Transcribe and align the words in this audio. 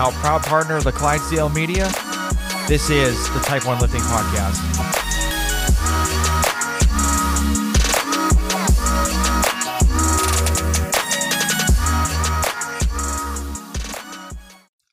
Howe, 0.00 0.10
proud 0.12 0.42
partner 0.44 0.76
of 0.76 0.84
the 0.84 0.92
Clydesdale 0.92 1.50
Media. 1.50 1.84
This 2.66 2.88
is 2.88 3.28
the 3.34 3.40
Type 3.40 3.66
1 3.66 3.80
Lifting 3.80 4.00
Podcast. 4.00 4.56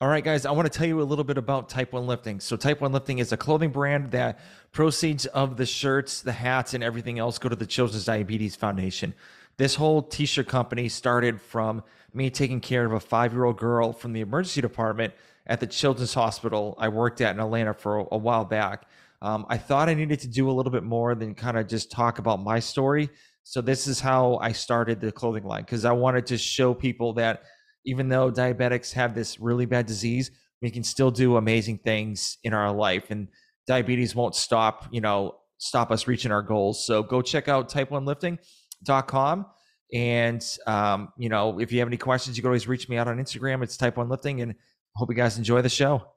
All 0.01 0.09
right, 0.09 0.21
guys, 0.21 0.45
I 0.45 0.51
want 0.51 0.69
to 0.69 0.77
tell 0.77 0.85
you 0.85 1.01
a 1.01 1.03
little 1.03 1.23
bit 1.23 1.37
about 1.37 1.69
Type 1.69 1.93
1 1.93 2.05
Lifting. 2.05 2.41
So, 2.41 2.57
Type 2.57 2.81
1 2.81 2.91
Lifting 2.91 3.19
is 3.19 3.31
a 3.31 3.37
clothing 3.37 3.69
brand 3.69 4.11
that 4.11 4.41
proceeds 4.73 5.25
of 5.27 5.55
the 5.55 5.65
shirts, 5.65 6.21
the 6.21 6.33
hats, 6.33 6.73
and 6.73 6.83
everything 6.83 7.17
else 7.17 7.37
go 7.37 7.47
to 7.47 7.55
the 7.55 7.65
Children's 7.65 8.03
Diabetes 8.03 8.57
Foundation. 8.57 9.13
This 9.55 9.75
whole 9.75 10.01
t 10.01 10.25
shirt 10.25 10.49
company 10.49 10.89
started 10.89 11.39
from 11.39 11.81
me 12.17 12.29
taking 12.29 12.59
care 12.59 12.85
of 12.85 12.91
a 12.91 12.99
five 12.99 13.31
year 13.31 13.45
old 13.45 13.57
girl 13.57 13.93
from 13.93 14.13
the 14.13 14.21
emergency 14.21 14.61
department 14.61 15.13
at 15.45 15.59
the 15.59 15.67
Children's 15.67 16.13
Hospital 16.13 16.75
I 16.77 16.89
worked 16.89 17.21
at 17.21 17.35
in 17.35 17.39
Atlanta 17.39 17.73
for 17.73 17.99
a, 17.99 18.05
a 18.11 18.17
while 18.17 18.43
back. 18.43 18.87
Um, 19.21 19.45
I 19.49 19.57
thought 19.57 19.89
I 19.89 19.93
needed 19.93 20.19
to 20.21 20.27
do 20.27 20.49
a 20.49 20.53
little 20.53 20.71
bit 20.71 20.83
more 20.83 21.15
than 21.15 21.33
kind 21.33 21.57
of 21.57 21.67
just 21.67 21.89
talk 21.91 22.19
about 22.19 22.41
my 22.41 22.59
story. 22.59 23.09
So, 23.43 23.61
this 23.61 23.87
is 23.87 23.99
how 23.99 24.37
I 24.41 24.51
started 24.51 24.99
the 24.99 25.11
clothing 25.11 25.45
line 25.45 25.63
because 25.63 25.85
I 25.85 25.93
wanted 25.93 26.25
to 26.27 26.37
show 26.37 26.73
people 26.73 27.13
that 27.13 27.43
even 27.85 28.09
though 28.09 28.29
diabetics 28.29 28.91
have 28.93 29.15
this 29.15 29.39
really 29.39 29.65
bad 29.65 29.85
disease, 29.85 30.29
we 30.61 30.69
can 30.69 30.83
still 30.83 31.09
do 31.09 31.37
amazing 31.37 31.77
things 31.79 32.37
in 32.43 32.53
our 32.53 32.71
life. 32.71 33.05
And 33.09 33.29
diabetes 33.65 34.13
won't 34.13 34.35
stop, 34.35 34.87
you 34.91 35.01
know, 35.01 35.35
stop 35.57 35.91
us 35.91 36.07
reaching 36.07 36.31
our 36.31 36.41
goals. 36.41 36.85
So 36.85 37.01
go 37.01 37.21
check 37.21 37.47
out 37.47 37.71
type1lifting.com. 37.71 39.45
And, 39.93 40.43
um, 40.65 41.13
you 41.17 41.29
know, 41.29 41.59
if 41.59 41.71
you 41.71 41.79
have 41.79 41.87
any 41.87 41.97
questions, 41.97 42.37
you 42.37 42.43
can 42.43 42.49
always 42.49 42.67
reach 42.67 42.89
me 42.89 42.97
out 42.97 43.07
on 43.07 43.17
Instagram. 43.17 43.63
It's 43.63 43.77
type 43.77 43.97
one 43.97 44.09
lifting. 44.09 44.41
And 44.41 44.55
hope 44.95 45.09
you 45.09 45.15
guys 45.15 45.37
enjoy 45.37 45.61
the 45.61 45.69
show. 45.69 46.07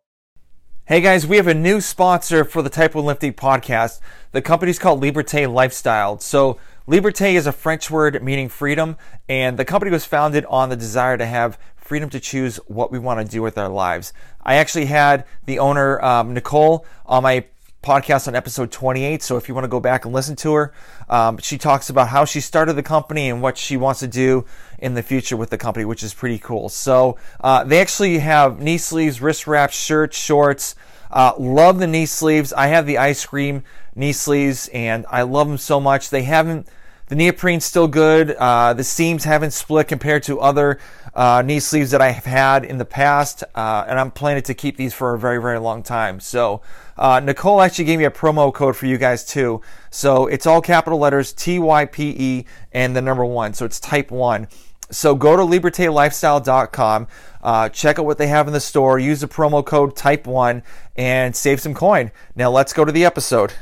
Hey 0.91 1.01
guys, 1.01 1.25
we 1.25 1.37
have 1.37 1.47
a 1.47 1.55
new 1.55 1.81
sponsor 1.81 2.45
for 2.45 2.63
the 2.63 2.69
Type 2.69 2.97
1 2.97 3.05
Lifting 3.05 3.33
podcast. 3.33 4.01
The 4.33 4.43
company's 4.43 4.81
called 4.81 5.01
Liberté 5.01 5.53
Lifestyle. 5.53 6.19
So 6.19 6.59
Liberté 6.89 7.35
is 7.35 7.47
a 7.47 7.53
French 7.53 7.93
word 7.93 8.21
meaning 8.25 8.49
freedom, 8.49 8.97
and 9.29 9.57
the 9.57 9.65
company 9.65 9.93
was 9.93 10.05
founded 10.05 10.45
on 10.47 10.69
the 10.69 10.75
desire 10.75 11.17
to 11.17 11.27
have 11.27 11.61
freedom 11.77 12.11
to 12.11 12.19
choose 12.19 12.57
what 12.67 12.91
we 12.91 12.99
want 12.99 13.25
to 13.25 13.31
do 13.31 13.41
with 13.41 13.57
our 13.57 13.69
lives. 13.69 14.13
I 14.43 14.57
actually 14.57 14.87
had 14.87 15.27
the 15.45 15.61
owner, 15.61 16.03
um, 16.03 16.35
Nicole, 16.35 16.85
on 17.07 17.23
my 17.23 17.45
podcast 17.83 18.29
on 18.29 18.35
episode 18.35 18.71
28. 18.71 19.23
So 19.23 19.37
if 19.37 19.49
you 19.49 19.55
want 19.55 19.65
to 19.65 19.69
go 19.69 19.81
back 19.81 20.05
and 20.05 20.15
listen 20.15 20.37
to 20.37 20.53
her, 20.55 20.73
um, 21.09 21.39
she 21.39 21.59
talks 21.59 21.89
about 21.89 22.09
how 22.09 22.25
she 22.25 22.41
started 22.41 22.75
the 22.75 22.83
company 22.83 23.31
and 23.31 23.41
what 23.41 23.57
she 23.57 23.77
wants 23.77 24.01
to 24.01 24.09
do 24.09 24.45
in 24.79 24.95
the 24.95 25.03
future 25.03 25.37
with 25.37 25.51
the 25.51 25.59
company, 25.59 25.85
which 25.85 26.03
is 26.03 26.13
pretty 26.13 26.39
cool. 26.39 26.69
So 26.69 27.17
uh, 27.41 27.65
they 27.65 27.81
actually 27.81 28.19
have 28.19 28.61
knee 28.61 28.79
sleeves, 28.79 29.21
wrist 29.21 29.47
wraps, 29.47 29.75
shirts, 29.75 30.17
shorts. 30.17 30.75
Uh, 31.11 31.33
love 31.39 31.79
the 31.79 31.87
knee 31.87 32.07
sleeves. 32.07 32.53
I 32.53 32.69
have 32.69 32.87
the 32.87 32.99
ice 32.99 33.25
cream 33.25 33.65
knee 33.95 34.13
sleeves 34.13 34.69
and 34.69 35.07
I 35.11 35.23
love 35.23 35.49
them 35.49 35.59
so 35.59 35.81
much. 35.81 36.11
They 36.11 36.23
haven't 36.23 36.69
the 37.11 37.17
neoprene's 37.17 37.65
still 37.65 37.89
good. 37.89 38.31
Uh, 38.31 38.73
the 38.73 38.85
seams 38.85 39.25
haven't 39.25 39.51
split 39.51 39.89
compared 39.89 40.23
to 40.23 40.39
other 40.39 40.79
uh, 41.13 41.43
knee 41.45 41.59
sleeves 41.59 41.91
that 41.91 42.01
I 42.01 42.11
have 42.11 42.25
had 42.25 42.65
in 42.65 42.79
the 42.79 42.85
past, 42.85 43.43
uh, 43.57 43.85
and 43.89 43.99
I'm 43.99 44.13
planning 44.13 44.45
to 44.45 44.55
keep 44.55 44.77
these 44.77 44.95
for 44.95 45.13
a 45.13 45.19
very, 45.19 45.43
very 45.43 45.59
long 45.59 45.83
time. 45.83 46.21
So 46.21 46.63
uh, 46.97 47.19
Nicole 47.19 47.63
actually 47.63 47.87
gave 47.87 47.99
me 47.99 48.05
a 48.05 48.13
promo 48.13 48.55
code 48.55 48.77
for 48.77 48.87
you 48.87 48.97
guys 48.97 49.25
too. 49.25 49.61
So 49.91 50.29
it's 50.29 50.47
all 50.47 50.63
capital 50.63 51.01
letters 51.01 51.33
T 51.33 51.59
Y 51.59 51.85
P 51.87 52.15
E 52.17 52.45
and 52.71 52.95
the 52.95 53.03
number 53.03 53.25
one. 53.25 53.55
So 53.55 53.65
it's 53.65 53.81
type 53.81 54.13
one. 54.13 54.47
So 54.93 55.17
go 55.17 55.37
to 55.37 55.43
libertelifestyle.com, 55.43 57.09
uh, 57.43 57.69
check 57.71 57.99
out 57.99 58.05
what 58.05 58.19
they 58.19 58.29
have 58.29 58.47
in 58.47 58.53
the 58.53 58.61
store, 58.61 59.01
use 59.01 59.21
the 59.21 59.29
promo 59.29 59.67
code 59.67 59.97
type 59.97 60.29
one, 60.29 60.63
and 60.97 61.35
save 61.35 61.61
some 61.61 61.75
coin. 61.75 62.13
Now 62.37 62.53
let's 62.53 62.73
go 62.73 62.85
to 62.85 62.93
the 62.93 63.05
episode. 63.05 63.53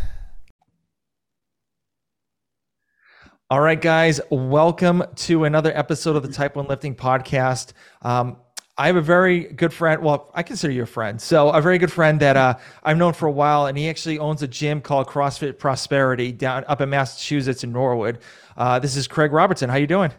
All 3.50 3.62
right, 3.62 3.80
guys, 3.80 4.20
welcome 4.30 5.02
to 5.16 5.44
another 5.44 5.74
episode 5.74 6.16
of 6.16 6.22
the 6.22 6.30
Type 6.30 6.54
1 6.54 6.66
Lifting 6.66 6.94
Podcast. 6.94 7.72
Um, 8.02 8.36
I 8.76 8.88
have 8.88 8.96
a 8.96 9.00
very 9.00 9.44
good 9.44 9.72
friend. 9.72 10.02
Well, 10.02 10.30
I 10.34 10.42
consider 10.42 10.70
you 10.70 10.82
a 10.82 10.86
friend. 10.86 11.18
So, 11.18 11.48
a 11.48 11.62
very 11.62 11.78
good 11.78 11.90
friend 11.90 12.20
that 12.20 12.36
uh, 12.36 12.58
I've 12.82 12.98
known 12.98 13.14
for 13.14 13.26
a 13.26 13.32
while, 13.32 13.64
and 13.64 13.78
he 13.78 13.88
actually 13.88 14.18
owns 14.18 14.42
a 14.42 14.48
gym 14.48 14.82
called 14.82 15.06
CrossFit 15.06 15.58
Prosperity 15.58 16.30
down 16.30 16.66
up 16.68 16.82
in 16.82 16.90
Massachusetts 16.90 17.64
in 17.64 17.72
Norwood. 17.72 18.18
Uh, 18.54 18.80
this 18.80 18.96
is 18.96 19.08
Craig 19.08 19.32
Robertson. 19.32 19.70
How 19.70 19.76
you 19.76 19.86
doing? 19.86 20.10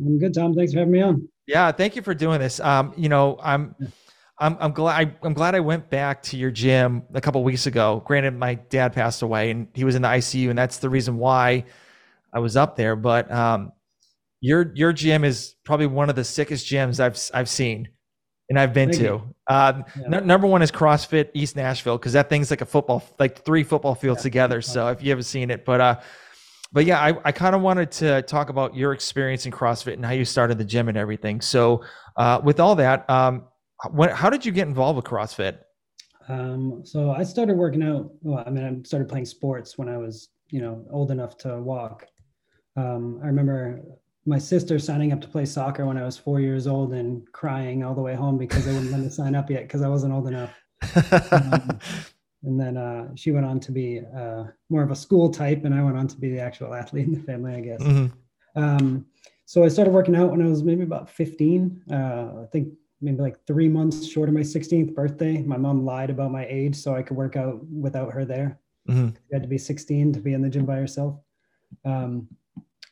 I'm 0.00 0.18
good, 0.18 0.34
Tom. 0.34 0.56
Thanks 0.56 0.72
for 0.72 0.80
having 0.80 0.94
me 0.94 1.02
on. 1.02 1.28
Yeah, 1.46 1.70
thank 1.70 1.94
you 1.94 2.02
for 2.02 2.14
doing 2.14 2.40
this. 2.40 2.58
Um, 2.58 2.94
you 2.96 3.08
know, 3.08 3.38
I'm. 3.40 3.76
I'm, 4.40 4.56
I'm 4.60 4.72
glad 4.72 4.94
I, 4.94 5.26
am 5.26 5.34
glad 5.34 5.56
I 5.56 5.60
went 5.60 5.90
back 5.90 6.22
to 6.24 6.36
your 6.36 6.52
gym 6.52 7.02
a 7.12 7.20
couple 7.20 7.42
weeks 7.42 7.66
ago. 7.66 8.02
Granted, 8.06 8.36
my 8.36 8.54
dad 8.54 8.92
passed 8.92 9.22
away 9.22 9.50
and 9.50 9.66
he 9.74 9.82
was 9.82 9.96
in 9.96 10.02
the 10.02 10.08
ICU, 10.08 10.50
and 10.50 10.58
that's 10.58 10.78
the 10.78 10.88
reason 10.88 11.16
why 11.18 11.64
I 12.32 12.40
was 12.40 12.56
up 12.56 12.76
there, 12.76 12.96
but 12.96 13.30
um, 13.30 13.72
your 14.40 14.72
your 14.74 14.92
gym 14.92 15.24
is 15.24 15.54
probably 15.64 15.86
one 15.86 16.10
of 16.10 16.16
the 16.16 16.24
sickest 16.24 16.66
gyms 16.66 17.00
I've 17.00 17.18
I've 17.34 17.48
seen 17.48 17.88
and 18.48 18.58
I've 18.58 18.72
been 18.72 18.90
Thank 18.90 19.02
to. 19.02 19.22
Uh, 19.46 19.82
yeah. 20.00 20.18
n- 20.18 20.26
number 20.26 20.46
one 20.46 20.62
is 20.62 20.70
CrossFit 20.70 21.30
East 21.34 21.56
Nashville 21.56 21.98
because 21.98 22.12
that 22.14 22.28
thing's 22.28 22.50
like 22.50 22.60
a 22.60 22.66
football, 22.66 23.02
like 23.18 23.44
three 23.44 23.62
football 23.62 23.94
fields 23.94 24.20
yeah. 24.20 24.24
together. 24.24 24.62
So 24.62 24.88
if 24.88 25.02
you 25.02 25.10
haven't 25.10 25.24
seen 25.24 25.50
it, 25.50 25.64
but 25.64 25.80
uh, 25.80 26.00
but 26.72 26.84
yeah, 26.84 27.00
I, 27.00 27.14
I 27.24 27.32
kind 27.32 27.54
of 27.54 27.62
wanted 27.62 27.90
to 27.92 28.22
talk 28.22 28.50
about 28.50 28.74
your 28.74 28.92
experience 28.92 29.46
in 29.46 29.52
CrossFit 29.52 29.94
and 29.94 30.04
how 30.04 30.12
you 30.12 30.24
started 30.24 30.58
the 30.58 30.64
gym 30.64 30.88
and 30.88 30.98
everything. 30.98 31.40
So 31.40 31.82
uh, 32.16 32.40
with 32.42 32.60
all 32.60 32.74
that, 32.76 33.08
um, 33.08 33.44
when, 33.90 34.10
how 34.10 34.28
did 34.28 34.44
you 34.44 34.52
get 34.52 34.68
involved 34.68 34.96
with 34.96 35.06
CrossFit? 35.06 35.58
Um, 36.28 36.82
so 36.84 37.10
I 37.10 37.22
started 37.22 37.56
working 37.56 37.82
out. 37.82 38.10
Well, 38.20 38.44
I 38.46 38.50
mean, 38.50 38.64
I 38.64 38.86
started 38.86 39.08
playing 39.08 39.24
sports 39.24 39.78
when 39.78 39.88
I 39.88 39.96
was, 39.96 40.28
you 40.50 40.60
know, 40.60 40.84
old 40.90 41.10
enough 41.10 41.38
to 41.38 41.58
walk. 41.58 42.06
Um, 42.78 43.18
I 43.22 43.26
remember 43.26 43.82
my 44.24 44.38
sister 44.38 44.78
signing 44.78 45.12
up 45.12 45.20
to 45.22 45.28
play 45.28 45.44
soccer 45.44 45.84
when 45.86 45.96
I 45.96 46.04
was 46.04 46.16
four 46.16 46.38
years 46.40 46.66
old 46.66 46.92
and 46.92 47.30
crying 47.32 47.82
all 47.82 47.94
the 47.94 48.02
way 48.02 48.14
home 48.14 48.38
because 48.38 48.64
they 48.64 48.72
wouldn't 48.72 48.92
let 48.92 49.00
me 49.00 49.08
sign 49.08 49.34
up 49.34 49.50
yet 49.50 49.62
because 49.62 49.82
I 49.82 49.88
wasn't 49.88 50.12
old 50.12 50.28
enough. 50.28 50.54
Um, 51.32 51.80
and 52.44 52.60
then 52.60 52.76
uh, 52.76 53.08
she 53.16 53.32
went 53.32 53.44
on 53.44 53.58
to 53.58 53.72
be 53.72 54.00
uh, 54.16 54.44
more 54.68 54.84
of 54.84 54.92
a 54.92 54.96
school 54.96 55.28
type, 55.28 55.64
and 55.64 55.74
I 55.74 55.82
went 55.82 55.96
on 55.96 56.06
to 56.06 56.16
be 56.16 56.30
the 56.30 56.38
actual 56.38 56.72
athlete 56.72 57.06
in 57.06 57.14
the 57.14 57.20
family, 57.20 57.52
I 57.52 57.60
guess. 57.60 57.82
Mm-hmm. 57.82 58.62
Um, 58.62 59.06
so 59.44 59.64
I 59.64 59.68
started 59.68 59.92
working 59.92 60.14
out 60.14 60.30
when 60.30 60.40
I 60.40 60.48
was 60.48 60.62
maybe 60.62 60.84
about 60.84 61.10
15. 61.10 61.82
Uh, 61.90 61.94
I 61.94 62.46
think 62.52 62.68
maybe 63.00 63.18
like 63.18 63.44
three 63.44 63.68
months 63.68 64.06
short 64.06 64.28
of 64.28 64.36
my 64.36 64.42
16th 64.42 64.94
birthday. 64.94 65.42
My 65.42 65.56
mom 65.56 65.84
lied 65.84 66.10
about 66.10 66.30
my 66.30 66.46
age 66.46 66.76
so 66.76 66.94
I 66.94 67.02
could 67.02 67.16
work 67.16 67.34
out 67.34 67.64
without 67.66 68.12
her 68.12 68.24
there. 68.24 68.60
Mm-hmm. 68.88 69.06
You 69.06 69.32
had 69.32 69.42
to 69.42 69.48
be 69.48 69.58
16 69.58 70.12
to 70.12 70.20
be 70.20 70.32
in 70.32 70.42
the 70.42 70.48
gym 70.48 70.64
by 70.64 70.78
yourself. 70.78 71.18
Um, 71.84 72.28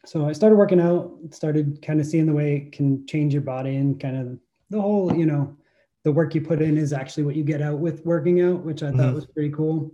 so 0.07 0.29
I 0.29 0.33
started 0.33 0.57
working 0.57 0.81
out, 0.81 1.13
started 1.31 1.83
kind 1.83 2.01
of 2.01 2.07
seeing 2.07 2.27
the 2.27 2.33
way 2.33 2.57
it 2.57 2.73
can 2.73 3.07
change 3.07 3.33
your 3.33 3.43
body 3.43 3.77
and 3.77 3.99
kind 4.01 4.17
of 4.17 4.39
the 4.71 4.81
whole, 4.81 5.15
you 5.15 5.27
know, 5.27 5.57
the 6.05 6.13
work 6.13 6.35
you 6.35 6.41
put 6.41 6.63
in 6.63 6.79
is 6.79 6.93
actually 6.93 7.25
what 7.25 7.35
you 7.35 7.43
get 7.43 7.61
out 7.61 7.79
with 7.79 8.07
working 8.07 8.41
out, 8.41 8.63
which 8.63 8.83
I 8.83 8.87
mm-hmm. 8.87 8.99
thought 8.99 9.15
was 9.15 9.27
pretty 9.27 9.51
cool. 9.51 9.91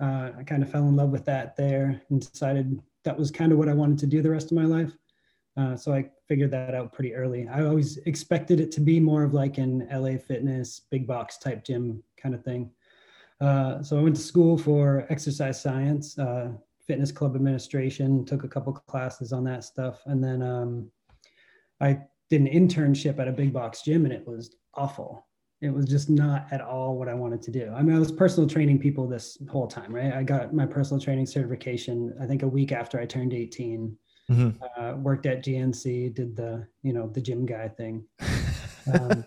Uh, 0.00 0.32
I 0.38 0.42
kind 0.44 0.62
of 0.62 0.70
fell 0.70 0.86
in 0.88 0.96
love 0.96 1.10
with 1.10 1.24
that 1.24 1.56
there 1.56 2.02
and 2.10 2.20
decided 2.20 2.78
that 3.04 3.18
was 3.18 3.30
kind 3.30 3.52
of 3.52 3.58
what 3.58 3.68
I 3.68 3.74
wanted 3.74 3.98
to 4.00 4.06
do 4.06 4.20
the 4.20 4.30
rest 4.30 4.50
of 4.50 4.56
my 4.58 4.64
life. 4.64 4.92
Uh, 5.56 5.76
so 5.76 5.94
I 5.94 6.10
figured 6.28 6.50
that 6.50 6.74
out 6.74 6.92
pretty 6.92 7.14
early. 7.14 7.48
I 7.48 7.64
always 7.64 7.98
expected 7.98 8.60
it 8.60 8.72
to 8.72 8.80
be 8.80 9.00
more 9.00 9.22
of 9.22 9.34
like 9.34 9.56
an 9.58 9.88
LA 9.90 10.18
fitness, 10.18 10.82
big 10.90 11.06
box 11.06 11.38
type 11.38 11.64
gym 11.64 12.02
kind 12.20 12.34
of 12.34 12.44
thing. 12.44 12.70
Uh, 13.40 13.82
so 13.82 13.98
I 13.98 14.02
went 14.02 14.16
to 14.16 14.22
school 14.22 14.58
for 14.58 15.06
exercise 15.10 15.60
science, 15.60 16.18
uh, 16.18 16.50
fitness 16.86 17.12
club 17.12 17.34
administration, 17.34 18.24
took 18.24 18.44
a 18.44 18.48
couple 18.48 18.72
classes 18.72 19.32
on 19.32 19.44
that 19.44 19.64
stuff. 19.64 20.00
And 20.06 20.22
then 20.22 20.42
um, 20.42 20.90
I 21.80 21.98
did 22.30 22.40
an 22.40 22.48
internship 22.48 23.18
at 23.18 23.28
a 23.28 23.32
big 23.32 23.52
box 23.52 23.82
gym 23.82 24.04
and 24.04 24.12
it 24.12 24.26
was 24.26 24.56
awful. 24.74 25.26
It 25.60 25.70
was 25.72 25.86
just 25.86 26.10
not 26.10 26.46
at 26.50 26.60
all 26.60 26.98
what 26.98 27.08
I 27.08 27.14
wanted 27.14 27.40
to 27.42 27.50
do. 27.50 27.72
I 27.74 27.82
mean, 27.82 27.96
I 27.96 27.98
was 27.98 28.12
personal 28.12 28.48
training 28.48 28.78
people 28.78 29.08
this 29.08 29.38
whole 29.48 29.66
time, 29.66 29.94
right? 29.94 30.12
I 30.12 30.22
got 30.22 30.52
my 30.52 30.66
personal 30.66 31.00
training 31.00 31.26
certification, 31.26 32.14
I 32.20 32.26
think 32.26 32.42
a 32.42 32.48
week 32.48 32.72
after 32.72 33.00
I 33.00 33.06
turned 33.06 33.32
18. 33.32 33.96
Mm-hmm. 34.30 34.62
Uh, 34.82 34.96
worked 34.96 35.26
at 35.26 35.44
GNC, 35.44 36.14
did 36.14 36.34
the, 36.34 36.66
you 36.82 36.92
know, 36.92 37.08
the 37.08 37.20
gym 37.20 37.46
guy 37.46 37.68
thing. 37.68 38.04
Um, 38.92 39.24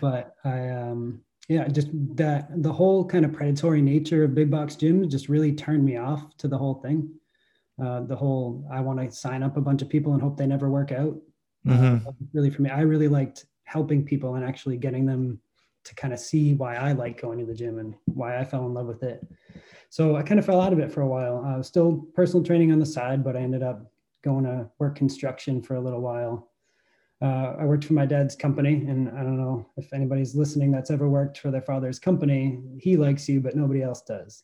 but 0.00 0.34
I, 0.44 0.70
um, 0.70 1.20
yeah 1.48 1.68
just 1.68 1.88
that 2.16 2.48
the 2.62 2.72
whole 2.72 3.04
kind 3.04 3.24
of 3.24 3.32
predatory 3.32 3.82
nature 3.82 4.24
of 4.24 4.34
big 4.34 4.50
box 4.50 4.76
gyms 4.76 5.08
just 5.08 5.28
really 5.28 5.52
turned 5.52 5.84
me 5.84 5.96
off 5.96 6.36
to 6.38 6.48
the 6.48 6.58
whole 6.58 6.74
thing. 6.74 7.10
Uh, 7.84 8.00
the 8.02 8.14
whole 8.14 8.64
i 8.72 8.80
want 8.80 8.98
to 9.00 9.10
sign 9.10 9.42
up 9.42 9.56
a 9.56 9.60
bunch 9.60 9.82
of 9.82 9.88
people 9.88 10.12
and 10.12 10.22
hope 10.22 10.36
they 10.36 10.46
never 10.46 10.70
work 10.70 10.92
out. 10.92 11.16
Mm-hmm. 11.66 12.06
uh, 12.06 12.12
really 12.32 12.50
for 12.50 12.62
me. 12.62 12.70
I 12.70 12.82
really 12.82 13.08
liked 13.08 13.46
helping 13.64 14.04
people 14.04 14.34
and 14.34 14.44
actually 14.44 14.76
getting 14.76 15.06
them 15.06 15.40
to 15.84 15.94
kind 15.94 16.14
of 16.14 16.20
see 16.20 16.54
why 16.54 16.76
i 16.76 16.92
like 16.92 17.20
going 17.20 17.38
to 17.38 17.44
the 17.44 17.54
gym 17.54 17.78
and 17.78 17.94
why 18.06 18.38
i 18.38 18.44
fell 18.44 18.66
in 18.66 18.74
love 18.74 18.86
with 18.86 19.02
it. 19.02 19.26
So 19.90 20.16
i 20.16 20.22
kind 20.22 20.38
of 20.38 20.46
fell 20.46 20.60
out 20.60 20.72
of 20.72 20.78
it 20.78 20.92
for 20.92 21.02
a 21.02 21.08
while. 21.08 21.44
I 21.44 21.56
was 21.56 21.66
still 21.66 22.06
personal 22.14 22.44
training 22.44 22.72
on 22.72 22.78
the 22.78 22.86
side 22.86 23.22
but 23.24 23.36
i 23.36 23.40
ended 23.40 23.62
up 23.62 23.90
going 24.22 24.44
to 24.44 24.70
work 24.78 24.96
construction 24.96 25.60
for 25.60 25.74
a 25.74 25.80
little 25.80 26.00
while 26.00 26.48
uh, 27.22 27.54
I 27.58 27.64
worked 27.64 27.84
for 27.84 27.92
my 27.92 28.06
dad's 28.06 28.34
company, 28.34 28.74
and 28.74 29.08
I 29.10 29.22
don't 29.22 29.38
know 29.38 29.66
if 29.76 29.92
anybody's 29.92 30.34
listening 30.34 30.70
that's 30.70 30.90
ever 30.90 31.08
worked 31.08 31.38
for 31.38 31.50
their 31.50 31.62
father's 31.62 31.98
company. 31.98 32.60
He 32.78 32.96
likes 32.96 33.28
you, 33.28 33.40
but 33.40 33.54
nobody 33.54 33.82
else 33.82 34.02
does. 34.02 34.42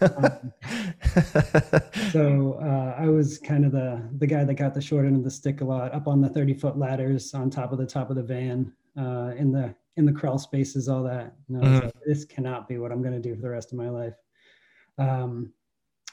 um, 0.00 0.52
so 2.12 2.58
uh, 2.62 2.94
I 2.98 3.08
was 3.08 3.38
kind 3.38 3.64
of 3.64 3.72
the 3.72 4.08
the 4.18 4.26
guy 4.26 4.44
that 4.44 4.54
got 4.54 4.72
the 4.72 4.80
short 4.80 5.04
end 5.04 5.16
of 5.16 5.24
the 5.24 5.30
stick 5.30 5.60
a 5.60 5.64
lot, 5.64 5.92
up 5.94 6.06
on 6.06 6.20
the 6.20 6.28
thirty 6.28 6.54
foot 6.54 6.78
ladders 6.78 7.34
on 7.34 7.50
top 7.50 7.72
of 7.72 7.78
the 7.78 7.86
top 7.86 8.08
of 8.08 8.16
the 8.16 8.22
van, 8.22 8.72
uh, 8.98 9.32
in 9.36 9.52
the 9.52 9.74
in 9.96 10.06
the 10.06 10.12
crawl 10.12 10.38
spaces, 10.38 10.88
all 10.88 11.02
that. 11.02 11.34
Mm-hmm. 11.50 11.86
like, 11.86 11.94
this 12.06 12.24
cannot 12.24 12.68
be 12.68 12.78
what 12.78 12.92
I'm 12.92 13.02
going 13.02 13.20
to 13.20 13.28
do 13.28 13.34
for 13.34 13.42
the 13.42 13.50
rest 13.50 13.72
of 13.72 13.78
my 13.78 13.88
life. 13.88 14.14
Um, 14.98 15.52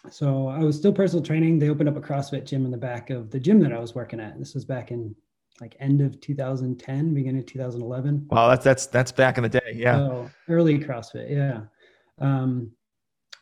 so 0.09 0.47
I 0.47 0.59
was 0.59 0.77
still 0.77 0.91
personal 0.91 1.23
training. 1.23 1.59
They 1.59 1.69
opened 1.69 1.89
up 1.89 1.97
a 1.97 2.01
CrossFit 2.01 2.45
gym 2.45 2.65
in 2.65 2.71
the 2.71 2.77
back 2.77 3.09
of 3.09 3.29
the 3.29 3.39
gym 3.39 3.59
that 3.61 3.71
I 3.71 3.79
was 3.79 3.95
working 3.95 4.19
at. 4.19 4.37
This 4.37 4.53
was 4.53 4.65
back 4.65 4.91
in 4.91 5.15
like 5.61 5.75
end 5.79 6.01
of 6.01 6.19
2010, 6.19 7.13
beginning 7.13 7.39
of 7.39 7.45
2011. 7.45 8.27
Wow, 8.29 8.49
that's 8.49 8.63
that's 8.63 8.85
that's 8.87 9.11
back 9.11 9.37
in 9.37 9.43
the 9.43 9.49
day. 9.49 9.73
Yeah. 9.73 9.97
So 9.97 10.29
early 10.49 10.79
CrossFit, 10.79 11.29
yeah. 11.29 11.61
Um, 12.19 12.71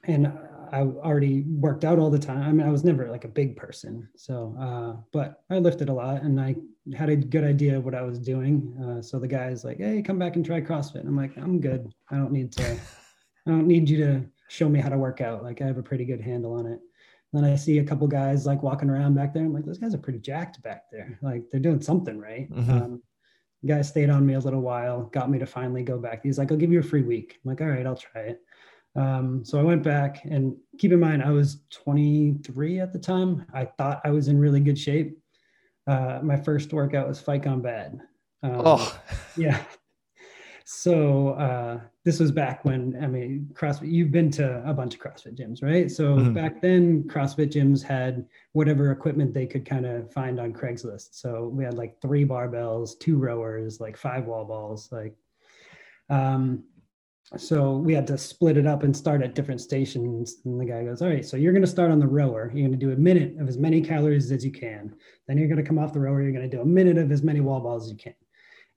and 0.04 0.28
I 0.72 0.82
already 0.82 1.44
worked 1.44 1.84
out 1.84 2.00
all 2.00 2.10
the 2.10 2.20
time. 2.20 2.44
I 2.44 2.52
mean, 2.52 2.66
I 2.66 2.72
was 2.72 2.84
never 2.84 3.10
like 3.10 3.26
a 3.26 3.30
big 3.30 3.56
person, 3.56 4.08
so 4.16 4.56
uh, 4.60 5.02
but 5.12 5.44
I 5.50 5.60
lifted 5.60 5.90
a 5.90 5.94
lot, 5.94 6.24
and 6.24 6.40
I 6.40 6.56
had 6.96 7.10
a 7.10 7.16
good 7.16 7.44
idea 7.44 7.78
of 7.78 7.86
what 7.86 7.94
I 7.94 8.02
was 8.02 8.20
doing. 8.20 8.76
Uh, 8.82 9.02
so 9.02 9.20
the 9.20 9.28
guy's 9.28 9.64
like, 9.64 9.78
"Hey, 9.78 10.02
come 10.02 10.18
back 10.18 10.36
and 10.36 10.46
try 10.46 10.62
CrossFit." 10.62 11.02
And 11.02 11.10
I'm 11.10 11.18
like, 11.18 11.38
"I'm 11.38 11.60
good. 11.60 11.94
I 12.10 12.16
don't 12.16 12.32
need 12.32 12.52
to. 12.54 12.74
I 13.48 13.50
don't 13.50 13.68
need 13.68 13.90
you 13.90 13.98
to 13.98 14.24
show 14.48 14.70
me 14.70 14.80
how 14.80 14.90
to 14.90 14.98
work 14.98 15.22
out. 15.22 15.44
Like 15.44 15.62
I 15.62 15.66
have 15.66 15.78
a 15.78 15.84
pretty 15.84 16.06
good 16.06 16.22
handle 16.22 16.54
on 16.54 16.66
it." 16.66 16.80
Then 17.34 17.46
I 17.46 17.56
see 17.56 17.80
a 17.80 17.84
couple 17.84 18.08
guys 18.08 18.46
like 18.46 18.62
walking 18.62 18.90
around 18.90 19.16
back 19.16 19.34
there. 19.34 19.44
I'm 19.44 19.54
like, 19.54 19.66
those 19.66 19.78
guys 19.78 19.94
are 19.94 20.00
pretty 20.00 20.20
jacked 20.20 20.62
back 20.64 20.84
there. 20.92 21.18
Like 21.22 21.44
they're 21.50 21.62
doing 21.62 21.82
something 21.82 22.20
right. 22.20 22.52
Mm-hmm. 22.52 22.72
Um, 22.72 23.04
guy 23.66 23.82
stayed 23.82 24.10
on 24.10 24.26
me 24.26 24.34
a 24.34 24.40
little 24.40 24.62
while, 24.62 25.04
got 25.14 25.30
me 25.30 25.40
to 25.40 25.46
finally 25.46 25.84
go 25.84 25.98
back. 25.98 26.22
He's 26.24 26.38
like, 26.38 26.52
I'll 26.52 26.58
give 26.58 26.72
you 26.72 26.80
a 26.80 26.84
free 26.84 27.04
week. 27.04 27.40
I'm 27.44 27.50
like, 27.50 27.62
all 27.62 27.68
right, 27.68 27.86
I'll 27.86 27.96
try 27.96 28.22
it. 28.22 28.42
Um, 28.96 29.46
so 29.46 29.60
I 29.60 29.64
went 29.64 29.84
back 29.84 30.26
and 30.26 30.56
keep 30.78 30.92
in 30.92 31.00
mind, 31.00 31.24
I 31.24 31.32
was 31.32 31.62
23 31.72 32.80
at 32.80 32.92
the 32.92 33.00
time. 33.00 33.46
I 33.54 33.66
thought 33.66 34.02
I 34.04 34.10
was 34.10 34.28
in 34.28 34.38
really 34.38 34.60
good 34.60 34.78
shape. 34.78 35.18
Uh, 35.88 36.20
my 36.22 36.36
first 36.36 36.74
workout 36.74 37.08
was 37.08 37.20
Fight 37.20 37.44
Gone 37.44 37.62
Bad. 37.62 38.00
Um, 38.44 38.62
oh, 38.66 39.00
yeah. 39.38 39.64
So 40.66 41.30
uh, 41.30 41.80
this 42.04 42.20
was 42.20 42.32
back 42.32 42.66
when 42.66 42.98
I 43.02 43.08
mean 43.08 43.50
CrossFit. 43.54 43.92
You've 43.92 44.12
been 44.12 44.32
to 44.32 44.64
a 44.68 44.74
bunch 44.74 44.96
of 44.96 45.02
CrossFit 45.02 45.38
gyms, 45.38 45.62
right? 45.62 45.90
So 45.90 46.16
mm-hmm. 46.16 46.34
back 46.34 46.62
then, 46.62 47.04
CrossFit 47.04 47.52
gyms 47.52 47.84
had 47.84 48.26
whatever 48.54 48.92
equipment 48.92 49.34
they 49.34 49.46
could 49.46 49.66
kind 49.66 49.86
of 49.86 50.12
find 50.12 50.40
on 50.40 50.52
Craigslist. 50.52 51.10
So 51.12 51.50
we 51.54 51.64
had 51.64 51.76
like 51.76 52.02
three 52.02 52.26
barbells, 52.26 52.98
two 53.00 53.18
rowers, 53.18 53.80
like 53.80 53.98
five 53.98 54.26
wall 54.26 54.46
balls, 54.46 54.90
like. 54.92 55.16
Um, 56.10 56.64
so 57.38 57.78
we 57.78 57.94
had 57.94 58.08
to 58.08 58.18
split 58.18 58.58
it 58.58 58.66
up 58.66 58.84
and 58.84 58.98
start 58.98 59.22
at 59.22 59.36
different 59.36 59.62
stations. 59.62 60.38
And 60.44 60.60
the 60.60 60.66
guy 60.66 60.84
goes, 60.84 61.02
"All 61.02 61.08
right, 61.08 61.26
so 61.26 61.38
you're 61.38 61.54
going 61.54 61.62
to 61.62 61.68
start 61.68 61.92
on 61.92 62.00
the 62.00 62.08
rower. 62.08 62.52
You're 62.54 62.68
going 62.68 62.78
to 62.78 62.86
do 62.86 62.92
a 62.92 62.98
minute 62.98 63.40
of 63.40 63.48
as 63.48 63.58
many 63.58 63.80
calories 63.80 64.32
as 64.32 64.44
you 64.44 64.52
can. 64.52 64.94
Then 65.28 65.38
you're 65.38 65.48
going 65.48 65.64
to 65.64 65.64
come 65.64 65.78
off 65.78 65.94
the 65.94 66.00
rower. 66.00 66.22
You're 66.22 66.34
going 66.34 66.50
to 66.50 66.58
do 66.58 66.62
a 66.62 66.66
minute 66.66 66.98
of 66.98 67.12
as 67.12 67.22
many 67.24 67.40
wall 67.40 67.60
balls 67.60 67.86
as 67.86 67.92
you 67.92 67.98
can." 67.98 68.16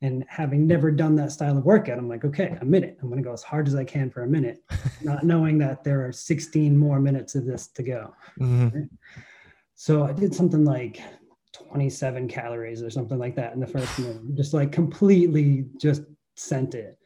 And 0.05 0.23
having 0.29 0.67
never 0.67 0.91
done 0.91 1.15
that 1.17 1.33
style 1.33 1.57
of 1.57 1.65
workout, 1.65 1.97
I'm 1.97 2.11
like, 2.11 2.27
okay, 2.27 2.59
a 2.61 2.65
minute. 2.65 2.99
I'm 3.01 3.09
going 3.09 3.23
to 3.23 3.27
go 3.27 3.33
as 3.33 3.43
hard 3.43 3.67
as 3.67 3.75
I 3.75 3.85
can 3.85 4.11
for 4.11 4.25
a 4.25 4.27
minute, 4.27 4.63
not 5.03 5.25
knowing 5.25 5.57
that 5.59 5.83
there 5.83 6.07
are 6.07 6.13
16 6.13 6.77
more 6.77 7.01
minutes 7.01 7.35
of 7.35 7.47
this 7.47 7.69
to 7.69 7.83
go. 7.83 8.15
Mm-hmm. 8.39 8.83
So 9.77 10.05
I 10.05 10.13
did 10.13 10.35
something 10.35 10.63
like 10.63 11.01
27 11.55 12.29
calories 12.29 12.83
or 12.83 12.91
something 12.91 13.19
like 13.19 13.35
that 13.37 13.55
in 13.55 13.61
the 13.61 13.67
first 13.67 13.99
minute, 13.99 14.21
just 14.35 14.53
like 14.53 14.73
completely 14.73 15.65
just 15.81 16.03
sent 16.35 16.75
it. 16.75 16.99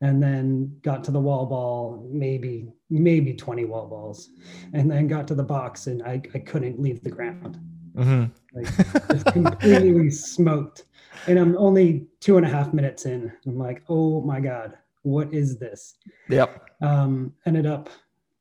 And 0.00 0.22
then 0.22 0.78
got 0.82 1.02
to 1.04 1.10
the 1.10 1.18
wall 1.18 1.46
ball, 1.46 2.08
maybe, 2.08 2.68
maybe 2.90 3.34
20 3.34 3.64
wall 3.64 3.88
balls. 3.88 4.30
And 4.72 4.88
then 4.88 5.08
got 5.08 5.26
to 5.28 5.34
the 5.34 5.42
box 5.42 5.88
and 5.88 6.00
I, 6.04 6.22
I 6.32 6.38
couldn't 6.38 6.78
leave 6.78 7.02
the 7.02 7.10
ground. 7.10 7.58
Mm-hmm. 7.96 8.26
Like 8.54 9.08
just 9.08 9.26
completely 9.32 10.10
smoked 10.10 10.84
and 11.26 11.38
I'm 11.38 11.56
only 11.56 12.06
two 12.20 12.36
and 12.36 12.46
a 12.46 12.48
half 12.48 12.72
minutes 12.72 13.06
in. 13.06 13.32
I'm 13.46 13.58
like, 13.58 13.82
oh 13.88 14.20
my 14.22 14.40
god, 14.40 14.76
what 15.02 15.32
is 15.32 15.58
this? 15.58 15.94
Yep. 16.28 16.70
Um, 16.82 17.32
ended 17.46 17.66
up, 17.66 17.88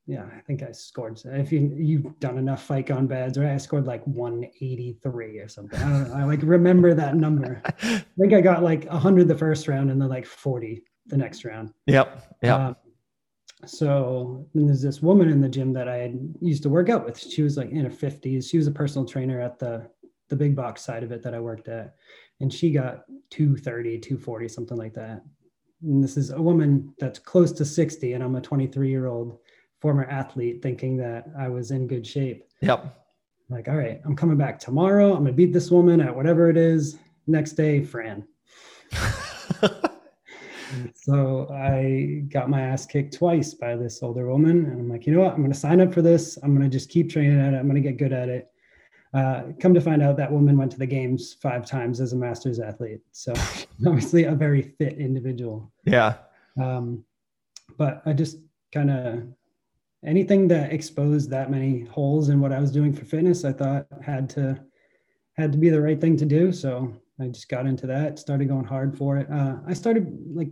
yeah, 0.08 0.26
I 0.36 0.42
think 0.42 0.64
I 0.64 0.72
scored. 0.72 1.20
If 1.26 1.52
you 1.52 1.72
you've 1.76 2.20
done 2.20 2.38
enough 2.38 2.64
Fight 2.64 2.88
Gone 2.88 3.08
Bads, 3.08 3.38
right? 3.38 3.52
I 3.52 3.58
scored 3.58 3.86
like 3.86 4.06
183 4.06 5.40
or 5.40 5.48
something. 5.48 5.80
I 5.80 5.90
don't 5.90 6.10
know. 6.10 6.16
I 6.16 6.24
like 6.24 6.42
remember 6.44 6.94
that 6.94 7.16
number. 7.16 7.62
I 7.66 8.04
think 8.18 8.34
I 8.34 8.42
got 8.42 8.64
like 8.64 8.86
100 8.86 9.28
the 9.28 9.36
first 9.36 9.68
round 9.68 9.90
and 9.90 10.02
then 10.02 10.10
like 10.10 10.26
40 10.26 10.84
the 11.08 11.18
next 11.18 11.46
round. 11.46 11.74
Yep. 11.88 12.36
Yep. 12.44 12.60
Um, 12.60 12.76
so 13.66 14.48
there's 14.54 14.82
this 14.82 15.02
woman 15.02 15.30
in 15.30 15.42
the 15.42 15.50
gym 15.50 15.74
that 15.74 15.90
I 15.90 16.14
used 16.40 16.64
to 16.64 16.70
work 16.70 16.90
out 16.90 17.06
with. 17.06 17.20
She 17.20 17.42
was 17.42 17.58
like 17.58 17.72
in 17.72 17.86
her 17.86 17.90
50s. 17.90 18.50
She 18.50 18.58
was 18.58 18.68
a 18.68 18.72
personal 18.72 19.08
trainer 19.08 19.40
at 19.40 19.60
the 19.60 19.90
the 20.30 20.36
big 20.36 20.56
box 20.56 20.82
side 20.82 21.04
of 21.04 21.12
it 21.12 21.22
that 21.22 21.36
I 21.36 21.40
worked 21.40 21.68
at 21.68 21.96
and 22.40 22.54
she 22.54 22.72
got 22.72 23.06
230 23.30 24.00
240 24.00 24.48
something 24.48 24.78
like 24.78 24.94
that. 24.94 25.24
And 25.82 26.04
this 26.04 26.18
is 26.18 26.32
a 26.32 26.42
woman 26.42 26.94
that's 27.00 27.20
close 27.20 27.52
to 27.54 27.66
60 27.66 28.14
and 28.14 28.24
i'm 28.24 28.36
a 28.36 28.42
23 28.42 28.90
year 28.90 29.08
old 29.08 29.40
former 29.82 30.06
athlete 30.06 30.62
thinking 30.62 30.98
that 30.98 31.26
i 31.38 31.48
was 31.48 31.72
in 31.72 31.88
good 31.88 32.06
shape. 32.06 32.46
Yep. 32.62 32.96
Like 33.50 33.68
all 33.68 33.78
right 33.78 34.02
i'm 34.06 34.16
coming 34.16 34.38
back 34.38 34.60
tomorrow. 34.60 35.12
I'm 35.12 35.24
gonna 35.24 35.34
beat 35.34 35.54
this 35.54 35.72
woman 35.72 36.02
at 36.02 36.16
whatever 36.16 36.50
it 36.50 36.58
is. 36.58 36.98
Next 37.28 37.54
day 37.54 37.84
fran. 37.84 38.28
So 40.94 41.48
i 41.54 42.24
got 42.28 42.50
my 42.50 42.60
ass 42.60 42.86
kicked 42.86 43.14
twice 43.14 43.54
by 43.54 43.78
this 43.78 44.02
older 44.04 44.28
woman 44.28 44.66
and 44.66 44.82
i'm 44.82 44.90
like 44.90 45.06
you 45.06 45.14
know 45.14 45.22
what? 45.22 45.34
I'm 45.34 45.42
gonna 45.42 45.54
sign 45.54 45.80
up 45.80 45.94
for 45.94 46.02
this. 46.02 46.38
I'm 46.44 46.54
gonna 46.54 46.68
just 46.68 46.90
keep 46.90 47.10
training 47.10 47.40
at 47.40 47.54
it. 47.54 47.58
I'm 47.58 47.68
gonna 47.68 47.80
get 47.80 47.98
good 47.98 48.12
at 48.12 48.28
it 48.28 48.50
uh, 49.16 49.44
come 49.62 49.74
to 49.74 49.80
find 49.80 50.04
out, 50.04 50.18
that 50.18 50.32
woman 50.32 50.58
went 50.58 50.72
to 50.74 50.78
the 50.78 50.86
games 50.86 51.36
five 51.42 51.66
times 51.66 52.02
as 52.02 52.12
a 52.12 52.18
masters 52.18 52.60
athlete. 52.60 53.00
So 53.12 53.34
obviously, 53.88 54.26
a 54.26 54.36
very 54.36 54.62
fit 54.62 54.98
individual. 54.98 55.72
Yeah. 55.86 56.16
Um, 56.62 57.06
but 57.78 58.02
I 58.06 58.14
just 58.14 58.38
kind 58.74 58.92
of 58.92 59.24
anything 60.04 60.50
that 60.50 60.74
exposed 60.74 61.30
that 61.30 61.50
many 61.50 61.86
holes 61.86 62.30
in 62.30 62.42
what 62.42 62.52
I 62.52 62.60
was 62.60 62.72
doing 62.72 62.94
for 62.94 63.06
fitness, 63.06 63.46
I 63.46 63.54
thought 63.54 63.88
had 64.04 64.30
to 64.32 64.62
had 65.38 65.52
to 65.54 65.58
be 65.58 65.70
the 65.70 65.82
right 65.82 66.00
thing 66.00 66.18
to 66.18 66.26
do. 66.26 66.52
So 66.52 66.94
I 67.20 67.28
just 67.28 67.48
got 67.48 67.66
into 67.66 67.88
that, 67.88 68.20
started 68.20 68.50
going 68.50 68.66
hard 68.66 68.98
for 68.98 69.18
it. 69.18 69.32
Uh, 69.32 69.56
I 69.66 69.74
started 69.74 70.14
like 70.34 70.50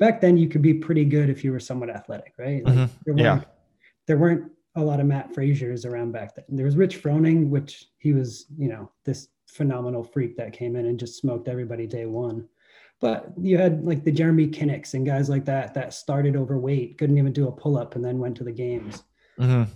back 0.00 0.20
then, 0.20 0.36
you 0.36 0.48
could 0.48 0.62
be 0.62 0.74
pretty 0.74 1.04
good 1.04 1.30
if 1.30 1.44
you 1.44 1.52
were 1.52 1.60
somewhat 1.60 1.90
athletic, 1.90 2.34
right? 2.38 2.64
Like, 2.64 2.74
mm-hmm. 2.74 2.94
there 3.04 3.16
yeah. 3.16 3.40
There 4.06 4.18
weren't 4.18 4.50
a 4.76 4.82
lot 4.82 5.00
of 5.00 5.06
Mat 5.06 5.34
Fraser's 5.34 5.84
around 5.84 6.12
back 6.12 6.34
then. 6.34 6.44
There 6.48 6.64
was 6.64 6.76
Rich 6.76 7.02
Froning, 7.02 7.48
which 7.48 7.86
he 7.98 8.12
was, 8.12 8.46
you 8.56 8.68
know, 8.68 8.90
this 9.04 9.28
phenomenal 9.48 10.04
freak 10.04 10.36
that 10.36 10.52
came 10.52 10.76
in 10.76 10.86
and 10.86 10.98
just 10.98 11.18
smoked 11.18 11.48
everybody 11.48 11.86
day 11.86 12.06
one. 12.06 12.48
But 13.00 13.32
you 13.40 13.56
had 13.56 13.84
like 13.84 14.04
the 14.04 14.12
Jeremy 14.12 14.46
Kinnicks 14.46 14.94
and 14.94 15.06
guys 15.06 15.28
like 15.28 15.44
that 15.46 15.74
that 15.74 15.94
started 15.94 16.36
overweight, 16.36 16.98
couldn't 16.98 17.18
even 17.18 17.32
do 17.32 17.48
a 17.48 17.52
pull 17.52 17.78
up, 17.78 17.96
and 17.96 18.04
then 18.04 18.18
went 18.18 18.36
to 18.36 18.44
the 18.44 18.52
games. 18.52 19.02
Mm-hmm. 19.38 19.72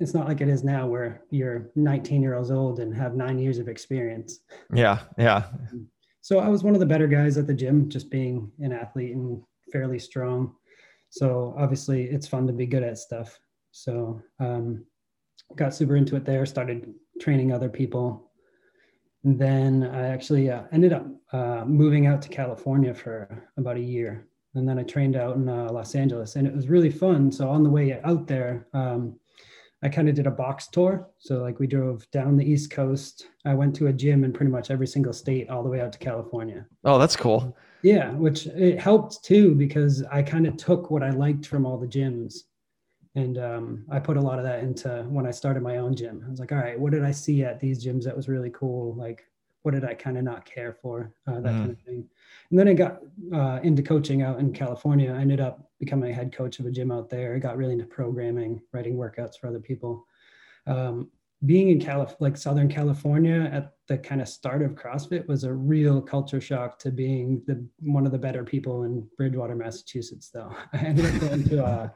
It's 0.00 0.14
not 0.14 0.28
like 0.28 0.40
it 0.40 0.48
is 0.48 0.62
now, 0.62 0.86
where 0.86 1.24
you're 1.30 1.72
19 1.74 2.22
years 2.22 2.52
old 2.52 2.78
and 2.78 2.94
have 2.94 3.16
nine 3.16 3.38
years 3.38 3.58
of 3.58 3.68
experience. 3.68 4.40
Yeah, 4.72 5.00
yeah. 5.18 5.46
So 6.20 6.38
I 6.38 6.48
was 6.48 6.62
one 6.62 6.74
of 6.74 6.80
the 6.80 6.86
better 6.86 7.08
guys 7.08 7.36
at 7.36 7.48
the 7.48 7.54
gym, 7.54 7.88
just 7.88 8.10
being 8.10 8.52
an 8.60 8.72
athlete 8.72 9.16
and 9.16 9.42
fairly 9.72 9.98
strong. 9.98 10.54
So 11.10 11.54
obviously, 11.58 12.04
it's 12.04 12.28
fun 12.28 12.46
to 12.46 12.52
be 12.52 12.66
good 12.66 12.84
at 12.84 12.98
stuff. 12.98 13.40
So 13.70 14.20
um, 14.40 14.84
got 15.56 15.74
super 15.74 15.96
into 15.96 16.16
it 16.16 16.24
there, 16.24 16.46
started 16.46 16.94
training 17.20 17.52
other 17.52 17.68
people. 17.68 18.30
And 19.24 19.38
then 19.38 19.84
I 19.84 20.08
actually 20.08 20.50
uh, 20.50 20.62
ended 20.72 20.92
up 20.92 21.06
uh, 21.32 21.64
moving 21.66 22.06
out 22.06 22.22
to 22.22 22.28
California 22.28 22.94
for 22.94 23.48
about 23.56 23.76
a 23.76 23.80
year. 23.80 24.26
And 24.54 24.68
then 24.68 24.78
I 24.78 24.82
trained 24.82 25.16
out 25.16 25.36
in 25.36 25.48
uh, 25.48 25.70
Los 25.70 25.94
Angeles 25.94 26.36
and 26.36 26.46
it 26.46 26.54
was 26.54 26.68
really 26.68 26.90
fun. 26.90 27.30
So 27.30 27.48
on 27.48 27.62
the 27.62 27.70
way 27.70 28.00
out 28.02 28.26
there, 28.26 28.66
um, 28.72 29.18
I 29.82 29.88
kind 29.88 30.08
of 30.08 30.14
did 30.14 30.26
a 30.26 30.30
box 30.32 30.68
tour. 30.68 31.08
So 31.18 31.38
like 31.38 31.60
we 31.60 31.66
drove 31.66 32.10
down 32.10 32.36
the 32.36 32.44
East 32.44 32.70
Coast. 32.70 33.28
I 33.44 33.54
went 33.54 33.76
to 33.76 33.86
a 33.86 33.92
gym 33.92 34.24
in 34.24 34.32
pretty 34.32 34.50
much 34.50 34.70
every 34.70 34.86
single 34.86 35.12
state 35.12 35.50
all 35.50 35.62
the 35.62 35.68
way 35.68 35.80
out 35.80 35.92
to 35.92 35.98
California. 35.98 36.66
Oh, 36.84 36.98
that's 36.98 37.14
cool. 37.14 37.56
Yeah, 37.82 38.10
which 38.12 38.46
it 38.46 38.80
helped 38.80 39.22
too 39.22 39.54
because 39.54 40.02
I 40.10 40.22
kind 40.22 40.46
of 40.46 40.56
took 40.56 40.90
what 40.90 41.04
I 41.04 41.10
liked 41.10 41.46
from 41.46 41.64
all 41.64 41.78
the 41.78 41.86
gyms 41.86 42.38
and 43.18 43.38
um, 43.38 43.84
I 43.90 43.98
put 43.98 44.16
a 44.16 44.20
lot 44.20 44.38
of 44.38 44.44
that 44.44 44.60
into 44.60 45.04
when 45.08 45.26
I 45.26 45.32
started 45.32 45.62
my 45.62 45.78
own 45.78 45.94
gym. 45.96 46.22
I 46.26 46.30
was 46.30 46.38
like, 46.38 46.52
all 46.52 46.58
right, 46.58 46.78
what 46.78 46.92
did 46.92 47.04
I 47.04 47.10
see 47.10 47.42
at 47.42 47.58
these 47.58 47.84
gyms 47.84 48.04
that 48.04 48.16
was 48.16 48.28
really 48.28 48.50
cool? 48.50 48.94
Like, 48.94 49.24
what 49.62 49.74
did 49.74 49.84
I 49.84 49.94
kind 49.94 50.16
of 50.16 50.22
not 50.22 50.44
care 50.44 50.72
for? 50.72 51.12
Uh, 51.26 51.40
that 51.40 51.52
mm. 51.52 51.58
kind 51.58 51.70
of 51.70 51.80
thing. 51.80 52.08
And 52.50 52.58
then 52.58 52.68
I 52.68 52.74
got 52.74 53.00
uh, 53.34 53.60
into 53.62 53.82
coaching 53.82 54.22
out 54.22 54.38
in 54.38 54.52
California. 54.52 55.12
I 55.12 55.20
ended 55.20 55.40
up 55.40 55.68
becoming 55.80 56.10
a 56.10 56.14
head 56.14 56.32
coach 56.32 56.60
of 56.60 56.66
a 56.66 56.70
gym 56.70 56.92
out 56.92 57.10
there. 57.10 57.34
I 57.34 57.38
got 57.38 57.56
really 57.56 57.72
into 57.72 57.86
programming, 57.86 58.62
writing 58.72 58.96
workouts 58.96 59.38
for 59.38 59.48
other 59.48 59.60
people. 59.60 60.06
Um, 60.66 61.10
being 61.46 61.68
in 61.70 61.80
Calif- 61.80 62.16
like 62.20 62.36
Southern 62.36 62.68
California 62.68 63.48
at 63.52 63.72
the 63.86 63.96
kind 63.96 64.20
of 64.20 64.28
start 64.28 64.60
of 64.62 64.72
CrossFit 64.72 65.26
was 65.28 65.44
a 65.44 65.52
real 65.52 66.00
culture 66.00 66.40
shock 66.40 66.78
to 66.80 66.90
being 66.90 67.42
the 67.46 67.64
one 67.80 68.06
of 68.06 68.12
the 68.12 68.18
better 68.18 68.44
people 68.44 68.82
in 68.82 69.06
Bridgewater, 69.16 69.54
Massachusetts. 69.54 70.30
Though 70.30 70.52
I 70.72 70.78
ended 70.78 71.06
up 71.06 71.20
going 71.20 71.44
to 71.44 71.64
uh, 71.64 71.88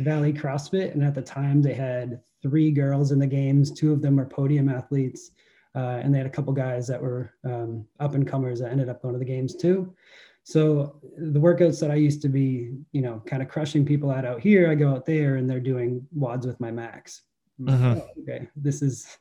Valley 0.00 0.32
CrossFit, 0.32 0.92
and 0.92 1.04
at 1.04 1.14
the 1.14 1.22
time 1.22 1.62
they 1.62 1.74
had 1.74 2.20
three 2.42 2.70
girls 2.70 3.12
in 3.12 3.18
the 3.18 3.26
games. 3.26 3.70
Two 3.70 3.92
of 3.92 4.02
them 4.02 4.16
were 4.16 4.26
podium 4.26 4.68
athletes, 4.68 5.30
uh, 5.74 6.00
and 6.02 6.12
they 6.12 6.18
had 6.18 6.26
a 6.26 6.30
couple 6.30 6.52
guys 6.52 6.86
that 6.88 7.00
were 7.00 7.32
um, 7.44 7.86
up 8.00 8.14
and 8.14 8.26
comers 8.26 8.60
that 8.60 8.72
ended 8.72 8.88
up 8.88 9.02
going 9.02 9.14
to 9.14 9.18
the 9.18 9.24
games 9.24 9.54
too. 9.54 9.94
So 10.42 10.98
the 11.18 11.38
workouts 11.38 11.78
that 11.80 11.90
I 11.90 11.96
used 11.96 12.22
to 12.22 12.28
be, 12.28 12.72
you 12.92 13.02
know, 13.02 13.22
kind 13.26 13.42
of 13.42 13.48
crushing 13.48 13.84
people 13.84 14.10
at 14.10 14.24
out 14.24 14.40
here, 14.40 14.70
I 14.70 14.74
go 14.74 14.88
out 14.88 15.04
there 15.04 15.36
and 15.36 15.48
they're 15.48 15.60
doing 15.60 16.06
WODs 16.16 16.46
with 16.46 16.58
my 16.58 16.70
max. 16.70 17.22
Mm-hmm. 17.60 17.98
Oh, 17.98 18.08
okay, 18.22 18.48
this 18.56 18.82
is 18.82 19.18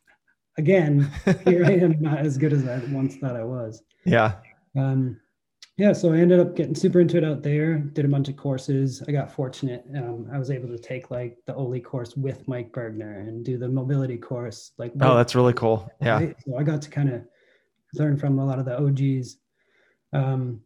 again 0.57 1.09
here 1.45 1.65
I 1.65 1.71
am 1.71 2.01
not 2.01 2.19
as 2.19 2.37
good 2.37 2.53
as 2.53 2.67
I 2.67 2.79
once 2.91 3.15
thought 3.17 3.35
I 3.35 3.43
was. 3.43 3.83
Yeah. 4.05 4.35
Um, 4.75 5.19
yeah, 5.77 5.93
so 5.93 6.11
I 6.11 6.17
ended 6.17 6.39
up 6.39 6.55
getting 6.55 6.73
super 6.73 6.99
into 6.99 7.17
it 7.17 7.23
out 7.23 7.43
there. 7.43 7.77
Did 7.77 8.05
a 8.05 8.07
bunch 8.07 8.29
of 8.29 8.35
courses. 8.35 9.03
I 9.07 9.11
got 9.11 9.31
fortunate. 9.31 9.85
Um, 9.95 10.27
I 10.33 10.39
was 10.39 10.49
able 10.49 10.69
to 10.69 10.77
take 10.79 11.11
like 11.11 11.37
the 11.45 11.53
Oly 11.53 11.79
course 11.79 12.17
with 12.17 12.47
Mike 12.47 12.71
Burgener 12.71 13.19
and 13.27 13.45
do 13.45 13.59
the 13.59 13.67
mobility 13.67 14.17
course. 14.17 14.71
Like, 14.79 14.91
oh, 15.01 15.15
that's 15.15 15.35
really 15.35 15.53
cool. 15.53 15.87
Yeah. 16.01 16.17
Right? 16.17 16.35
So 16.47 16.57
I 16.57 16.63
got 16.63 16.81
to 16.81 16.89
kind 16.89 17.13
of 17.13 17.21
learn 17.93 18.17
from 18.17 18.39
a 18.39 18.45
lot 18.45 18.57
of 18.57 18.65
the 18.65 18.75
OGs. 18.75 19.37
Um, 20.13 20.61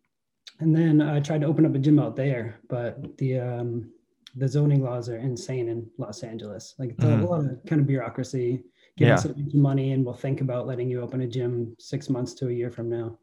and 0.60 0.74
then 0.74 1.01
I 1.01 1.20
tried 1.20 1.42
to 1.42 1.48
open 1.48 1.66
up 1.66 1.75
a 1.75 1.80
gym 1.80 2.00
out 2.00 2.16
there, 2.16 2.60
but 2.70 3.18
the 3.18 3.40
um, 3.40 3.92
the 4.36 4.48
zoning 4.48 4.84
laws 4.84 5.10
are 5.10 5.18
insane 5.18 5.70
in 5.70 5.90
Los 5.98 6.24
Angeles. 6.24 6.76
Like 6.78 6.96
mm-hmm. 6.98 7.24
a 7.24 7.26
lot 7.26 7.42
of 7.42 7.60
kind 7.68 7.82
of 7.82 7.88
bureaucracy. 7.88 8.64
Give 8.98 9.08
yeah. 9.08 9.14
us 9.16 9.24
some 9.24 9.50
money, 9.54 9.94
and 9.94 10.04
we'll 10.04 10.14
think 10.14 10.42
about 10.42 10.68
letting 10.68 10.90
you 10.90 11.02
open 11.02 11.22
a 11.22 11.28
gym 11.28 11.76
six 11.80 12.10
months 12.10 12.34
to 12.36 12.50
a 12.50 12.52
year 12.52 12.70
from 12.70 12.90
now. 12.90 13.18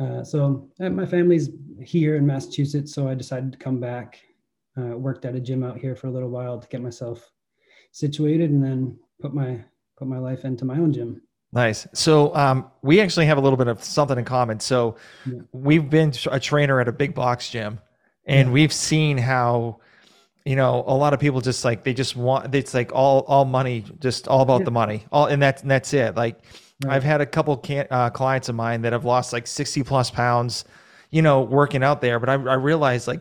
Uh, 0.00 0.22
so 0.22 0.68
uh, 0.80 0.88
my 0.88 1.04
family's 1.04 1.50
here 1.82 2.14
in 2.14 2.24
Massachusetts, 2.24 2.94
so 2.94 3.08
I 3.08 3.14
decided 3.14 3.50
to 3.52 3.58
come 3.58 3.80
back. 3.80 4.20
Uh, 4.76 4.96
worked 4.96 5.24
at 5.24 5.34
a 5.34 5.40
gym 5.40 5.64
out 5.64 5.76
here 5.76 5.96
for 5.96 6.06
a 6.06 6.10
little 6.10 6.28
while 6.28 6.60
to 6.60 6.68
get 6.68 6.80
myself 6.80 7.28
situated, 7.90 8.50
and 8.50 8.62
then 8.62 8.96
put 9.20 9.34
my 9.34 9.64
put 9.96 10.06
my 10.06 10.18
life 10.18 10.44
into 10.44 10.64
my 10.64 10.78
own 10.78 10.92
gym. 10.92 11.20
Nice. 11.52 11.88
So 11.94 12.34
um, 12.36 12.70
we 12.82 13.00
actually 13.00 13.26
have 13.26 13.38
a 13.38 13.40
little 13.40 13.56
bit 13.56 13.68
of 13.68 13.82
something 13.82 14.18
in 14.18 14.24
common. 14.24 14.60
So 14.60 14.96
yeah. 15.26 15.40
we've 15.52 15.90
been 15.90 16.12
a 16.30 16.38
trainer 16.38 16.80
at 16.80 16.86
a 16.86 16.92
big 16.92 17.14
box 17.14 17.50
gym, 17.50 17.80
and 18.26 18.48
yeah. 18.48 18.52
we've 18.52 18.72
seen 18.72 19.18
how 19.18 19.80
you 20.48 20.56
know 20.56 20.82
a 20.86 20.94
lot 20.94 21.12
of 21.12 21.20
people 21.20 21.42
just 21.42 21.62
like 21.62 21.84
they 21.84 21.92
just 21.92 22.16
want 22.16 22.54
it's 22.54 22.72
like 22.72 22.90
all 22.94 23.20
all 23.28 23.44
money 23.44 23.84
just 24.00 24.26
all 24.28 24.40
about 24.40 24.60
yeah. 24.60 24.64
the 24.64 24.70
money 24.70 25.04
all 25.12 25.26
and 25.26 25.42
that's 25.42 25.60
and 25.60 25.70
that's 25.70 25.92
it. 25.92 26.16
Like 26.16 26.40
right. 26.84 26.94
i've 26.94 27.04
had 27.04 27.20
a 27.20 27.26
couple 27.26 27.54
can, 27.58 27.86
uh, 27.90 28.08
clients 28.08 28.48
of 28.48 28.54
mine 28.54 28.80
that 28.82 28.94
have 28.94 29.04
lost 29.04 29.34
like 29.34 29.46
60 29.46 29.82
plus 29.82 30.10
pounds 30.10 30.64
you 31.10 31.20
know 31.20 31.42
working 31.42 31.82
out 31.82 32.00
there 32.00 32.18
but 32.18 32.30
i, 32.30 32.32
I 32.32 32.54
realize 32.54 33.06
like 33.06 33.20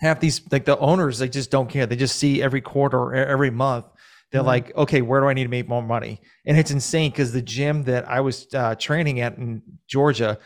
half 0.00 0.18
these 0.20 0.40
like 0.50 0.64
the 0.64 0.78
owners 0.78 1.18
they 1.18 1.28
just 1.28 1.50
don't 1.50 1.68
care. 1.68 1.84
They 1.84 1.96
just 1.96 2.16
see 2.16 2.42
every 2.42 2.62
quarter 2.62 3.14
every 3.14 3.50
month 3.50 3.84
they're 4.32 4.42
like 4.42 4.74
okay 4.76 5.02
where 5.02 5.20
do 5.20 5.26
i 5.26 5.34
need 5.34 5.44
to 5.44 5.50
make 5.50 5.68
more 5.68 5.82
money? 5.82 6.22
And 6.46 6.56
it's 6.56 6.70
insane 6.70 7.10
because 7.10 7.32
the 7.32 7.42
gym 7.42 7.84
that 7.84 8.08
i 8.08 8.20
was 8.20 8.46
uh, 8.54 8.76
training 8.76 9.20
at 9.20 9.36
in 9.36 9.62
georgia 9.86 10.38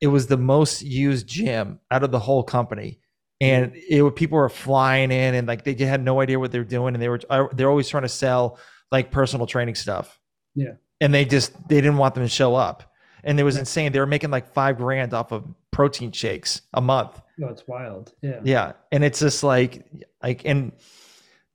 it 0.00 0.08
was 0.08 0.26
the 0.26 0.36
most 0.36 0.82
used 0.82 1.28
gym 1.28 1.78
out 1.92 2.02
of 2.02 2.10
the 2.10 2.18
whole 2.18 2.42
company 2.42 2.98
and 3.40 3.72
it 3.74 4.16
people 4.16 4.38
were 4.38 4.48
flying 4.48 5.10
in 5.10 5.34
and 5.34 5.46
like 5.46 5.64
they 5.64 5.74
had 5.74 6.02
no 6.02 6.20
idea 6.20 6.38
what 6.38 6.50
they're 6.50 6.64
doing 6.64 6.94
and 6.94 7.02
they 7.02 7.08
were 7.08 7.20
uh, 7.30 7.46
they're 7.52 7.70
always 7.70 7.88
trying 7.88 8.02
to 8.02 8.08
sell 8.08 8.58
like 8.90 9.10
personal 9.10 9.46
training 9.46 9.74
stuff. 9.74 10.18
Yeah. 10.54 10.72
And 11.00 11.14
they 11.14 11.24
just 11.24 11.52
they 11.68 11.76
didn't 11.76 11.98
want 11.98 12.14
them 12.14 12.24
to 12.24 12.28
show 12.28 12.54
up. 12.54 12.92
And 13.22 13.38
it 13.38 13.44
was 13.44 13.56
insane. 13.56 13.92
They 13.92 14.00
were 14.00 14.06
making 14.06 14.30
like 14.30 14.52
five 14.52 14.76
grand 14.76 15.14
off 15.14 15.32
of 15.32 15.44
protein 15.70 16.12
shakes 16.12 16.62
a 16.74 16.80
month. 16.80 17.20
No 17.36 17.48
it's 17.48 17.66
wild. 17.68 18.12
Yeah. 18.22 18.40
Yeah. 18.42 18.72
And 18.90 19.04
it's 19.04 19.20
just 19.20 19.44
like 19.44 19.84
like 20.22 20.44
and 20.44 20.72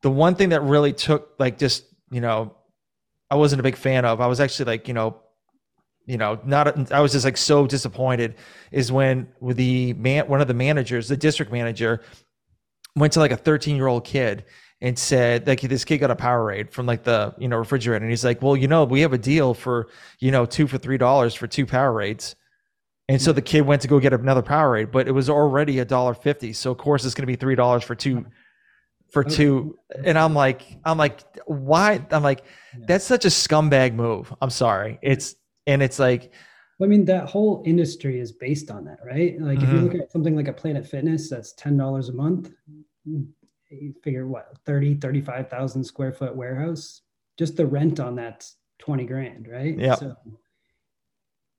the 0.01 0.11
one 0.11 0.35
thing 0.35 0.49
that 0.49 0.61
really 0.61 0.93
took 0.93 1.33
like 1.39 1.57
just 1.57 1.85
you 2.11 2.21
know 2.21 2.55
i 3.31 3.35
wasn't 3.35 3.59
a 3.59 3.63
big 3.63 3.75
fan 3.75 4.05
of 4.05 4.21
i 4.21 4.27
was 4.27 4.39
actually 4.39 4.65
like 4.65 4.87
you 4.87 4.93
know 4.93 5.17
you 6.05 6.17
know, 6.17 6.39
not 6.43 6.91
I 6.91 6.99
was 6.99 7.13
just 7.13 7.25
like 7.25 7.37
so 7.37 7.65
disappointed 7.65 8.35
is 8.71 8.91
when 8.91 9.27
the 9.41 9.93
man 9.93 10.27
one 10.27 10.41
of 10.41 10.47
the 10.47 10.53
managers, 10.53 11.07
the 11.07 11.17
district 11.17 11.51
manager, 11.51 12.01
went 12.95 13.13
to 13.13 13.19
like 13.19 13.31
a 13.31 13.37
13 13.37 13.75
year 13.75 13.87
old 13.87 14.03
kid 14.03 14.45
and 14.81 14.99
said 14.99 15.47
like 15.47 15.61
this 15.61 15.85
kid 15.85 15.99
got 15.99 16.11
a 16.11 16.15
Powerade 16.15 16.71
from 16.71 16.85
like 16.85 17.03
the 17.03 17.33
you 17.37 17.47
know 17.47 17.57
refrigerator 17.57 18.03
and 18.03 18.11
he's 18.11 18.25
like, 18.25 18.41
well, 18.41 18.57
you 18.57 18.67
know, 18.67 18.83
we 18.83 19.01
have 19.01 19.13
a 19.13 19.17
deal 19.17 19.53
for 19.53 19.87
you 20.19 20.31
know 20.31 20.45
two 20.45 20.67
for 20.67 20.77
three 20.77 20.97
dollars 20.97 21.33
for 21.33 21.47
two 21.47 21.65
Powerades. 21.65 22.35
And 23.09 23.21
so 23.21 23.33
the 23.33 23.41
hmm. 23.41 23.45
kid 23.45 23.61
went 23.61 23.81
to 23.81 23.87
go 23.87 23.99
get 23.99 24.13
another 24.13 24.41
Powerade, 24.41 24.91
but 24.91 25.07
it 25.07 25.11
was 25.11 25.29
already 25.29 25.79
a 25.79 25.85
dollar 25.85 26.13
fifty. 26.13 26.51
So 26.51 26.71
of 26.71 26.77
course 26.77 27.05
it's 27.05 27.15
going 27.15 27.23
to 27.23 27.31
be 27.31 27.35
three 27.37 27.55
dollars 27.55 27.83
for 27.83 27.95
two, 27.95 28.25
for 29.11 29.25
uh, 29.25 29.29
two. 29.29 29.77
And 30.03 30.17
I'm 30.17 30.33
like, 30.33 30.63
I'm 30.83 30.97
like, 30.97 31.21
why? 31.45 32.05
I'm 32.11 32.23
like, 32.23 32.43
that's 32.87 33.05
such 33.05 33.23
a 33.23 33.29
scumbag 33.29 33.93
move. 33.93 34.33
I'm 34.41 34.49
sorry. 34.49 34.99
It's 35.01 35.35
and 35.67 35.81
it's 35.81 35.99
like 35.99 36.33
I 36.81 36.87
mean, 36.87 37.05
that 37.05 37.29
whole 37.29 37.63
industry 37.65 38.19
is 38.19 38.31
based 38.31 38.69
on 38.69 38.85
that, 38.85 38.99
right? 39.05 39.39
Like, 39.39 39.59
mm-hmm. 39.59 39.65
if 39.65 39.71
you 39.71 39.77
mm-hmm. 39.77 39.85
look 39.85 39.95
at 39.95 40.11
something 40.11 40.35
like 40.35 40.47
a 40.47 40.53
Planet 40.53 40.85
Fitness, 40.85 41.29
that's 41.29 41.53
$10 41.53 42.09
a 42.09 42.11
month. 42.11 42.51
You 43.05 43.93
figure 44.03 44.27
what, 44.27 44.57
30, 44.65 44.95
35,000 44.95 45.83
square 45.83 46.11
foot 46.11 46.35
warehouse, 46.35 47.01
just 47.39 47.55
the 47.55 47.65
rent 47.65 47.99
on 47.99 48.15
that's 48.15 48.57
20 48.79 49.05
grand, 49.05 49.47
right? 49.47 49.77
Yeah. 49.77 49.95
So 49.95 50.15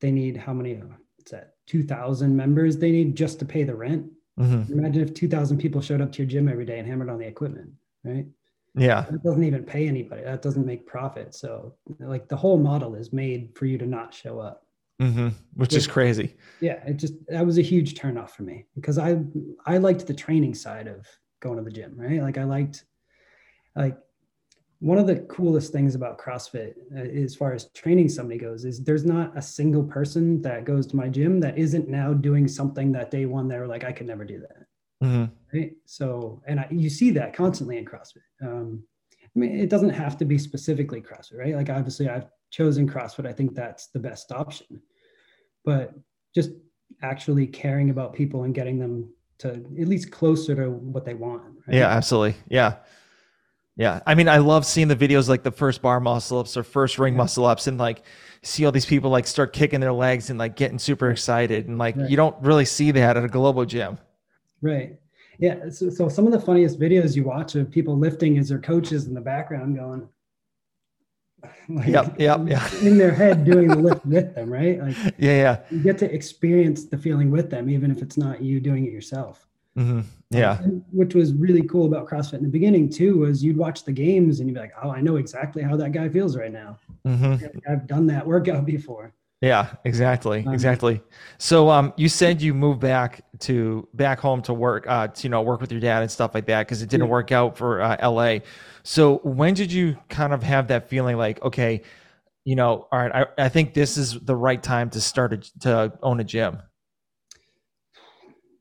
they 0.01 0.11
need 0.11 0.37
how 0.37 0.53
many, 0.53 0.81
it's 1.19 1.31
that 1.31 1.55
2,000 1.67 2.37
members 2.37 2.77
they 2.77 2.91
need 2.91 3.17
just 3.17 3.39
to 3.39 3.45
pay 3.45 3.63
the 3.63 3.75
rent. 3.75 4.11
Mm-hmm. 4.39 4.73
Imagine 4.73 5.03
if 5.03 5.15
2,000 5.15 5.59
people 5.59 5.81
showed 5.81 6.01
up 6.01 6.13
to 6.13 6.23
your 6.23 6.29
gym 6.29 6.49
every 6.49 6.65
day 6.65 6.79
and 6.79 6.89
hammered 6.89 7.09
on 7.09 7.19
the 7.19 7.27
equipment, 7.27 7.71
right? 8.05 8.27
Yeah. 8.75 9.07
it 9.09 9.23
doesn't 9.23 9.45
even 9.45 9.65
pay 9.65 9.87
anybody. 9.87 10.23
That 10.23 10.43
doesn't 10.43 10.67
make 10.67 10.87
profit. 10.87 11.35
So 11.35 11.77
like 12.01 12.29
the 12.29 12.37
whole 12.37 12.59
model 12.59 12.95
is 12.95 13.13
made 13.13 13.53
for 13.55 13.67
you 13.67 13.79
to 13.79 13.87
not 13.87 14.13
show 14.13 14.41
up. 14.41 14.67
Mm-hmm. 15.01 15.29
Which, 15.55 15.75
is 15.75 15.87
crazy. 15.87 16.37
Yeah. 16.61 16.83
It 16.87 16.97
just, 16.97 17.15
that 17.29 17.45
was 17.45 17.59
a 17.59 17.63
huge 17.63 17.95
turnoff 17.95 18.31
for 18.31 18.43
me 18.43 18.67
because 18.75 18.99
I, 18.99 19.19
I 19.67 19.79
liked 19.79 20.07
the 20.07 20.15
training 20.15 20.55
side 20.55 20.87
of 20.87 21.07
going 21.41 21.57
to 21.57 21.63
the 21.63 21.71
gym, 21.71 21.95
right? 21.97 22.23
Like 22.23 22.39
I 22.39 22.45
liked, 22.45 22.85
like 23.75 23.99
one 24.79 24.99
of 24.99 25.07
the 25.07 25.21
coolest 25.21 25.73
things 25.73 25.95
about 25.95 26.19
CrossFit 26.19 26.75
uh, 26.95 27.01
as 27.01 27.35
far 27.35 27.53
as 27.53 27.71
training 27.73 28.09
somebody 28.09 28.39
goes 28.39 28.65
is 28.65 28.83
there's 28.85 29.05
not 29.05 29.37
a 29.37 29.43
single 29.43 29.83
person 29.83 30.43
that 30.43 30.65
goes 30.65 30.87
to 30.89 30.97
my 30.97 31.09
gym 31.09 31.41
that 31.41 31.57
isn't 31.59 31.89
now 31.89 32.13
doing 32.13 32.47
something 32.47 32.93
that 32.93 33.11
day 33.11 33.27
one 33.27 33.49
they're 33.49 33.67
like, 33.67 33.83
I 33.83 33.93
could 33.93 34.07
never 34.07 34.25
do 34.25 34.41
that. 34.41 34.67
Mm-hmm. 35.03 35.33
Right. 35.55 35.73
So, 35.85 36.43
and 36.47 36.61
I, 36.61 36.67
you 36.71 36.91
see 36.91 37.11
that 37.13 37.33
constantly 37.33 37.79
in 37.79 37.85
CrossFit. 37.85 38.25
Um, 38.43 38.83
I 39.23 39.39
mean, 39.39 39.59
it 39.59 39.71
doesn't 39.71 39.91
have 39.91 40.17
to 40.19 40.25
be 40.25 40.37
specifically 40.37 41.01
CrossFit, 41.01 41.39
right? 41.39 41.55
Like, 41.55 41.71
obviously, 41.71 42.09
I've 42.09 42.27
chosen 42.51 42.89
CrossFit. 42.89 43.27
I 43.27 43.33
think 43.33 43.55
that's 43.55 43.87
the 43.89 44.01
best 44.01 44.33
option. 44.33 44.81
But 45.65 45.95
just 46.35 46.51
actually 47.03 47.47
caring 47.47 47.91
about 47.91 48.15
people 48.15 48.43
and 48.43 48.55
getting 48.55 48.79
them 48.79 49.13
to 49.39 49.51
at 49.51 49.89
least 49.89 50.11
closer 50.11 50.55
to 50.57 50.71
what 50.71 51.05
they 51.05 51.15
want. 51.15 51.43
Right? 51.67 51.77
Yeah, 51.77 51.89
absolutely. 51.89 52.37
Yeah. 52.49 52.77
Yeah. 53.77 54.01
I 54.07 54.15
mean, 54.15 54.29
I 54.29 54.39
love 54.39 54.65
seeing 54.67 54.89
the 54.89 54.97
videos 54.97 55.29
like 55.29 55.43
the 55.43 55.51
first 55.51 55.83
bar 55.83 55.99
muscle 56.01 56.39
ups 56.39 56.57
or 56.57 56.63
first 56.63 56.99
ring 56.99 57.15
yeah. 57.15 57.19
muscle 57.19 57.45
ups 57.45 57.67
and 57.67 57.79
like 57.79 58.05
see 58.43 58.65
all 58.65 58.73
these 58.73 58.87
people 58.87 59.11
like 59.11 59.27
start 59.27 59.53
kicking 59.53 59.81
their 59.81 59.93
legs 59.93 60.31
and 60.31 60.39
like 60.39 60.55
getting 60.55 60.79
super 60.79 61.11
excited. 61.11 61.67
And 61.67 61.79
like, 61.79 61.97
right. 61.97 62.09
you 62.09 62.17
don't 62.17 62.37
really 62.41 62.65
see 62.65 62.93
that 62.93 63.17
at 63.17 63.25
a 63.25 63.29
Globo 63.29 63.65
gym. 63.65 63.99
Right. 64.63 64.99
Yeah. 65.39 65.69
So, 65.71 65.91
so 65.91 66.09
some 66.09 66.27
of 66.27 66.33
the 66.33 66.41
funniest 66.41 66.79
videos 66.79 67.17
you 67.17 67.25
watch 67.25 67.55
of 67.55 67.71
people 67.71 67.99
lifting 67.99 68.37
is 68.37 68.49
their 68.49 68.59
coaches 68.59 69.07
in 69.07 69.15
the 69.15 69.21
background 69.21 69.77
going, 69.77 70.09
like, 71.69 71.89
yep, 71.89 72.19
yep, 72.19 72.41
yeah. 72.47 72.69
in 72.81 72.99
their 72.99 73.13
head 73.13 73.45
doing 73.45 73.69
the 73.69 73.77
lift 73.77 74.05
with 74.07 74.35
them, 74.35 74.51
right? 74.51 74.81
Like, 74.81 74.97
yeah, 75.19 75.37
yeah. 75.37 75.61
You 75.71 75.83
get 75.83 75.99
to 75.99 76.13
experience 76.13 76.85
the 76.85 76.99
feeling 76.99 77.31
with 77.31 77.51
them, 77.51 77.69
even 77.69 77.91
if 77.91 78.03
it's 78.03 78.17
not 78.17 78.43
you 78.43 78.61
doing 78.61 78.87
it 78.87 78.93
yourself. 78.93 79.47
Mm-hmm. 79.77 80.01
Yeah. 80.31 80.63
And, 80.63 80.85
which 80.93 81.15
was 81.15 81.33
really 81.33 81.63
cool 81.63 81.87
about 81.87 82.09
CrossFit 82.09 82.35
in 82.35 82.43
the 82.43 82.49
beginning 82.49 82.89
too, 82.89 83.19
was 83.19 83.43
you'd 83.43 83.57
watch 83.57 83.85
the 83.85 83.93
games 83.93 84.41
and 84.41 84.49
you'd 84.49 84.55
be 84.55 84.61
like, 84.61 84.73
oh, 84.83 84.91
I 84.91 85.01
know 85.01 85.17
exactly 85.17 85.63
how 85.63 85.77
that 85.77 85.93
guy 85.93 86.09
feels 86.09 86.37
right 86.37 86.53
now. 86.53 86.79
Mm-hmm. 87.07 87.47
I've 87.71 87.87
done 87.87 88.07
that 88.07 88.27
workout 88.27 88.65
before. 88.65 89.13
Yeah, 89.45 89.75
exactly, 89.85 90.43
um, 90.47 90.55
exactly. 90.55 91.03
So, 91.37 91.69
um, 91.69 91.93
you 91.99 92.09
said 92.09 92.41
you 92.41 92.55
moved 92.55 92.81
back 92.81 93.25
to 93.41 93.87
back 93.93 94.19
home 94.19 94.41
to 94.43 94.55
work, 94.55 94.87
uh, 94.89 95.09
to, 95.09 95.23
you 95.23 95.29
know, 95.29 95.43
work 95.43 95.61
with 95.61 95.71
your 95.71 95.83
dad 95.83 96.01
and 96.01 96.11
stuff 96.11 96.35
like 96.35 96.47
that 96.47 96.67
because 96.67 96.81
it 96.81 96.89
didn't 96.89 97.07
yeah. 97.07 97.13
work 97.13 97.31
out 97.31 97.59
for 97.59 97.83
uh, 97.83 97.97
L.A. 97.99 98.43
So, 98.85 99.19
when 99.19 99.53
did 99.53 99.71
you 99.71 99.99
kind 100.09 100.33
of 100.33 100.43
have 100.43 100.69
that 100.69 100.89
feeling 100.89 101.19
like, 101.19 101.43
okay, 101.43 101.83
you 102.45 102.57
know, 102.57 102.89
all 102.91 102.99
right, 102.99 103.29
I, 103.39 103.45
I 103.45 103.49
think 103.51 103.75
this 103.75 103.99
is 103.99 104.19
the 104.21 104.35
right 104.35 104.63
time 104.63 104.89
to 104.91 105.01
start 105.01 105.35
a, 105.35 105.61
to 105.61 105.93
own 106.03 106.21
a 106.21 106.25
gym? 106.25 106.63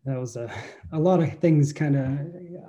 that 0.05 0.19
was 0.19 0.35
a, 0.35 0.51
a 0.91 0.99
lot 0.99 1.21
of 1.21 1.39
things 1.39 1.71
kind 1.71 1.95
of 1.95 2.19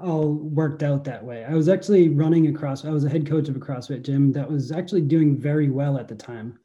all 0.00 0.35
worked 0.35 0.85
out 0.85 1.02
that 1.04 1.25
way. 1.25 1.44
I 1.44 1.54
was 1.54 1.68
actually 1.68 2.09
running 2.09 2.47
across, 2.47 2.85
I 2.85 2.90
was 2.90 3.04
a 3.04 3.09
head 3.09 3.26
coach 3.26 3.49
of 3.49 3.56
a 3.56 3.59
CrossFit 3.59 4.02
gym 4.02 4.30
that 4.33 4.49
was 4.49 4.71
actually 4.71 5.00
doing 5.00 5.37
very 5.37 5.68
well 5.68 5.99
at 5.99 6.06
the 6.06 6.14
time. 6.14 6.61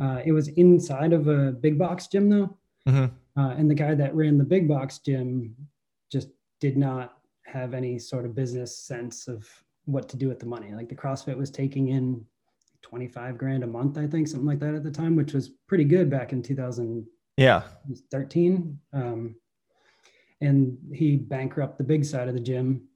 Uh, 0.00 0.20
it 0.24 0.32
was 0.32 0.48
inside 0.48 1.12
of 1.12 1.28
a 1.28 1.52
big 1.52 1.78
box 1.78 2.06
gym 2.08 2.28
though. 2.28 2.56
Mm-hmm. 2.88 3.40
Uh, 3.40 3.50
and 3.50 3.70
the 3.70 3.74
guy 3.74 3.94
that 3.94 4.14
ran 4.14 4.38
the 4.38 4.44
big 4.44 4.68
box 4.68 4.98
gym 4.98 5.54
just 6.10 6.28
did 6.60 6.76
not 6.76 7.18
have 7.46 7.74
any 7.74 7.98
sort 7.98 8.24
of 8.24 8.34
business 8.34 8.76
sense 8.76 9.28
of 9.28 9.46
what 9.84 10.08
to 10.08 10.16
do 10.16 10.28
with 10.28 10.38
the 10.38 10.46
money. 10.46 10.72
Like 10.72 10.88
the 10.88 10.94
CrossFit 10.94 11.36
was 11.36 11.50
taking 11.50 11.88
in 11.88 12.24
25 12.82 13.38
grand 13.38 13.64
a 13.64 13.66
month, 13.66 13.98
I 13.98 14.06
think, 14.06 14.28
something 14.28 14.46
like 14.46 14.60
that 14.60 14.74
at 14.74 14.84
the 14.84 14.90
time, 14.90 15.16
which 15.16 15.32
was 15.32 15.50
pretty 15.66 15.84
good 15.84 16.10
back 16.10 16.32
in 16.32 16.42
2000. 16.42 17.06
Yeah. 17.36 17.62
13. 18.10 18.78
Um, 18.92 19.36
and 20.40 20.76
he 20.92 21.16
bankrupted 21.16 21.78
the 21.78 21.84
big 21.84 22.04
side 22.04 22.28
of 22.28 22.34
the 22.34 22.40
gym, 22.40 22.86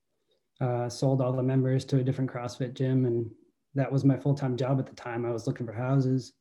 uh, 0.60 0.88
sold 0.88 1.20
all 1.20 1.32
the 1.32 1.42
members 1.42 1.84
to 1.86 1.98
a 1.98 2.04
different 2.04 2.30
CrossFit 2.30 2.74
gym. 2.74 3.06
And 3.06 3.30
that 3.74 3.90
was 3.90 4.04
my 4.04 4.16
full 4.16 4.34
time 4.34 4.56
job 4.56 4.78
at 4.78 4.86
the 4.86 4.94
time. 4.94 5.24
I 5.24 5.30
was 5.30 5.46
looking 5.46 5.66
for 5.66 5.72
houses. 5.72 6.34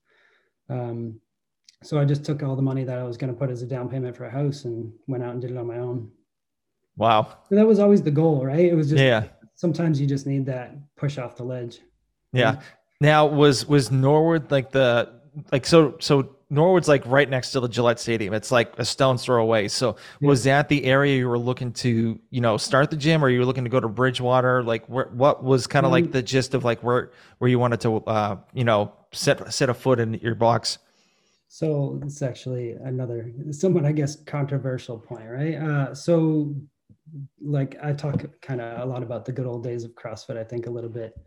Um, 0.69 1.19
so 1.83 1.99
I 1.99 2.05
just 2.05 2.25
took 2.25 2.43
all 2.43 2.55
the 2.55 2.61
money 2.61 2.83
that 2.83 2.97
I 2.97 3.03
was 3.03 3.17
going 3.17 3.31
to 3.31 3.37
put 3.37 3.49
as 3.49 3.61
a 3.61 3.65
down 3.65 3.89
payment 3.89 4.15
for 4.15 4.25
a 4.25 4.31
house 4.31 4.65
and 4.65 4.91
went 5.07 5.23
out 5.23 5.33
and 5.33 5.41
did 5.41 5.51
it 5.51 5.57
on 5.57 5.67
my 5.67 5.77
own. 5.77 6.11
Wow. 6.95 7.37
that 7.51 7.67
was 7.67 7.79
always 7.79 8.01
the 8.01 8.11
goal, 8.11 8.45
right? 8.45 8.65
It 8.65 8.73
was 8.73 8.89
just, 8.89 9.01
yeah. 9.01 9.25
sometimes 9.55 10.01
you 10.01 10.07
just 10.07 10.25
need 10.25 10.47
that 10.47 10.75
push 10.95 11.17
off 11.17 11.35
the 11.35 11.43
ledge. 11.43 11.79
Yeah. 12.33 12.61
Now 12.99 13.27
was, 13.27 13.67
was 13.67 13.91
Norwood 13.91 14.49
like 14.49 14.71
the, 14.71 15.13
like, 15.51 15.67
so, 15.67 15.95
so 15.99 16.35
Norwood's 16.49 16.87
like 16.87 17.05
right 17.05 17.29
next 17.29 17.51
to 17.51 17.59
the 17.59 17.67
Gillette 17.67 17.99
Stadium. 17.99 18.33
It's 18.33 18.51
like 18.51 18.73
a 18.79 18.85
stone's 18.85 19.23
throw 19.23 19.41
away. 19.41 19.67
So 19.67 19.97
yeah. 20.19 20.29
was 20.29 20.45
that 20.45 20.69
the 20.69 20.85
area 20.85 21.17
you 21.17 21.27
were 21.27 21.37
looking 21.37 21.73
to, 21.73 22.19
you 22.29 22.41
know, 22.41 22.57
start 22.57 22.89
the 22.89 22.95
gym, 22.95 23.23
or 23.23 23.29
you 23.29 23.39
were 23.39 23.45
looking 23.45 23.65
to 23.65 23.69
go 23.69 23.79
to 23.79 23.87
Bridgewater? 23.89 24.63
Like, 24.63 24.85
where, 24.87 25.09
what 25.11 25.43
was 25.43 25.67
kind 25.67 25.85
of 25.85 25.91
like 25.91 26.05
mm. 26.05 26.11
the 26.13 26.21
gist 26.21 26.53
of 26.53 26.63
like 26.63 26.81
where 26.81 27.11
where 27.39 27.49
you 27.49 27.59
wanted 27.59 27.81
to, 27.81 27.97
uh, 27.97 28.37
you 28.53 28.63
know, 28.63 28.93
set 29.17 29.53
set 29.53 29.69
a 29.69 29.73
foot 29.73 29.99
in 29.99 30.15
your 30.15 30.35
box? 30.35 30.79
So 31.47 31.99
it's 32.03 32.21
actually 32.21 32.71
another 32.71 33.31
somewhat, 33.51 33.85
I 33.85 33.93
guess, 33.93 34.17
controversial 34.23 34.99
point, 34.99 35.29
right? 35.29 35.55
Uh, 35.55 35.95
so, 35.95 36.53
like 37.41 37.77
I 37.81 37.93
talk 37.93 38.25
kind 38.41 38.59
of 38.59 38.81
a 38.81 38.85
lot 38.85 39.01
about 39.01 39.25
the 39.25 39.31
good 39.31 39.45
old 39.45 39.63
days 39.63 39.83
of 39.85 39.91
CrossFit. 39.95 40.37
I 40.37 40.43
think 40.43 40.67
a 40.67 40.69
little 40.69 40.89
bit. 40.89 41.17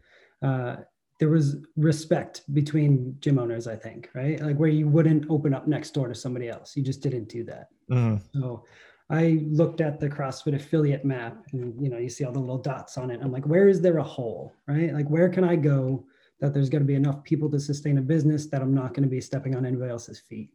Uh, 0.42 0.76
there 1.20 1.28
was 1.28 1.58
respect 1.76 2.42
between 2.54 3.14
gym 3.20 3.38
owners 3.38 3.66
i 3.68 3.76
think 3.76 4.08
right 4.14 4.40
like 4.40 4.56
where 4.56 4.70
you 4.70 4.88
wouldn't 4.88 5.26
open 5.28 5.52
up 5.54 5.68
next 5.68 5.90
door 5.90 6.08
to 6.08 6.14
somebody 6.14 6.48
else 6.48 6.74
you 6.74 6.82
just 6.82 7.02
didn't 7.02 7.28
do 7.28 7.44
that 7.44 7.68
mm. 7.90 8.20
so 8.32 8.64
i 9.10 9.44
looked 9.50 9.82
at 9.82 10.00
the 10.00 10.08
crossfit 10.08 10.54
affiliate 10.54 11.04
map 11.04 11.36
and 11.52 11.74
you 11.80 11.90
know 11.90 11.98
you 11.98 12.08
see 12.08 12.24
all 12.24 12.32
the 12.32 12.40
little 12.40 12.58
dots 12.58 12.96
on 12.96 13.10
it 13.10 13.20
i'm 13.22 13.30
like 13.30 13.46
where 13.46 13.68
is 13.68 13.82
there 13.82 13.98
a 13.98 14.02
hole 14.02 14.52
right 14.66 14.94
like 14.94 15.08
where 15.08 15.28
can 15.28 15.44
i 15.44 15.54
go 15.54 16.02
that 16.40 16.54
there's 16.54 16.70
going 16.70 16.82
to 16.82 16.86
be 16.86 16.94
enough 16.94 17.22
people 17.22 17.50
to 17.50 17.60
sustain 17.60 17.98
a 17.98 18.02
business 18.02 18.46
that 18.46 18.62
i'm 18.62 18.74
not 18.74 18.94
going 18.94 19.02
to 19.02 19.08
be 19.08 19.20
stepping 19.20 19.54
on 19.54 19.64
anybody 19.64 19.90
else's 19.90 20.18
feet 20.18 20.50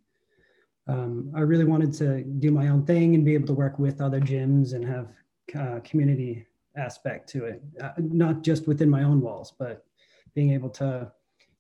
um, 0.88 1.32
i 1.36 1.40
really 1.40 1.66
wanted 1.66 1.94
to 1.94 2.24
do 2.24 2.52
my 2.52 2.68
own 2.70 2.86
thing 2.86 3.16
and 3.16 3.26
be 3.26 3.34
able 3.34 3.48
to 3.48 3.54
work 3.54 3.80
with 3.80 4.02
other 4.02 4.20
gyms 4.20 4.74
and 4.74 4.86
have 4.86 5.08
uh, 5.60 5.80
community 5.84 6.46
aspect 6.78 7.30
to 7.30 7.46
it 7.46 7.62
uh, 7.82 7.92
not 7.98 8.42
just 8.44 8.68
within 8.68 8.90
my 8.90 9.04
own 9.04 9.22
walls 9.22 9.54
but 9.58 9.86
being 10.34 10.52
able 10.52 10.70
to 10.70 11.10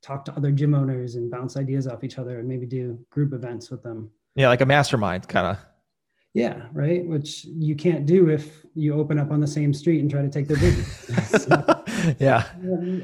talk 0.05 0.23
to 0.23 0.35
other 0.35 0.51
gym 0.51 0.75
owners 0.75 1.15
and 1.15 1.31
bounce 1.31 1.57
ideas 1.57 1.87
off 1.87 2.03
each 2.03 2.19
other 2.19 2.37
and 2.39 2.47
maybe 2.47 2.67
do 2.67 2.99
group 3.09 3.33
events 3.33 3.71
with 3.71 3.81
them. 3.81 4.11
Yeah, 4.35 4.49
like 4.49 4.61
a 4.61 4.65
mastermind 4.65 5.27
kind 5.27 5.47
of. 5.47 5.57
Yeah, 6.35 6.63
right. 6.73 7.05
Which 7.05 7.45
you 7.45 7.77
can't 7.77 8.05
do 8.05 8.27
if 8.27 8.65
you 8.75 8.93
open 8.93 9.17
up 9.17 9.31
on 9.31 9.39
the 9.39 9.47
same 9.47 9.73
street 9.73 10.01
and 10.01 10.11
try 10.11 10.21
to 10.21 10.29
take 10.29 10.49
their 10.49 10.57
business. 10.57 11.43
so, 11.45 11.83
yeah. 12.19 12.43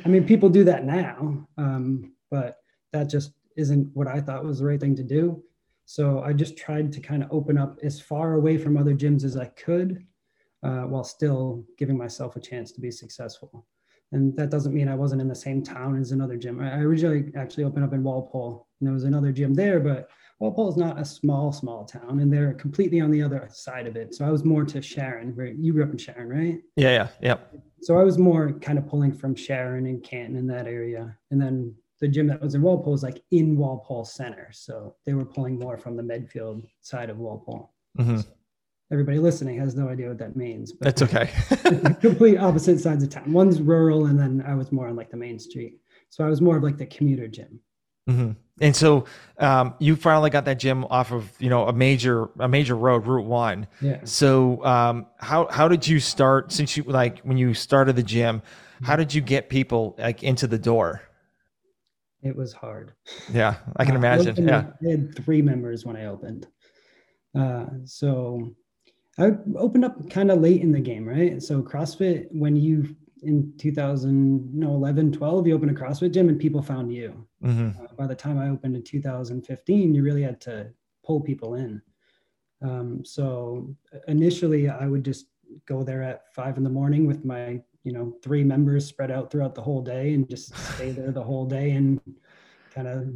I 0.04 0.10
mean, 0.10 0.26
people 0.26 0.50
do 0.50 0.66
that 0.66 0.84
now, 0.84 1.48
um, 1.58 2.12
but 2.30 2.58
that 2.92 3.06
just 3.06 3.32
isn't 3.56 3.90
what 3.94 4.10
I 4.10 4.20
thought 4.20 4.44
was 4.44 4.60
the 4.60 4.66
right 4.66 4.82
thing 4.82 4.98
to 4.98 5.04
do. 5.04 5.42
So 5.86 6.22
I 6.22 6.34
just 6.34 6.58
tried 6.58 6.92
to 6.92 7.00
kind 7.00 7.24
of 7.24 7.32
open 7.32 7.58
up 7.58 7.80
as 7.84 8.02
far 8.02 8.34
away 8.34 8.58
from 8.58 8.76
other 8.76 8.94
gyms 8.94 9.24
as 9.24 9.38
I 9.38 9.46
could 9.46 10.06
uh, 10.62 10.82
while 10.82 11.06
still 11.06 11.64
giving 11.78 11.98
myself 11.98 12.36
a 12.36 12.42
chance 12.42 12.74
to 12.74 12.82
be 12.82 12.92
successful 12.92 13.66
and 14.12 14.36
that 14.36 14.50
doesn't 14.50 14.74
mean 14.74 14.90
I 14.90 14.96
wasn't 14.96 15.22
in 15.22 15.28
the 15.28 15.36
same 15.36 15.64
town 15.64 16.00
as 16.00 16.12
another 16.12 16.36
gym. 16.36 16.60
I 16.60 16.80
originally 16.80 17.32
actually 17.36 17.64
opened 17.64 17.86
up 17.86 17.94
in 17.94 18.04
Walpole, 18.04 18.68
and 18.80 18.88
there 18.88 18.94
was 18.94 19.06
another 19.06 19.32
gym 19.32 19.54
there, 19.54 19.80
but 19.80 20.10
Walpole 20.42 20.70
is 20.70 20.76
not 20.76 21.00
a 21.00 21.06
small, 21.06 21.52
small 21.52 21.86
town, 21.86 22.20
and 22.20 22.34
they're 22.34 22.56
completely 22.56 23.00
on 23.00 23.12
the 23.12 23.22
other 23.22 23.48
side 23.52 23.86
of 23.86 23.96
it. 23.96 24.16
So 24.16 24.26
I 24.26 24.32
was 24.32 24.44
more 24.44 24.66
to 24.66 24.82
Sharon, 24.82 25.36
where 25.36 25.46
you 25.46 25.72
grew 25.72 25.84
up 25.84 25.92
in 25.92 26.00
Sharon, 26.00 26.30
right? 26.30 26.60
Yeah, 26.76 26.90
yeah, 26.90 27.08
yeah. 27.22 27.60
So 27.84 28.00
I 28.00 28.04
was 28.04 28.18
more 28.18 28.52
kind 28.54 28.80
of 28.80 28.88
pulling 28.88 29.14
from 29.14 29.36
Sharon 29.36 29.86
and 29.86 30.04
Canton 30.04 30.36
in 30.36 30.48
that 30.48 30.66
area, 30.66 31.16
and 31.30 31.40
then 31.40 31.76
the 32.00 32.08
gym 32.08 32.26
that 32.26 32.42
was 32.42 32.56
in 32.56 32.64
Walpole 32.64 32.94
was 32.94 33.04
like 33.04 33.22
in 33.30 33.56
Walpole 33.56 34.04
Center, 34.04 34.50
so 34.52 34.96
they 35.06 35.14
were 35.14 35.26
pulling 35.26 35.60
more 35.60 35.78
from 35.78 35.96
the 35.96 36.02
Medfield 36.02 36.66
side 36.82 37.12
of 37.12 37.20
Walpole. 37.20 37.72
Mm-hmm. 38.00 38.18
So 38.18 38.30
everybody 38.92 39.20
listening 39.20 39.60
has 39.60 39.76
no 39.76 39.90
idea 39.90 40.08
what 40.08 40.18
that 40.18 40.36
means. 40.36 40.72
But 40.74 40.86
That's 40.86 41.04
okay. 41.04 41.30
complete 42.02 42.38
opposite 42.40 42.80
sides 42.80 43.04
of 43.04 43.12
town. 43.12 43.32
One's 43.32 43.62
rural, 43.62 44.08
and 44.08 44.20
then 44.20 44.44
I 44.48 44.56
was 44.56 44.72
more 44.72 44.88
on 44.88 44.96
like 44.96 45.12
the 45.12 45.18
main 45.18 45.38
street. 45.38 45.78
So 46.10 46.26
I 46.26 46.30
was 46.30 46.42
more 46.42 46.58
of 46.58 46.64
like 46.64 46.78
the 46.78 46.88
commuter 46.88 47.28
gym. 47.28 47.60
Mm-hmm. 48.10 48.32
And 48.62 48.76
so 48.76 49.06
um, 49.40 49.74
you 49.80 49.96
finally 49.96 50.30
got 50.30 50.46
that 50.46 50.60
gym 50.60 50.86
off 50.86 51.12
of 51.12 51.32
you 51.40 51.50
know 51.50 51.68
a 51.68 51.74
major 51.74 52.30
a 52.40 52.48
major 52.48 52.76
road, 52.76 53.08
Route 53.08 53.26
One. 53.26 53.68
Yeah. 53.82 54.00
So 54.04 54.64
um, 54.64 55.08
how 55.18 55.48
how 55.50 55.68
did 55.68 55.88
you 55.88 56.00
start? 56.00 56.52
Since 56.52 56.78
you 56.78 56.84
like 56.84 57.20
when 57.22 57.38
you 57.38 57.54
started 57.54 57.96
the 57.96 58.04
gym, 58.04 58.42
how 58.84 58.96
did 58.96 59.14
you 59.14 59.22
get 59.22 59.50
people 59.50 59.96
like 59.98 60.24
into 60.24 60.48
the 60.48 60.60
door? 60.60 61.02
It 62.22 62.36
was 62.36 62.54
hard. 62.54 62.94
Yeah, 63.34 63.56
I 63.78 63.86
can 63.86 63.96
uh, 63.96 64.00
imagine. 64.00 64.48
I 64.48 64.52
yeah, 64.52 64.72
I 64.86 64.92
had 64.92 65.16
three 65.16 65.42
members 65.42 65.86
when 65.86 65.96
I 65.96 66.06
opened. 66.06 66.48
Uh, 67.34 67.66
so 67.86 68.54
I 69.18 69.32
opened 69.58 69.86
up 69.86 70.10
kind 70.10 70.30
of 70.30 70.40
late 70.40 70.62
in 70.62 70.72
the 70.72 70.80
game, 70.80 71.08
right? 71.08 71.42
So 71.42 71.62
CrossFit, 71.64 72.28
when 72.32 72.56
you 72.56 72.96
in 73.22 73.54
2011, 73.58 75.12
12, 75.12 75.48
you 75.48 75.56
opened 75.56 75.72
a 75.72 75.74
CrossFit 75.74 76.14
gym 76.14 76.30
and 76.30 76.40
people 76.40 76.62
found 76.62 76.94
you. 76.94 77.26
Mm-hmm. 77.44 77.84
Uh, 77.84 77.88
by 77.98 78.08
the 78.08 78.16
time 78.16 78.38
I 78.38 78.50
opened 78.50 78.76
in 78.76 78.84
2015, 78.84 79.96
you 79.96 80.04
really 80.04 80.24
had 80.24 80.42
to 80.42 80.68
pull 81.04 81.22
people 81.22 81.56
in. 81.56 81.82
Um, 82.62 83.04
so 83.04 83.76
initially, 84.08 84.70
I 84.70 84.88
would 84.88 85.04
just 85.04 85.28
go 85.66 85.84
there 85.84 86.04
at 86.04 86.34
five 86.34 86.58
in 86.58 86.64
the 86.64 86.70
morning 86.70 87.06
with 87.06 87.26
my, 87.26 87.62
you 87.84 87.92
know, 87.92 88.16
three 88.24 88.44
members 88.44 88.86
spread 88.86 89.12
out 89.12 89.32
throughout 89.32 89.56
the 89.56 89.62
whole 89.62 89.82
day 89.82 90.14
and 90.14 90.30
just 90.30 90.56
stay 90.76 90.92
there 90.98 91.12
the 91.12 91.24
whole 91.24 91.46
day 91.46 91.72
and 91.72 92.00
kind 92.74 92.88
of 92.88 93.14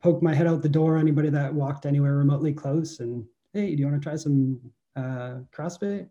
poke 0.00 0.22
my 0.22 0.34
head 0.34 0.46
out 0.46 0.62
the 0.62 0.68
door. 0.68 0.96
Anybody 0.96 1.30
that 1.30 1.52
walked 1.52 1.86
anywhere 1.86 2.16
remotely 2.16 2.52
close 2.52 3.00
and 3.00 3.24
hey, 3.52 3.74
do 3.74 3.80
you 3.80 3.86
want 3.86 4.00
to 4.00 4.08
try 4.08 4.16
some 4.16 4.60
uh, 4.96 5.40
CrossFit. 5.54 6.08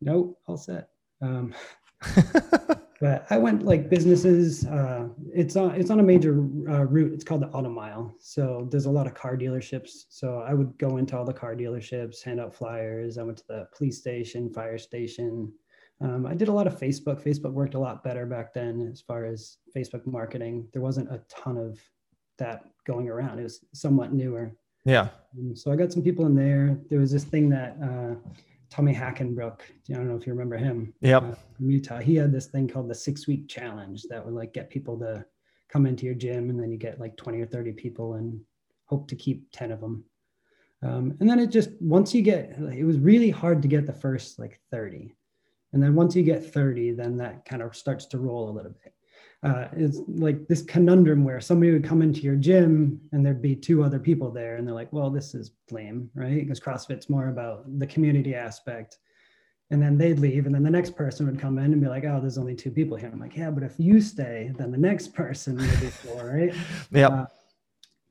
Nope, 0.00 0.38
all 0.46 0.56
set. 0.56 0.88
Um, 1.20 1.54
but 3.04 3.26
I 3.28 3.36
went 3.36 3.66
like 3.66 3.90
businesses. 3.90 4.64
Uh, 4.64 5.08
it's 5.30 5.56
on 5.56 5.72
it's 5.72 5.90
on 5.90 6.00
a 6.00 6.02
major 6.02 6.38
uh, 6.70 6.86
route. 6.86 7.12
It's 7.12 7.22
called 7.22 7.42
the 7.42 7.48
Auto 7.48 7.68
Mile. 7.68 8.14
So 8.18 8.66
there's 8.70 8.86
a 8.86 8.90
lot 8.90 9.06
of 9.06 9.12
car 9.12 9.36
dealerships. 9.36 10.06
So 10.08 10.38
I 10.38 10.54
would 10.54 10.78
go 10.78 10.96
into 10.96 11.14
all 11.14 11.26
the 11.26 11.34
car 11.34 11.54
dealerships, 11.54 12.22
hand 12.22 12.40
out 12.40 12.54
flyers. 12.54 13.18
I 13.18 13.22
went 13.22 13.36
to 13.36 13.46
the 13.46 13.68
police 13.76 13.98
station, 13.98 14.50
fire 14.50 14.78
station. 14.78 15.52
Um, 16.00 16.24
I 16.24 16.32
did 16.32 16.48
a 16.48 16.52
lot 16.52 16.66
of 16.66 16.80
Facebook. 16.80 17.22
Facebook 17.22 17.52
worked 17.52 17.74
a 17.74 17.78
lot 17.78 18.02
better 18.02 18.24
back 18.24 18.54
then 18.54 18.88
as 18.90 19.02
far 19.02 19.26
as 19.26 19.58
Facebook 19.76 20.06
marketing. 20.06 20.66
There 20.72 20.80
wasn't 20.80 21.12
a 21.12 21.20
ton 21.28 21.58
of 21.58 21.78
that 22.38 22.62
going 22.86 23.10
around. 23.10 23.38
It 23.38 23.42
was 23.42 23.66
somewhat 23.74 24.14
newer. 24.14 24.56
Yeah. 24.86 25.08
Um, 25.36 25.54
so 25.54 25.70
I 25.70 25.76
got 25.76 25.92
some 25.92 26.02
people 26.02 26.24
in 26.24 26.34
there. 26.34 26.78
There 26.88 27.00
was 27.00 27.12
this 27.12 27.24
thing 27.24 27.50
that 27.50 27.76
uh, 27.82 28.14
Tommy 28.74 28.92
Hackenbruck, 28.92 29.60
I 29.88 29.92
don't 29.92 30.08
know 30.08 30.16
if 30.16 30.26
you 30.26 30.32
remember 30.32 30.56
him. 30.56 30.92
Yep. 31.00 31.22
Uh, 31.22 31.34
from 31.56 31.70
Utah. 31.70 32.00
He 32.00 32.16
had 32.16 32.32
this 32.32 32.46
thing 32.46 32.66
called 32.66 32.88
the 32.88 32.94
six 32.94 33.28
week 33.28 33.46
challenge 33.46 34.02
that 34.10 34.24
would 34.24 34.34
like 34.34 34.52
get 34.52 34.68
people 34.68 34.98
to 34.98 35.24
come 35.68 35.86
into 35.86 36.06
your 36.06 36.16
gym 36.16 36.50
and 36.50 36.58
then 36.58 36.72
you 36.72 36.76
get 36.76 36.98
like 36.98 37.16
20 37.16 37.40
or 37.40 37.46
30 37.46 37.70
people 37.74 38.14
and 38.14 38.40
hope 38.86 39.06
to 39.06 39.14
keep 39.14 39.46
10 39.52 39.70
of 39.70 39.80
them. 39.80 40.02
Um, 40.82 41.16
and 41.20 41.30
then 41.30 41.38
it 41.38 41.52
just, 41.52 41.70
once 41.80 42.12
you 42.12 42.22
get, 42.22 42.58
it 42.58 42.84
was 42.84 42.98
really 42.98 43.30
hard 43.30 43.62
to 43.62 43.68
get 43.68 43.86
the 43.86 43.92
first 43.92 44.40
like 44.40 44.58
30. 44.72 45.14
And 45.72 45.80
then 45.80 45.94
once 45.94 46.16
you 46.16 46.24
get 46.24 46.52
30, 46.52 46.94
then 46.94 47.16
that 47.18 47.44
kind 47.44 47.62
of 47.62 47.76
starts 47.76 48.06
to 48.06 48.18
roll 48.18 48.50
a 48.50 48.56
little 48.56 48.74
bit 48.82 48.93
uh, 49.44 49.68
it's 49.76 50.00
like 50.08 50.48
this 50.48 50.62
conundrum 50.62 51.22
where 51.22 51.40
somebody 51.40 51.70
would 51.70 51.84
come 51.84 52.00
into 52.00 52.20
your 52.20 52.34
gym 52.34 52.98
and 53.12 53.24
there'd 53.24 53.42
be 53.42 53.54
two 53.54 53.84
other 53.84 53.98
people 53.98 54.30
there 54.30 54.56
and 54.56 54.66
they're 54.66 54.74
like 54.74 54.92
well 54.92 55.10
this 55.10 55.34
is 55.34 55.52
lame 55.70 56.10
right? 56.14 56.40
Because 56.40 56.58
crossfit's 56.58 57.10
more 57.10 57.28
about 57.28 57.64
the 57.78 57.86
community 57.86 58.34
aspect. 58.34 58.98
And 59.70 59.82
then 59.82 59.98
they'd 59.98 60.18
leave 60.18 60.46
and 60.46 60.54
then 60.54 60.62
the 60.62 60.70
next 60.70 60.96
person 60.96 61.26
would 61.26 61.38
come 61.38 61.58
in 61.58 61.72
and 61.72 61.80
be 61.80 61.88
like 61.88 62.04
oh 62.04 62.20
there's 62.20 62.38
only 62.38 62.54
two 62.54 62.70
people 62.70 62.96
here. 62.96 63.10
I'm 63.12 63.20
like 63.20 63.36
yeah 63.36 63.50
but 63.50 63.62
if 63.62 63.74
you 63.78 64.00
stay 64.00 64.52
then 64.56 64.72
the 64.72 64.78
next 64.78 65.12
person 65.12 65.56
will 65.56 65.80
be 65.80 65.88
four 65.88 66.26
right? 66.34 66.54
Yeah 66.90 67.08
uh, 67.08 67.26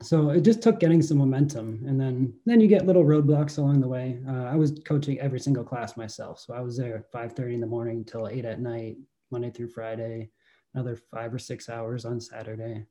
so 0.02 0.30
it 0.30 0.42
just 0.42 0.62
took 0.62 0.78
getting 0.78 1.02
some 1.02 1.18
momentum 1.18 1.82
and 1.88 2.00
then 2.00 2.32
then 2.46 2.60
you 2.60 2.68
get 2.68 2.86
little 2.86 3.04
roadblocks 3.04 3.58
along 3.58 3.80
the 3.80 3.88
way. 3.88 4.20
Uh, 4.28 4.44
i 4.44 4.54
was 4.54 4.78
coaching 4.86 5.18
every 5.18 5.40
single 5.40 5.64
class 5.64 5.96
myself. 5.96 6.38
So 6.38 6.54
i 6.54 6.60
was 6.60 6.76
there 6.76 6.96
at 6.96 7.12
5.30 7.12 7.54
in 7.54 7.60
the 7.60 7.66
morning 7.66 8.04
till 8.04 8.28
8 8.28 8.44
at 8.44 8.60
night 8.60 8.98
monday 9.32 9.50
through 9.50 9.70
friday 9.70 10.30
another 10.74 10.96
five 10.96 11.32
or 11.32 11.38
six 11.38 11.68
hours 11.68 12.04
on 12.04 12.20
saturday 12.20 12.84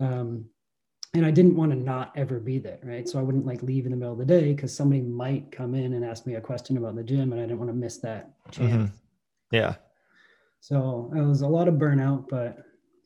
um, 0.00 0.44
and 1.14 1.24
i 1.24 1.30
didn't 1.30 1.56
want 1.56 1.70
to 1.70 1.78
not 1.78 2.12
ever 2.16 2.38
be 2.38 2.58
there 2.58 2.80
right 2.82 3.08
so 3.08 3.18
i 3.18 3.22
wouldn't 3.22 3.46
like 3.46 3.62
leave 3.62 3.84
in 3.84 3.90
the 3.90 3.96
middle 3.96 4.12
of 4.12 4.18
the 4.18 4.24
day 4.24 4.52
because 4.52 4.74
somebody 4.74 5.02
might 5.02 5.50
come 5.52 5.74
in 5.74 5.94
and 5.94 6.04
ask 6.04 6.26
me 6.26 6.34
a 6.34 6.40
question 6.40 6.76
about 6.76 6.96
the 6.96 7.02
gym 7.02 7.32
and 7.32 7.40
i 7.40 7.44
didn't 7.44 7.58
want 7.58 7.70
to 7.70 7.76
miss 7.76 7.98
that 7.98 8.32
chance 8.50 8.72
mm-hmm. 8.72 8.94
yeah 9.50 9.74
so 10.60 11.12
it 11.14 11.20
was 11.20 11.42
a 11.42 11.48
lot 11.48 11.68
of 11.68 11.74
burnout 11.74 12.28
but 12.28 12.64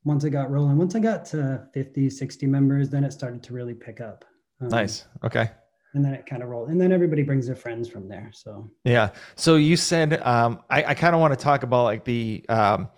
once 0.09 0.25
I 0.25 0.31
got 0.31 0.51
rolling, 0.51 0.77
once 0.77 0.95
I 0.95 1.01
got 1.01 1.25
to 1.27 1.69
50, 1.75 2.11
60 2.11 2.47
members, 2.47 2.89
then 2.89 3.05
it 3.05 3.13
started 3.13 3.43
to 3.45 3.53
really 3.53 3.75
pick 3.75 4.01
up. 4.01 4.25
Um, 4.61 4.69
nice. 4.69 5.05
Okay. 5.23 5.51
And 5.95 6.05
then 6.05 6.15
it 6.15 6.27
kind 6.27 6.43
of 6.43 6.49
rolled. 6.49 6.71
And 6.71 6.81
then 6.81 6.93
everybody 6.93 7.23
brings 7.23 7.47
their 7.47 7.57
friends 7.57 7.89
from 7.89 8.09
there. 8.09 8.31
So, 8.33 8.71
yeah. 8.85 9.11
So 9.37 9.57
you 9.57 9.77
said, 9.77 10.21
um, 10.23 10.61
I, 10.71 10.85
I 10.85 10.95
kind 10.95 11.15
of 11.15 11.21
want 11.21 11.39
to 11.39 11.43
talk 11.43 11.63
about 11.63 11.85
like 11.85 12.05
the, 12.05 12.45
um, 12.49 12.89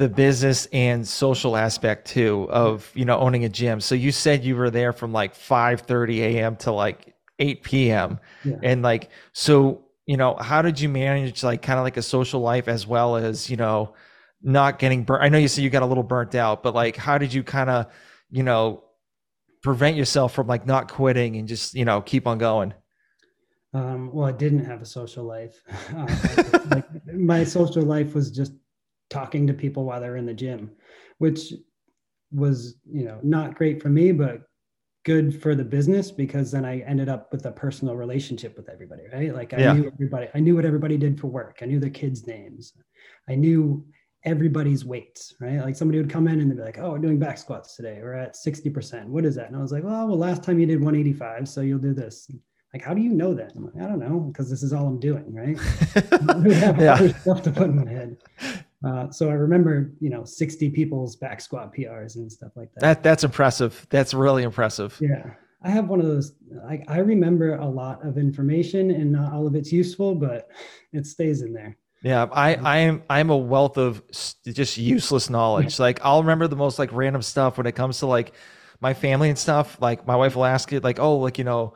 the 0.00 0.08
business 0.08 0.66
and 0.72 1.06
social 1.06 1.58
aspect 1.58 2.06
too 2.06 2.48
of, 2.48 2.90
you 2.94 3.04
know, 3.04 3.18
owning 3.18 3.44
a 3.44 3.50
gym. 3.50 3.82
So 3.82 3.94
you 3.94 4.12
said 4.12 4.42
you 4.42 4.56
were 4.56 4.70
there 4.70 4.94
from 4.94 5.12
like 5.12 5.34
5 5.34 5.82
30 5.82 6.22
AM 6.22 6.56
to 6.56 6.72
like 6.72 7.14
8 7.38 7.62
PM. 7.62 8.18
Yeah. 8.42 8.56
And 8.62 8.80
like, 8.80 9.10
so, 9.34 9.84
you 10.06 10.16
know, 10.16 10.36
how 10.36 10.62
did 10.62 10.80
you 10.80 10.88
manage 10.88 11.42
like 11.42 11.60
kind 11.60 11.78
of 11.78 11.84
like 11.84 11.98
a 11.98 12.02
social 12.02 12.40
life 12.40 12.66
as 12.66 12.86
well 12.86 13.16
as, 13.16 13.50
you 13.50 13.58
know, 13.58 13.92
not 14.40 14.78
getting 14.78 15.04
burnt? 15.04 15.22
I 15.22 15.28
know 15.28 15.36
you 15.36 15.48
said 15.48 15.64
you 15.64 15.68
got 15.68 15.82
a 15.82 15.86
little 15.86 16.02
burnt 16.02 16.34
out, 16.34 16.62
but 16.62 16.74
like, 16.74 16.96
how 16.96 17.18
did 17.18 17.34
you 17.34 17.42
kind 17.42 17.68
of, 17.68 17.92
you 18.30 18.42
know, 18.42 18.82
prevent 19.62 19.98
yourself 19.98 20.32
from 20.32 20.46
like 20.46 20.64
not 20.66 20.90
quitting 20.90 21.36
and 21.36 21.46
just, 21.46 21.74
you 21.74 21.84
know, 21.84 22.00
keep 22.00 22.26
on 22.26 22.38
going? 22.38 22.72
Um, 23.74 24.10
well, 24.14 24.26
I 24.26 24.32
didn't 24.32 24.64
have 24.64 24.80
a 24.80 24.86
social 24.86 25.24
life. 25.24 25.62
Uh, 25.94 26.06
like 26.70 26.86
my 27.06 27.44
social 27.44 27.82
life 27.82 28.14
was 28.14 28.30
just 28.30 28.52
talking 29.10 29.46
to 29.46 29.52
people 29.52 29.84
while 29.84 30.00
they're 30.00 30.16
in 30.16 30.26
the 30.26 30.34
gym, 30.34 30.70
which 31.18 31.52
was, 32.32 32.76
you 32.90 33.04
know, 33.04 33.18
not 33.22 33.54
great 33.54 33.82
for 33.82 33.88
me, 33.88 34.12
but 34.12 34.42
good 35.04 35.40
for 35.40 35.54
the 35.54 35.64
business 35.64 36.10
because 36.10 36.50
then 36.50 36.64
I 36.64 36.80
ended 36.80 37.08
up 37.08 37.32
with 37.32 37.46
a 37.46 37.52
personal 37.52 37.96
relationship 37.96 38.56
with 38.56 38.68
everybody, 38.68 39.02
right? 39.12 39.34
Like 39.34 39.54
I 39.54 39.58
yeah. 39.58 39.72
knew 39.72 39.86
everybody, 39.86 40.28
I 40.34 40.40
knew 40.40 40.54
what 40.54 40.64
everybody 40.64 40.96
did 40.96 41.18
for 41.18 41.28
work. 41.28 41.58
I 41.62 41.64
knew 41.66 41.80
their 41.80 41.90
kids' 41.90 42.26
names. 42.26 42.74
I 43.28 43.34
knew 43.34 43.84
everybody's 44.24 44.84
weights, 44.84 45.34
right? 45.40 45.58
Like 45.60 45.76
somebody 45.76 45.98
would 45.98 46.10
come 46.10 46.28
in 46.28 46.40
and 46.40 46.50
they'd 46.50 46.56
be 46.56 46.62
like, 46.62 46.78
"Oh, 46.78 46.92
we're 46.92 46.98
doing 46.98 47.18
back 47.18 47.38
squats 47.38 47.76
today. 47.76 47.98
We're 48.02 48.14
at 48.14 48.34
60%. 48.34 49.06
What 49.06 49.24
is 49.24 49.34
that?" 49.36 49.48
And 49.48 49.56
I 49.56 49.60
was 49.60 49.72
like, 49.72 49.84
"Well, 49.84 50.08
well, 50.08 50.18
last 50.18 50.42
time 50.42 50.58
you 50.58 50.66
did 50.66 50.80
185, 50.80 51.48
so 51.48 51.62
you'll 51.62 51.78
do 51.78 51.94
this." 51.94 52.30
Like, 52.74 52.82
how 52.82 52.94
do 52.94 53.00
you 53.00 53.10
know 53.10 53.34
that? 53.34 53.52
I'm 53.56 53.64
like, 53.64 53.82
I 53.82 53.88
don't 53.88 53.98
know, 53.98 54.20
because 54.20 54.48
this 54.48 54.62
is 54.62 54.72
all 54.72 54.86
I'm 54.86 55.00
doing, 55.00 55.34
right? 55.34 55.56
we 56.44 56.54
have 56.54 56.80
yeah. 56.80 56.94
other 56.94 57.12
stuff 57.14 57.42
to 57.42 57.50
put 57.50 57.64
in 57.64 57.84
my 57.84 57.90
head. 57.90 58.16
Uh, 58.84 59.10
so 59.10 59.28
I 59.28 59.34
remember, 59.34 59.92
you 60.00 60.08
know, 60.08 60.24
60 60.24 60.70
people's 60.70 61.16
back 61.16 61.40
squat 61.40 61.74
PRs 61.74 62.16
and 62.16 62.30
stuff 62.30 62.52
like 62.56 62.72
that. 62.74 62.80
That 62.80 63.02
that's 63.02 63.24
impressive. 63.24 63.86
That's 63.90 64.14
really 64.14 64.42
impressive. 64.42 64.96
Yeah. 65.00 65.34
I 65.62 65.70
have 65.70 65.88
one 65.88 66.00
of 66.00 66.06
those. 66.06 66.32
I, 66.66 66.82
I 66.88 66.98
remember 66.98 67.56
a 67.56 67.66
lot 67.66 68.04
of 68.06 68.16
information 68.16 68.90
and 68.90 69.12
not 69.12 69.32
all 69.32 69.46
of 69.46 69.54
it's 69.54 69.70
useful, 69.70 70.14
but 70.14 70.48
it 70.92 71.06
stays 71.06 71.42
in 71.42 71.52
there. 71.52 71.76
Yeah, 72.02 72.26
I 72.32 72.54
I 72.54 72.76
am 72.78 73.02
I'm 73.10 73.28
a 73.28 73.36
wealth 73.36 73.76
of 73.76 74.02
just 74.44 74.78
useless 74.78 75.28
knowledge. 75.28 75.78
Like 75.78 76.00
I'll 76.02 76.22
remember 76.22 76.48
the 76.48 76.56
most 76.56 76.78
like 76.78 76.90
random 76.92 77.20
stuff 77.20 77.58
when 77.58 77.66
it 77.66 77.72
comes 77.72 77.98
to 77.98 78.06
like 78.06 78.32
my 78.80 78.94
family 78.94 79.28
and 79.28 79.38
stuff. 79.38 79.76
Like 79.82 80.06
my 80.06 80.16
wife 80.16 80.34
will 80.34 80.46
ask 80.46 80.72
it 80.72 80.82
like, 80.82 80.98
"Oh, 80.98 81.18
like 81.18 81.36
you 81.36 81.44
know, 81.44 81.74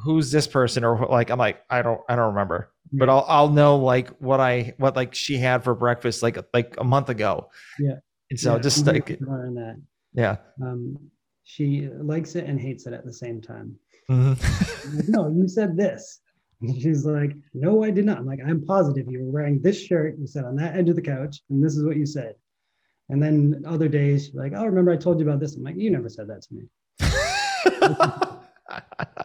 who's 0.00 0.30
this 0.30 0.46
person?" 0.46 0.84
Or 0.84 1.06
like 1.06 1.30
I'm 1.30 1.38
like, 1.38 1.62
"I 1.70 1.82
don't 1.82 2.00
I 2.08 2.16
don't 2.16 2.28
remember." 2.28 2.72
But 2.92 3.08
I'll 3.08 3.24
I'll 3.28 3.48
know 3.48 3.76
like 3.76 4.10
what 4.18 4.40
I 4.40 4.74
what 4.78 4.96
like 4.96 5.14
she 5.14 5.38
had 5.38 5.64
for 5.64 5.74
breakfast 5.74 6.22
like 6.22 6.38
like 6.52 6.74
a 6.78 6.84
month 6.84 7.08
ago. 7.08 7.50
Yeah. 7.78 7.96
And 8.30 8.38
so 8.38 8.54
yeah, 8.56 8.62
just 8.62 8.86
like 8.86 9.06
that. 9.06 9.82
Yeah. 10.14 10.36
Um, 10.62 10.96
she 11.44 11.88
likes 12.00 12.34
it 12.34 12.46
and 12.46 12.60
hates 12.60 12.86
it 12.86 12.92
at 12.92 13.04
the 13.04 13.12
same 13.12 13.40
time. 13.40 13.76
Mm-hmm. 14.10 15.00
no, 15.12 15.28
you 15.28 15.48
said 15.48 15.76
this. 15.76 16.20
And 16.60 16.80
she's 16.80 17.04
like, 17.04 17.32
No, 17.54 17.82
I 17.82 17.90
did 17.90 18.06
not. 18.06 18.18
I'm 18.18 18.26
like, 18.26 18.40
I'm 18.46 18.64
positive 18.64 19.10
you 19.10 19.24
were 19.24 19.30
wearing 19.30 19.60
this 19.60 19.80
shirt. 19.80 20.16
You 20.18 20.26
sat 20.26 20.44
on 20.44 20.56
that 20.56 20.76
edge 20.76 20.88
of 20.88 20.96
the 20.96 21.02
couch, 21.02 21.40
and 21.50 21.62
this 21.64 21.76
is 21.76 21.84
what 21.84 21.96
you 21.96 22.06
said. 22.06 22.34
And 23.08 23.22
then 23.22 23.62
other 23.66 23.88
days, 23.88 24.30
like, 24.34 24.52
Oh, 24.54 24.64
remember 24.64 24.92
I 24.92 24.96
told 24.96 25.18
you 25.18 25.28
about 25.28 25.40
this? 25.40 25.56
I'm 25.56 25.62
like, 25.62 25.76
You 25.76 25.90
never 25.90 26.08
said 26.08 26.28
that 26.28 26.42
to 26.42 26.54
me. 26.54 28.28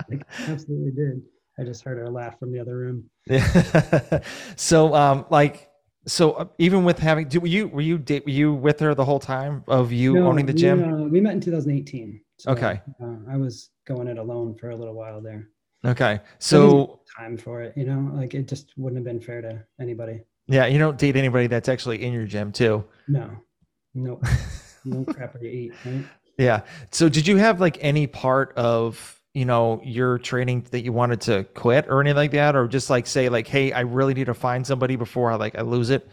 like, 0.09 0.25
absolutely 0.47 0.91
did. 0.91 1.21
I 1.59 1.63
just 1.63 1.83
heard 1.83 1.97
her 1.97 2.09
laugh 2.09 2.37
from 2.39 2.51
the 2.51 2.59
other 2.59 2.77
room. 2.77 3.09
Yeah. 3.25 4.19
so, 4.55 4.93
um, 4.93 5.25
like, 5.29 5.69
so 6.05 6.33
uh, 6.33 6.45
even 6.59 6.83
with 6.83 6.99
having, 6.99 7.27
do, 7.27 7.39
were 7.39 7.47
you 7.47 7.67
were 7.67 7.81
you 7.81 7.97
were 7.97 8.31
you 8.31 8.53
with 8.53 8.79
her 8.79 8.93
the 8.95 9.03
whole 9.03 9.19
time 9.19 9.63
of 9.67 9.91
you 9.91 10.13
no, 10.13 10.27
owning 10.27 10.45
the 10.45 10.53
gym? 10.53 10.81
We, 10.81 11.05
uh, 11.05 11.07
we 11.07 11.19
met 11.19 11.33
in 11.33 11.41
2018. 11.41 12.21
So, 12.39 12.51
okay. 12.51 12.81
Uh, 13.01 13.15
I 13.29 13.37
was 13.37 13.71
going 13.85 14.07
it 14.07 14.17
alone 14.17 14.55
for 14.55 14.69
a 14.69 14.75
little 14.75 14.93
while 14.93 15.21
there. 15.21 15.49
Okay. 15.85 16.19
So 16.39 17.01
time 17.17 17.37
for 17.37 17.61
it, 17.61 17.73
you 17.75 17.85
know, 17.85 18.11
like 18.13 18.33
it 18.33 18.47
just 18.47 18.73
wouldn't 18.77 18.97
have 18.97 19.05
been 19.05 19.21
fair 19.21 19.41
to 19.41 19.63
anybody. 19.79 20.21
Yeah, 20.47 20.65
you 20.65 20.79
don't 20.79 20.97
date 20.97 21.15
anybody 21.15 21.47
that's 21.47 21.69
actually 21.69 22.03
in 22.03 22.13
your 22.13 22.25
gym 22.25 22.51
too. 22.51 22.85
No. 23.07 23.29
Nope. 23.93 24.23
no 24.85 25.03
crap 25.05 25.35
you 25.41 25.49
eat, 25.49 25.73
right? 25.85 26.05
Yeah. 26.37 26.61
So 26.91 27.09
did 27.09 27.27
you 27.27 27.37
have 27.37 27.59
like 27.59 27.77
any 27.81 28.07
part 28.07 28.53
of, 28.55 29.16
you 29.37 29.45
know, 29.45 29.81
your 29.83 30.17
training 30.17 30.65
that 30.71 30.81
you 30.81 30.91
wanted 30.91 31.21
to 31.21 31.43
quit 31.53 31.85
or 31.87 32.01
anything 32.01 32.17
like 32.17 32.31
that? 32.31 32.55
Or 32.55 32.67
just 32.67 32.89
like 32.89 33.07
say 33.07 33.29
like, 33.29 33.47
hey, 33.47 33.71
I 33.71 33.81
really 33.81 34.13
need 34.13 34.25
to 34.25 34.33
find 34.33 34.65
somebody 34.65 34.95
before 34.95 35.31
I 35.31 35.35
like 35.35 35.57
I 35.57 35.61
lose 35.61 35.89
it? 35.89 36.07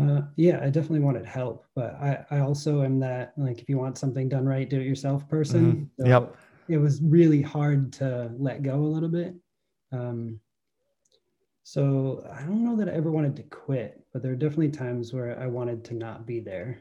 Uh, 0.00 0.22
yeah, 0.36 0.60
I 0.62 0.66
definitely 0.66 1.00
wanted 1.00 1.26
help, 1.26 1.66
but 1.74 1.94
I, 1.94 2.24
I 2.30 2.38
also 2.38 2.84
am 2.84 3.00
that 3.00 3.32
like 3.36 3.60
if 3.60 3.68
you 3.68 3.78
want 3.78 3.98
something 3.98 4.28
done 4.28 4.46
right, 4.46 4.68
do 4.68 4.80
it 4.80 4.86
yourself 4.86 5.28
person. 5.28 5.90
Mm-hmm. 5.96 6.02
So 6.02 6.08
yep 6.08 6.36
it 6.68 6.78
was 6.78 7.00
really 7.02 7.42
hard 7.42 7.92
to 7.94 8.30
let 8.38 8.62
go 8.62 8.76
a 8.76 8.92
little 8.92 9.08
bit. 9.08 9.34
Um, 9.90 10.38
so 11.64 12.26
I 12.32 12.42
don't 12.42 12.64
know 12.64 12.76
that 12.76 12.88
I 12.88 12.92
ever 12.92 13.10
wanted 13.10 13.36
to 13.36 13.42
quit, 13.44 14.04
but 14.12 14.22
there 14.22 14.32
are 14.32 14.36
definitely 14.36 14.70
times 14.70 15.12
where 15.12 15.38
I 15.38 15.46
wanted 15.46 15.84
to 15.86 15.94
not 15.94 16.26
be 16.26 16.40
there. 16.40 16.78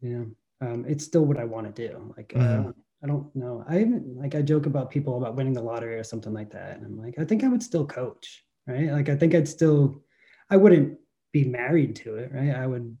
You 0.00 0.36
know, 0.60 0.66
um, 0.66 0.84
it's 0.88 1.04
still 1.04 1.24
what 1.24 1.38
I 1.38 1.44
want 1.44 1.74
to 1.74 1.88
do. 1.88 2.14
Like 2.16 2.30
mm-hmm. 2.30 2.68
uh, 2.68 2.72
I 3.02 3.06
don't 3.06 3.34
know. 3.36 3.64
I 3.68 3.80
even 3.80 4.16
like 4.16 4.34
I 4.34 4.42
joke 4.42 4.66
about 4.66 4.90
people 4.90 5.16
about 5.16 5.36
winning 5.36 5.52
the 5.52 5.62
lottery 5.62 5.94
or 5.94 6.04
something 6.04 6.32
like 6.32 6.50
that, 6.50 6.76
and 6.76 6.86
I'm 6.86 6.98
like, 6.98 7.18
I 7.18 7.24
think 7.24 7.44
I 7.44 7.48
would 7.48 7.62
still 7.62 7.86
coach, 7.86 8.44
right? 8.66 8.90
Like 8.90 9.08
I 9.08 9.16
think 9.16 9.34
I'd 9.34 9.48
still, 9.48 10.02
I 10.50 10.56
wouldn't 10.56 10.98
be 11.32 11.44
married 11.44 11.94
to 11.96 12.16
it, 12.16 12.32
right? 12.32 12.54
I 12.54 12.66
would 12.66 12.96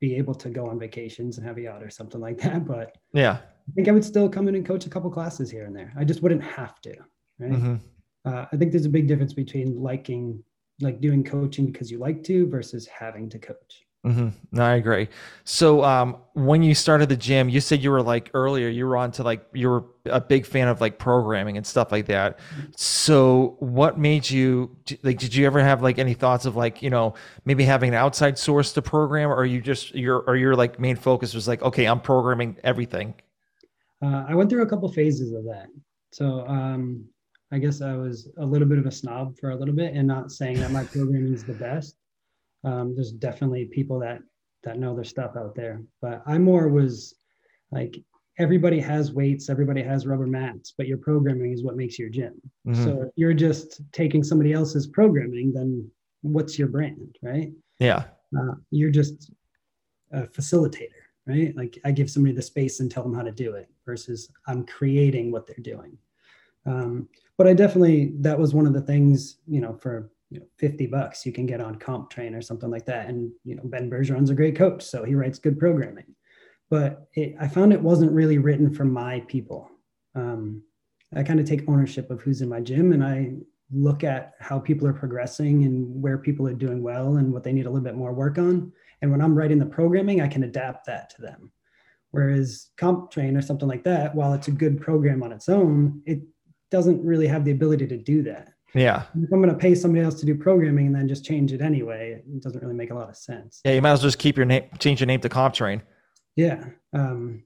be 0.00 0.16
able 0.16 0.34
to 0.34 0.50
go 0.50 0.68
on 0.68 0.78
vacations 0.78 1.38
and 1.38 1.46
have 1.46 1.56
a 1.56 1.62
yacht 1.62 1.82
or 1.82 1.90
something 1.90 2.20
like 2.20 2.38
that, 2.42 2.66
but 2.66 2.96
yeah, 3.12 3.38
I 3.68 3.72
think 3.74 3.88
I 3.88 3.92
would 3.92 4.04
still 4.04 4.28
come 4.28 4.48
in 4.48 4.54
and 4.54 4.66
coach 4.66 4.86
a 4.86 4.90
couple 4.90 5.10
classes 5.10 5.50
here 5.50 5.64
and 5.64 5.74
there. 5.74 5.92
I 5.96 6.04
just 6.04 6.22
wouldn't 6.22 6.42
have 6.42 6.80
to. 6.82 6.94
Right. 7.38 7.52
Mm-hmm. 7.52 7.76
Uh, 8.24 8.46
I 8.52 8.56
think 8.56 8.72
there's 8.72 8.84
a 8.84 8.90
big 8.90 9.06
difference 9.06 9.32
between 9.32 9.80
liking, 9.80 10.42
like 10.80 11.00
doing 11.00 11.24
coaching 11.24 11.66
because 11.66 11.90
you 11.90 11.98
like 11.98 12.22
to 12.24 12.46
versus 12.48 12.86
having 12.86 13.28
to 13.30 13.38
coach. 13.38 13.86
Mm-hmm. 14.06 14.28
No, 14.52 14.62
I 14.62 14.76
agree. 14.76 15.08
So, 15.44 15.82
um, 15.82 16.18
when 16.34 16.62
you 16.62 16.74
started 16.74 17.08
the 17.08 17.16
gym, 17.16 17.48
you 17.48 17.60
said 17.60 17.82
you 17.82 17.90
were 17.90 18.00
like 18.00 18.30
earlier, 18.32 18.68
you 18.68 18.86
were 18.86 18.96
on 18.96 19.10
to 19.12 19.24
like, 19.24 19.44
you 19.52 19.68
were 19.68 19.84
a 20.06 20.20
big 20.20 20.46
fan 20.46 20.68
of 20.68 20.80
like 20.80 20.98
programming 20.98 21.56
and 21.56 21.66
stuff 21.66 21.90
like 21.90 22.06
that. 22.06 22.38
So, 22.76 23.56
what 23.58 23.98
made 23.98 24.30
you 24.30 24.76
like, 25.02 25.18
did 25.18 25.34
you 25.34 25.46
ever 25.46 25.60
have 25.60 25.82
like 25.82 25.98
any 25.98 26.14
thoughts 26.14 26.46
of 26.46 26.54
like, 26.54 26.80
you 26.80 26.90
know, 26.90 27.14
maybe 27.44 27.64
having 27.64 27.88
an 27.88 27.96
outside 27.96 28.38
source 28.38 28.72
to 28.74 28.82
program 28.82 29.30
or 29.30 29.44
you 29.44 29.60
just, 29.60 29.94
your, 29.94 30.20
or 30.20 30.36
your 30.36 30.54
like 30.54 30.78
main 30.78 30.96
focus 30.96 31.34
was 31.34 31.48
like, 31.48 31.60
okay, 31.62 31.86
I'm 31.86 32.00
programming 32.00 32.56
everything? 32.62 33.14
Uh, 34.00 34.24
I 34.28 34.34
went 34.36 34.48
through 34.48 34.62
a 34.62 34.66
couple 34.66 34.90
phases 34.92 35.32
of 35.32 35.44
that. 35.46 35.66
So 36.12 36.46
um, 36.46 37.04
I 37.50 37.58
guess 37.58 37.82
I 37.82 37.94
was 37.94 38.28
a 38.38 38.46
little 38.46 38.68
bit 38.68 38.78
of 38.78 38.86
a 38.86 38.92
snob 38.92 39.36
for 39.38 39.50
a 39.50 39.56
little 39.56 39.74
bit, 39.74 39.94
and 39.94 40.06
not 40.06 40.30
saying 40.30 40.60
that 40.60 40.70
my 40.70 40.84
programming 40.84 41.32
is 41.34 41.44
the 41.44 41.54
best. 41.54 41.96
Um, 42.64 42.94
there's 42.94 43.12
definitely 43.12 43.66
people 43.66 43.98
that 44.00 44.20
that 44.64 44.78
know 44.78 44.94
their 44.94 45.04
stuff 45.04 45.36
out 45.36 45.54
there, 45.54 45.82
but 46.02 46.22
I 46.26 46.38
more 46.38 46.68
was 46.68 47.14
like 47.70 47.96
everybody 48.38 48.80
has 48.80 49.12
weights, 49.12 49.48
everybody 49.48 49.82
has 49.82 50.06
rubber 50.06 50.26
mats, 50.26 50.74
but 50.76 50.86
your 50.86 50.98
programming 50.98 51.52
is 51.52 51.62
what 51.62 51.76
makes 51.76 51.98
your 51.98 52.08
gym. 52.08 52.40
Mm-hmm. 52.66 52.84
So 52.84 53.02
if 53.02 53.10
you're 53.16 53.34
just 53.34 53.80
taking 53.92 54.22
somebody 54.22 54.52
else's 54.52 54.86
programming, 54.86 55.52
then 55.52 55.88
what's 56.22 56.58
your 56.58 56.68
brand, 56.68 57.16
right? 57.22 57.52
Yeah, 57.78 58.04
uh, 58.36 58.54
you're 58.70 58.90
just 58.90 59.30
a 60.12 60.22
facilitator 60.22 61.08
right? 61.28 61.54
Like 61.54 61.78
I 61.84 61.92
give 61.92 62.10
somebody 62.10 62.34
the 62.34 62.42
space 62.42 62.80
and 62.80 62.90
tell 62.90 63.02
them 63.02 63.14
how 63.14 63.22
to 63.22 63.30
do 63.30 63.54
it 63.54 63.68
versus 63.84 64.30
I'm 64.46 64.64
creating 64.64 65.30
what 65.30 65.46
they're 65.46 65.56
doing. 65.62 65.96
Um, 66.66 67.08
but 67.36 67.46
I 67.46 67.52
definitely, 67.52 68.14
that 68.20 68.38
was 68.38 68.54
one 68.54 68.66
of 68.66 68.72
the 68.72 68.80
things, 68.80 69.36
you 69.46 69.60
know, 69.60 69.74
for 69.74 70.10
you 70.30 70.40
know, 70.40 70.46
50 70.58 70.86
bucks, 70.88 71.24
you 71.24 71.32
can 71.32 71.46
get 71.46 71.60
on 71.60 71.78
CompTrain 71.78 72.36
or 72.36 72.42
something 72.42 72.70
like 72.70 72.86
that. 72.86 73.08
And, 73.08 73.32
you 73.44 73.56
know, 73.56 73.62
Ben 73.64 73.90
Bergeron's 73.90 74.30
a 74.30 74.34
great 74.34 74.56
coach, 74.56 74.82
so 74.82 75.04
he 75.04 75.14
writes 75.14 75.38
good 75.38 75.58
programming. 75.58 76.14
but 76.70 77.08
it, 77.14 77.34
I 77.40 77.48
found 77.48 77.72
it 77.72 77.80
wasn't 77.80 78.12
really 78.12 78.38
written 78.38 78.74
for 78.74 78.84
my 78.84 79.20
people. 79.26 79.70
Um, 80.14 80.62
I 81.14 81.22
kind 81.22 81.40
of 81.40 81.46
take 81.46 81.68
ownership 81.68 82.10
of 82.10 82.20
who's 82.20 82.42
in 82.42 82.48
my 82.48 82.60
gym 82.60 82.92
and 82.92 83.02
I 83.02 83.32
look 83.72 84.04
at 84.04 84.34
how 84.40 84.58
people 84.58 84.86
are 84.86 84.92
progressing 84.92 85.64
and 85.64 86.02
where 86.02 86.18
people 86.18 86.46
are 86.46 86.54
doing 86.54 86.82
well 86.82 87.16
and 87.16 87.32
what 87.32 87.42
they 87.42 87.52
need 87.52 87.66
a 87.66 87.70
little 87.70 87.84
bit 87.84 87.94
more 87.94 88.12
work 88.12 88.38
on. 88.38 88.72
And 89.00 89.10
when 89.10 89.20
I'm 89.20 89.34
writing 89.34 89.58
the 89.58 89.66
programming, 89.66 90.20
I 90.20 90.28
can 90.28 90.44
adapt 90.44 90.86
that 90.86 91.10
to 91.10 91.22
them. 91.22 91.52
Whereas 92.10 92.70
CompTrain 92.78 93.36
or 93.36 93.42
something 93.42 93.68
like 93.68 93.84
that, 93.84 94.14
while 94.14 94.32
it's 94.32 94.48
a 94.48 94.52
good 94.52 94.80
program 94.80 95.22
on 95.22 95.32
its 95.32 95.48
own, 95.48 96.02
it 96.06 96.20
doesn't 96.70 97.04
really 97.04 97.26
have 97.26 97.44
the 97.44 97.50
ability 97.50 97.86
to 97.86 97.96
do 97.96 98.22
that. 98.24 98.50
Yeah. 98.74 99.04
If 99.20 99.32
I'm 99.32 99.40
going 99.40 99.48
to 99.48 99.58
pay 99.58 99.74
somebody 99.74 100.04
else 100.04 100.20
to 100.20 100.26
do 100.26 100.34
programming 100.34 100.86
and 100.86 100.94
then 100.94 101.08
just 101.08 101.24
change 101.24 101.52
it 101.52 101.60
anyway, 101.60 102.22
it 102.26 102.42
doesn't 102.42 102.62
really 102.62 102.74
make 102.74 102.90
a 102.90 102.94
lot 102.94 103.08
of 103.08 103.16
sense. 103.16 103.60
Yeah, 103.64 103.72
you 103.72 103.82
might 103.82 103.92
as 103.92 104.00
well 104.00 104.08
just 104.08 104.18
keep 104.18 104.36
your 104.36 104.46
name, 104.46 104.64
change 104.78 105.00
your 105.00 105.06
name 105.06 105.20
to 105.20 105.28
CompTrain. 105.28 105.80
Yeah. 106.36 106.64
Um, 106.92 107.44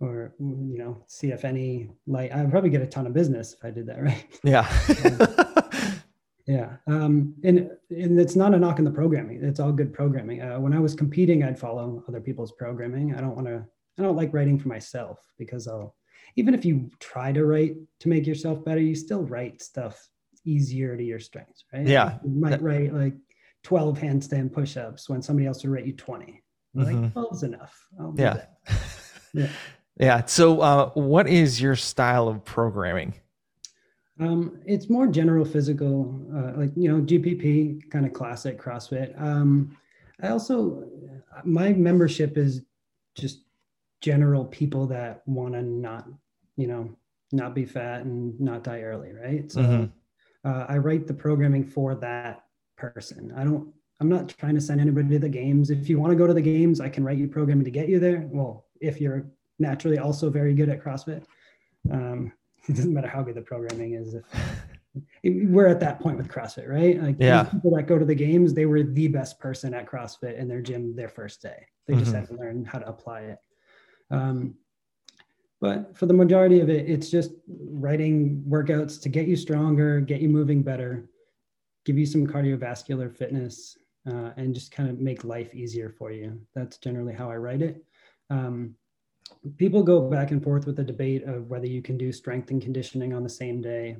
or 0.00 0.34
you 0.40 0.78
know, 0.78 1.04
see 1.06 1.30
if 1.30 1.44
any 1.44 1.88
like 2.06 2.32
I'd 2.32 2.50
probably 2.50 2.70
get 2.70 2.82
a 2.82 2.86
ton 2.86 3.06
of 3.06 3.12
business 3.12 3.54
if 3.54 3.64
I 3.64 3.70
did 3.70 3.86
that 3.86 4.02
right. 4.02 4.26
Yeah. 4.42 6.00
yeah. 6.46 6.76
Um, 6.86 7.34
and 7.44 7.70
and 7.90 8.18
it's 8.18 8.34
not 8.34 8.54
a 8.54 8.58
knock 8.58 8.78
on 8.78 8.84
the 8.84 8.90
programming. 8.90 9.44
It's 9.44 9.60
all 9.60 9.72
good 9.72 9.92
programming. 9.92 10.42
Uh, 10.42 10.58
when 10.58 10.72
I 10.72 10.80
was 10.80 10.94
competing, 10.94 11.44
I'd 11.44 11.58
follow 11.58 12.02
other 12.08 12.20
people's 12.20 12.52
programming. 12.52 13.14
I 13.14 13.20
don't 13.20 13.36
want 13.36 13.46
to. 13.46 13.64
I 13.98 14.02
don't 14.02 14.16
like 14.16 14.32
writing 14.32 14.58
for 14.58 14.68
myself 14.68 15.20
because 15.38 15.68
I'll 15.68 15.94
even 16.36 16.54
if 16.54 16.64
you 16.64 16.90
try 16.98 17.30
to 17.30 17.44
write 17.44 17.76
to 18.00 18.08
make 18.08 18.26
yourself 18.26 18.64
better, 18.64 18.80
you 18.80 18.94
still 18.94 19.22
write 19.22 19.62
stuff 19.62 20.08
easier 20.44 20.96
to 20.96 21.02
your 21.02 21.20
strengths, 21.20 21.64
right? 21.72 21.86
Yeah. 21.86 22.18
You 22.24 22.30
might 22.30 22.62
write 22.62 22.92
like 22.92 23.14
12 23.62 23.98
handstand 23.98 24.52
push-ups 24.52 25.08
when 25.08 25.22
somebody 25.22 25.46
else 25.46 25.62
would 25.62 25.72
rate 25.72 25.86
you 25.86 25.92
20. 25.92 26.42
Mm-hmm. 26.76 27.02
Like 27.02 27.12
12 27.12 27.34
is 27.34 27.42
enough. 27.42 27.86
yeah. 28.16 28.44
yeah. 29.32 29.48
Yeah. 29.98 30.24
So, 30.24 30.60
uh, 30.60 30.90
what 30.94 31.28
is 31.28 31.60
your 31.60 31.76
style 31.76 32.28
of 32.28 32.44
programming? 32.44 33.14
Um, 34.20 34.60
it's 34.64 34.88
more 34.88 35.06
general 35.06 35.44
physical, 35.44 36.20
uh, 36.34 36.58
like 36.58 36.70
you 36.76 36.88
know, 36.88 37.02
GPP, 37.02 37.90
kind 37.90 38.06
of 38.06 38.12
classic 38.12 38.60
CrossFit. 38.60 39.20
Um, 39.20 39.76
I 40.22 40.28
also, 40.28 40.88
my 41.44 41.72
membership 41.72 42.36
is 42.36 42.62
just 43.14 43.40
general 44.00 44.44
people 44.44 44.86
that 44.88 45.22
want 45.26 45.54
to 45.54 45.62
not, 45.62 46.06
you 46.56 46.66
know, 46.66 46.94
not 47.32 47.54
be 47.54 47.64
fat 47.64 48.02
and 48.02 48.38
not 48.40 48.64
die 48.64 48.82
early, 48.82 49.12
right? 49.12 49.50
So, 49.50 49.60
mm-hmm. 49.60 49.84
Uh, 50.44 50.66
I 50.68 50.78
write 50.78 51.06
the 51.06 51.14
programming 51.14 51.64
for 51.64 51.94
that 51.96 52.44
person. 52.76 53.32
I 53.36 53.44
don't. 53.44 53.72
I'm 54.00 54.08
not 54.08 54.28
trying 54.30 54.56
to 54.56 54.60
send 54.60 54.80
anybody 54.80 55.08
to 55.10 55.18
the 55.20 55.28
games. 55.28 55.70
If 55.70 55.88
you 55.88 56.00
want 56.00 56.10
to 56.10 56.16
go 56.16 56.26
to 56.26 56.34
the 56.34 56.42
games, 56.42 56.80
I 56.80 56.88
can 56.88 57.04
write 57.04 57.18
you 57.18 57.28
programming 57.28 57.64
to 57.64 57.70
get 57.70 57.88
you 57.88 58.00
there. 58.00 58.26
Well, 58.32 58.66
if 58.80 59.00
you're 59.00 59.26
naturally 59.62 59.98
also 59.98 60.28
very 60.28 60.54
good 60.54 60.68
at 60.68 60.82
CrossFit. 60.82 61.24
Um, 61.90 62.32
it 62.68 62.76
doesn't 62.76 62.92
matter 62.92 63.08
how 63.08 63.22
good 63.22 63.34
the 63.34 63.42
programming 63.42 63.94
is. 63.94 64.14
If, 64.14 64.24
we're 65.50 65.68
at 65.68 65.80
that 65.80 66.00
point 66.00 66.18
with 66.18 66.28
CrossFit, 66.28 66.68
right? 66.68 67.00
Like 67.02 67.16
yeah. 67.18 67.44
people 67.44 67.74
that 67.76 67.84
go 67.84 67.98
to 67.98 68.04
the 68.04 68.14
games, 68.14 68.52
they 68.52 68.66
were 68.66 68.82
the 68.82 69.08
best 69.08 69.38
person 69.38 69.72
at 69.72 69.86
CrossFit 69.86 70.36
in 70.38 70.48
their 70.48 70.60
gym 70.60 70.94
their 70.94 71.08
first 71.08 71.40
day. 71.40 71.66
They 71.86 71.94
just 71.94 72.06
mm-hmm. 72.06 72.20
had 72.20 72.28
to 72.28 72.34
learn 72.34 72.64
how 72.64 72.78
to 72.78 72.88
apply 72.88 73.20
it. 73.22 73.38
Um, 74.10 74.56
but 75.62 75.96
for 75.96 76.06
the 76.06 76.12
majority 76.12 76.58
of 76.58 76.68
it, 76.68 76.90
it's 76.90 77.08
just 77.08 77.30
writing 77.46 78.44
workouts 78.48 79.00
to 79.00 79.08
get 79.08 79.28
you 79.28 79.36
stronger, 79.36 80.00
get 80.00 80.20
you 80.20 80.28
moving 80.28 80.60
better, 80.60 81.08
give 81.84 81.96
you 81.96 82.04
some 82.04 82.26
cardiovascular 82.26 83.16
fitness, 83.16 83.78
uh, 84.10 84.30
and 84.36 84.56
just 84.56 84.72
kind 84.72 84.90
of 84.90 84.98
make 84.98 85.22
life 85.22 85.54
easier 85.54 85.88
for 85.88 86.10
you. 86.10 86.40
That's 86.56 86.78
generally 86.78 87.14
how 87.14 87.30
I 87.30 87.36
write 87.36 87.62
it. 87.62 87.84
Um, 88.28 88.74
people 89.56 89.84
go 89.84 90.10
back 90.10 90.32
and 90.32 90.42
forth 90.42 90.66
with 90.66 90.74
the 90.74 90.82
debate 90.82 91.22
of 91.22 91.46
whether 91.46 91.66
you 91.66 91.80
can 91.80 91.96
do 91.96 92.10
strength 92.10 92.50
and 92.50 92.60
conditioning 92.60 93.14
on 93.14 93.22
the 93.22 93.28
same 93.28 93.62
day. 93.62 93.98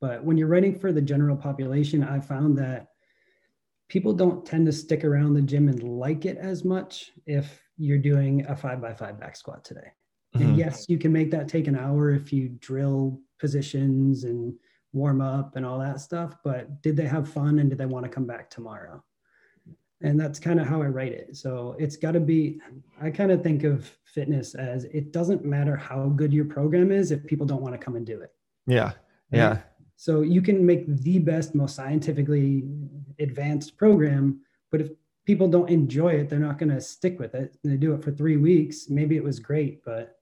But 0.00 0.24
when 0.24 0.38
you're 0.38 0.48
writing 0.48 0.78
for 0.78 0.92
the 0.92 1.02
general 1.02 1.36
population, 1.36 2.02
I 2.02 2.20
found 2.20 2.56
that 2.56 2.86
people 3.90 4.14
don't 4.14 4.46
tend 4.46 4.64
to 4.64 4.72
stick 4.72 5.04
around 5.04 5.34
the 5.34 5.42
gym 5.42 5.68
and 5.68 5.82
like 5.82 6.24
it 6.24 6.38
as 6.38 6.64
much 6.64 7.12
if 7.26 7.60
you're 7.76 7.98
doing 7.98 8.46
a 8.46 8.56
five 8.56 8.80
by 8.80 8.94
five 8.94 9.20
back 9.20 9.36
squat 9.36 9.62
today. 9.62 9.92
Mm-hmm. 10.34 10.48
And 10.48 10.56
yes, 10.56 10.86
you 10.88 10.98
can 10.98 11.12
make 11.12 11.30
that 11.30 11.48
take 11.48 11.66
an 11.66 11.76
hour 11.76 12.10
if 12.10 12.32
you 12.32 12.48
drill 12.60 13.20
positions 13.38 14.24
and 14.24 14.54
warm 14.92 15.20
up 15.20 15.56
and 15.56 15.66
all 15.66 15.78
that 15.78 16.00
stuff. 16.00 16.36
But 16.44 16.82
did 16.82 16.96
they 16.96 17.06
have 17.06 17.28
fun 17.28 17.58
and 17.58 17.68
did 17.68 17.78
they 17.78 17.86
want 17.86 18.04
to 18.04 18.10
come 18.10 18.26
back 18.26 18.50
tomorrow? 18.50 19.02
and 20.02 20.18
that's 20.18 20.38
kind 20.38 20.60
of 20.60 20.66
how 20.66 20.82
i 20.82 20.86
write 20.86 21.12
it 21.12 21.36
so 21.36 21.74
it's 21.78 21.96
got 21.96 22.12
to 22.12 22.20
be 22.20 22.60
i 23.00 23.10
kind 23.10 23.30
of 23.30 23.42
think 23.42 23.64
of 23.64 23.90
fitness 24.04 24.54
as 24.54 24.84
it 24.84 25.12
doesn't 25.12 25.44
matter 25.44 25.76
how 25.76 26.06
good 26.08 26.32
your 26.32 26.44
program 26.44 26.90
is 26.92 27.10
if 27.10 27.24
people 27.26 27.46
don't 27.46 27.62
want 27.62 27.72
to 27.72 27.78
come 27.78 27.96
and 27.96 28.06
do 28.06 28.20
it 28.20 28.32
yeah 28.66 28.92
yeah 29.30 29.58
so 29.96 30.22
you 30.22 30.42
can 30.42 30.64
make 30.64 30.84
the 31.02 31.18
best 31.18 31.54
most 31.54 31.74
scientifically 31.74 32.64
advanced 33.18 33.76
program 33.76 34.40
but 34.70 34.80
if 34.80 34.90
people 35.24 35.48
don't 35.48 35.70
enjoy 35.70 36.10
it 36.10 36.28
they're 36.28 36.38
not 36.38 36.58
going 36.58 36.70
to 36.70 36.80
stick 36.80 37.18
with 37.18 37.34
it 37.34 37.56
they 37.64 37.76
do 37.76 37.94
it 37.94 38.02
for 38.02 38.10
three 38.10 38.36
weeks 38.36 38.88
maybe 38.88 39.16
it 39.16 39.24
was 39.24 39.38
great 39.38 39.84
but 39.84 40.18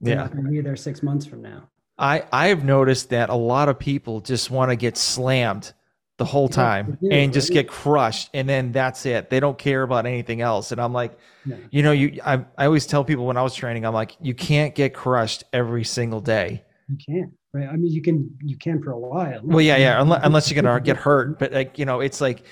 yeah. 0.00 0.28
be 0.28 0.60
there 0.60 0.76
six 0.76 1.02
months 1.02 1.26
from 1.26 1.42
now. 1.42 1.68
I 1.98 2.24
i've 2.32 2.64
noticed 2.64 3.10
that 3.10 3.28
a 3.28 3.34
lot 3.34 3.68
of 3.68 3.78
people 3.78 4.20
just 4.20 4.50
want 4.50 4.70
to 4.70 4.76
get 4.76 4.96
slammed 4.96 5.72
the 6.16 6.24
whole 6.24 6.48
time 6.48 6.98
yeah, 7.00 7.14
and 7.14 7.32
just 7.32 7.52
get 7.52 7.68
crushed 7.68 8.30
and 8.34 8.48
then 8.48 8.72
that's 8.72 9.06
it. 9.06 9.30
They 9.30 9.38
don't 9.38 9.58
care 9.58 9.82
about 9.82 10.06
anything 10.06 10.40
else 10.40 10.72
and 10.72 10.80
i'm 10.80 10.92
like 10.92 11.18
yeah. 11.44 11.56
you 11.70 11.82
know 11.82 11.92
you 11.92 12.20
I, 12.24 12.44
I 12.56 12.66
always 12.66 12.86
tell 12.86 13.04
people 13.04 13.26
when 13.26 13.36
i 13.36 13.42
was 13.42 13.54
training 13.54 13.84
i'm 13.84 13.94
like 13.94 14.16
you 14.20 14.34
can't 14.34 14.74
get 14.74 14.94
crushed 14.94 15.44
every 15.52 15.84
single 15.84 16.20
day. 16.20 16.64
You 16.88 16.96
can't 17.04 17.32
right? 17.52 17.68
I 17.68 17.76
mean 17.76 17.92
you 17.92 18.02
can 18.02 18.30
you 18.42 18.56
can 18.56 18.82
for 18.82 18.92
a 18.92 18.98
while. 18.98 19.40
Well 19.42 19.60
yeah 19.60 19.76
yeah 19.76 20.00
unless, 20.00 20.20
unless 20.24 20.50
you're 20.50 20.62
gonna 20.62 20.80
get 20.80 20.96
hurt 20.96 21.38
but 21.38 21.52
like 21.52 21.78
you 21.78 21.84
know 21.84 22.00
it's 22.00 22.20
like 22.20 22.44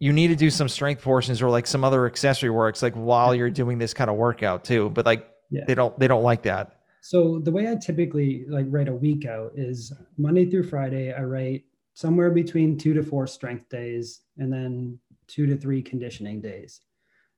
you 0.00 0.12
need 0.12 0.28
to 0.28 0.36
do 0.36 0.50
some 0.50 0.68
strength 0.68 1.02
portions 1.02 1.40
or 1.40 1.48
like 1.48 1.66
some 1.66 1.84
other 1.84 2.06
accessory 2.06 2.50
works 2.50 2.82
like 2.82 2.94
while 2.94 3.34
you're 3.34 3.50
doing 3.50 3.78
this 3.78 3.94
kind 3.94 4.10
of 4.10 4.16
workout 4.16 4.64
too 4.64 4.90
but 4.90 5.06
like 5.06 5.31
yeah. 5.52 5.64
they 5.66 5.74
don't 5.74 5.96
they 5.98 6.08
don't 6.08 6.22
like 6.22 6.42
that 6.42 6.80
so 7.00 7.38
the 7.38 7.50
way 7.50 7.70
i 7.70 7.74
typically 7.76 8.44
like 8.48 8.66
write 8.68 8.88
a 8.88 8.94
week 8.94 9.26
out 9.26 9.52
is 9.54 9.92
monday 10.16 10.48
through 10.48 10.62
friday 10.64 11.12
i 11.12 11.22
write 11.22 11.64
somewhere 11.94 12.30
between 12.30 12.78
two 12.78 12.94
to 12.94 13.02
four 13.02 13.26
strength 13.26 13.68
days 13.68 14.20
and 14.38 14.52
then 14.52 14.98
two 15.26 15.46
to 15.46 15.56
three 15.56 15.82
conditioning 15.82 16.40
days. 16.40 16.80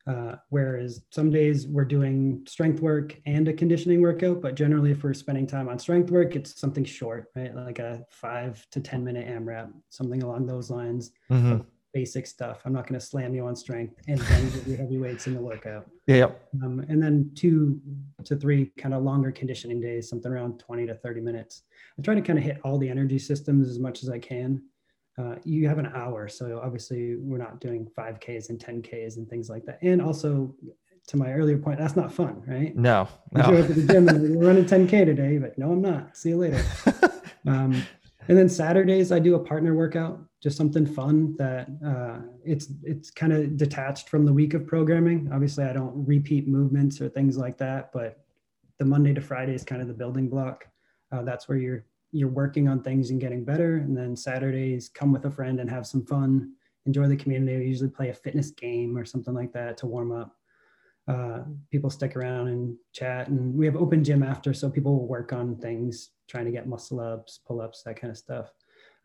Uh, 0.07 0.37
whereas 0.51 1.03
some 1.11 1.31
days 1.31 1.67
we're 1.67 1.85
doing 1.85 2.45
strength 2.47 2.81
work 2.81 3.19
and 3.25 3.49
a 3.49 3.53
conditioning 3.53 4.03
workout, 4.03 4.43
but 4.43 4.55
generally 4.55 4.91
if 4.91 5.03
we're 5.03 5.15
spending 5.15 5.47
time 5.47 5.67
on 5.67 5.79
strength 5.79 6.11
work, 6.11 6.37
it's 6.37 6.61
something 6.61 6.85
short, 6.85 7.31
right? 7.35 7.55
Like 7.55 7.79
a 7.79 8.05
five 8.11 8.67
to 8.73 8.81
10 8.81 9.03
minute 9.03 9.27
AMRAP, 9.27 9.73
something 9.89 10.23
along 10.23 10.47
those 10.47 10.71
lines. 10.71 11.11
Mm-hmm 11.31 11.63
basic 11.95 12.27
stuff. 12.27 12.61
I'm 12.65 12.73
not 12.73 12.87
going 12.87 13.01
to 13.01 13.07
slam 13.07 13.35
you 13.35 13.47
on 13.47 13.57
strength 13.57 13.95
and 14.09 14.19
then 14.19 14.51
give 14.51 14.67
you 14.67 14.77
heavy 14.77 14.99
weights 14.99 15.27
in 15.27 15.35
the 15.35 15.41
workout. 15.41 15.89
Yeah. 16.07 16.31
Um, 16.63 16.85
and 16.89 17.03
then 17.03 17.31
two 17.35 17.81
to 18.25 18.37
three 18.37 18.73
kind 18.77 18.93
of 18.93 19.03
longer 19.03 19.31
conditioning 19.31 19.81
days, 19.81 20.09
something 20.09 20.31
around 20.31 20.59
20 20.59 20.87
to 20.89 20.95
30 20.95 21.21
minutes. 21.21 21.63
I 21.99 22.03
try 22.03 22.15
to 22.15 22.21
kind 22.21 22.39
of 22.39 22.45
hit 22.45 22.61
all 22.65 22.77
the 22.77 22.89
energy 22.89 23.19
systems 23.19 23.71
as 23.71 23.79
much 23.79 24.03
as 24.03 24.11
I 24.11 24.19
can. 24.19 24.63
Uh, 25.17 25.37
you 25.45 25.69
have 25.69 25.79
an 25.79 25.87
hour, 25.95 26.27
so 26.27 26.61
obviously 26.63 27.15
we're 27.17 27.39
not 27.39 27.61
doing 27.61 27.89
5Ks 27.97 28.51
and 28.51 28.59
10Ks 28.59 29.17
and 29.17 29.31
things 29.31 29.49
like 29.49 29.65
that. 29.67 29.79
And 29.81 30.03
also, 30.03 30.53
to 31.07 31.17
my 31.17 31.33
earlier 31.33 31.57
point, 31.57 31.79
that's 31.79 31.95
not 31.95 32.13
fun, 32.13 32.43
right? 32.47 32.75
No. 32.77 33.09
no. 33.31 33.51
You 33.51 33.57
show 33.57 33.63
at 33.63 33.75
the 33.75 33.93
gym 33.93 34.09
and 34.09 34.37
we're 34.37 34.49
running 34.49 34.65
10K 34.65 35.05
today, 35.05 35.39
but 35.39 35.57
no, 35.57 35.71
I'm 35.71 35.81
not. 35.81 36.17
See 36.17 36.31
you 36.31 36.39
later. 36.39 36.65
um, 37.47 37.87
and 38.29 38.39
then 38.39 38.49
Saturdays 38.49 39.13
I 39.13 39.19
do 39.19 39.35
a 39.35 39.39
partner 39.39 39.75
workout, 39.75 40.21
just 40.43 40.57
something 40.57 40.87
fun 40.87 41.35
that 41.37 41.69
uh, 41.85 42.19
it's 42.45 42.69
it's 42.83 43.11
kind 43.11 43.33
of 43.33 43.57
detached 43.57 44.09
from 44.09 44.25
the 44.25 44.33
week 44.33 44.55
of 44.55 44.67
programming. 44.67 45.31
Obviously, 45.33 45.65
I 45.65 45.73
don't 45.73 46.07
repeat 46.07 46.49
movements 46.49 47.01
or 47.01 47.09
things 47.09 47.37
like 47.37 47.59
that, 47.59 47.93
but 47.93 48.25
the 48.79 48.85
Monday 48.85 49.15
to 49.15 49.21
Friday 49.21 49.55
is 49.55 49.65
kind 49.65 49.81
of 49.81 49.89
the 49.89 49.95
building 49.95 50.29
block. 50.29 50.67
Uh, 51.13 51.23
that's 51.23 51.49
where 51.49 51.59
you're 51.59 51.85
you're 52.13 52.29
working 52.29 52.69
on 52.69 52.81
things 52.81 53.11
and 53.11 53.21
getting 53.21 53.45
better. 53.45 53.77
And 53.79 53.97
then 53.97 54.15
Saturdays, 54.15 54.89
come 54.89 55.13
with 55.13 55.25
a 55.25 55.31
friend 55.31 55.59
and 55.59 55.69
have 55.69 55.87
some 55.87 56.07
fun, 56.07 56.53
enjoy 56.87 57.09
the 57.09 57.17
community. 57.17 57.59
We 57.59 57.67
usually 57.67 57.91
play 57.91 58.11
a 58.11 58.15
fitness 58.15 58.51
game 58.51 58.97
or 58.97 59.05
something 59.05 59.35
like 59.35 59.53
that 59.53 59.77
to 59.79 59.87
warm 59.87 60.13
up. 60.13 60.37
Uh, 61.07 61.41
people 61.71 61.91
stick 61.91 62.17
around 62.17 62.49
and 62.49 62.77
chat, 62.93 63.29
and 63.29 63.55
we 63.55 63.67
have 63.67 63.77
open 63.77 64.03
gym 64.03 64.23
after, 64.23 64.55
so 64.55 64.71
people 64.71 64.99
will 64.99 65.07
work 65.07 65.33
on 65.33 65.57
things 65.57 66.11
trying 66.29 66.47
to 66.47 66.51
get 66.51 66.67
muscle 66.67 67.01
ups, 67.01 67.41
pull 67.47 67.61
ups, 67.61 67.83
that 67.83 68.01
kind 68.01 68.11
of 68.11 68.17
stuff. 68.17 68.53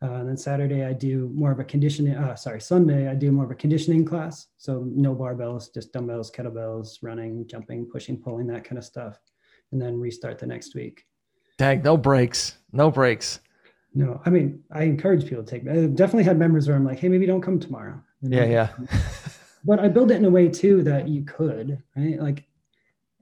Uh, 0.01 0.13
and 0.13 0.29
then 0.29 0.37
Saturday, 0.37 0.85
I 0.85 0.93
do 0.93 1.29
more 1.35 1.51
of 1.51 1.59
a 1.59 1.63
conditioning, 1.63 2.15
uh, 2.15 2.35
sorry, 2.35 2.61
Sunday, 2.61 3.09
I 3.09 3.15
do 3.15 3.31
more 3.33 3.43
of 3.43 3.51
a 3.51 3.55
conditioning 3.55 4.05
class. 4.05 4.47
So 4.57 4.85
no 4.89 5.13
barbells, 5.13 5.73
just 5.73 5.91
dumbbells, 5.91 6.31
kettlebells, 6.31 6.99
running, 7.01 7.45
jumping, 7.47 7.85
pushing, 7.85 8.17
pulling, 8.17 8.47
that 8.47 8.63
kind 8.63 8.77
of 8.77 8.85
stuff. 8.85 9.19
And 9.71 9.81
then 9.81 9.99
restart 9.99 10.39
the 10.39 10.47
next 10.47 10.73
week. 10.73 11.03
Tag, 11.57 11.83
no 11.83 11.97
breaks, 11.97 12.57
no 12.71 12.89
breaks. 12.89 13.41
No, 13.93 14.21
I 14.25 14.29
mean, 14.29 14.63
I 14.71 14.83
encourage 14.83 15.27
people 15.27 15.43
to 15.43 15.49
take, 15.49 15.67
I 15.67 15.87
definitely 15.87 16.23
had 16.23 16.39
members 16.39 16.67
where 16.67 16.77
I'm 16.77 16.85
like, 16.85 16.99
hey, 16.99 17.09
maybe 17.09 17.25
don't 17.25 17.41
come 17.41 17.59
tomorrow. 17.59 18.01
Know? 18.21 18.37
Yeah, 18.37 18.45
yeah. 18.45 18.69
but 19.69 19.79
I 19.79 19.87
build 19.87 20.09
it 20.09 20.15
in 20.15 20.25
a 20.25 20.29
way 20.31 20.47
too 20.49 20.81
that 20.81 21.07
you 21.07 21.23
could, 21.23 21.83
right? 21.95 22.19
Like 22.19 22.43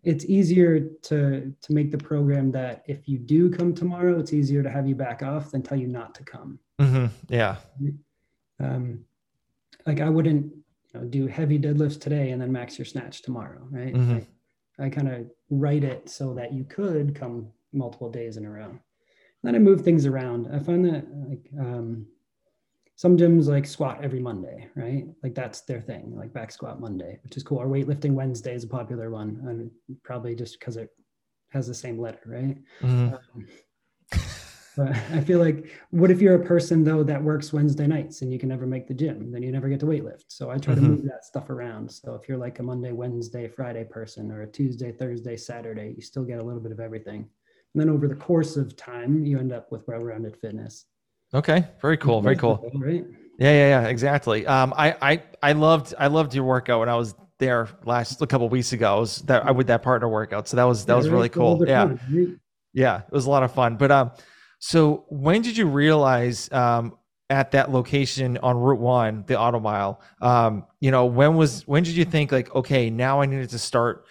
it's 0.04 0.24
easier 0.24 0.80
to 1.10 1.54
to 1.62 1.74
make 1.74 1.92
the 1.92 1.98
program 1.98 2.52
that 2.54 2.84
if 2.88 3.06
you 3.10 3.18
do 3.20 3.50
come 3.50 3.76
tomorrow, 3.76 4.18
it's 4.18 4.32
easier 4.32 4.64
to 4.64 4.70
have 4.70 4.88
you 4.88 4.96
back 4.96 5.22
off 5.24 5.52
than 5.52 5.62
tell 5.62 5.78
you 5.78 5.88
not 5.88 6.16
to 6.16 6.24
come. 6.24 6.58
hmm 6.80 7.08
Yeah. 7.28 7.58
Um, 8.62 9.04
like 9.86 10.00
I 10.00 10.08
wouldn't 10.10 10.46
you 10.94 11.00
know, 11.00 11.06
do 11.06 11.28
heavy 11.28 11.60
deadlifts 11.60 12.00
today 12.00 12.32
and 12.32 12.42
then 12.42 12.52
max 12.54 12.80
your 12.80 12.86
snatch 12.86 13.24
tomorrow, 13.24 13.68
right? 13.70 13.94
Mhm. 13.94 14.14
Like, 14.14 14.28
I 14.80 14.90
kind 14.90 15.10
of 15.10 15.30
write 15.50 15.84
it 15.84 16.08
so 16.08 16.34
that 16.36 16.54
you 16.54 16.64
could 16.64 17.14
come 17.14 17.52
multiple 17.74 18.10
days 18.10 18.38
in 18.38 18.46
a 18.46 18.50
row. 18.50 18.80
then 19.44 19.56
I 19.56 19.60
move 19.60 19.82
things 19.82 20.06
around. 20.06 20.48
I 20.56 20.60
find 20.60 20.86
that 20.86 21.04
like 21.30 21.46
um, 21.60 22.08
some 22.98 23.16
gyms 23.16 23.46
like 23.46 23.66
squat 23.68 24.04
every 24.04 24.20
Monday, 24.20 24.68
right? 24.76 25.06
Like 25.22 25.36
that's 25.36 25.62
their 25.62 25.80
thing, 25.80 26.16
like 26.16 26.34
back 26.34 26.52
squat 26.52 26.80
Monday, 26.80 27.20
which 27.24 27.38
is 27.38 27.44
cool. 27.44 27.60
Or 27.60 27.68
weightlifting 27.68 28.14
Wednesday 28.14 28.56
is 28.56 28.64
a 28.64 28.68
popular 28.68 29.12
one, 29.12 29.40
and 29.48 29.72
probably 30.04 30.36
just 30.36 30.60
because 30.60 30.78
it 30.78 30.90
has 31.52 31.68
the 31.68 31.76
same 31.76 32.00
letter, 32.00 32.20
right? 32.26 32.58
hmm 32.82 33.08
Um, 33.14 33.48
but 34.76 34.90
I 35.12 35.22
feel 35.22 35.40
like, 35.40 35.72
what 35.92 36.10
if 36.10 36.22
you're 36.22 36.42
a 36.42 36.46
person 36.46 36.84
though 36.84 37.04
that 37.04 37.24
works 37.24 37.54
Wednesday 37.54 37.86
nights 37.88 38.24
and 38.24 38.34
you 38.34 38.40
can 38.40 38.50
never 38.50 38.66
make 38.66 38.88
the 38.88 38.94
gym? 38.96 39.32
Then 39.32 39.44
you 39.44 39.52
never 39.52 39.70
get 39.70 39.80
to 39.82 39.86
weightlift. 39.86 40.26
So 40.28 40.50
I 40.50 40.58
try 40.58 40.74
to 40.76 40.82
Mhm. 40.82 40.90
move 40.90 41.04
that 41.04 41.24
stuff 41.24 41.50
around. 41.52 41.92
So 41.92 42.16
if 42.16 42.28
you're 42.28 42.38
like 42.38 42.60
a 42.60 42.64
Monday, 42.64 42.92
Wednesday, 42.92 43.48
Friday 43.48 43.86
person, 43.86 44.32
or 44.32 44.42
a 44.42 44.52
Tuesday, 44.52 44.92
Thursday, 44.92 45.38
Saturday, 45.38 45.94
you 45.96 46.02
still 46.02 46.26
get 46.26 46.40
a 46.40 46.44
little 46.44 46.62
bit 46.62 46.72
of 46.72 46.80
everything. 46.80 47.30
And 47.74 47.82
then 47.82 47.90
over 47.90 48.08
the 48.08 48.16
course 48.16 48.58
of 48.58 48.76
time, 48.76 49.24
you 49.24 49.38
end 49.40 49.52
up 49.52 49.72
with 49.72 49.88
well-rounded 49.88 50.36
fitness. 50.38 50.86
Okay. 51.34 51.66
Very 51.82 51.98
cool. 51.98 52.22
Very 52.22 52.36
cool. 52.36 52.72
Right? 52.76 53.04
Yeah, 53.40 53.52
yeah, 53.52 53.82
yeah, 53.82 53.88
exactly. 53.88 54.48
Um, 54.48 54.74
I, 54.76 54.96
I, 55.02 55.24
I 55.44 55.52
loved, 55.52 55.94
I 56.00 56.08
loved 56.08 56.34
your 56.34 56.46
workout 56.46 56.80
when 56.80 56.90
I 56.90 56.96
was 56.96 57.14
there 57.40 57.70
last 57.86 58.22
a 58.22 58.28
couple 58.28 58.50
weeks 58.50 58.74
ago. 58.74 58.96
I 58.96 59.00
was 59.00 59.22
that 59.24 59.46
I 59.46 59.52
with 59.52 59.68
that 59.68 59.84
partner 59.84 60.10
workout, 60.10 60.48
so 60.48 60.58
that 60.58 60.64
was 60.64 60.86
that 60.86 60.96
was 60.96 61.10
really 61.10 61.24
right? 61.24 61.36
So 61.36 61.42
all 61.42 61.58
cool. 61.58 61.68
Yeah, 61.68 61.96
right? 62.12 62.28
yeah, 62.74 63.02
it 63.02 63.12
was 63.12 63.26
a 63.26 63.30
lot 63.30 63.44
of 63.44 63.54
fun. 63.54 63.78
But 63.78 63.92
um, 63.92 64.12
so 64.60 65.06
when 65.10 65.42
did 65.42 65.58
you 65.58 65.68
realize 65.68 66.52
um 66.52 66.98
at 67.30 67.52
that 67.52 67.72
location 67.72 68.38
on 68.38 68.58
Route 68.58 68.80
One, 68.80 69.24
the 69.28 69.38
auto 69.38 69.60
mile, 69.60 70.02
um, 70.22 70.66
you 70.80 70.92
know, 70.92 71.06
when 71.06 71.36
was 71.36 71.68
when 71.68 71.84
did 71.84 71.96
you 71.96 72.06
think 72.06 72.32
like, 72.32 72.54
okay, 72.56 72.90
now 72.90 73.22
I 73.22 73.26
needed 73.26 73.50
to 73.50 73.60
start 73.60 74.06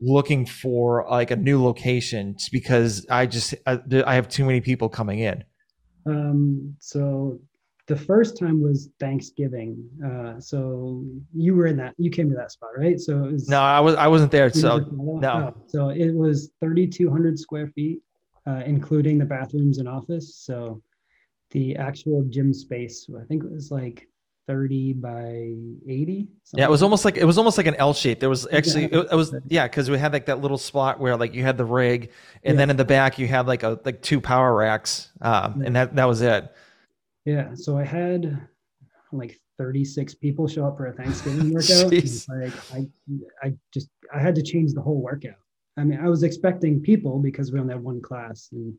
looking 0.00 0.44
for 0.44 1.06
like 1.08 1.30
a 1.30 1.36
new 1.36 1.62
location 1.62 2.36
because 2.52 3.06
I 3.08 3.26
just 3.26 3.54
I, 3.66 3.80
I 4.06 4.14
have 4.14 4.28
too 4.28 4.44
many 4.44 4.60
people 4.60 4.88
coming 4.88 5.20
in. 5.20 5.44
Um, 6.06 6.74
so 6.78 7.40
the 7.86 7.96
first 7.96 8.38
time 8.38 8.60
was 8.60 8.90
Thanksgiving. 8.98 9.88
Uh, 10.04 10.40
so 10.40 11.04
you 11.34 11.54
were 11.54 11.66
in 11.66 11.76
that, 11.76 11.94
you 11.98 12.10
came 12.10 12.28
to 12.28 12.36
that 12.36 12.52
spot, 12.52 12.70
right? 12.76 12.98
So 12.98 13.24
it 13.24 13.32
was 13.32 13.48
No, 13.48 13.60
I 13.60 13.80
was 13.80 13.94
I 13.94 14.08
wasn't 14.08 14.32
there. 14.32 14.50
So 14.50 14.78
no. 14.90 15.54
Oh, 15.56 15.62
so 15.66 15.88
it 15.90 16.12
was 16.12 16.50
3,200 16.60 17.38
square 17.38 17.68
feet, 17.68 18.00
uh, 18.46 18.62
including 18.66 19.18
the 19.18 19.24
bathrooms 19.24 19.78
and 19.78 19.88
office. 19.88 20.36
So 20.36 20.82
the 21.52 21.76
actual 21.76 22.24
gym 22.28 22.52
space, 22.52 23.08
I 23.16 23.24
think 23.26 23.44
it 23.44 23.50
was 23.50 23.70
like 23.70 24.08
30 24.46 24.92
by 24.94 25.54
80. 25.88 26.28
Yeah, 26.54 26.64
it 26.64 26.70
was 26.70 26.82
almost 26.82 27.04
like 27.04 27.16
it 27.16 27.24
was 27.24 27.36
almost 27.38 27.58
like 27.58 27.66
an 27.66 27.74
L 27.76 27.92
shape. 27.94 28.20
There 28.20 28.28
was 28.30 28.46
actually 28.52 28.82
Yeah. 28.82 29.00
it, 29.00 29.08
it 29.12 29.14
was 29.14 29.34
yeah 29.48 29.66
because 29.66 29.90
we 29.90 29.98
had 29.98 30.12
like 30.12 30.26
that 30.26 30.40
little 30.40 30.58
spot 30.58 31.00
where 31.00 31.16
like 31.16 31.34
you 31.34 31.42
had 31.42 31.56
the 31.58 31.64
rig, 31.64 32.10
and 32.44 32.54
Yeah. 32.54 32.58
then 32.58 32.70
in 32.70 32.76
the 32.76 32.84
back 32.84 33.18
you 33.18 33.26
had 33.26 33.46
like 33.46 33.62
a 33.62 33.80
like 33.84 34.02
two 34.02 34.20
power 34.20 34.54
racks, 34.54 35.10
um, 35.20 35.62
and 35.62 35.74
that 35.74 35.94
that 35.96 36.04
was 36.06 36.22
it. 36.22 36.52
Yeah. 37.24 37.54
So 37.54 37.76
I 37.76 37.84
had 37.84 38.46
like 39.12 39.40
36 39.58 40.14
people 40.14 40.46
show 40.46 40.66
up 40.66 40.76
for 40.76 40.86
a 40.86 40.92
Thanksgiving 40.92 41.50
workout. 41.54 41.90
Like 41.92 42.50
I, 42.72 42.86
I 43.42 43.54
just, 43.72 43.88
I 44.14 44.20
had 44.20 44.34
to 44.34 44.42
change 44.42 44.74
the 44.74 44.82
whole 44.82 45.00
workout. 45.00 45.36
I 45.78 45.84
mean, 45.84 45.98
I 45.98 46.08
was 46.08 46.22
expecting 46.22 46.80
people 46.80 47.18
because 47.18 47.50
we 47.52 47.58
only 47.58 47.72
had 47.74 47.82
one 47.82 48.00
class 48.02 48.48
and 48.52 48.74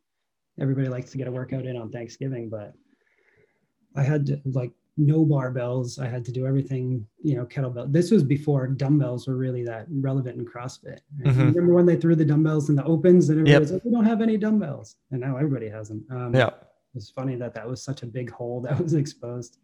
everybody 0.61 0.87
likes 0.87 1.11
to 1.11 1.17
get 1.17 1.27
a 1.27 1.31
workout 1.31 1.65
in 1.65 1.75
on 1.75 1.89
Thanksgiving, 1.91 2.49
but 2.49 2.73
I 3.95 4.03
had 4.03 4.25
to 4.27 4.39
like 4.45 4.71
no 4.97 5.23
barbells. 5.25 5.99
I 5.99 6.07
had 6.07 6.25
to 6.25 6.31
do 6.31 6.45
everything, 6.47 7.05
you 7.21 7.35
know, 7.35 7.45
kettlebell. 7.45 7.91
This 7.93 8.09
was 8.11 8.23
before 8.23 8.67
dumbbells 8.67 9.27
were 9.27 9.35
really 9.37 9.63
that 9.65 9.85
relevant 9.89 10.39
in 10.39 10.45
CrossFit. 10.45 10.99
right? 11.23 11.35
Mhm. 11.35 11.53
Remember 11.53 11.73
when 11.73 11.85
they 11.85 11.95
threw 11.95 12.15
the 12.15 12.25
dumbbells 12.25 12.69
in 12.69 12.75
the 12.75 12.83
opens 12.83 13.29
and 13.29 13.39
Yep. 13.39 13.47
everybody 13.47 13.61
was 13.63 13.71
like, 13.73 13.85
we 13.85 13.91
don't 13.91 14.05
have 14.05 14.21
any 14.21 14.37
dumbbells. 14.37 14.95
And 15.11 15.21
now 15.21 15.37
everybody 15.37 15.69
has 15.69 15.89
them. 15.89 16.03
Um, 16.09 16.33
Yeah, 16.33 16.49
it's 16.95 17.09
funny 17.11 17.35
that 17.35 17.53
that 17.53 17.67
was 17.67 17.81
such 17.81 18.01
a 18.03 18.07
big 18.07 18.31
hole 18.31 18.59
that 18.61 18.79
was 18.83 18.93
exposed. 18.95 19.59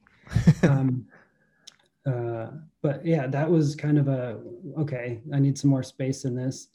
um, 0.63 1.05
uh, 2.05 2.47
but 2.81 3.05
yeah, 3.05 3.27
that 3.27 3.49
was 3.49 3.75
kind 3.75 3.97
of 3.97 4.07
a 4.07 4.39
okay. 4.77 5.21
I 5.33 5.39
need 5.39 5.57
some 5.57 5.69
more 5.69 5.83
space 5.83 6.25
in 6.25 6.35
this. 6.35 6.67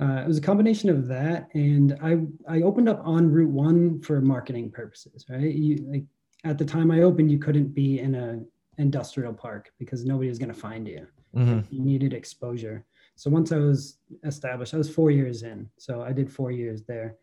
Uh, 0.00 0.22
it 0.24 0.26
was 0.26 0.38
a 0.38 0.42
combination 0.42 0.90
of 0.90 1.06
that, 1.06 1.48
and 1.54 1.96
I 2.02 2.18
I 2.48 2.62
opened 2.62 2.88
up 2.88 3.00
on 3.04 3.30
Route 3.30 3.50
One 3.50 4.00
for 4.02 4.20
marketing 4.20 4.70
purposes. 4.70 5.24
Right, 5.28 5.54
you 5.54 5.76
like 5.88 6.04
at 6.44 6.58
the 6.58 6.64
time 6.64 6.90
I 6.90 7.02
opened, 7.02 7.30
you 7.30 7.38
couldn't 7.38 7.74
be 7.74 8.00
in 8.00 8.14
a 8.14 8.40
industrial 8.78 9.32
park 9.32 9.72
because 9.78 10.04
nobody 10.04 10.28
was 10.28 10.38
going 10.38 10.52
to 10.52 10.60
find 10.68 10.86
you. 10.86 11.06
hmm 11.32 11.60
You 11.70 11.82
needed 11.82 12.12
exposure. 12.12 12.84
So 13.16 13.30
once 13.30 13.52
I 13.52 13.58
was 13.58 13.98
established, 14.24 14.74
I 14.74 14.78
was 14.78 14.90
four 14.90 15.10
years 15.10 15.42
in. 15.42 15.68
So 15.78 16.02
I 16.02 16.12
did 16.12 16.30
four 16.30 16.50
years 16.50 16.82
there. 16.82 17.16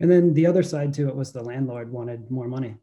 And 0.00 0.10
then 0.10 0.34
the 0.34 0.46
other 0.46 0.62
side 0.62 0.92
to 0.94 1.08
it 1.08 1.16
was 1.16 1.32
the 1.32 1.42
landlord 1.42 1.90
wanted 1.90 2.30
more 2.30 2.46
money. 2.46 2.76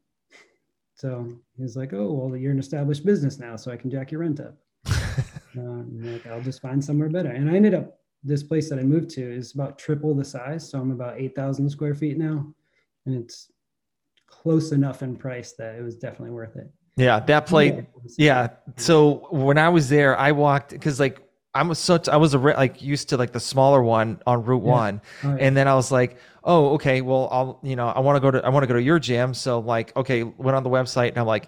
So 0.95 1.31
he 1.55 1.63
was 1.63 1.75
like, 1.75 1.93
oh, 1.93 2.11
well, 2.11 2.37
you're 2.37 2.51
an 2.51 2.59
established 2.59 3.05
business 3.05 3.37
now, 3.37 3.55
so 3.55 3.71
I 3.71 3.77
can 3.77 3.89
jack 3.91 4.11
your 4.11 4.21
rent 4.21 4.39
up. 4.39 4.57
Uh, 5.57 5.83
like, 6.01 6.27
I'll 6.27 6.41
just 6.41 6.61
find 6.61 6.83
somewhere 6.83 7.07
better. 7.07 7.29
And 7.29 7.49
I 7.49 7.55
ended 7.55 7.73
up, 7.73 7.99
this 8.25 8.43
place 8.43 8.69
that 8.69 8.77
I 8.77 8.83
moved 8.83 9.09
to 9.11 9.21
is 9.21 9.53
about 9.53 9.79
triple 9.79 10.13
the 10.13 10.25
size. 10.25 10.69
So 10.69 10.77
I'm 10.77 10.91
about 10.91 11.17
8,000 11.17 11.69
square 11.69 11.95
feet 11.95 12.17
now. 12.17 12.53
And 13.05 13.15
it's 13.15 13.53
close 14.41 14.71
enough 14.71 15.01
in 15.03 15.15
price 15.15 15.53
that 15.57 15.75
it 15.75 15.81
was 15.83 15.95
definitely 15.95 16.31
worth 16.31 16.55
it. 16.55 16.69
yeah. 16.97 17.19
That 17.19 17.45
plate. 17.47 17.85
Yeah. 18.17 18.49
So 18.77 19.27
when 19.31 19.57
I 19.57 19.69
was 19.69 19.89
there, 19.89 20.17
I 20.17 20.31
walked 20.31 20.69
because 20.71 20.99
like 20.99 21.21
I'm 21.53 21.73
such 21.73 22.09
I 22.09 22.17
was 22.17 22.33
a 22.33 22.37
like 22.37 22.81
used 22.81 23.09
to 23.09 23.17
like 23.17 23.31
the 23.31 23.39
smaller 23.39 23.81
one 23.81 24.19
on 24.27 24.43
Route 24.43 24.63
Yeah. 24.63 24.69
One, 24.71 25.01
Oh, 25.23 25.29
yeah. 25.35 25.45
and 25.45 25.55
then 25.57 25.67
I 25.67 25.75
was 25.75 25.89
like, 25.91 26.17
oh, 26.43 26.73
okay, 26.75 27.01
well, 27.01 27.29
I'll 27.31 27.59
you 27.63 27.75
know 27.75 27.87
I 27.87 27.99
want 28.01 28.17
to 28.17 28.19
go 28.19 28.29
to 28.31 28.45
I 28.45 28.49
want 28.49 28.63
to 28.63 28.67
go 28.67 28.73
to 28.73 28.81
your 28.81 28.99
gym, 28.99 29.33
so 29.33 29.59
like 29.59 29.95
okay, 29.95 30.23
went 30.23 30.55
on 30.57 30.63
the 30.63 30.69
website 30.69 31.09
and 31.09 31.17
I'm 31.17 31.25
like, 31.27 31.47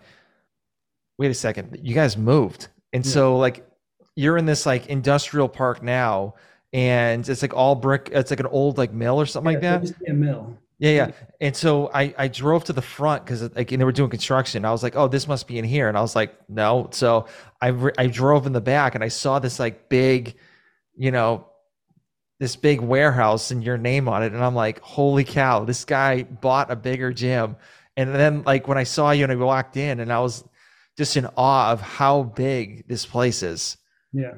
wait 1.17 1.29
a 1.31 1.33
second, 1.33 1.79
you 1.83 1.93
guys 1.93 2.15
moved, 2.17 2.67
and 2.93 3.05
Yeah. 3.05 3.11
so 3.11 3.37
like 3.37 3.67
you're 4.15 4.37
in 4.37 4.45
this 4.45 4.65
like 4.65 4.87
industrial 4.87 5.49
park 5.49 5.83
now, 5.83 6.35
and 6.73 7.27
it's 7.27 7.41
like 7.41 7.53
all 7.53 7.75
brick, 7.75 8.09
it's 8.13 8.31
like 8.31 8.39
an 8.39 8.47
old 8.47 8.77
like 8.77 8.91
mill 8.93 9.19
or 9.19 9.25
something 9.25 9.53
like 9.53 9.61
that. 9.61 9.71
there 9.71 9.81
used 9.81 9.93
to 9.95 9.99
be 10.05 10.11
a 10.11 10.13
mill. 10.13 10.57
Yeah, 10.79 10.91
yeah. 10.91 11.11
And 11.41 11.55
so 11.55 11.89
I 11.93 12.13
I 12.17 12.27
drove 12.27 12.65
to 12.65 12.73
the 12.73 12.81
front 12.83 13.25
because 13.25 13.41
like 13.55 13.71
and 13.71 13.81
they 13.81 13.85
were 13.85 13.91
doing 13.91 14.11
construction. 14.11 14.63
I 14.63 14.71
was 14.71 14.83
like, 14.83 14.95
oh, 14.95 15.07
this 15.07 15.27
must 15.27 15.47
be 15.47 15.57
in 15.57 15.65
here, 15.65 15.87
and 15.89 15.97
I 15.97 16.01
was 16.01 16.15
like, 16.15 16.35
no. 16.49 16.89
So 16.91 17.27
I 17.61 17.67
re- 17.69 17.93
I 17.97 18.07
drove 18.07 18.45
in 18.45 18.53
the 18.53 18.61
back 18.61 18.93
and 18.93 19.03
I 19.03 19.07
saw 19.07 19.39
this 19.39 19.59
like 19.59 19.89
big, 19.89 20.35
you 20.95 21.11
know, 21.11 21.47
this 22.39 22.55
big 22.55 22.79
warehouse 22.81 23.49
and 23.51 23.63
your 23.63 23.77
name 23.77 24.07
on 24.07 24.21
it, 24.23 24.33
and 24.33 24.43
I'm 24.43 24.55
like, 24.55 24.79
holy 24.81 25.23
cow, 25.23 25.65
this 25.65 25.83
guy 25.85 26.23
bought 26.23 26.71
a 26.71 26.75
bigger 26.75 27.11
gym. 27.11 27.55
And 27.95 28.13
then 28.13 28.43
like 28.43 28.67
when 28.67 28.77
I 28.77 28.83
saw 28.83 29.09
you 29.11 29.23
and 29.23 29.31
I 29.31 29.35
walked 29.35 29.77
in, 29.77 29.99
and 29.99 30.13
I 30.13 30.19
was 30.19 30.43
just 30.97 31.17
in 31.17 31.27
awe 31.37 31.71
of 31.71 31.81
how 31.81 32.23
big 32.23 32.87
this 32.87 33.05
place 33.05 33.41
is. 33.41 33.77
Yeah. 34.13 34.35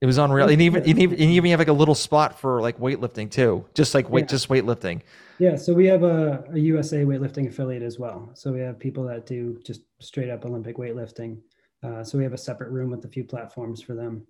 It 0.00 0.06
was 0.06 0.16
unreal, 0.16 0.48
and 0.48 0.62
even 0.62 0.82
and 0.82 0.98
even, 0.98 1.20
and 1.20 1.30
you 1.30 1.36
even 1.36 1.50
have 1.50 1.60
like 1.60 1.68
a 1.68 1.74
little 1.74 1.94
spot 1.94 2.40
for 2.40 2.62
like 2.62 2.78
weightlifting 2.78 3.30
too, 3.30 3.66
just 3.74 3.94
like 3.94 4.08
weight, 4.08 4.22
Yeah. 4.22 4.28
just 4.28 4.48
weightlifting. 4.48 5.02
Yeah, 5.38 5.56
so 5.56 5.74
we 5.74 5.86
have 5.86 6.02
a, 6.02 6.44
a 6.52 6.58
USA 6.58 7.04
weightlifting 7.04 7.48
affiliate 7.48 7.82
as 7.82 7.98
well. 7.98 8.30
So 8.34 8.50
we 8.52 8.60
have 8.60 8.78
people 8.78 9.04
that 9.04 9.26
do 9.26 9.60
just 9.64 9.82
straight 10.00 10.30
up 10.30 10.44
Olympic 10.46 10.76
weightlifting. 10.76 11.38
Uh, 11.82 12.02
so 12.02 12.16
we 12.18 12.24
have 12.24 12.32
a 12.32 12.38
separate 12.38 12.70
room 12.70 12.90
with 12.90 13.04
a 13.04 13.08
few 13.08 13.24
platforms 13.24 13.82
for 13.82 13.94
them. 13.94 14.26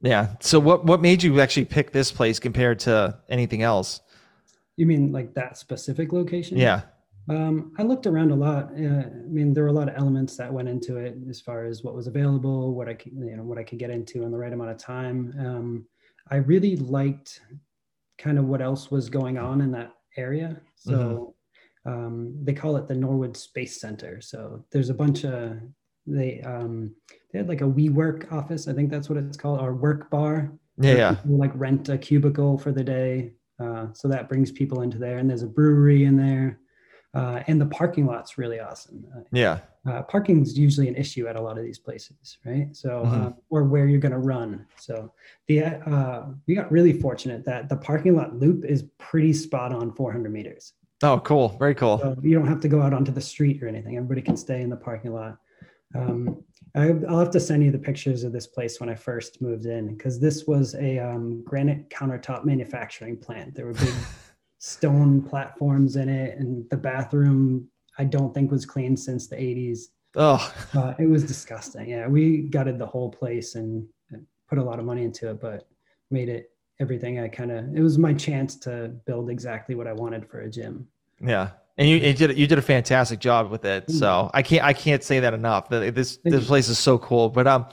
Yeah. 0.00 0.34
So 0.40 0.58
what 0.58 0.84
what 0.84 1.00
made 1.00 1.22
you 1.22 1.40
actually 1.40 1.66
pick 1.66 1.92
this 1.92 2.10
place 2.10 2.40
compared 2.40 2.80
to 2.80 3.18
anything 3.28 3.62
else? 3.62 4.00
You 4.76 4.86
mean 4.86 5.12
like 5.12 5.34
that 5.34 5.58
specific 5.58 6.12
location? 6.12 6.56
Yeah. 6.58 6.82
Um, 7.28 7.72
I 7.78 7.82
looked 7.82 8.06
around 8.06 8.32
a 8.32 8.36
lot. 8.36 8.70
Uh, 8.72 9.04
I 9.06 9.28
mean, 9.28 9.54
there 9.54 9.64
were 9.64 9.70
a 9.70 9.74
lot 9.74 9.88
of 9.88 9.94
elements 9.96 10.36
that 10.36 10.52
went 10.52 10.68
into 10.68 10.96
it 10.96 11.16
as 11.28 11.40
far 11.40 11.64
as 11.64 11.84
what 11.84 11.94
was 11.94 12.06
available, 12.06 12.74
what 12.74 12.88
I 12.88 12.94
could, 12.94 13.12
you 13.12 13.36
know, 13.36 13.44
what 13.44 13.58
I 13.58 13.62
could 13.62 13.78
get 13.78 13.90
into 13.90 14.24
in 14.24 14.32
the 14.32 14.38
right 14.38 14.52
amount 14.52 14.70
of 14.70 14.78
time. 14.78 15.34
Um, 15.38 15.86
I 16.30 16.36
really 16.36 16.76
liked 16.76 17.40
kind 18.18 18.38
of 18.38 18.46
what 18.46 18.62
else 18.62 18.90
was 18.90 19.08
going 19.08 19.38
on 19.38 19.60
in 19.60 19.70
that 19.72 19.92
area. 20.16 20.60
So 20.76 21.34
um, 21.86 22.34
they 22.42 22.52
call 22.52 22.76
it 22.76 22.88
the 22.88 22.94
Norwood 22.94 23.36
Space 23.36 23.80
Center. 23.80 24.20
So 24.20 24.64
there's 24.70 24.90
a 24.90 24.94
bunch 24.94 25.24
of 25.24 25.58
they 26.06 26.40
um, 26.40 26.94
they 27.32 27.38
had 27.38 27.48
like 27.48 27.60
a 27.60 27.64
WeWork 27.64 28.32
office. 28.32 28.66
I 28.66 28.72
think 28.72 28.90
that's 28.90 29.08
what 29.08 29.18
it's 29.18 29.36
called, 29.36 29.60
or 29.60 29.74
Workbar. 29.74 30.58
Yeah. 30.78 30.94
Yeah. 30.94 31.16
like 31.26 31.52
rent 31.54 31.88
a 31.88 31.98
cubicle 31.98 32.58
for 32.58 32.72
the 32.72 32.82
day. 32.82 33.32
Uh, 33.60 33.88
so 33.92 34.08
that 34.08 34.28
brings 34.28 34.50
people 34.50 34.82
into 34.82 34.98
there, 34.98 35.18
and 35.18 35.28
there's 35.30 35.42
a 35.42 35.46
brewery 35.46 36.04
in 36.04 36.16
there. 36.16 36.58
Uh, 37.14 37.42
and 37.46 37.60
the 37.60 37.66
parking 37.66 38.06
lot's 38.06 38.38
really 38.38 38.58
awesome. 38.60 39.04
Uh, 39.14 39.20
Yeah. 39.32 39.58
uh, 39.86 40.02
parking 40.02 40.40
is 40.42 40.58
usually 40.58 40.88
an 40.88 40.96
issue 40.96 41.26
at 41.26 41.36
a 41.36 41.40
lot 41.40 41.58
of 41.58 41.64
these 41.64 41.78
places, 41.78 42.38
right? 42.46 42.74
So, 42.74 43.02
Mhm. 43.04 43.12
um, 43.12 43.34
or 43.50 43.64
where 43.64 43.86
you're 43.86 44.00
going 44.00 44.12
to 44.12 44.18
run. 44.18 44.66
So, 44.76 45.12
the 45.46 45.64
uh, 45.64 46.26
we 46.46 46.54
got 46.54 46.70
really 46.72 46.92
fortunate 46.92 47.44
that 47.44 47.68
the 47.68 47.76
parking 47.76 48.16
lot 48.16 48.36
loop 48.38 48.64
is 48.64 48.84
pretty 48.98 49.32
spot 49.32 49.72
on 49.72 49.92
400 49.92 50.32
meters. 50.32 50.74
Oh, 51.02 51.18
cool. 51.20 51.48
Very 51.58 51.74
cool. 51.74 51.98
So 51.98 52.16
you 52.22 52.32
don't 52.38 52.46
have 52.46 52.60
to 52.60 52.68
go 52.68 52.80
out 52.80 52.92
onto 52.94 53.10
the 53.10 53.20
street 53.20 53.60
or 53.62 53.66
anything. 53.66 53.96
Everybody 53.96 54.22
can 54.22 54.36
stay 54.36 54.62
in 54.62 54.70
the 54.70 54.76
parking 54.76 55.12
lot. 55.12 55.36
Um, 55.96 56.44
I, 56.76 56.90
I'll 57.08 57.18
have 57.18 57.30
to 57.32 57.40
send 57.40 57.64
you 57.64 57.70
the 57.72 57.78
pictures 57.78 58.22
of 58.24 58.32
this 58.32 58.46
place 58.46 58.80
when 58.80 58.88
I 58.88 58.94
first 58.94 59.42
moved 59.42 59.66
in 59.66 59.88
because 59.94 60.20
this 60.20 60.46
was 60.46 60.74
a 60.76 60.98
um, 61.00 61.42
granite 61.42 61.90
countertop 61.90 62.44
manufacturing 62.44 63.16
plant. 63.16 63.54
There 63.54 63.66
were 63.66 63.72
big 63.74 63.92
stone 64.62 65.20
platforms 65.20 65.96
in 65.96 66.08
it, 66.08 66.38
and 66.38 66.64
the 66.70 66.76
bathroom 66.76 67.66
I 67.98 68.04
don't 68.04 68.32
think 68.32 68.52
was 68.52 68.64
cleaned 68.64 68.98
since 68.98 69.26
the 69.26 69.34
80s. 69.34 69.80
Oh, 70.14 70.54
Uh, 70.72 70.94
it 71.00 71.06
was 71.06 71.24
disgusting. 71.24 71.90
Yeah, 71.90 72.06
we 72.06 72.42
gutted 72.42 72.78
the 72.78 72.86
whole 72.86 73.10
place 73.10 73.56
and 73.56 73.84
put 74.48 74.58
a 74.58 74.62
lot 74.62 74.78
of 74.78 74.84
money 74.84 75.02
into 75.02 75.30
it, 75.30 75.40
but 75.40 75.66
made 76.12 76.28
it 76.28 76.50
everything 76.78 77.18
I 77.18 77.26
kind 77.26 77.50
of. 77.50 77.76
It 77.76 77.80
was 77.80 77.98
my 77.98 78.14
chance 78.14 78.54
to 78.60 78.92
build 79.04 79.30
exactly 79.30 79.74
what 79.74 79.88
I 79.88 79.92
wanted 79.94 80.28
for 80.28 80.42
a 80.42 80.48
gym. 80.50 80.86
yeah. 81.20 81.50
And 81.78 81.88
you, 81.88 81.96
you 81.96 82.12
did 82.12 82.38
you 82.38 82.46
did 82.46 82.58
a 82.58 82.62
fantastic 82.62 83.18
job 83.18 83.50
with 83.50 83.64
it. 83.64 83.86
Mm. 83.88 83.98
So 83.98 84.30
I 84.34 84.42
can't 84.42 84.62
I 84.62 84.74
can't 84.74 85.02
say 85.02 85.20
that 85.20 85.32
enough. 85.32 85.70
That 85.70 85.94
This 85.94 86.16
Thank 86.16 86.36
this 86.36 86.46
place 86.46 86.68
is 86.68 86.78
so 86.78 86.98
cool. 86.98 87.30
But 87.30 87.46
um, 87.46 87.66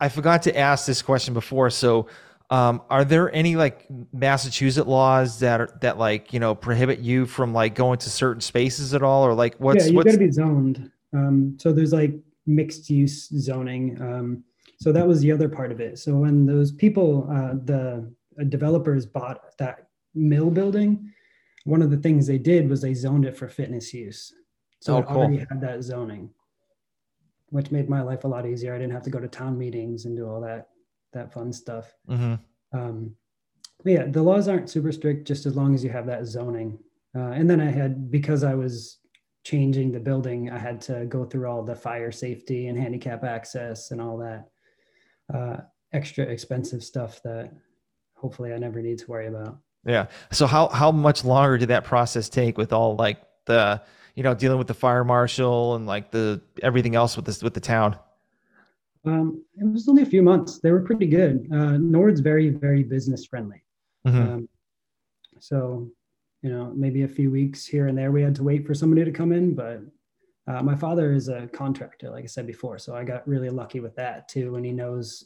I 0.00 0.08
forgot 0.08 0.42
to 0.42 0.58
ask 0.58 0.86
this 0.86 1.02
question 1.02 1.34
before. 1.34 1.70
So, 1.70 2.08
um, 2.50 2.82
are 2.88 3.04
there 3.04 3.32
any 3.34 3.56
like 3.56 3.86
Massachusetts 4.12 4.86
laws 4.86 5.40
that 5.40 5.60
are 5.60 5.78
that 5.82 5.98
like 5.98 6.32
you 6.32 6.40
know 6.40 6.54
prohibit 6.54 6.98
you 7.00 7.26
from 7.26 7.52
like 7.52 7.74
going 7.74 7.98
to 7.98 8.10
certain 8.10 8.40
spaces 8.40 8.94
at 8.94 9.02
all, 9.02 9.24
or 9.24 9.34
like 9.34 9.56
what's 9.56 9.84
yeah, 9.84 9.90
you 9.90 9.96
what's 9.96 10.06
got 10.06 10.12
to 10.12 10.18
be 10.18 10.30
zoned. 10.30 10.90
Um, 11.12 11.56
so 11.60 11.72
there's 11.72 11.92
like 11.92 12.14
mixed 12.46 12.88
use 12.88 13.28
zoning. 13.28 14.00
Um, 14.00 14.44
so 14.80 14.92
that 14.92 15.06
was 15.06 15.20
the 15.20 15.32
other 15.32 15.48
part 15.48 15.72
of 15.72 15.80
it. 15.80 15.98
So 15.98 16.14
when 16.16 16.46
those 16.46 16.72
people, 16.72 17.28
uh, 17.30 17.54
the 17.64 18.10
developers 18.48 19.04
bought 19.06 19.56
that 19.58 19.88
mill 20.14 20.50
building, 20.50 21.12
one 21.64 21.82
of 21.82 21.90
the 21.90 21.96
things 21.96 22.26
they 22.26 22.38
did 22.38 22.68
was 22.68 22.80
they 22.80 22.94
zoned 22.94 23.26
it 23.26 23.36
for 23.36 23.48
fitness 23.48 23.92
use. 23.92 24.32
So 24.80 24.94
Oh, 24.94 24.98
it 24.98 25.06
cool. 25.06 25.16
already 25.18 25.38
had 25.38 25.60
that 25.60 25.82
zoning, 25.82 26.30
which 27.50 27.72
made 27.72 27.90
my 27.90 28.00
life 28.00 28.24
a 28.24 28.28
lot 28.28 28.46
easier. 28.46 28.74
I 28.74 28.78
didn't 28.78 28.92
have 28.92 29.02
to 29.02 29.10
go 29.10 29.18
to 29.18 29.28
town 29.28 29.58
meetings 29.58 30.04
and 30.04 30.16
do 30.16 30.28
all 30.28 30.40
that 30.42 30.68
that 31.12 31.32
fun 31.32 31.52
stuff. 31.52 31.94
Mhm. 32.08 32.38
Um, 32.72 33.14
but 33.82 33.92
yeah, 33.92 34.06
the 34.06 34.22
laws 34.22 34.48
aren't 34.48 34.70
super 34.70 34.92
strict 34.92 35.26
just 35.26 35.46
as 35.46 35.56
long 35.56 35.74
as 35.74 35.84
you 35.84 35.90
have 35.90 36.06
that 36.06 36.26
zoning. 36.26 36.78
Uh, 37.14 37.30
and 37.30 37.48
then 37.48 37.60
I 37.60 37.70
had, 37.70 38.10
because 38.10 38.44
I 38.44 38.54
was 38.54 38.98
changing 39.44 39.92
the 39.92 40.00
building, 40.00 40.50
I 40.50 40.58
had 40.58 40.80
to 40.82 41.06
go 41.06 41.24
through 41.24 41.46
all 41.48 41.62
the 41.62 41.74
fire 41.74 42.12
safety 42.12 42.66
and 42.68 42.78
handicap 42.78 43.24
access 43.24 43.90
and 43.90 44.00
all 44.00 44.18
that 44.18 44.48
uh, 45.32 45.58
extra 45.92 46.24
expensive 46.24 46.82
stuff 46.82 47.22
that 47.22 47.52
hopefully 48.14 48.52
I 48.52 48.58
never 48.58 48.82
need 48.82 48.98
to 48.98 49.06
worry 49.10 49.28
about. 49.28 49.58
Yeah. 49.84 50.06
So 50.32 50.46
how 50.46 50.68
how 50.68 50.90
much 50.90 51.24
longer 51.24 51.56
did 51.56 51.68
that 51.68 51.84
process 51.84 52.28
take 52.28 52.58
with 52.58 52.72
all 52.72 52.96
like 52.96 53.18
the 53.46 53.80
you 54.14 54.22
know 54.22 54.34
dealing 54.34 54.58
with 54.58 54.66
the 54.66 54.74
fire 54.74 55.04
marshal 55.04 55.76
and 55.76 55.86
like 55.86 56.10
the 56.10 56.42
everything 56.62 56.94
else 56.94 57.16
with 57.16 57.24
this 57.24 57.42
with 57.42 57.54
the 57.54 57.60
town? 57.60 57.96
Um, 59.08 59.44
it 59.56 59.64
was 59.64 59.88
only 59.88 60.02
a 60.02 60.06
few 60.06 60.22
months. 60.22 60.60
They 60.60 60.70
were 60.70 60.82
pretty 60.82 61.06
good. 61.06 61.48
Uh, 61.52 61.78
Nord's 61.78 62.20
very, 62.20 62.50
very 62.50 62.82
business 62.82 63.24
friendly. 63.24 63.62
Mhm. 64.06 64.14
Um, 64.14 64.48
so, 65.40 65.90
you 66.42 66.50
know, 66.50 66.72
maybe 66.76 67.02
a 67.02 67.08
few 67.08 67.30
weeks 67.30 67.64
here 67.66 67.86
and 67.86 67.96
there, 67.96 68.12
we 68.12 68.22
had 68.22 68.34
to 68.36 68.42
wait 68.42 68.66
for 68.66 68.74
somebody 68.74 69.04
to 69.04 69.10
come 69.10 69.32
in. 69.32 69.54
But 69.54 69.80
uh, 70.46 70.62
my 70.62 70.76
father 70.76 71.12
is 71.12 71.28
a 71.28 71.46
contractor, 71.48 72.10
like 72.10 72.24
I 72.24 72.28
said 72.28 72.46
before, 72.46 72.78
so 72.78 72.94
I 72.94 73.04
got 73.04 73.26
really 73.26 73.50
lucky 73.50 73.80
with 73.80 73.96
that 73.96 74.28
too. 74.28 74.56
And 74.56 74.64
he 74.64 74.72
knows, 74.72 75.24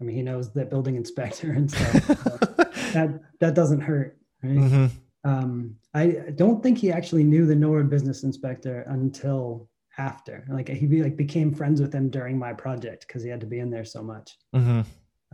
I 0.00 0.04
mean, 0.04 0.16
he 0.16 0.22
knows 0.22 0.52
the 0.52 0.64
building 0.64 0.96
inspector 0.96 1.52
and 1.52 1.70
stuff. 1.70 2.04
so 2.06 2.36
that 2.94 3.20
that 3.40 3.54
doesn't 3.54 3.80
hurt, 3.80 4.18
right? 4.42 4.58
Mhm. 4.58 4.90
Um, 5.24 5.76
I 5.94 6.06
don't 6.34 6.62
think 6.62 6.78
he 6.78 6.92
actually 6.92 7.24
knew 7.24 7.46
the 7.46 7.54
Nord 7.54 7.88
business 7.88 8.24
inspector 8.24 8.82
until 8.88 9.68
after. 9.98 10.44
Like 10.48 10.68
he 10.68 10.86
be, 10.86 11.02
like 11.02 11.16
became 11.16 11.52
friends 11.54 11.80
with 11.80 11.92
him 11.92 12.10
during 12.10 12.38
my 12.38 12.52
project 12.52 13.06
because 13.06 13.22
he 13.22 13.28
had 13.28 13.40
to 13.40 13.46
be 13.46 13.58
in 13.60 13.70
there 13.70 13.84
so 13.84 14.02
much. 14.02 14.36
Mhm. 14.54 14.84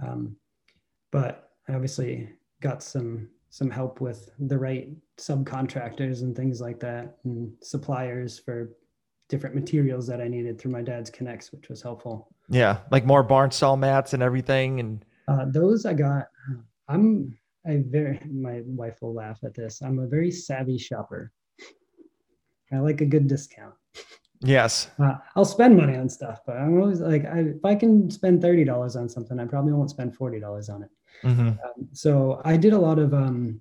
Um, 0.03 0.37
but 1.11 1.51
I 1.69 1.75
obviously 1.75 2.31
got 2.61 2.83
some 2.83 3.29
some 3.53 3.69
help 3.71 4.01
with 4.01 4.31
the 4.39 4.57
right 4.59 4.91
subcontractors 5.19 6.23
and 6.23 6.37
things 6.37 6.61
like 6.61 6.79
that, 6.81 7.19
and 7.25 7.53
suppliers 7.63 8.39
for 8.39 8.71
different 9.29 9.55
materials 9.57 10.07
that 10.07 10.21
I 10.21 10.29
needed 10.29 10.59
through 10.61 10.71
my 10.73 10.83
dad's 10.83 11.11
connects, 11.11 11.51
which 11.53 11.69
was 11.69 11.83
helpful. 11.83 12.33
Yeah, 12.49 12.79
like 12.91 13.05
more 13.05 13.23
barn 13.25 13.51
stall 13.51 13.77
mats 13.77 14.13
and 14.13 14.23
everything, 14.23 14.79
and 14.81 15.05
Uh, 15.29 15.47
those 15.47 15.85
I 15.87 15.95
got. 15.95 16.29
I'm 16.89 17.37
a 17.67 17.79
very. 17.79 18.21
My 18.31 18.63
wife 18.67 19.01
will 19.03 19.15
laugh 19.15 19.39
at 19.45 19.55
this. 19.55 19.81
I'm 19.83 19.99
a 19.99 20.07
very 20.07 20.31
savvy 20.31 20.79
shopper. 20.79 21.33
I 22.73 22.79
like 22.79 23.01
a 23.01 23.07
good 23.07 23.27
discount. 23.27 23.75
Yes, 24.41 24.91
Uh, 24.99 25.17
I'll 25.37 25.45
spend 25.45 25.77
money 25.77 25.97
on 25.97 26.09
stuff, 26.09 26.41
but 26.47 26.57
I'm 26.57 26.81
always 26.81 27.01
like, 27.01 27.25
I, 27.25 27.41
if 27.41 27.65
I 27.65 27.75
can 27.75 28.11
spend 28.11 28.41
thirty 28.43 28.65
dollars 28.65 28.97
on 28.97 29.09
something, 29.09 29.39
I 29.39 29.45
probably 29.47 29.73
won't 29.73 29.91
spend 29.91 30.17
forty 30.17 30.41
dollars 30.41 30.69
on 30.69 30.83
it. 30.83 30.91
Mhm. 31.25 31.59
Um, 31.65 31.89
so 31.93 32.41
I 32.45 32.57
did 32.57 32.73
a 32.73 32.79
lot 32.79 32.99
of 32.99 33.13
um, 33.15 33.61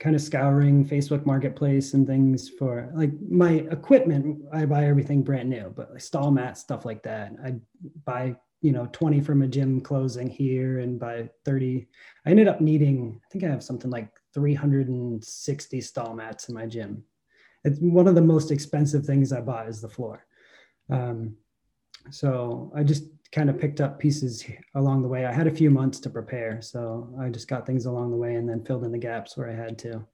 kind 0.00 0.16
of 0.16 0.22
scouring 0.22 0.84
Facebook 0.84 1.24
Marketplace 1.26 1.94
and 1.94 2.06
things 2.06 2.48
for 2.48 2.90
like 2.94 3.12
my 3.30 3.52
equipment. 3.70 4.42
I 4.52 4.66
buy 4.66 4.86
everything 4.86 5.22
brand 5.22 5.48
new, 5.50 5.72
but 5.76 5.90
like 5.92 6.00
stall 6.00 6.30
mats, 6.30 6.60
stuff 6.60 6.84
like 6.84 7.02
that. 7.04 7.32
I 7.44 7.54
buy 8.04 8.36
you 8.62 8.72
know 8.72 8.88
20 8.92 9.20
from 9.20 9.42
a 9.42 9.46
gym 9.48 9.80
closing 9.80 10.28
here 10.28 10.80
and 10.80 10.98
buy 10.98 11.28
30. 11.44 11.86
I 12.26 12.30
ended 12.30 12.48
up 12.48 12.60
needing. 12.60 13.20
I 13.24 13.28
think 13.30 13.44
I 13.44 13.48
have 13.48 13.62
something 13.62 13.90
like 13.90 14.10
360 14.34 15.80
stall 15.80 16.14
mats 16.14 16.48
in 16.48 16.54
my 16.54 16.66
gym. 16.66 17.04
It's 17.64 17.78
one 17.80 18.08
of 18.08 18.14
the 18.14 18.22
most 18.22 18.50
expensive 18.50 19.04
things 19.04 19.32
I 19.32 19.40
bought 19.40 19.68
is 19.68 19.80
the 19.80 19.88
floor. 19.88 20.26
Um, 20.90 21.36
so 22.10 22.72
I 22.74 22.82
just 22.82 23.04
kind 23.30 23.48
of 23.48 23.58
picked 23.58 23.80
up 23.80 23.98
pieces 23.98 24.44
along 24.74 25.02
the 25.02 25.08
way. 25.08 25.24
I 25.24 25.32
had 25.32 25.46
a 25.46 25.50
few 25.54 25.70
months 25.70 26.00
to 26.00 26.10
prepare, 26.10 26.60
so 26.60 27.08
I 27.20 27.28
just 27.28 27.48
got 27.48 27.66
things 27.66 27.86
along 27.86 28.10
the 28.10 28.16
way 28.16 28.34
and 28.34 28.48
then 28.48 28.64
filled 28.64 28.84
in 28.84 28.92
the 28.92 28.98
gaps 28.98 29.36
where 29.36 29.48
I 29.48 29.54
had 29.54 29.78
to. 29.78 30.04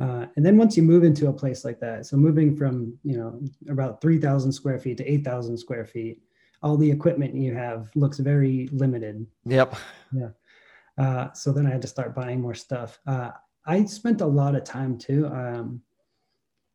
Uh, 0.00 0.26
and 0.36 0.44
then 0.44 0.56
once 0.56 0.76
you 0.76 0.82
move 0.82 1.04
into 1.04 1.28
a 1.28 1.32
place 1.32 1.64
like 1.64 1.80
that, 1.80 2.04
so 2.04 2.16
moving 2.16 2.56
from 2.56 2.98
you 3.04 3.16
know 3.16 3.40
about 3.70 4.00
three 4.00 4.18
thousand 4.18 4.52
square 4.52 4.78
feet 4.78 4.96
to 4.98 5.10
eight 5.10 5.24
thousand 5.24 5.56
square 5.56 5.84
feet, 5.86 6.20
all 6.62 6.76
the 6.76 6.90
equipment 6.90 7.34
you 7.34 7.54
have 7.54 7.88
looks 7.94 8.18
very 8.18 8.68
limited. 8.72 9.24
yep, 10.12 10.36
Uh, 10.98 11.32
so 11.32 11.52
then 11.52 11.66
I 11.66 11.70
had 11.70 11.82
to 11.82 11.88
start 11.88 12.14
buying 12.14 12.40
more 12.40 12.54
stuff. 12.54 12.98
Uh, 13.06 13.30
I 13.66 13.84
spent 13.84 14.20
a 14.20 14.26
lot 14.26 14.54
of 14.56 14.64
time 14.64 14.98
too. 14.98 15.26
Um, 15.26 15.80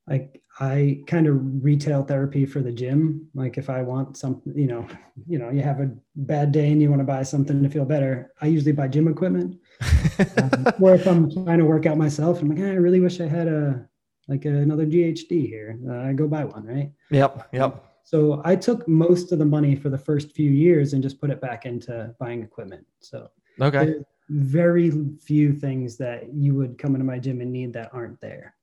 like 0.10 0.42
I 0.60 1.02
kind 1.08 1.28
of 1.28 1.38
retail 1.64 2.04
therapy 2.04 2.46
for 2.46 2.62
the 2.62 2.72
gym. 2.72 3.28
Like 3.34 3.58
if 3.58 3.70
I 3.70 3.82
want 3.82 4.18
something, 4.18 4.58
you 4.58 4.68
know, 4.68 4.86
you 5.28 5.38
know, 5.38 5.50
you 5.50 5.62
have 5.62 5.80
a 5.80 5.92
bad 6.16 6.52
day 6.52 6.72
and 6.72 6.82
you 6.82 6.90
want 6.90 7.00
to 7.00 7.06
buy 7.06 7.24
something 7.24 7.64
to 7.64 7.70
feel 7.70 7.86
better. 7.86 8.34
I 8.42 8.48
usually 8.48 8.74
buy 8.74 8.88
gym 8.88 9.08
equipment. 9.08 9.58
Um, 10.36 10.66
or 10.82 10.96
if 10.96 11.08
I'm 11.08 11.32
trying 11.32 11.60
to 11.60 11.66
work 11.66 11.86
out 11.86 11.98
myself, 11.98 12.42
I'm 12.42 12.50
like, 12.50 12.60
"Eh, 12.60 12.72
I 12.72 12.76
really 12.76 13.00
wish 13.00 13.22
I 13.22 13.28
had 13.28 13.48
a 13.48 13.88
like 14.28 14.44
another 14.44 14.86
GHD 14.86 15.48
here. 15.48 15.80
Uh, 15.90 16.10
I 16.10 16.14
go 16.14 16.28
buy 16.28 16.44
one, 16.44 16.66
right? 16.66 16.92
yep, 17.10 17.48
yep. 17.54 17.86
So 18.04 18.42
I 18.44 18.56
took 18.56 18.86
most 18.88 19.32
of 19.32 19.40
the 19.40 19.46
money 19.46 19.76
for 19.76 19.90
the 19.90 19.98
first 19.98 20.34
few 20.36 20.52
years 20.52 20.92
and 20.94 21.02
just 21.02 21.22
put 21.22 21.30
it 21.30 21.40
back 21.40 21.66
into 21.66 22.14
buying 22.20 22.44
equipment. 22.44 22.86
So 23.00 23.30
Okay, 23.62 23.94
very 24.30 24.92
few 25.22 25.54
things 25.54 25.96
that 25.98 26.34
you 26.34 26.54
would 26.56 26.78
come 26.78 26.96
into 26.96 27.06
my 27.06 27.18
gym 27.18 27.40
and 27.40 27.52
need 27.52 27.72
that 27.74 27.92
aren't 27.94 28.20
there. 28.20 28.56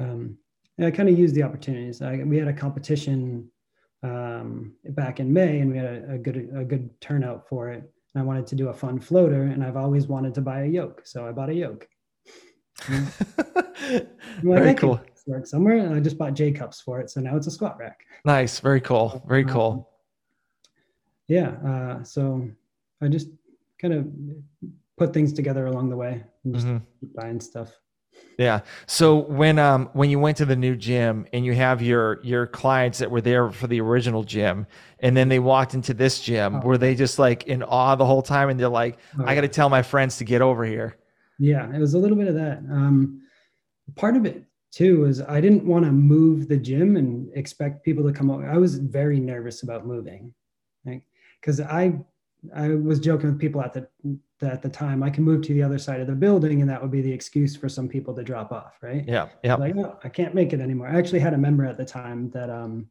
Um, 0.00 0.36
and 0.78 0.86
I 0.86 0.90
kind 0.90 1.08
of 1.08 1.18
used 1.18 1.34
the 1.34 1.42
opportunities. 1.42 2.02
I, 2.02 2.16
we 2.24 2.36
had 2.38 2.48
a 2.48 2.52
competition 2.52 3.48
um, 4.02 4.74
back 4.90 5.20
in 5.20 5.32
May, 5.32 5.60
and 5.60 5.70
we 5.70 5.78
had 5.78 5.86
a, 5.86 6.12
a 6.14 6.18
good 6.18 6.50
a 6.56 6.64
good 6.64 6.90
turnout 7.00 7.48
for 7.48 7.70
it. 7.70 7.82
And 8.14 8.22
I 8.22 8.24
wanted 8.24 8.46
to 8.48 8.54
do 8.56 8.68
a 8.68 8.74
fun 8.74 9.00
floater, 9.00 9.44
and 9.44 9.62
I've 9.64 9.76
always 9.76 10.06
wanted 10.08 10.34
to 10.34 10.40
buy 10.40 10.62
a 10.62 10.66
yoke, 10.66 11.02
so 11.04 11.26
I 11.28 11.32
bought 11.32 11.50
a 11.50 11.54
yoke. 11.54 11.86
Like, 14.42 14.62
very 14.62 14.74
cool. 14.74 15.00
Work 15.26 15.46
somewhere, 15.46 15.76
and 15.78 15.94
I 15.94 16.00
just 16.00 16.18
bought 16.18 16.34
J 16.34 16.50
cups 16.52 16.80
for 16.80 17.00
it, 17.00 17.08
so 17.08 17.20
now 17.20 17.36
it's 17.36 17.46
a 17.46 17.50
squat 17.50 17.78
rack. 17.78 18.00
Nice, 18.24 18.58
very 18.60 18.80
cool, 18.80 19.22
very 19.26 19.44
cool. 19.44 19.88
yeah 21.28 21.50
uh, 21.70 22.02
so 22.04 22.46
i 23.00 23.08
just 23.08 23.28
kind 23.80 23.94
of 23.94 24.06
put 24.98 25.14
things 25.14 25.32
together 25.32 25.66
along 25.66 25.88
the 25.88 25.96
way 25.96 26.22
and 26.44 26.54
just 26.54 26.66
Mhm. 26.66 26.82
keep 27.00 27.14
buying 27.14 27.40
stuff 27.40 27.70
Yeah. 28.38 28.60
So 28.86 29.16
when 29.16 29.58
um 29.60 29.90
when 29.92 30.10
you 30.10 30.18
went 30.18 30.36
to 30.38 30.44
the 30.44 30.56
new 30.56 30.74
gym 30.76 31.24
and 31.32 31.44
you 31.44 31.54
have 31.54 31.80
your 31.80 32.20
your 32.24 32.46
clients 32.48 32.98
that 32.98 33.10
were 33.10 33.20
there 33.20 33.50
for 33.50 33.68
the 33.68 33.80
original 33.80 34.24
gym 34.24 34.66
and 34.98 35.16
then 35.16 35.28
they 35.28 35.38
walked 35.38 35.74
into 35.74 35.94
this 35.94 36.20
gym, 36.20 36.56
Oh. 36.56 36.60
were 36.66 36.78
they 36.78 36.94
just 36.96 37.18
like 37.18 37.44
in 37.44 37.62
awe 37.62 37.94
the 37.94 38.04
whole 38.06 38.22
time 38.22 38.48
and 38.48 38.58
they're 38.58 38.68
like, 38.68 38.98
I 39.24 39.34
got 39.36 39.42
to 39.42 39.48
tell 39.48 39.68
my 39.68 39.82
friends 39.82 40.16
to 40.18 40.24
get 40.24 40.42
over 40.42 40.64
here. 40.64 40.96
yeah 41.38 41.72
it 41.74 41.78
was 41.78 41.94
a 41.94 41.98
little 41.98 42.16
bit 42.16 42.26
of 42.28 42.34
that 42.34 42.58
um, 42.70 43.22
part 43.94 44.16
of 44.16 44.24
it 44.26 44.42
too 44.72 45.00
was 45.02 45.20
I 45.20 45.40
didn't 45.40 45.64
want 45.64 45.84
to 45.84 45.92
move 45.92 46.48
the 46.48 46.56
gym 46.56 46.96
and 46.96 47.30
expect 47.36 47.84
people 47.84 48.04
to 48.08 48.12
come 48.12 48.30
over. 48.32 48.44
I 48.50 48.58
was 48.58 48.78
very 48.78 49.20
nervous 49.20 49.62
about 49.62 49.86
moving, 49.86 50.34
right? 50.84 51.02
Because 51.40 51.60
I 51.60 52.00
I 52.54 52.68
was 52.68 52.98
joking 52.98 53.30
with 53.30 53.38
people 53.38 53.62
at 53.62 53.72
the 53.72 53.88
at 54.42 54.62
the 54.62 54.68
time 54.68 55.02
I 55.02 55.10
can 55.10 55.24
move 55.24 55.42
to 55.42 55.54
the 55.54 55.62
other 55.62 55.78
side 55.78 56.00
of 56.00 56.06
the 56.06 56.14
building 56.14 56.60
and 56.60 56.68
that 56.68 56.82
would 56.82 56.90
be 56.90 57.00
the 57.00 57.12
excuse 57.12 57.56
for 57.56 57.68
some 57.68 57.88
people 57.88 58.14
to 58.14 58.22
drop 58.22 58.52
off, 58.52 58.78
right? 58.82 59.04
Yeah, 59.06 59.28
yeah. 59.42 59.54
Like, 59.54 59.74
no, 59.74 59.98
I 60.04 60.08
can't 60.08 60.34
make 60.34 60.52
it 60.52 60.60
anymore. 60.60 60.88
I 60.88 60.98
actually 60.98 61.20
had 61.20 61.34
a 61.34 61.38
member 61.38 61.64
at 61.64 61.76
the 61.76 61.84
time 61.84 62.30
that 62.30 62.50
um, 62.50 62.86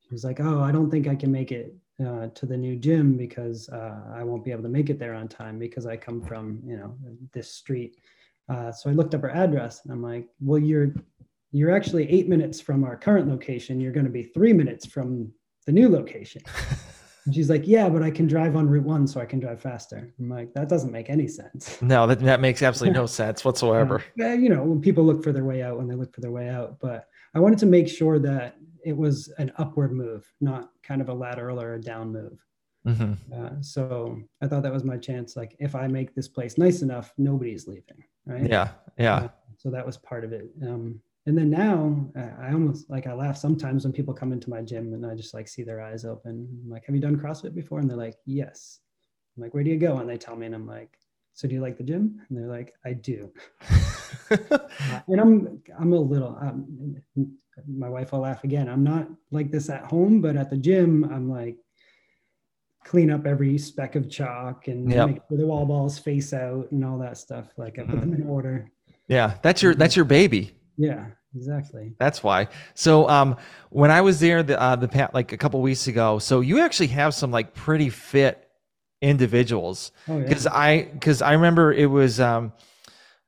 he 0.00 0.14
was 0.14 0.24
like, 0.24 0.40
"Oh, 0.40 0.60
I 0.60 0.72
don't 0.72 0.90
think 0.90 1.06
I 1.06 1.14
can 1.14 1.30
make 1.30 1.52
it 1.52 1.74
uh, 2.04 2.28
to 2.28 2.46
the 2.46 2.56
new 2.56 2.76
gym 2.76 3.16
because 3.16 3.68
uh, 3.68 4.00
I 4.14 4.24
won't 4.24 4.44
be 4.44 4.50
able 4.50 4.62
to 4.62 4.68
make 4.68 4.90
it 4.90 4.98
there 4.98 5.14
on 5.14 5.28
time 5.28 5.58
because 5.58 5.86
I 5.86 5.96
come 5.96 6.22
from 6.22 6.60
you 6.64 6.76
know 6.76 6.96
this 7.32 7.52
street." 7.52 7.96
Uh, 8.48 8.72
so 8.72 8.88
I 8.88 8.94
looked 8.94 9.14
up 9.14 9.22
her 9.22 9.30
address 9.30 9.82
and 9.84 9.92
I'm 9.92 10.02
like, 10.02 10.26
"Well, 10.40 10.58
you're 10.58 10.94
you're 11.52 11.74
actually 11.74 12.10
eight 12.10 12.28
minutes 12.28 12.60
from 12.60 12.84
our 12.84 12.96
current 12.96 13.28
location. 13.28 13.80
You're 13.80 13.92
going 13.92 14.06
to 14.06 14.12
be 14.12 14.22
three 14.22 14.52
minutes 14.52 14.86
from 14.86 15.32
the 15.66 15.72
new 15.72 15.88
location." 15.88 16.42
And 17.28 17.34
she's 17.34 17.50
like, 17.50 17.68
yeah, 17.68 17.90
but 17.90 18.02
I 18.02 18.10
can 18.10 18.26
drive 18.26 18.56
on 18.56 18.70
Route 18.70 18.84
One, 18.84 19.06
so 19.06 19.20
I 19.20 19.26
can 19.26 19.38
drive 19.38 19.60
faster. 19.60 20.14
I'm 20.18 20.30
like, 20.30 20.54
that 20.54 20.70
doesn't 20.70 20.90
make 20.90 21.10
any 21.10 21.28
sense. 21.28 21.76
No, 21.82 22.06
that, 22.06 22.20
that 22.20 22.40
makes 22.40 22.62
absolutely 22.62 22.98
no 22.98 23.04
sense 23.20 23.44
whatsoever. 23.44 24.02
Uh, 24.18 24.28
you 24.28 24.48
know, 24.48 24.62
when 24.62 24.80
people 24.80 25.04
look 25.04 25.22
for 25.22 25.30
their 25.30 25.44
way 25.44 25.62
out, 25.62 25.76
when 25.76 25.88
they 25.88 25.94
look 25.94 26.14
for 26.14 26.22
their 26.22 26.30
way 26.30 26.48
out. 26.48 26.80
But 26.80 27.06
I 27.34 27.40
wanted 27.40 27.58
to 27.58 27.66
make 27.66 27.86
sure 27.86 28.18
that 28.20 28.56
it 28.82 28.96
was 28.96 29.28
an 29.36 29.52
upward 29.58 29.92
move, 29.92 30.26
not 30.40 30.70
kind 30.82 31.02
of 31.02 31.10
a 31.10 31.12
lateral 31.12 31.60
or 31.60 31.74
a 31.74 31.80
down 31.82 32.12
move. 32.12 32.42
Mm-hmm. 32.86 33.12
Uh, 33.30 33.60
so 33.60 34.22
I 34.40 34.46
thought 34.46 34.62
that 34.62 34.72
was 34.72 34.84
my 34.84 34.96
chance. 34.96 35.36
Like, 35.36 35.54
if 35.58 35.74
I 35.74 35.86
make 35.86 36.14
this 36.14 36.28
place 36.28 36.56
nice 36.56 36.80
enough, 36.80 37.12
nobody's 37.18 37.68
leaving. 37.68 38.04
Right. 38.24 38.48
Yeah. 38.48 38.70
Yeah. 38.98 39.16
Uh, 39.16 39.28
so 39.58 39.70
that 39.70 39.84
was 39.84 39.98
part 39.98 40.24
of 40.24 40.32
it. 40.32 40.48
Um, 40.62 41.02
and 41.28 41.36
then 41.36 41.50
now 41.50 42.10
I 42.40 42.52
almost 42.54 42.88
like 42.88 43.06
I 43.06 43.12
laugh 43.12 43.36
sometimes 43.36 43.84
when 43.84 43.92
people 43.92 44.14
come 44.14 44.32
into 44.32 44.48
my 44.48 44.62
gym 44.62 44.94
and 44.94 45.04
I 45.04 45.14
just 45.14 45.34
like 45.34 45.46
see 45.46 45.62
their 45.62 45.82
eyes 45.82 46.06
open. 46.06 46.48
I'm 46.64 46.70
like, 46.70 46.86
have 46.86 46.94
you 46.94 47.02
done 47.02 47.18
CrossFit 47.18 47.54
before? 47.54 47.80
And 47.80 47.90
they're 47.90 47.98
like, 47.98 48.16
yes. 48.24 48.80
I'm 49.36 49.42
like, 49.42 49.52
where 49.52 49.62
do 49.62 49.68
you 49.68 49.76
go? 49.76 49.98
And 49.98 50.08
they 50.08 50.16
tell 50.16 50.36
me, 50.36 50.46
and 50.46 50.54
I'm 50.54 50.66
like, 50.66 50.98
so 51.34 51.46
do 51.46 51.54
you 51.54 51.60
like 51.60 51.76
the 51.76 51.82
gym? 51.82 52.18
And 52.28 52.38
they're 52.38 52.48
like, 52.48 52.72
I 52.86 52.94
do. 52.94 53.30
uh, 54.30 54.58
and 55.06 55.20
I'm 55.20 55.62
I'm 55.78 55.92
a 55.92 56.00
little. 56.00 56.38
Um, 56.40 56.96
my 57.68 57.90
wife 57.90 58.12
will 58.12 58.20
laugh 58.20 58.42
again. 58.44 58.66
I'm 58.66 58.82
not 58.82 59.06
like 59.30 59.50
this 59.50 59.68
at 59.68 59.84
home, 59.84 60.22
but 60.22 60.34
at 60.34 60.48
the 60.48 60.56
gym, 60.56 61.04
I'm 61.12 61.28
like 61.28 61.58
clean 62.86 63.10
up 63.10 63.26
every 63.26 63.58
speck 63.58 63.96
of 63.96 64.08
chalk 64.08 64.68
and 64.68 64.90
yep. 64.90 65.08
make 65.08 65.20
sure 65.28 65.36
the 65.36 65.46
wall 65.46 65.66
balls 65.66 65.98
face 65.98 66.32
out 66.32 66.72
and 66.72 66.82
all 66.86 66.98
that 67.00 67.18
stuff. 67.18 67.52
Like 67.58 67.78
I 67.78 67.82
put 67.82 68.00
them 68.00 68.14
in 68.14 68.20
mm-hmm. 68.20 68.30
order. 68.30 68.70
Yeah, 69.08 69.34
that's 69.42 69.62
your 69.62 69.74
that's 69.74 69.94
your 69.94 70.06
baby. 70.06 70.57
Yeah, 70.78 71.06
exactly. 71.34 71.92
That's 71.98 72.22
why. 72.22 72.48
So 72.74 73.08
um, 73.08 73.36
when 73.70 73.90
I 73.90 74.00
was 74.00 74.20
there 74.20 74.42
the 74.42 74.58
uh, 74.60 74.76
the 74.76 75.10
like 75.12 75.32
a 75.32 75.36
couple 75.36 75.60
weeks 75.60 75.88
ago, 75.88 76.18
so 76.18 76.40
you 76.40 76.60
actually 76.60 76.86
have 76.88 77.12
some 77.14 77.30
like 77.30 77.52
pretty 77.52 77.90
fit 77.90 78.48
individuals 79.02 79.92
because 80.06 80.46
oh, 80.46 80.50
yeah. 80.50 80.58
I 80.58 80.82
because 80.84 81.20
I 81.20 81.32
remember 81.32 81.72
it 81.72 81.86
was 81.86 82.20
um, 82.20 82.52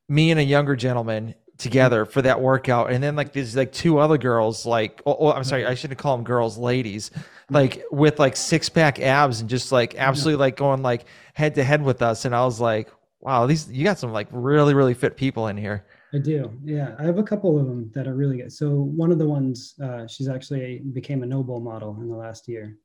me 0.08 0.30
and 0.30 0.40
a 0.40 0.44
younger 0.44 0.76
gentleman 0.76 1.34
together 1.60 2.06
for 2.06 2.22
that 2.22 2.40
workout 2.40 2.90
and 2.90 3.04
then 3.04 3.14
like 3.14 3.32
these 3.32 3.54
like 3.54 3.70
two 3.70 3.98
other 3.98 4.16
girls 4.16 4.64
like 4.64 5.02
oh, 5.04 5.14
oh 5.20 5.32
i'm 5.32 5.44
sorry 5.44 5.66
i 5.66 5.74
shouldn't 5.74 6.00
call 6.00 6.16
them 6.16 6.24
girls 6.24 6.56
ladies 6.56 7.10
like 7.50 7.84
with 7.90 8.18
like 8.18 8.34
six 8.34 8.70
pack 8.70 8.98
abs 8.98 9.42
and 9.42 9.50
just 9.50 9.70
like 9.70 9.94
absolutely 9.96 10.40
like 10.40 10.56
going 10.56 10.80
like 10.80 11.04
head 11.34 11.54
to 11.54 11.62
head 11.62 11.82
with 11.82 12.00
us 12.00 12.24
and 12.24 12.34
i 12.34 12.42
was 12.46 12.60
like 12.60 12.88
wow 13.20 13.46
these 13.46 13.70
you 13.70 13.84
got 13.84 13.98
some 13.98 14.10
like 14.10 14.26
really 14.30 14.72
really 14.72 14.94
fit 14.94 15.18
people 15.18 15.48
in 15.48 15.56
here 15.58 15.84
I 16.12 16.18
do. 16.18 16.52
Yeah, 16.64 16.94
I 16.98 17.04
have 17.04 17.18
a 17.18 17.22
couple 17.22 17.58
of 17.58 17.66
them 17.66 17.90
that 17.94 18.08
are 18.08 18.14
really 18.14 18.38
good. 18.38 18.52
So 18.52 18.70
one 18.70 19.12
of 19.12 19.18
the 19.18 19.28
ones, 19.28 19.74
uh, 19.82 20.06
she's 20.06 20.28
actually 20.28 20.80
became 20.92 21.22
a 21.22 21.26
NOBULL 21.26 21.60
model 21.60 21.96
in 22.00 22.08
the 22.08 22.16
last 22.16 22.48
year. 22.48 22.76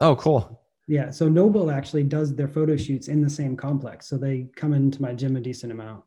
Oh, 0.00 0.16
cool. 0.16 0.62
Yeah. 0.86 1.10
So 1.10 1.28
NOBULL 1.28 1.70
actually 1.70 2.04
does 2.04 2.34
their 2.34 2.48
photo 2.48 2.76
shoots 2.76 3.08
in 3.08 3.20
the 3.20 3.28
same 3.30 3.56
complex. 3.56 4.08
So 4.08 4.16
they 4.16 4.48
come 4.56 4.72
into 4.72 5.02
my 5.02 5.12
gym 5.12 5.36
a 5.36 5.40
decent 5.40 5.72
amount. 5.72 6.04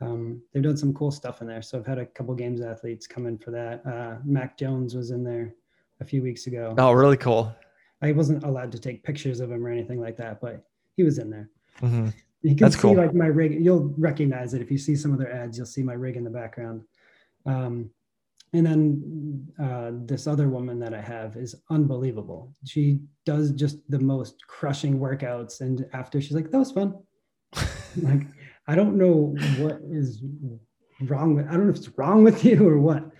Um, 0.00 0.42
they've 0.52 0.62
done 0.62 0.76
some 0.76 0.94
cool 0.94 1.10
stuff 1.10 1.40
in 1.40 1.46
there. 1.46 1.62
So 1.62 1.78
I've 1.78 1.86
had 1.86 1.98
a 1.98 2.06
couple 2.06 2.34
games 2.34 2.60
athletes 2.60 3.06
come 3.06 3.26
in 3.26 3.38
for 3.38 3.50
that. 3.50 3.84
Uh, 3.86 4.18
Mac 4.24 4.56
Jones 4.56 4.94
was 4.94 5.10
in 5.10 5.22
there 5.24 5.54
a 6.00 6.04
few 6.04 6.22
weeks 6.22 6.46
ago. 6.46 6.74
Oh, 6.78 6.92
really 6.92 7.16
cool. 7.16 7.54
I 8.00 8.12
wasn't 8.12 8.42
allowed 8.42 8.72
to 8.72 8.78
take 8.78 9.04
pictures 9.04 9.40
of 9.40 9.50
him 9.50 9.64
or 9.64 9.70
anything 9.70 10.00
like 10.00 10.16
that, 10.16 10.40
but 10.40 10.64
he 10.96 11.04
was 11.04 11.18
in 11.18 11.30
there. 11.30 11.50
Mm-hmm. 11.80 12.08
You 12.42 12.50
can 12.50 12.64
That's 12.64 12.74
see 12.74 12.82
cool. 12.82 12.96
like 12.96 13.14
my 13.14 13.26
rig. 13.26 13.64
You'll 13.64 13.94
recognize 13.96 14.52
it 14.54 14.62
if 14.62 14.70
you 14.70 14.78
see 14.78 14.96
some 14.96 15.12
of 15.12 15.18
their 15.18 15.32
ads. 15.32 15.56
You'll 15.56 15.66
see 15.66 15.82
my 15.82 15.94
rig 15.94 16.16
in 16.16 16.24
the 16.24 16.30
background. 16.30 16.82
Um, 17.46 17.90
and 18.52 18.66
then 18.66 19.48
uh, 19.62 19.92
this 20.04 20.26
other 20.26 20.48
woman 20.48 20.78
that 20.80 20.92
I 20.92 21.00
have 21.00 21.36
is 21.36 21.54
unbelievable. 21.70 22.52
She 22.66 23.00
does 23.24 23.52
just 23.52 23.78
the 23.88 23.98
most 23.98 24.46
crushing 24.46 24.98
workouts, 24.98 25.60
and 25.60 25.86
after 25.92 26.20
she's 26.20 26.32
like, 26.32 26.50
"That 26.50 26.58
was 26.58 26.72
fun." 26.72 26.98
like, 28.02 28.26
I 28.66 28.74
don't 28.74 28.96
know 28.98 29.34
what 29.58 29.80
is 29.90 30.22
wrong 31.02 31.34
with. 31.34 31.46
I 31.48 31.52
don't 31.52 31.64
know 31.64 31.70
if 31.70 31.76
it's 31.76 31.96
wrong 31.96 32.24
with 32.24 32.44
you 32.44 32.68
or 32.68 32.78
what. 32.78 33.10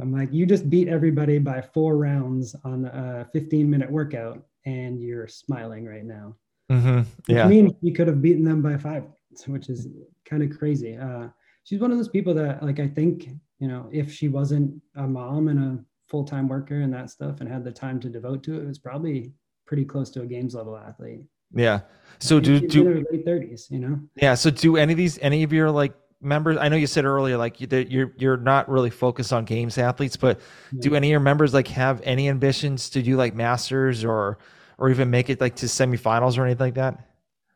I'm 0.00 0.12
like, 0.12 0.32
you 0.32 0.46
just 0.46 0.70
beat 0.70 0.88
everybody 0.88 1.38
by 1.38 1.60
four 1.60 1.96
rounds 1.96 2.54
on 2.64 2.86
a 2.86 3.26
15 3.32 3.68
minute 3.68 3.90
workout, 3.90 4.42
and 4.64 5.00
you're 5.00 5.28
smiling 5.28 5.84
right 5.84 6.04
now. 6.04 6.36
Mm-hmm. 6.70 7.00
Yeah. 7.26 7.44
I 7.44 7.48
mean, 7.48 7.76
you 7.80 7.92
could 7.92 8.06
have 8.06 8.22
beaten 8.22 8.44
them 8.44 8.62
by 8.62 8.76
five, 8.76 9.04
which 9.46 9.68
is 9.68 9.88
kind 10.24 10.42
of 10.42 10.56
crazy. 10.56 10.96
Uh, 10.96 11.28
she's 11.64 11.80
one 11.80 11.90
of 11.90 11.96
those 11.96 12.08
people 12.08 12.32
that, 12.34 12.62
like, 12.62 12.78
I 12.78 12.86
think, 12.86 13.28
you 13.58 13.68
know, 13.68 13.88
if 13.92 14.12
she 14.12 14.28
wasn't 14.28 14.80
a 14.94 15.06
mom 15.06 15.48
and 15.48 15.58
a 15.58 15.84
full 16.08 16.24
time 16.24 16.48
worker 16.48 16.80
and 16.80 16.92
that 16.94 17.10
stuff 17.10 17.40
and 17.40 17.48
had 17.48 17.64
the 17.64 17.72
time 17.72 17.98
to 18.00 18.08
devote 18.08 18.42
to 18.44 18.54
it, 18.54 18.62
it 18.62 18.66
was 18.66 18.78
probably 18.78 19.32
pretty 19.66 19.84
close 19.84 20.10
to 20.10 20.22
a 20.22 20.26
games 20.26 20.54
level 20.54 20.76
athlete. 20.76 21.22
Yeah. 21.52 21.80
So 22.20 22.38
do 22.38 22.60
do 22.60 23.04
late 23.10 23.24
thirties, 23.24 23.66
you 23.70 23.80
know? 23.80 23.98
Yeah. 24.14 24.34
So 24.34 24.50
do 24.50 24.76
any 24.76 24.92
of 24.92 24.96
these 24.96 25.18
any 25.20 25.42
of 25.42 25.52
your 25.52 25.70
like 25.70 25.94
members? 26.20 26.56
I 26.60 26.68
know 26.68 26.76
you 26.76 26.86
said 26.86 27.04
earlier 27.04 27.36
like 27.36 27.60
you're 27.60 28.12
you're 28.16 28.36
not 28.36 28.68
really 28.68 28.90
focused 28.90 29.32
on 29.32 29.44
games 29.44 29.78
athletes, 29.78 30.16
but 30.16 30.40
yeah. 30.72 30.80
do 30.80 30.94
any 30.94 31.08
of 31.08 31.10
your 31.10 31.20
members 31.20 31.54
like 31.54 31.68
have 31.68 32.00
any 32.04 32.28
ambitions 32.28 32.90
to 32.90 33.02
do 33.02 33.16
like 33.16 33.34
masters 33.34 34.04
or 34.04 34.38
or 34.80 34.90
even 34.90 35.10
make 35.10 35.30
it 35.30 35.40
like 35.40 35.54
to 35.56 35.66
semifinals 35.66 36.36
or 36.38 36.44
anything 36.44 36.66
like 36.66 36.74
that? 36.74 37.06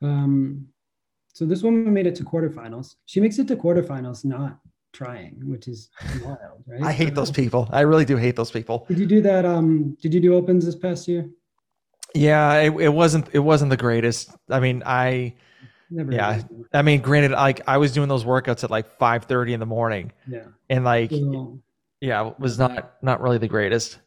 Um, 0.03 0.68
so 1.33 1.45
this 1.45 1.62
woman 1.62 1.93
made 1.93 2.07
it 2.07 2.14
to 2.16 2.25
quarterfinals. 2.25 2.95
She 3.07 3.20
makes 3.20 3.39
it 3.39 3.49
to 3.49 3.57
quarterfinals 3.57 4.25
not 4.25 4.61
trying, 4.93 5.41
which 5.45 5.66
is 5.66 5.91
wild, 6.25 6.62
right? 6.66 6.83
I 6.83 6.93
hate 6.93 7.14
those 7.14 7.33
people. 7.33 7.68
I 7.72 7.81
really 7.81 8.05
do 8.05 8.16
hate 8.16 8.37
those 8.37 8.53
people. 8.53 8.85
Did 8.87 8.99
you 8.99 9.07
do 9.07 9.20
that? 9.22 9.45
Um, 9.45 9.97
did 10.01 10.14
you 10.14 10.20
do 10.20 10.35
opens 10.35 10.64
this 10.64 10.77
past 10.77 11.09
year? 11.09 11.29
Yeah, 12.14 12.55
it, 12.61 12.72
it 12.81 12.91
wasn't 12.91 13.29
it 13.33 13.41
wasn't 13.41 13.70
the 13.70 13.77
greatest. 13.77 14.31
I 14.49 14.61
mean, 14.61 14.85
I 14.87 15.35
Never 15.91 16.12
yeah. 16.12 16.43
I 16.72 16.83
mean, 16.83 17.01
granted, 17.01 17.33
like 17.33 17.61
I 17.66 17.79
was 17.79 17.93
doing 17.93 18.09
those 18.09 18.25
workouts 18.25 18.64
at 18.64 18.70
like 18.70 18.99
five 18.99 19.25
thirty 19.25 19.53
in 19.53 19.61
the 19.61 19.66
morning. 19.66 20.12
Yeah. 20.29 20.45
And 20.70 20.85
like, 20.85 21.11
yeah, 22.01 22.29
it 22.29 22.41
was 22.41 22.59
not 22.59 22.95
not 23.03 23.20
really 23.20 23.39
the 23.39 23.49
greatest 23.49 23.99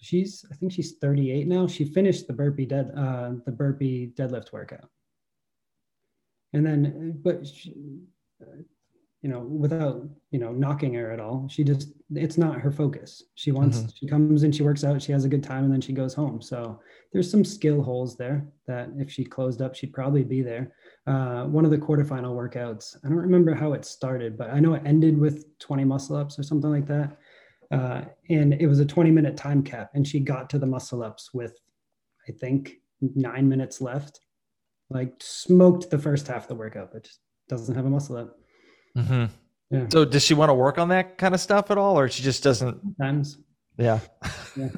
she's 0.00 0.44
I 0.50 0.54
think 0.54 0.72
she's 0.72 0.94
38 0.94 1.46
now. 1.46 1.66
She 1.66 1.84
finished 1.84 2.26
the 2.26 2.32
burpee 2.32 2.66
dead 2.66 2.92
uh, 2.96 3.32
the 3.44 3.52
burpee 3.52 4.12
deadlift 4.14 4.52
workout, 4.52 4.88
and 6.52 6.66
then 6.66 7.20
but 7.22 7.46
she, 7.46 7.74
you 9.22 9.28
know 9.28 9.40
without 9.40 10.02
you 10.30 10.38
know 10.38 10.52
knocking 10.52 10.94
her 10.94 11.10
at 11.10 11.20
all, 11.20 11.46
she 11.48 11.62
just 11.62 11.92
it's 12.14 12.38
not 12.38 12.60
her 12.60 12.72
focus. 12.72 13.22
She 13.34 13.52
wants 13.52 13.78
mm-hmm. 13.78 13.88
she 13.94 14.06
comes 14.08 14.42
and 14.42 14.54
she 14.54 14.62
works 14.62 14.84
out, 14.84 15.02
she 15.02 15.12
has 15.12 15.24
a 15.24 15.28
good 15.28 15.44
time, 15.44 15.64
and 15.64 15.72
then 15.72 15.82
she 15.82 15.92
goes 15.92 16.14
home. 16.14 16.40
So 16.40 16.80
there's 17.12 17.30
some 17.30 17.44
skill 17.44 17.82
holes 17.82 18.16
there 18.16 18.46
that 18.66 18.88
if 18.96 19.10
she 19.10 19.24
closed 19.24 19.60
up, 19.60 19.74
she'd 19.74 19.92
probably 19.92 20.24
be 20.24 20.42
there. 20.42 20.72
Uh, 21.06 21.44
one 21.44 21.64
of 21.64 21.70
the 21.70 21.78
quarterfinal 21.78 22.34
workouts, 22.34 22.96
I 23.04 23.08
don't 23.08 23.18
remember 23.18 23.54
how 23.54 23.72
it 23.72 23.84
started, 23.84 24.38
but 24.38 24.50
I 24.50 24.60
know 24.60 24.74
it 24.74 24.82
ended 24.86 25.18
with 25.18 25.58
20 25.58 25.84
muscle 25.84 26.16
ups 26.16 26.38
or 26.38 26.42
something 26.42 26.70
like 26.70 26.86
that 26.86 27.18
uh, 27.70 28.02
and 28.28 28.54
it 28.54 28.66
was 28.66 28.80
a 28.80 28.84
20 28.84 29.10
minute 29.10 29.36
time 29.36 29.62
cap 29.62 29.90
and 29.94 30.06
she 30.06 30.20
got 30.20 30.50
to 30.50 30.58
the 30.58 30.66
muscle 30.66 31.02
ups 31.02 31.32
with 31.32 31.58
i 32.28 32.32
think 32.32 32.80
nine 33.00 33.48
minutes 33.48 33.80
left. 33.80 34.20
Like 34.88 35.14
smoked 35.20 35.90
the 35.90 35.98
first 35.98 36.26
half 36.26 36.42
of 36.42 36.48
the 36.48 36.54
workout 36.54 36.92
but 36.92 37.04
just 37.04 37.20
doesn't 37.48 37.74
have 37.74 37.86
a 37.86 37.90
muscle 37.90 38.16
up. 38.16 38.38
Mm-hmm. 38.96 39.26
yeah. 39.70 39.86
so 39.88 40.04
does 40.04 40.24
she 40.24 40.34
want 40.34 40.48
to 40.48 40.54
work 40.54 40.76
on 40.76 40.88
that 40.88 41.16
kind 41.16 41.32
of 41.32 41.40
stuff 41.40 41.70
at 41.70 41.78
all 41.78 41.98
or 41.98 42.08
she 42.08 42.22
just 42.22 42.42
doesn't? 42.42 42.80
Sometimes. 42.82 43.38
Yeah, 43.78 44.00
yeah. 44.56 44.68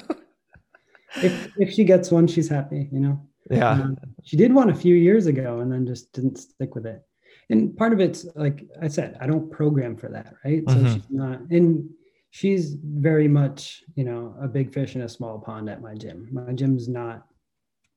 if, 1.15 1.51
if 1.57 1.73
she 1.73 1.83
gets 1.83 2.11
one 2.11 2.27
she's 2.27 2.47
happy 2.47 2.89
you 2.91 2.99
know? 2.99 3.19
Yeah. 3.49 3.71
Um, 3.71 3.97
she 4.23 4.37
did 4.37 4.53
one 4.53 4.69
a 4.69 4.75
few 4.75 4.95
years 4.95 5.25
ago 5.25 5.59
and 5.59 5.71
then 5.71 5.85
just 5.87 6.13
didn't 6.13 6.37
stick 6.37 6.75
with 6.75 6.85
it. 6.85 7.01
And 7.49 7.75
part 7.75 7.91
of 7.91 7.99
it's 7.99 8.25
like 8.35 8.65
i 8.81 8.87
said 8.87 9.17
i 9.19 9.25
don't 9.25 9.49
program 9.51 9.97
for 9.97 10.09
that 10.09 10.35
right? 10.45 10.63
So 10.67 10.75
mm-hmm. 10.75 10.93
she's 10.93 11.09
not 11.09 11.39
and 11.49 11.89
she's 12.33 12.75
very 12.83 13.27
much 13.27 13.83
you 13.95 14.03
know 14.03 14.35
a 14.41 14.47
big 14.47 14.73
fish 14.73 14.95
in 14.95 15.01
a 15.01 15.09
small 15.09 15.39
pond 15.39 15.69
at 15.69 15.81
my 15.81 15.93
gym 15.93 16.27
my 16.31 16.51
gym's 16.53 16.87
not 16.87 17.27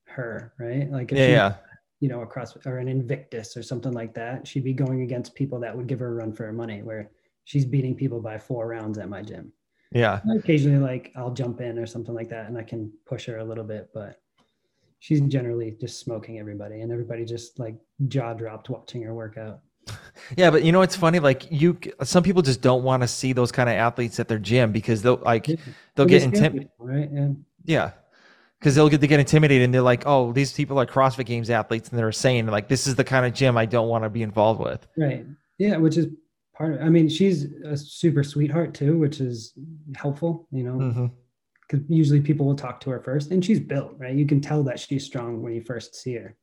her 0.04 0.52
right 0.58 0.90
like 0.90 1.10
if 1.10 1.18
yeah, 1.18 1.26
she, 1.26 1.32
yeah. 1.32 1.54
you 2.00 2.08
know 2.08 2.20
across 2.20 2.56
or 2.66 2.78
an 2.78 2.88
invictus 2.88 3.56
or 3.56 3.62
something 3.62 3.92
like 3.92 4.14
that 4.14 4.46
she'd 4.46 4.64
be 4.64 4.72
going 4.72 5.02
against 5.02 5.34
people 5.34 5.58
that 5.58 5.76
would 5.76 5.86
give 5.86 5.98
her 5.98 6.08
a 6.08 6.14
run 6.14 6.32
for 6.32 6.44
her 6.44 6.52
money 6.52 6.82
where 6.82 7.10
she's 7.46 7.64
beating 7.64 7.94
people 7.94 8.20
by 8.20 8.38
four 8.38 8.68
rounds 8.68 8.98
at 8.98 9.08
my 9.08 9.22
gym. 9.22 9.52
Yeah. 9.92 10.20
Occasionally, 10.36 10.78
like 10.78 11.12
I'll 11.16 11.32
jump 11.32 11.60
in 11.62 11.78
or 11.78 11.86
something 11.86 12.14
like 12.14 12.28
that, 12.28 12.48
and 12.48 12.58
I 12.58 12.62
can 12.62 12.92
push 13.06 13.24
her 13.26 13.38
a 13.38 13.44
little 13.44 13.64
bit, 13.64 13.88
but 13.94 14.20
she's 14.98 15.20
generally 15.22 15.76
just 15.80 16.00
smoking 16.00 16.38
everybody, 16.38 16.82
and 16.82 16.92
everybody 16.92 17.24
just 17.24 17.58
like 17.58 17.76
jaw 18.08 18.34
dropped 18.34 18.68
watching 18.68 19.02
her 19.02 19.14
work 19.14 19.38
out. 19.38 19.60
Yeah, 20.36 20.50
but 20.50 20.64
you 20.64 20.72
know 20.72 20.82
it's 20.82 20.96
funny. 20.96 21.20
Like 21.20 21.46
you, 21.52 21.78
some 22.02 22.24
people 22.24 22.42
just 22.42 22.60
don't 22.60 22.82
want 22.82 23.02
to 23.02 23.08
see 23.08 23.32
those 23.32 23.52
kind 23.52 23.68
of 23.68 23.76
athletes 23.76 24.18
at 24.18 24.26
their 24.26 24.40
gym 24.40 24.72
because 24.72 25.02
they'll 25.02 25.20
like 25.24 25.46
they'll 25.94 26.06
get 26.06 26.24
intimidated, 26.24 26.70
right? 26.78 27.08
Yeah. 27.12 27.28
Yeah, 27.64 27.90
because 28.58 28.74
they'll 28.74 28.88
get 28.88 29.00
to 29.00 29.06
get 29.06 29.20
intimidated 29.20 29.64
and 29.64 29.74
they're 29.74 29.82
like, 29.82 30.04
oh, 30.06 30.32
these 30.32 30.52
people 30.52 30.80
are 30.80 30.86
CrossFit 30.86 31.26
Games 31.26 31.50
athletes, 31.50 31.90
and 31.90 31.98
they're 31.98 32.12
saying 32.12 32.46
like, 32.46 32.68
this 32.68 32.86
is 32.86 32.94
the 32.94 33.04
kind 33.04 33.26
of 33.26 33.34
gym 33.34 33.56
I 33.56 33.66
don't 33.66 33.88
want 33.88 34.04
to 34.04 34.10
be 34.10 34.22
involved 34.22 34.60
with. 34.60 34.86
Right. 34.96 35.24
Yeah, 35.58 35.76
which 35.76 35.96
is 35.96 36.06
part 36.54 36.74
of. 36.74 36.82
I 36.82 36.88
mean, 36.88 37.08
she's 37.08 37.44
a 37.64 37.76
super 37.76 38.22
sweetheart 38.22 38.74
too, 38.74 38.98
which 38.98 39.20
is 39.20 39.52
helpful. 39.96 40.48
You 40.50 40.64
know, 40.64 41.10
because 41.62 41.80
mm-hmm. 41.84 41.92
usually 41.92 42.20
people 42.20 42.46
will 42.46 42.56
talk 42.56 42.80
to 42.80 42.90
her 42.90 43.00
first, 43.00 43.30
and 43.30 43.44
she's 43.44 43.60
built 43.60 43.94
right. 43.98 44.14
You 44.14 44.26
can 44.26 44.40
tell 44.40 44.62
that 44.64 44.80
she's 44.80 45.04
strong 45.04 45.42
when 45.42 45.52
you 45.52 45.62
first 45.62 45.94
see 45.94 46.14
her. 46.14 46.36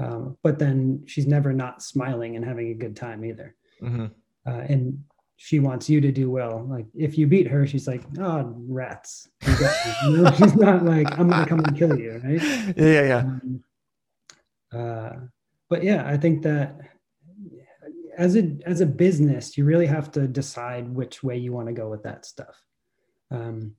Um, 0.00 0.38
but 0.42 0.58
then 0.58 1.04
she's 1.06 1.26
never 1.26 1.52
not 1.52 1.82
smiling 1.82 2.36
and 2.36 2.44
having 2.44 2.70
a 2.70 2.74
good 2.74 2.96
time 2.96 3.24
either. 3.24 3.54
Mm-hmm. 3.82 4.06
Uh, 4.46 4.64
and 4.68 5.04
she 5.36 5.58
wants 5.58 5.90
you 5.90 6.00
to 6.00 6.12
do 6.12 6.30
well. 6.30 6.66
Like 6.68 6.86
if 6.94 7.18
you 7.18 7.26
beat 7.26 7.48
her, 7.48 7.66
she's 7.66 7.88
like, 7.88 8.02
"Oh, 8.18 8.54
rats!" 8.68 9.28
You 9.44 10.22
know, 10.22 10.32
she's 10.38 10.54
not 10.54 10.84
like, 10.84 11.18
"I'm 11.18 11.28
gonna 11.28 11.46
come 11.46 11.60
and 11.60 11.76
kill 11.76 11.98
you," 11.98 12.20
right? 12.24 12.76
Yeah, 12.76 13.02
yeah. 13.02 13.18
Um, 13.18 13.64
uh, 14.72 15.10
but 15.68 15.82
yeah, 15.82 16.06
I 16.06 16.16
think 16.16 16.42
that 16.42 16.78
as 18.16 18.36
a 18.36 18.56
as 18.64 18.80
a 18.80 18.86
business, 18.86 19.58
you 19.58 19.64
really 19.64 19.86
have 19.86 20.10
to 20.12 20.28
decide 20.28 20.88
which 20.88 21.22
way 21.22 21.36
you 21.38 21.52
want 21.52 21.68
to 21.68 21.72
go 21.72 21.88
with 21.88 22.04
that 22.04 22.24
stuff. 22.24 22.62
Um, 23.30 23.74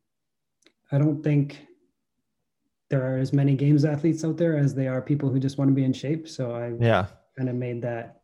I 0.91 0.97
don't 0.97 1.23
think 1.23 1.65
there 2.93 3.11
are 3.11 3.17
as 3.17 3.33
many 3.33 3.55
games 3.55 3.85
athletes 3.85 4.23
out 4.23 4.37
there 4.37 4.55
as 4.55 4.75
they 4.75 4.87
are 4.87 5.01
people 5.01 5.27
who 5.27 5.39
just 5.39 5.57
want 5.57 5.67
to 5.67 5.73
be 5.73 5.83
in 5.83 5.91
shape. 5.91 6.29
So 6.29 6.53
I 6.53 6.73
yeah 6.79 7.07
kind 7.35 7.49
of 7.49 7.55
made 7.55 7.81
that 7.81 8.21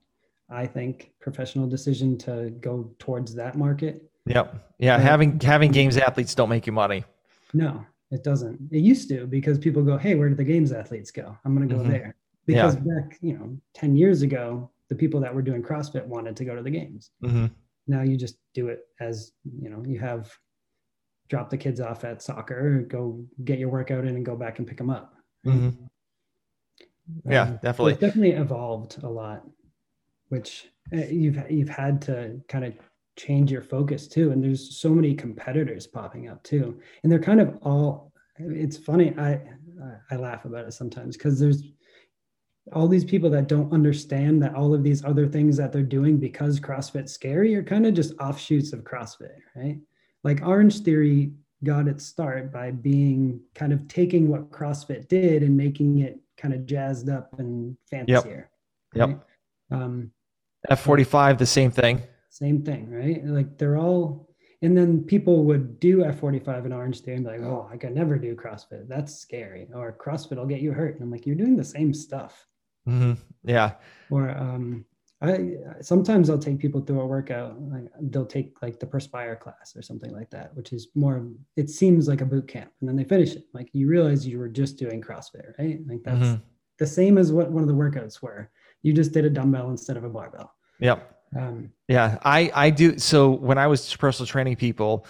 I 0.48 0.68
think 0.68 1.12
professional 1.20 1.68
decision 1.68 2.20
to 2.20 2.52
go 2.62 2.92
towards 3.00 3.34
that 3.34 3.58
market. 3.58 4.04
Yep. 4.28 4.46
Yeah. 4.78 5.00
having 5.00 5.40
having 5.40 5.72
games 5.72 5.98
athletes 5.98 6.36
don't 6.36 6.50
make 6.50 6.68
you 6.68 6.74
money. 6.74 7.04
No, 7.52 7.84
it 8.12 8.24
doesn't. 8.24 8.60
It 8.72 8.82
used 8.82 9.10
to 9.10 9.26
because 9.26 9.58
people 9.58 9.82
go, 9.82 9.98
Hey, 9.98 10.14
where 10.14 10.30
did 10.30 10.38
the 10.38 10.44
games 10.44 10.72
athletes 10.72 11.10
go? 11.10 11.36
I'm 11.44 11.56
gonna 11.56 11.66
go 11.66 11.78
mm-hmm. 11.78 11.90
there. 11.90 12.16
Because 12.46 12.76
yeah. 12.76 12.82
back, 12.82 13.18
you 13.22 13.34
know, 13.38 13.58
10 13.74 13.96
years 13.96 14.22
ago, 14.22 14.70
the 14.88 14.96
people 14.96 15.20
that 15.22 15.34
were 15.34 15.42
doing 15.42 15.64
CrossFit 15.64 16.06
wanted 16.06 16.36
to 16.36 16.46
go 16.46 16.56
to 16.56 16.62
the 16.62 16.70
games. 16.70 17.10
Mm-hmm. 17.24 17.48
Now 17.88 18.02
you 18.04 18.18
just 18.18 18.38
do 18.54 18.68
it 18.68 18.86
as, 19.00 19.32
you 19.60 19.70
know, 19.72 19.84
you 19.88 20.00
have 20.00 20.32
drop 21.30 21.50
the 21.50 21.58
kids 21.58 21.80
off 21.80 22.04
at 22.04 22.22
soccer, 22.22 22.82
go 22.82 23.24
get 23.46 23.60
your 23.60 23.70
workout 23.70 24.06
in 24.06 24.16
and 24.16 24.26
go 24.26 24.36
back 24.36 24.58
and 24.58 24.68
pick 24.68 24.78
them 24.78 24.90
up. 24.90 25.14
Mm-hmm. 25.46 25.86
Yeah, 27.30 27.44
um, 27.44 27.60
definitely. 27.62 27.94
It's 27.94 28.02
definitely 28.02 28.32
evolved 28.32 29.02
a 29.04 29.10
lot, 29.10 29.44
which 30.30 30.68
uh, 30.94 31.06
you've 31.06 31.40
you've 31.50 31.70
had 31.70 32.02
to 32.04 32.40
kind 32.48 32.66
of 32.66 32.74
change 33.18 33.52
your 33.52 33.62
focus 33.62 34.08
too. 34.08 34.32
And 34.32 34.44
there's 34.44 34.78
so 34.78 34.90
many 34.90 35.16
competitors 35.16 35.88
popping 35.88 36.30
up 36.30 36.44
too, 36.44 36.80
and 37.04 37.12
they're 37.12 37.20
kind 37.20 37.42
of 37.42 37.58
all. 37.62 38.12
It's 38.38 38.78
funny. 38.78 39.14
I 39.18 39.42
I 40.12 40.16
laugh 40.16 40.46
about 40.46 40.66
it 40.66 40.74
sometimes 40.74 41.18
because 41.18 41.40
there's 41.40 41.64
all 42.74 42.88
these 42.88 43.06
people 43.06 43.30
that 43.32 43.48
don't 43.48 43.74
understand 43.74 44.42
that 44.44 44.54
all 44.54 44.74
of 44.74 44.84
these 44.84 45.04
other 45.04 45.28
things 45.28 45.58
that 45.58 45.72
they're 45.72 45.82
doing 45.82 46.18
because 46.18 46.60
CrossFit's 46.60 47.12
scary 47.12 47.56
are 47.56 47.64
kind 47.64 47.86
of 47.86 47.94
just 47.94 48.14
offshoots 48.20 48.74
of 48.74 48.84
CrossFit, 48.84 49.38
right? 49.56 49.80
Like 50.24 50.42
Orange 50.46 50.82
Theory 50.82 51.34
got 51.64 51.88
its 51.88 52.06
start 52.06 52.52
by 52.54 52.72
being 52.72 53.42
kind 53.56 53.74
of 53.74 53.88
taking 53.88 54.30
what 54.30 54.50
CrossFit 54.50 55.08
did 55.08 55.44
and 55.44 55.56
making 55.56 56.00
it 56.00 56.20
kind 56.38 56.54
of 56.54 56.66
jazzed 56.66 57.10
up 57.10 57.38
and 57.40 57.76
fancier. 57.90 58.50
Yep. 58.96 59.08
Right? 59.08 59.10
Yep. 59.10 59.28
Um, 59.72 60.12
F45, 60.70 61.38
the 61.38 61.46
same 61.46 61.72
thing. 61.72 62.02
Same 62.30 62.64
thing, 62.64 62.90
right? 62.90 63.26
Like 63.26 63.58
they're 63.58 63.78
all, 63.78 64.30
and 64.62 64.78
then 64.78 65.04
people 65.04 65.46
would 65.46 65.80
do 65.80 66.00
F45 66.00 66.66
and 66.66 66.74
Orange 66.74 67.02
Theory 67.02 67.18
and 67.18 67.26
be 67.26 67.32
like, 67.32 67.42
oh, 67.42 67.70
I 67.72 67.78
could 67.78 67.96
never 67.96 68.18
do 68.18 68.36
CrossFit. 68.36 68.88
That's 68.88 69.16
scary. 69.16 69.68
Or 69.74 69.98
CrossFit 69.98 70.38
will 70.38 70.46
get 70.46 70.62
you 70.62 70.74
hurt. 70.74 70.96
And 70.96 71.04
I'm 71.04 71.12
like, 71.12 71.26
you're 71.26 71.36
doing 71.36 71.56
the 71.56 71.64
same 71.64 71.94
stuff. 71.94 72.46
Mm-hmm. 72.88 73.14
Yeah. 73.44 73.74
Or 74.10 74.30
um, 74.32 74.86
I 75.22 75.56
sometimes 75.82 76.30
I'll 76.30 76.40
take 76.40 76.60
people 76.60 76.80
through 76.80 77.02
a 77.02 77.06
workout. 77.06 77.62
Like 77.62 77.92
they'll 78.04 78.26
take 78.26 78.62
like 78.62 78.80
the 78.80 78.86
Perspire 78.86 79.36
class 79.36 79.76
or 79.76 79.82
something 79.82 80.14
like 80.14 80.30
that, 80.30 80.56
which 80.56 80.72
is 80.72 80.88
more. 80.96 81.28
It 81.58 81.70
seems 81.70 82.08
like 82.08 82.22
a 82.22 82.26
boot 82.26 82.48
camp, 82.48 82.72
and 82.80 82.88
then 82.88 82.96
they 82.96 83.04
finish 83.04 83.36
it. 83.36 83.44
Like 83.54 83.70
you 83.74 83.88
realize 83.88 84.26
you 84.26 84.40
were 84.40 84.48
just 84.48 84.78
doing 84.78 85.02
CrossFit, 85.02 85.58
right? 85.60 85.80
Like 85.88 86.04
that's 86.04 86.20
mm-hmm. 86.20 86.44
the 86.78 86.88
same 86.88 87.18
as 87.18 87.34
what 87.34 87.52
one 87.52 87.64
of 87.64 87.68
the 87.68 87.76
workouts 87.76 88.22
were. 88.22 88.50
You 88.82 88.94
just 88.94 89.12
did 89.12 89.26
a 89.26 89.30
dumbbell 89.30 89.70
instead 89.70 89.98
of 89.98 90.06
a 90.06 90.10
barbell. 90.10 90.54
Yep. 90.80 91.18
Um, 91.38 91.72
yeah, 91.90 92.18
I 92.24 92.50
I 92.56 92.70
do. 92.70 92.98
So 92.98 93.32
when 93.32 93.58
I 93.58 93.68
was 93.68 93.94
personal 93.98 94.26
training 94.26 94.56
people, 94.56 95.06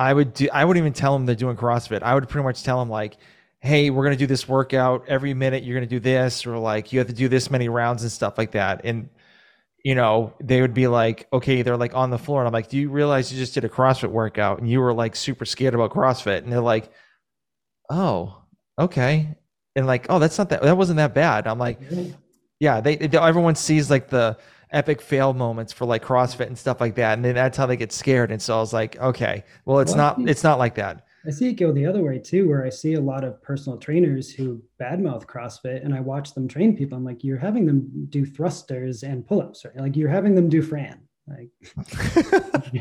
I 0.00 0.14
would 0.14 0.34
do. 0.34 0.48
I 0.52 0.64
wouldn't 0.64 0.82
even 0.82 0.92
tell 0.92 1.12
them 1.12 1.26
they're 1.26 1.36
doing 1.36 1.56
CrossFit. 1.56 2.02
I 2.02 2.12
would 2.12 2.28
pretty 2.28 2.44
much 2.44 2.64
tell 2.64 2.80
them 2.80 2.90
like, 2.90 3.16
hey, 3.60 3.90
we're 3.90 4.02
going 4.02 4.16
to 4.16 4.18
do 4.18 4.26
this 4.26 4.48
workout 4.48 5.04
every 5.06 5.32
minute. 5.32 5.62
You're 5.62 5.76
going 5.76 5.88
to 5.88 5.94
do 5.94 6.00
this, 6.00 6.44
or 6.44 6.58
like 6.58 6.92
you 6.92 6.98
have 6.98 7.06
to 7.06 7.14
do 7.14 7.28
this 7.28 7.52
many 7.52 7.68
rounds 7.68 8.02
and 8.02 8.10
stuff 8.10 8.36
like 8.36 8.50
that. 8.50 8.80
And 8.82 9.08
you 9.84 9.94
know, 9.94 10.34
they 10.40 10.60
would 10.60 10.74
be 10.74 10.86
like, 10.86 11.28
okay, 11.32 11.62
they're 11.62 11.76
like 11.76 11.94
on 11.94 12.10
the 12.10 12.18
floor. 12.18 12.40
And 12.40 12.46
I'm 12.46 12.52
like, 12.52 12.68
do 12.68 12.76
you 12.76 12.90
realize 12.90 13.32
you 13.32 13.38
just 13.38 13.54
did 13.54 13.64
a 13.64 13.68
CrossFit 13.68 14.10
workout 14.10 14.58
and 14.58 14.68
you 14.68 14.80
were 14.80 14.92
like 14.92 15.14
super 15.14 15.44
scared 15.44 15.74
about 15.74 15.92
CrossFit? 15.92 16.38
And 16.38 16.52
they're 16.52 16.60
like, 16.60 16.90
oh, 17.90 18.42
okay. 18.78 19.36
And 19.76 19.86
like, 19.86 20.06
oh, 20.08 20.18
that's 20.18 20.36
not 20.36 20.48
that, 20.50 20.62
that 20.62 20.76
wasn't 20.76 20.96
that 20.96 21.14
bad. 21.14 21.46
I'm 21.46 21.58
like, 21.58 21.80
yeah, 22.58 22.80
they, 22.80 22.96
they 22.96 23.16
everyone 23.18 23.54
sees 23.54 23.90
like 23.90 24.08
the 24.08 24.36
epic 24.70 25.00
fail 25.00 25.32
moments 25.32 25.72
for 25.72 25.86
like 25.86 26.04
CrossFit 26.04 26.48
and 26.48 26.58
stuff 26.58 26.80
like 26.80 26.96
that. 26.96 27.14
And 27.14 27.24
then 27.24 27.36
that's 27.36 27.56
how 27.56 27.66
they 27.66 27.76
get 27.76 27.92
scared. 27.92 28.30
And 28.32 28.42
so 28.42 28.56
I 28.56 28.60
was 28.60 28.72
like, 28.72 28.98
okay, 29.00 29.44
well, 29.64 29.78
it's 29.78 29.94
not, 29.94 30.20
it's 30.28 30.42
not 30.42 30.58
like 30.58 30.74
that. 30.74 31.06
I 31.26 31.30
see 31.30 31.48
it 31.48 31.54
go 31.54 31.72
the 31.72 31.86
other 31.86 32.02
way 32.02 32.18
too, 32.18 32.48
where 32.48 32.64
I 32.64 32.70
see 32.70 32.94
a 32.94 33.00
lot 33.00 33.24
of 33.24 33.42
personal 33.42 33.78
trainers 33.78 34.32
who 34.32 34.62
badmouth 34.80 35.26
CrossFit 35.26 35.84
and 35.84 35.94
I 35.94 36.00
watch 36.00 36.34
them 36.34 36.48
train 36.48 36.76
people. 36.76 36.96
I'm 36.96 37.04
like, 37.04 37.24
you're 37.24 37.38
having 37.38 37.66
them 37.66 38.06
do 38.08 38.24
thrusters 38.24 39.02
and 39.02 39.26
pull-ups, 39.26 39.64
right? 39.64 39.76
Like 39.76 39.96
you're 39.96 40.08
having 40.08 40.34
them 40.34 40.48
do 40.48 40.62
Fran. 40.62 41.00
Like 41.26 41.50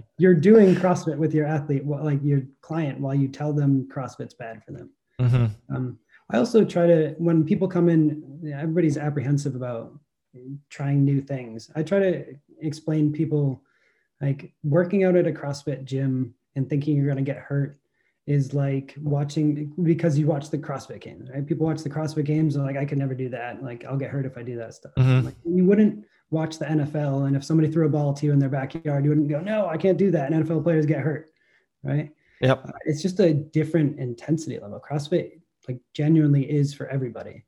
you're 0.18 0.34
doing 0.34 0.76
CrossFit 0.76 1.18
with 1.18 1.34
your 1.34 1.46
athlete, 1.46 1.86
like 1.86 2.20
your 2.24 2.44
client, 2.62 3.00
while 3.00 3.16
you 3.16 3.28
tell 3.28 3.54
them 3.54 3.88
CrossFit's 3.92 4.36
bad 4.36 4.64
for 4.64 4.72
them. 4.72 4.92
Mm-hmm. 5.20 5.76
Um, 5.76 6.00
I 6.32 6.38
also 6.38 6.64
try 6.64 6.88
to, 6.88 7.16
when 7.18 7.44
people 7.44 7.68
come 7.68 7.90
in, 7.90 8.54
everybody's 8.54 8.98
apprehensive 8.98 9.56
about 9.56 9.98
trying 10.70 11.04
new 11.04 11.22
things. 11.22 11.72
I 11.76 11.84
try 11.84 12.00
to 12.00 12.26
explain 12.62 13.12
people 13.12 13.64
like 14.22 14.54
working 14.64 15.04
out 15.04 15.16
at 15.16 15.28
a 15.28 15.32
CrossFit 15.32 15.84
gym 15.84 16.34
and 16.56 16.70
thinking 16.70 16.96
you're 16.96 17.06
going 17.06 17.24
to 17.24 17.32
get 17.32 17.38
hurt 17.38 17.80
is 18.28 18.54
like 18.54 18.94
watching 19.02 19.74
because 19.82 20.20
you 20.20 20.28
watch 20.28 20.50
the 20.50 20.58
CrossFit 20.58 21.00
games, 21.02 21.30
right? 21.34 21.48
People 21.48 21.66
watch 21.66 21.82
the 21.82 21.90
CrossFit 21.90 22.26
games 22.26 22.56
and 22.56 22.66
like, 22.66 22.76
I 22.76 22.86
could 22.86 22.98
never 22.98 23.16
do 23.16 23.30
that. 23.30 23.64
Like, 23.64 23.86
I'll 23.86 23.98
get 23.98 24.12
hurt 24.12 24.26
if 24.26 24.38
I 24.38 24.44
do 24.44 24.58
that 24.58 24.74
stuff. 24.74 24.92
Mm-hmm. 24.98 25.26
Like, 25.26 25.36
you 25.46 25.64
wouldn't 25.64 26.06
watch 26.30 26.60
the 26.60 26.66
NFL, 26.66 27.28
and 27.28 27.38
if 27.38 27.44
somebody 27.46 27.72
threw 27.72 27.86
a 27.86 27.90
ball 27.90 28.14
to 28.14 28.26
you 28.26 28.34
in 28.34 28.40
their 28.40 28.50
backyard, 28.50 29.06
you 29.06 29.10
wouldn't 29.10 29.30
go, 29.30 29.40
"No, 29.40 29.68
I 29.68 29.78
can't 29.78 29.98
do 29.98 30.12
that." 30.12 30.30
And 30.32 30.46
NFL 30.46 30.62
players 30.62 30.86
get 30.86 31.00
hurt, 31.00 31.32
right? 31.84 32.12
Yep. 32.42 32.66
Uh, 32.68 32.72
it's 32.86 33.02
just 33.02 33.20
a 33.22 33.34
different 33.34 33.98
intensity 33.98 34.60
level. 34.60 34.80
CrossFit, 34.80 35.40
like, 35.70 35.80
genuinely 35.94 36.44
is 36.44 36.74
for 36.74 36.88
everybody. 36.88 37.46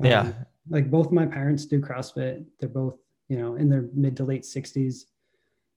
Um, 0.00 0.06
yeah. 0.06 0.32
Like 0.68 0.90
both 0.90 1.12
my 1.12 1.26
parents 1.26 1.66
do 1.66 1.80
CrossFit. 1.80 2.44
They're 2.58 2.68
both, 2.68 2.96
you 3.28 3.36
know, 3.36 3.54
in 3.56 3.68
their 3.68 3.88
mid 3.94 4.16
to 4.16 4.24
late 4.24 4.42
60s. 4.42 5.04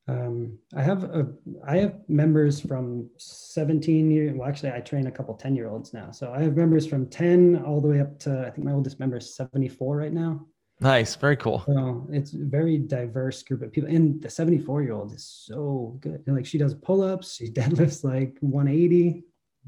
Um, 0.10 0.58
I 0.76 0.82
have 0.82 1.04
a, 1.04 1.28
I 1.68 1.78
have 1.78 1.96
members 2.08 2.60
from 2.60 3.10
17 3.18 4.10
years. 4.10 4.36
Well, 4.36 4.48
actually, 4.50 4.72
I 4.72 4.80
train 4.80 5.06
a 5.06 5.12
couple 5.12 5.36
10 5.36 5.56
year 5.56 5.70
olds 5.70 5.94
now. 5.94 6.10
So 6.10 6.34
I 6.34 6.42
have 6.42 6.56
members 6.56 6.88
from 6.88 7.08
10 7.08 7.64
all 7.64 7.80
the 7.80 7.90
way 7.90 8.02
up 8.02 8.18
to 8.20 8.46
I 8.48 8.50
think 8.50 8.66
my 8.66 8.72
oldest 8.72 9.00
member 9.00 9.18
is 9.18 9.36
74 9.36 9.98
right 9.98 10.14
now. 10.14 10.48
Nice, 10.82 11.16
very 11.16 11.36
cool. 11.36 11.64
So 11.68 12.08
it's 12.10 12.34
a 12.34 12.38
very 12.38 12.78
diverse 12.78 13.44
group 13.44 13.62
of 13.62 13.72
people. 13.72 13.90
And 13.90 14.22
the 14.22 14.30
74 14.30 14.82
year 14.82 14.94
old 14.94 15.14
is 15.14 15.26
so 15.26 15.98
good. 16.00 16.24
And 16.26 16.36
like 16.36 16.46
she 16.46 16.58
does 16.58 16.74
pull 16.74 17.04
ups, 17.04 17.36
she 17.36 17.48
deadlifts 17.52 18.04
like 18.04 18.38
180. 18.40 19.24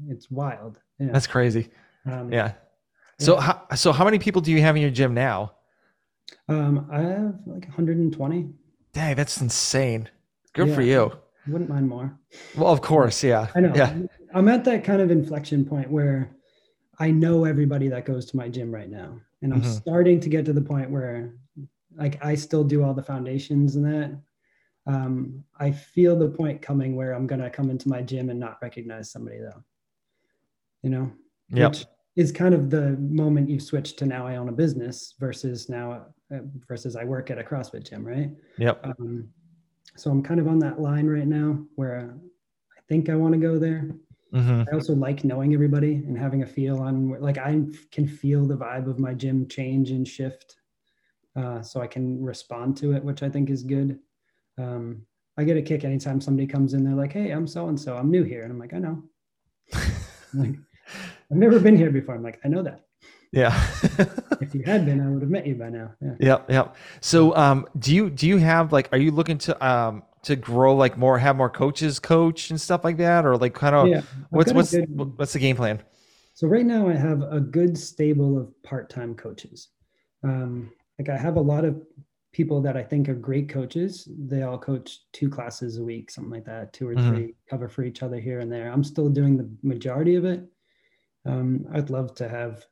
It's 0.08 0.30
wild. 0.30 0.80
Yeah. 0.98 1.12
That's 1.12 1.28
crazy. 1.28 1.68
Um, 2.04 2.32
yeah. 2.32 2.54
So 3.20 3.34
yeah. 3.34 3.42
how 3.42 3.76
so 3.76 3.92
how 3.92 4.04
many 4.04 4.18
people 4.18 4.42
do 4.42 4.50
you 4.50 4.60
have 4.62 4.74
in 4.74 4.82
your 4.82 4.90
gym 4.90 5.14
now? 5.14 5.52
Um, 6.48 6.88
I 6.90 7.02
have 7.02 7.34
like 7.46 7.66
120. 7.66 8.48
Dang, 8.92 9.14
that's 9.14 9.40
insane. 9.40 10.08
Good 10.54 10.68
yeah, 10.68 10.74
for 10.74 10.82
you. 10.82 11.12
Wouldn't 11.48 11.70
mind 11.70 11.88
more. 11.88 12.18
Well, 12.56 12.72
of 12.72 12.82
course, 12.82 13.24
yeah. 13.24 13.48
I 13.54 13.60
know. 13.60 13.72
Yeah. 13.74 13.94
I'm 14.34 14.48
at 14.48 14.64
that 14.64 14.84
kind 14.84 15.02
of 15.02 15.10
inflection 15.10 15.64
point 15.64 15.90
where 15.90 16.36
I 16.98 17.10
know 17.10 17.44
everybody 17.44 17.88
that 17.88 18.04
goes 18.04 18.26
to 18.26 18.36
my 18.36 18.48
gym 18.48 18.72
right 18.72 18.90
now. 18.90 19.18
And 19.42 19.52
I'm 19.52 19.60
mm-hmm. 19.60 19.72
starting 19.72 20.20
to 20.20 20.28
get 20.28 20.44
to 20.44 20.52
the 20.52 20.60
point 20.60 20.90
where 20.90 21.34
like 21.96 22.24
I 22.24 22.34
still 22.34 22.64
do 22.64 22.84
all 22.84 22.94
the 22.94 23.02
foundations 23.02 23.76
and 23.76 23.84
that. 23.86 24.20
Um, 24.86 25.44
I 25.58 25.70
feel 25.70 26.18
the 26.18 26.28
point 26.28 26.62
coming 26.62 26.96
where 26.96 27.12
I'm 27.12 27.26
gonna 27.26 27.50
come 27.50 27.70
into 27.70 27.88
my 27.88 28.02
gym 28.02 28.30
and 28.30 28.40
not 28.40 28.58
recognize 28.62 29.10
somebody 29.10 29.38
though. 29.38 29.62
You 30.82 30.90
know, 30.90 31.12
Yep. 31.50 31.70
which 31.70 31.86
is 32.16 32.32
kind 32.32 32.54
of 32.54 32.70
the 32.70 32.96
moment 32.98 33.48
you 33.48 33.60
switch 33.60 33.96
to 33.96 34.06
now 34.06 34.26
I 34.26 34.36
own 34.36 34.48
a 34.48 34.52
business 34.52 35.14
versus 35.18 35.68
now 35.68 36.06
uh, 36.32 36.38
versus 36.68 36.96
I 36.96 37.04
work 37.04 37.30
at 37.30 37.38
a 37.38 37.44
CrossFit 37.44 37.88
gym, 37.88 38.04
right? 38.06 38.30
Yep. 38.58 38.80
Um, 38.84 39.28
so 39.96 40.10
I'm 40.10 40.22
kind 40.22 40.40
of 40.40 40.48
on 40.48 40.58
that 40.60 40.80
line 40.80 41.06
right 41.06 41.26
now 41.26 41.64
where 41.76 42.14
I 42.76 42.80
think 42.88 43.08
I 43.08 43.14
want 43.16 43.34
to 43.34 43.40
go 43.40 43.58
there. 43.58 43.90
hmm 44.32 44.62
I 44.70 44.74
also 44.74 44.94
like 44.94 45.24
knowing 45.24 45.52
everybody 45.54 45.94
and 45.96 46.16
having 46.16 46.42
a 46.42 46.46
feel 46.46 46.78
on 46.80 47.10
where- 47.10 47.20
like 47.20 47.38
I 47.38 47.52
can 47.90 48.06
feel 48.06 48.46
the 48.46 48.56
vibe 48.56 48.88
of 48.88 48.98
my 48.98 49.12
gym 49.14 49.46
change 49.48 49.90
and 49.90 50.06
shift, 50.08 50.56
uh, 51.36 51.60
so 51.62 51.80
I 51.80 51.86
can 51.86 52.22
respond 52.22 52.76
to 52.78 52.92
it, 52.92 53.04
which 53.04 53.22
I 53.22 53.28
think 53.28 53.50
is 53.50 53.62
good. 53.62 53.98
Um, 54.58 55.06
I 55.36 55.44
get 55.44 55.56
a 55.56 55.62
kick 55.62 55.84
anytime 55.84 56.20
somebody 56.20 56.46
comes 56.46 56.74
in. 56.74 56.84
They're 56.84 56.94
like, 56.94 57.12
"Hey, 57.12 57.30
I'm 57.30 57.46
so 57.46 57.68
and 57.68 57.78
so. 57.80 57.96
I'm 57.96 58.10
new 58.10 58.22
here," 58.22 58.42
and 58.42 58.52
I'm 58.52 58.58
like, 58.58 58.74
"I 58.74 58.78
know." 58.78 59.02
Like, 60.34 60.54
I've 61.30 61.36
never 61.36 61.60
been 61.60 61.76
here 61.76 61.90
before. 61.90 62.14
I'm 62.14 62.22
like, 62.22 62.40
"I 62.44 62.48
know 62.48 62.62
that. 62.62 62.86
Yeah. 63.32 63.54
If 64.40 64.54
you 64.54 64.62
had 64.64 64.84
been, 64.84 65.00
I 65.00 65.08
would 65.08 65.22
have 65.22 65.30
met 65.30 65.46
you 65.46 65.54
by 65.54 65.70
now." 65.70 65.92
Yeah. 66.00 66.14
Yep, 66.20 66.50
yep. 66.50 66.76
So, 67.00 67.34
um, 67.36 67.66
do 67.78 67.94
you 67.94 68.10
do 68.10 68.26
you 68.26 68.36
have 68.38 68.72
like, 68.72 68.88
are 68.92 68.98
you 68.98 69.10
looking 69.10 69.38
to 69.38 69.66
um 69.66 70.02
to 70.24 70.36
grow 70.36 70.76
like 70.76 70.96
more, 70.98 71.18
have 71.18 71.36
more 71.36 71.50
coaches 71.50 71.98
coach 71.98 72.50
and 72.50 72.60
stuff 72.60 72.84
like 72.84 72.96
that, 72.98 73.24
or 73.24 73.36
like 73.36 73.54
kind 73.54 73.74
of 73.74 73.88
yeah. 73.88 74.02
What's 74.30 74.52
what's 74.52 74.72
good- 74.72 75.18
what's 75.18 75.32
the 75.32 75.38
game 75.38 75.56
plan? 75.56 75.82
So 76.34 76.46
right 76.48 76.66
now 76.66 76.88
I 76.88 76.94
have 76.94 77.22
a 77.22 77.40
good 77.40 77.76
stable 77.78 78.38
of 78.38 78.62
part-time 78.62 79.14
coaches. 79.14 79.68
Um, 80.24 80.70
like 80.98 81.08
I 81.08 81.16
have 81.16 81.36
a 81.36 81.40
lot 81.40 81.64
of 81.64 81.80
people 82.32 82.62
that 82.62 82.76
I 82.76 82.82
think 82.82 83.08
are 83.08 83.14
great 83.14 83.48
coaches. 83.48 84.08
They 84.18 84.42
all 84.42 84.58
coach 84.58 85.00
two 85.12 85.28
classes 85.28 85.76
a 85.78 85.82
week, 85.84 86.10
something 86.10 86.30
like 86.32 86.46
that, 86.46 86.72
two 86.72 86.88
or 86.88 86.94
Mhm. 86.94 87.08
three, 87.08 87.34
cover 87.48 87.68
for 87.68 87.82
each 87.84 88.02
other 88.02 88.18
here 88.18 88.40
and 88.40 88.50
there. 88.50 88.72
I'm 88.72 88.82
still 88.84 89.08
doing 89.10 89.36
the 89.36 89.48
majority 89.62 90.14
of 90.14 90.24
it. 90.24 90.42
Um, 91.26 91.66
I'd 91.72 91.90
love 91.90 92.14
to 92.16 92.28
have 92.28 92.64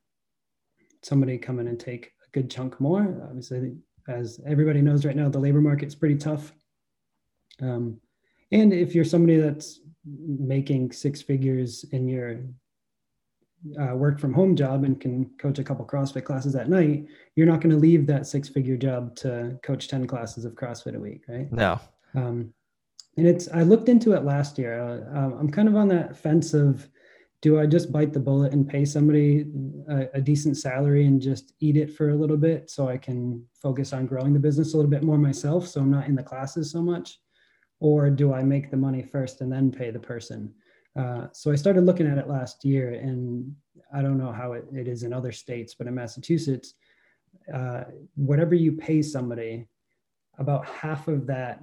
somebody 1.03 1.39
come 1.39 1.59
in 1.59 1.69
and 1.69 1.79
take 1.79 2.13
a 2.27 2.31
good 2.33 2.51
chunk 2.51 2.81
more. 2.81 3.23
Obviously, 3.29 3.77
as 4.09 4.41
everybody 4.47 4.83
knows 4.83 5.05
right 5.05 5.17
now, 5.17 5.29
the 5.29 5.39
labor 5.39 5.61
market's 5.61 5.95
pretty 5.95 6.17
tough. 6.17 6.53
Um, 7.61 8.01
and 8.53 8.73
if 8.73 8.95
you're 8.95 9.05
somebody 9.05 9.37
that's 9.37 9.81
making 10.05 10.93
six 10.93 11.23
figures 11.23 11.85
in 11.93 12.09
your 12.09 12.41
uh, 13.81 13.95
work 13.95 14.19
from 14.19 14.33
home 14.33 14.57
job 14.57 14.85
and 14.85 15.01
can 15.01 15.31
coach 15.39 15.59
a 15.59 15.65
couple 15.65 15.85
CrossFit 15.85 16.25
classes 16.25 16.57
at 16.57 16.69
night, 16.69 17.07
you're 17.37 17.47
not 17.47 17.61
going 17.61 17.71
to 17.71 17.77
leave 17.77 18.07
that 18.07 18.27
six 18.27 18.49
figure 18.49 18.77
job 18.77 19.15
to 19.17 19.59
coach 19.63 19.89
10 19.89 20.07
classes 20.07 20.45
of 20.45 20.55
CrossFit 20.55 20.97
a 20.97 21.01
week, 21.01 21.25
right? 21.29 21.53
No. 21.53 21.79
Um, 22.15 22.53
and 23.17 23.27
it's, 23.27 23.49
I 23.53 23.63
looked 23.63 23.89
into 23.89 24.13
it 24.13 24.25
last 24.25 24.59
year. 24.59 24.81
Uh, 24.81 25.19
um, 25.19 25.37
I'm 25.39 25.51
kind 25.51 25.69
of 25.69 25.77
on 25.77 25.89
that 25.89 26.17
fence 26.17 26.55
of 26.55 26.89
do 27.43 27.59
I 27.59 27.67
just 27.67 27.91
bite 27.91 28.13
the 28.13 28.21
bullet 28.21 28.53
and 28.53 28.69
pay 28.69 28.85
somebody 28.85 29.47
a, 29.89 30.09
a 30.15 30.21
decent 30.21 30.59
salary 30.59 31.07
and 31.07 31.21
just 31.21 31.55
eat 31.61 31.77
it 31.77 31.93
for 31.93 32.11
a 32.11 32.15
little 32.15 32.37
bit 32.37 32.69
so 32.69 32.89
I 32.89 32.99
can 32.99 33.43
focus 33.55 33.93
on 33.93 34.07
growing 34.07 34.35
the 34.35 34.39
business 34.39 34.75
a 34.75 34.77
little 34.77 34.91
bit 34.91 35.03
more 35.03 35.17
myself 35.17 35.67
so 35.67 35.81
I'm 35.81 35.91
not 35.91 36.07
in 36.07 36.15
the 36.15 36.23
classes 36.23 36.71
so 36.71 36.83
much? 36.83 37.19
Or 37.81 38.11
do 38.11 38.35
I 38.35 38.43
make 38.43 38.71
the 38.71 38.77
money 38.77 39.03
first 39.03 39.41
and 39.41 39.51
then 39.51 39.73
pay 39.73 39.91
the 39.91 39.99
person? 39.99 40.53
Uh, 40.99 41.29
so 41.33 41.51
I 41.51 41.55
started 41.55 41.87
looking 41.87 42.07
at 42.07 42.19
it 42.19 42.29
last 42.29 42.65
year, 42.65 42.91
and 42.91 43.55
I 43.95 44.03
don't 44.03 44.19
know 44.19 44.33
how 44.33 44.53
it, 44.53 44.65
it 44.73 44.89
is 44.89 45.03
in 45.03 45.13
other 45.13 45.33
states, 45.33 45.75
but 45.75 45.87
in 45.87 45.95
Massachusetts, 45.95 46.75
uh, 47.53 47.85
whatever 48.17 48.55
you 48.55 48.73
pay 48.73 49.03
somebody, 49.03 49.67
about 50.39 50.67
half 50.67 51.09
of 51.09 51.27
that 51.27 51.63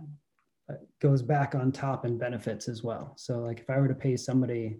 uh, 0.69 0.75
goes 1.01 1.21
back 1.21 1.55
on 1.55 1.71
top 1.71 2.05
in 2.05 2.17
benefits 2.17 2.67
as 2.67 2.83
well. 2.83 3.13
So 3.17 3.39
like 3.39 3.59
if 3.59 3.69
I 3.69 3.79
were 3.79 3.87
to 3.87 3.95
pay 3.95 4.15
somebody 4.15 4.77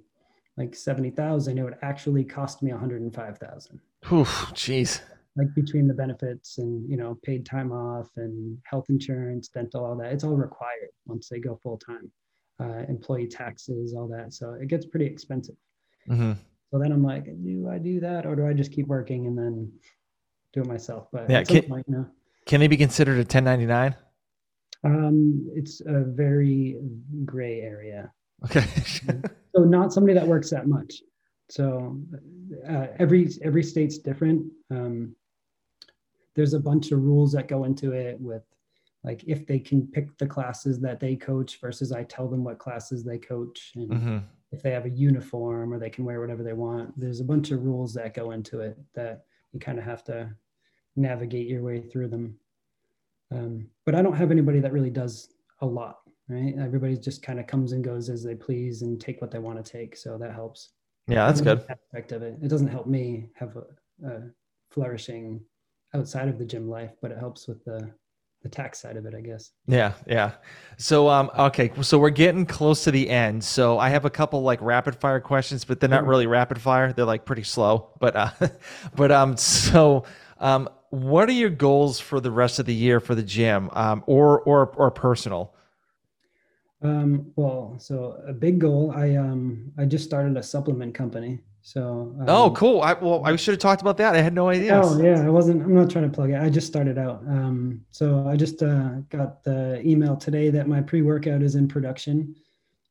like 0.57 0.75
70,000, 0.75 1.57
it 1.57 1.63
would 1.63 1.77
actually 1.81 2.23
cost 2.23 2.63
me 2.63 2.71
105,000 2.71 3.79
Whew, 4.07 4.25
jeez. 4.53 5.01
like 5.35 5.53
between 5.55 5.87
the 5.87 5.93
benefits 5.93 6.57
and, 6.57 6.89
you 6.89 6.97
know, 6.97 7.17
paid 7.23 7.45
time 7.45 7.71
off 7.71 8.09
and 8.17 8.57
health 8.65 8.85
insurance, 8.89 9.47
dental, 9.49 9.85
all 9.85 9.95
that, 9.97 10.11
it's 10.11 10.23
all 10.23 10.35
required 10.35 10.89
once 11.05 11.29
they 11.29 11.39
go 11.39 11.59
full 11.61 11.77
time. 11.77 12.11
Uh, 12.59 12.83
employee 12.89 13.27
taxes, 13.27 13.93
all 13.95 14.07
that. 14.07 14.33
So 14.33 14.53
it 14.53 14.67
gets 14.67 14.83
pretty 14.87 15.05
expensive. 15.05 15.55
hmm 16.07 16.31
So 16.71 16.79
then 16.79 16.91
I'm 16.91 17.03
like, 17.03 17.25
do 17.43 17.69
I 17.69 17.77
do 17.77 17.99
that 17.99 18.25
or 18.25 18.35
do 18.35 18.47
I 18.47 18.53
just 18.53 18.71
keep 18.71 18.87
working 18.87 19.27
and 19.27 19.37
then 19.37 19.71
do 20.53 20.61
it 20.61 20.67
myself? 20.67 21.07
But 21.11 21.29
Yeah, 21.29 21.43
can- 21.43 21.63
point, 21.69 21.85
Can 22.47 22.59
they 22.59 22.67
be 22.67 22.77
considered 22.77 23.17
a 23.17 23.25
1099? 23.25 23.95
um, 24.83 25.47
it's 25.55 25.81
a 25.85 26.03
very 26.03 26.77
gray 27.25 27.61
area. 27.61 28.11
Okay. 28.45 28.65
So 29.57 29.63
not 29.63 29.91
somebody 29.91 30.13
that 30.13 30.27
works 30.27 30.51
that 30.51 30.67
much. 30.67 31.01
So 31.49 31.99
uh, 32.69 32.87
every 32.99 33.27
every 33.41 33.63
state's 33.63 33.97
different. 33.97 34.45
Um, 34.69 35.15
there's 36.35 36.53
a 36.53 36.59
bunch 36.59 36.91
of 36.91 37.01
rules 37.01 37.31
that 37.31 37.47
go 37.47 37.63
into 37.63 37.93
it 37.93 38.21
with 38.21 38.43
like 39.03 39.23
if 39.25 39.47
they 39.47 39.57
can 39.57 39.87
pick 39.87 40.15
the 40.19 40.27
classes 40.27 40.79
that 40.81 40.99
they 40.99 41.15
coach 41.15 41.59
versus 41.59 41.91
I 41.91 42.03
tell 42.03 42.27
them 42.27 42.43
what 42.43 42.59
classes 42.59 43.03
they 43.03 43.17
coach 43.17 43.71
and 43.75 43.93
hmm 43.93 44.17
if 44.53 44.61
they 44.61 44.71
have 44.71 44.85
a 44.85 44.89
uniform 44.89 45.73
or 45.73 45.77
they 45.77 45.89
can 45.89 46.05
wear 46.05 46.21
whatever 46.21 46.41
they 46.41 46.53
want. 46.53 46.97
There's 46.97 47.19
a 47.19 47.25
bunch 47.25 47.51
of 47.51 47.63
rules 47.63 47.93
that 47.95 48.13
go 48.13 48.31
into 48.31 48.61
it 48.61 48.77
that 48.95 49.25
you 49.51 49.59
kind 49.59 49.77
of 49.77 49.83
have 49.83 50.05
to 50.05 50.29
navigate 50.95 51.47
your 51.47 51.63
way 51.63 51.81
through 51.81 52.07
them. 52.07 52.39
Um, 53.29 53.67
but 53.85 53.93
I 53.93 54.01
don't 54.01 54.15
have 54.15 54.31
anybody 54.31 54.61
that 54.61 54.71
really 54.71 54.89
does 54.89 55.33
a 55.59 55.65
lot, 55.65 55.97
right? 56.29 56.53
Everybody 56.59 56.97
just 56.97 57.21
kind 57.21 57.39
of 57.39 57.47
comes 57.47 57.71
and 57.71 57.83
goes 57.83 58.09
as 58.09 58.23
they 58.23 58.35
please 58.35 58.81
and 58.81 58.99
take 58.99 59.21
what 59.21 59.31
they 59.31 59.39
want 59.39 59.63
to 59.63 59.71
take. 59.71 59.95
So 59.95 60.17
that 60.17 60.33
helps. 60.33 60.71
Yeah, 61.07 61.27
that's 61.27 61.41
good. 61.41 61.63
Aspect 61.69 62.11
of 62.11 62.21
it. 62.21 62.37
It 62.41 62.49
doesn't 62.49 62.67
help 62.67 62.87
me 62.87 63.29
have 63.35 63.55
a, 63.55 64.07
a 64.07 64.21
flourishing 64.71 65.41
outside 65.93 66.27
of 66.27 66.37
the 66.37 66.45
gym 66.45 66.69
life, 66.69 66.91
but 67.01 67.11
it 67.11 67.17
helps 67.17 67.47
with 67.47 67.63
the 67.63 67.91
the 68.43 68.49
tax 68.49 68.79
side 68.79 68.97
of 68.97 69.05
it, 69.05 69.15
I 69.15 69.21
guess. 69.21 69.51
Yeah, 69.67 69.93
yeah. 70.05 70.33
So 70.77 71.09
um 71.09 71.31
okay, 71.37 71.71
so 71.81 71.97
we're 71.97 72.09
getting 72.11 72.45
close 72.45 72.83
to 72.83 72.91
the 72.91 73.09
end. 73.09 73.43
So 73.43 73.79
I 73.79 73.89
have 73.89 74.05
a 74.05 74.09
couple 74.09 74.41
like 74.43 74.61
rapid 74.61 74.95
fire 74.95 75.19
questions, 75.19 75.65
but 75.65 75.79
they're 75.79 75.89
not 75.89 76.05
really 76.05 76.27
rapid 76.27 76.61
fire. 76.61 76.93
They're 76.93 77.05
like 77.05 77.25
pretty 77.25 77.43
slow. 77.43 77.89
But 77.99 78.15
uh 78.15 78.29
but 78.95 79.11
um 79.11 79.37
so 79.37 80.03
um 80.39 80.69
what 80.89 81.27
are 81.27 81.33
your 81.33 81.49
goals 81.49 81.99
for 81.99 82.19
the 82.19 82.31
rest 82.31 82.59
of 82.59 82.65
the 82.65 82.73
year 82.75 82.99
for 82.99 83.15
the 83.15 83.23
gym? 83.23 83.69
Um 83.73 84.03
or 84.05 84.41
or 84.41 84.67
or 84.77 84.91
personal? 84.91 85.53
Um, 86.81 87.31
well, 87.35 87.75
so 87.79 88.21
a 88.27 88.33
big 88.33 88.59
goal. 88.59 88.91
I 88.95 89.15
um 89.15 89.71
I 89.77 89.85
just 89.85 90.05
started 90.05 90.37
a 90.37 90.43
supplement 90.43 90.93
company. 90.93 91.39
So 91.61 92.15
um, 92.19 92.25
Oh, 92.29 92.51
cool. 92.51 92.81
I 92.81 92.93
well 92.93 93.21
I 93.25 93.35
should 93.35 93.53
have 93.53 93.59
talked 93.59 93.81
about 93.81 93.97
that. 93.97 94.15
I 94.15 94.21
had 94.21 94.33
no 94.33 94.49
idea. 94.49 94.79
Oh 94.81 95.01
yeah, 95.01 95.25
I 95.25 95.29
wasn't. 95.29 95.63
I'm 95.63 95.73
not 95.73 95.89
trying 95.89 96.09
to 96.09 96.15
plug 96.15 96.29
it. 96.29 96.39
I 96.41 96.49
just 96.49 96.67
started 96.67 96.97
out. 96.97 97.21
Um, 97.27 97.81
so 97.91 98.27
I 98.27 98.35
just 98.35 98.61
uh, 98.61 98.89
got 99.09 99.43
the 99.43 99.81
email 99.85 100.15
today 100.15 100.49
that 100.51 100.67
my 100.67 100.81
pre-workout 100.81 101.41
is 101.41 101.55
in 101.55 101.67
production. 101.67 102.35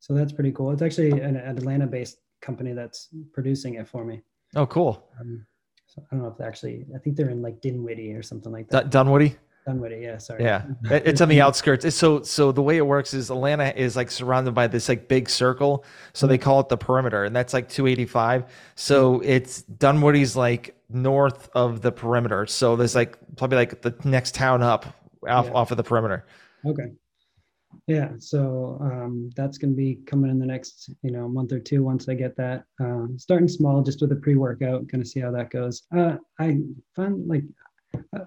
So 0.01 0.15
that's 0.15 0.33
pretty 0.33 0.53
cool. 0.53 0.71
It's 0.73 0.83
actually 0.83 1.11
an, 1.21 1.37
an 1.37 1.57
Atlanta-based 1.59 2.19
company 2.41 2.73
that's 2.73 3.09
producing 3.33 3.75
it 3.75 3.89
for 3.89 4.05
me. 4.05 4.21
Oh, 4.55 4.67
cool. 4.67 5.09
Um, 5.21 5.47
so 5.87 6.03
I 6.03 6.15
don't 6.15 6.23
know 6.25 6.29
if 6.31 6.37
they 6.39 6.45
actually. 6.45 6.87
I 6.95 6.99
think 6.99 7.17
they're 7.17 7.31
in 7.31 7.41
like 7.43 7.61
Dinwiddie 7.61 8.13
or 8.15 8.23
something 8.23 8.53
like 8.53 8.67
D- 8.67 8.73
that. 8.73 8.91
Dunwoody? 8.91 9.37
Dunwoody, 9.67 9.99
yeah. 10.03 10.19
Sorry. 10.19 10.45
Yeah, 10.45 10.63
it's 10.91 11.21
on 11.21 11.29
the 11.29 11.41
outskirts. 11.41 11.85
It's 11.85 11.97
so 11.97 12.23
so 12.23 12.53
the 12.53 12.63
way 12.63 12.77
it 12.77 12.87
works 12.87 13.13
is 13.15 13.31
Atlanta 13.31 13.73
is 13.77 13.97
like 13.97 14.11
surrounded 14.11 14.53
by 14.55 14.67
this 14.69 14.89
like 14.89 15.09
big 15.09 15.29
circle, 15.29 15.85
so 16.13 16.27
they 16.27 16.39
call 16.39 16.61
it 16.61 16.69
the 16.69 16.77
perimeter, 16.77 17.25
and 17.25 17.35
that's 17.35 17.53
like 17.53 17.69
285. 17.69 18.45
So 18.77 19.21
it's 19.21 19.63
Dunwoody's 19.65 20.37
like 20.37 20.77
north 20.89 21.49
of 21.55 21.81
the 21.83 21.91
perimeter. 21.91 22.47
So 22.47 22.77
there's 22.77 22.95
like 22.95 23.19
probably 23.37 23.57
like 23.57 23.83
the 23.83 23.95
next 24.05 24.35
town 24.35 24.63
up 24.63 24.87
off 25.29 25.47
Yeah. 25.47 25.53
off 25.53 25.71
of 25.73 25.77
the 25.77 25.85
perimeter. 25.85 26.25
Okay. 26.65 26.93
Yeah, 27.89 28.13
so 28.19 28.79
um, 28.81 29.31
that's 29.37 29.59
going 29.59 29.73
to 29.73 29.77
be 29.77 29.97
coming 30.07 30.31
in 30.31 30.39
the 30.39 30.47
next, 30.47 30.91
you 31.03 31.11
know, 31.11 31.29
month 31.29 31.53
or 31.53 31.61
two 31.61 31.85
once 31.85 32.09
I 32.09 32.15
get 32.15 32.35
that. 32.37 32.65
Uh, 32.83 33.07
starting 33.17 33.49
small, 33.49 33.83
just 33.83 34.01
with 34.01 34.11
a 34.13 34.17
pre-workout, 34.17 34.89
kind 34.89 35.03
of 35.03 35.07
see 35.07 35.21
how 35.21 35.31
that 35.33 35.51
goes. 35.51 35.83
Uh, 35.95 36.17
I 36.41 36.59
found 36.97 37.29
like 37.29 37.45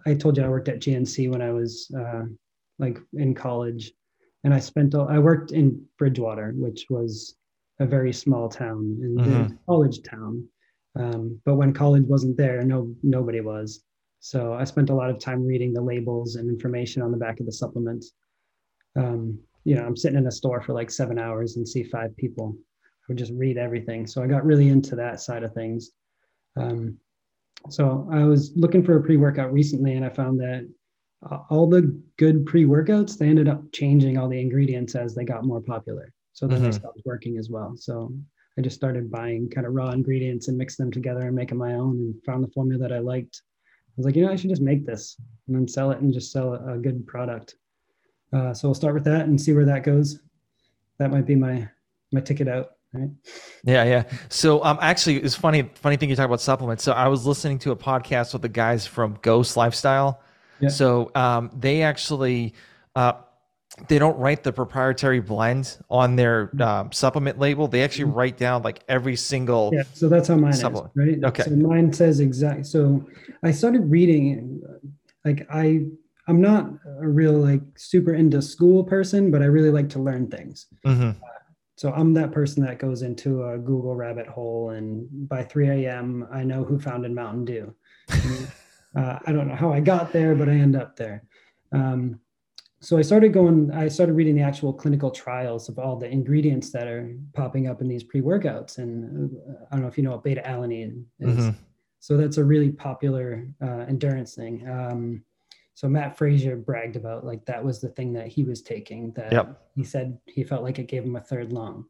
I- 0.05 0.15
told 0.15 0.37
you 0.37 0.43
I 0.43 0.49
worked 0.49 0.69
at 0.69 0.79
GNC 0.79 1.29
when 1.29 1.41
I 1.41 1.51
was 1.51 1.91
uh, 1.97 2.23
like 2.79 2.97
in 3.13 3.33
college, 3.33 3.91
and 4.43 4.53
I 4.53 4.59
spent 4.59 4.95
all, 4.95 5.07
I 5.07 5.19
worked 5.19 5.51
in 5.51 5.85
Bridgewater, 5.97 6.53
which 6.55 6.85
was 6.89 7.35
a 7.79 7.85
very 7.85 8.13
small 8.13 8.49
town, 8.49 8.97
and 9.01 9.19
Mhm. 9.19 9.57
college 9.65 10.01
town. 10.03 10.47
Um, 10.95 11.39
but 11.45 11.55
when 11.55 11.73
college 11.73 12.03
wasn't 12.05 12.37
there, 12.37 12.63
no 12.63 12.93
nobody 13.03 13.41
was. 13.41 13.83
So 14.19 14.53
I 14.53 14.63
spent 14.65 14.89
a 14.89 14.95
lot 14.95 15.09
of 15.09 15.19
time 15.19 15.45
reading 15.45 15.71
the 15.73 15.81
labels 15.81 16.35
and 16.35 16.49
information 16.49 17.01
on 17.01 17.11
the 17.11 17.17
back 17.17 17.39
of 17.39 17.45
the 17.45 17.53
supplements 17.53 18.11
um, 18.95 19.39
you 19.63 19.75
know, 19.75 19.85
I'm 19.85 19.95
sitting 19.95 20.17
in 20.17 20.27
a 20.27 20.31
store 20.31 20.61
for 20.61 20.73
like 20.73 20.89
seven 20.89 21.19
hours 21.19 21.57
and 21.57 21.67
see 21.67 21.83
five 21.83 22.15
people. 22.17 22.55
I 22.57 22.87
would 23.07 23.17
just 23.17 23.33
read 23.33 23.57
everything. 23.57 24.07
So 24.07 24.23
I 24.23 24.27
got 24.27 24.45
really 24.45 24.69
into 24.69 24.95
that 24.95 25.19
side 25.19 25.43
of 25.43 25.53
things. 25.53 25.91
Um, 26.55 26.97
so 27.69 28.07
I 28.11 28.23
was 28.23 28.51
looking 28.55 28.83
for 28.83 28.97
a 28.97 29.03
pre-workout 29.03 29.51
recently, 29.51 29.93
and 29.95 30.05
I 30.05 30.09
found 30.09 30.39
that 30.39 30.67
all 31.49 31.67
the 31.67 31.81
good 32.17 32.45
pre-workouts 32.45 33.17
they 33.17 33.27
ended 33.27 33.49
up 33.49 33.61
changing 33.73 34.17
all 34.17 34.29
the 34.29 34.39
ingredients 34.39 34.95
as 34.95 35.13
they 35.13 35.25
got 35.25 35.43
more 35.43 35.59
popular. 35.61 36.13
So 36.33 36.47
then 36.47 36.61
they 36.61 36.69
Mhm. 36.69 36.73
stopped 36.75 37.01
working 37.05 37.37
as 37.37 37.49
well. 37.49 37.75
So 37.75 38.13
i 38.57 38.61
just 38.61 38.75
started 38.75 39.09
buying 39.11 39.49
kind 39.49 39.65
of 39.67 39.73
raw 39.73 39.91
ingredients 39.91 40.47
and 40.47 40.57
mixing 40.57 40.83
them 40.85 40.91
together 40.91 41.21
and 41.27 41.35
making 41.35 41.57
my 41.57 41.75
own 41.75 41.97
and 41.97 42.23
found 42.25 42.43
the 42.43 42.51
formula 42.51 42.81
that 42.81 42.91
i 42.93 42.99
liked. 42.99 43.41
I 43.87 43.93
was 43.97 44.05
like 44.05 44.15
you 44.15 44.25
know 44.25 44.31
i 44.31 44.35
should 44.35 44.49
just 44.49 44.61
make 44.61 44.85
this 44.85 45.17
and 45.47 45.55
then 45.55 45.67
sell 45.67 45.91
it 45.91 45.99
and 45.99 46.13
just 46.13 46.31
sell 46.31 46.53
a, 46.53 46.73
a 46.73 46.77
good 46.77 47.05
product. 47.07 47.55
Uh, 48.33 48.53
so 48.53 48.67
we'll 48.67 48.75
start 48.75 48.93
with 48.95 49.05
that 49.05 49.27
and 49.27 49.39
see 49.39 49.53
where 49.53 49.65
that 49.65 49.83
goes. 49.83 50.19
That 50.97 51.11
might 51.11 51.25
be 51.25 51.35
my 51.35 51.69
my 52.11 52.21
ticket 52.21 52.47
out 52.47 52.71
right 52.93 53.09
Yeah, 53.63 53.83
yeah. 53.83 54.03
So 54.29 54.63
um 54.63 54.77
actually 54.81 55.17
it's 55.17 55.35
funny 55.35 55.69
funny 55.75 55.97
thing 55.97 56.09
you 56.09 56.15
talk 56.15 56.25
about 56.25 56.41
supplements. 56.41 56.83
So 56.83 56.91
I 56.93 57.07
was 57.07 57.25
listening 57.25 57.59
to 57.59 57.71
a 57.71 57.75
podcast 57.75 58.33
with 58.33 58.41
the 58.41 58.49
guys 58.49 58.85
from 58.87 59.17
Ghost 59.21 59.57
Lifestyle. 59.57 60.21
Yeah. 60.59 60.69
So 60.69 61.11
um 61.15 61.51
they 61.57 61.81
actually 61.83 62.53
uh 62.95 63.13
they 63.87 63.99
don't 63.99 64.17
write 64.17 64.43
the 64.43 64.51
proprietary 64.51 65.21
blend 65.21 65.77
on 65.89 66.15
their 66.15 66.51
um, 66.61 66.91
supplement 66.91 67.39
label. 67.39 67.67
They 67.67 67.83
actually 67.83 68.05
write 68.05 68.37
down 68.37 68.61
like 68.63 68.83
every 68.89 69.15
single 69.15 69.71
Mm-hmm. 69.71 69.77
Yeah, 69.77 69.83
so 69.93 70.09
that's 70.09 70.27
how 70.27 70.35
mine 70.35 70.53
Supplement. 70.53 70.91
is, 70.97 71.21
right? 71.21 71.23
Okay. 71.29 71.43
So 71.43 71.51
mine 71.51 71.93
says 71.93 72.19
exact. 72.19 72.65
So 72.65 73.07
I 73.43 73.51
started 73.51 73.89
reading, 73.89 74.61
like 75.23 75.47
I, 75.49 75.85
I'm 76.27 76.41
not 76.41 76.71
a 76.99 77.07
real 77.07 77.33
like 77.33 77.61
super 77.77 78.13
into 78.13 78.41
school 78.41 78.83
person, 78.83 79.31
but 79.31 79.41
I 79.41 79.45
really 79.45 79.71
like 79.71 79.87
to 79.89 79.99
learn 79.99 80.27
things. 80.29 80.65
Mhm. 80.85 81.15
So 81.79 81.93
I'm 81.93 82.13
that 82.15 82.33
person 82.33 82.61
that 82.65 82.77
goes 82.77 83.03
into 83.03 83.45
a 83.45 83.57
Google 83.57 83.95
rabbit 83.95 84.27
hole, 84.27 84.71
and 84.71 85.07
by 85.29 85.43
3 85.43 85.85
a.m. 85.85 86.27
I 86.29 86.43
know 86.43 86.65
who 86.65 86.77
founded 86.77 87.13
Mountain 87.13 87.45
Dew. 87.45 87.73
uh, 88.97 89.19
I 89.25 89.31
don't 89.31 89.47
know 89.47 89.55
how 89.55 89.71
I 89.71 89.79
got 89.79 90.11
there, 90.11 90.35
but 90.35 90.49
I 90.49 90.55
end 90.55 90.75
up 90.75 90.97
there. 90.97 91.23
Um, 91.71 92.19
so 92.81 92.97
I 92.97 93.01
started 93.01 93.31
going. 93.31 93.71
I 93.71 93.87
started 93.87 94.11
reading 94.11 94.35
the 94.35 94.41
actual 94.41 94.73
clinical 94.73 95.09
trials 95.09 95.69
of 95.69 95.79
all 95.79 95.95
the 95.95 96.09
ingredients 96.09 96.69
that 96.71 96.85
are 96.85 97.15
popping 97.31 97.67
up 97.67 97.79
in 97.79 97.87
these 97.87 98.03
pre-workouts, 98.03 98.79
and 98.79 99.31
uh, 99.49 99.63
I 99.71 99.75
don't 99.75 99.83
know 99.83 99.87
if 99.87 99.97
you 99.97 100.03
know 100.03 100.11
what 100.11 100.23
beta 100.23 100.41
alanine 100.45 101.05
is. 101.21 101.45
Mhm. 101.45 101.55
So 102.01 102.17
that's 102.17 102.35
a 102.35 102.43
really 102.43 102.71
popular 102.73 103.47
uh, 103.61 103.85
endurance 103.87 104.35
thing. 104.35 104.67
Um, 104.67 105.23
so 105.79 105.87
Mat 105.87 106.17
Fraser 106.17 106.57
bragged 106.57 106.97
about 106.97 107.25
like 107.25 107.45
that 107.45 107.63
was 107.63 107.79
the 107.79 107.87
thing 107.87 108.11
that 108.11 108.27
he 108.27 108.43
was 108.43 108.61
taking. 108.61 109.13
That 109.13 109.31
Yep. 109.31 109.61
he 109.75 109.85
said 109.85 110.19
he 110.25 110.43
felt 110.43 110.61
like 110.61 110.77
it 110.77 110.89
gave 110.89 111.05
him 111.05 111.15
a 111.15 111.21
third 111.21 111.53
lung. 111.53 111.85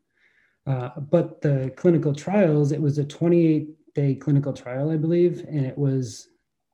Uh, 0.67 0.89
but 0.99 1.41
the 1.41 1.73
clinical 1.75 2.13
trials, 2.13 2.71
it 2.71 2.79
was 2.79 2.99
a 2.99 3.03
28 3.03 3.67
day 3.95 4.13
clinical 4.13 4.53
trial, 4.53 4.91
I 4.91 4.97
believe, 4.97 5.43
and 5.47 5.65
it 5.65 5.75
was, 5.75 6.27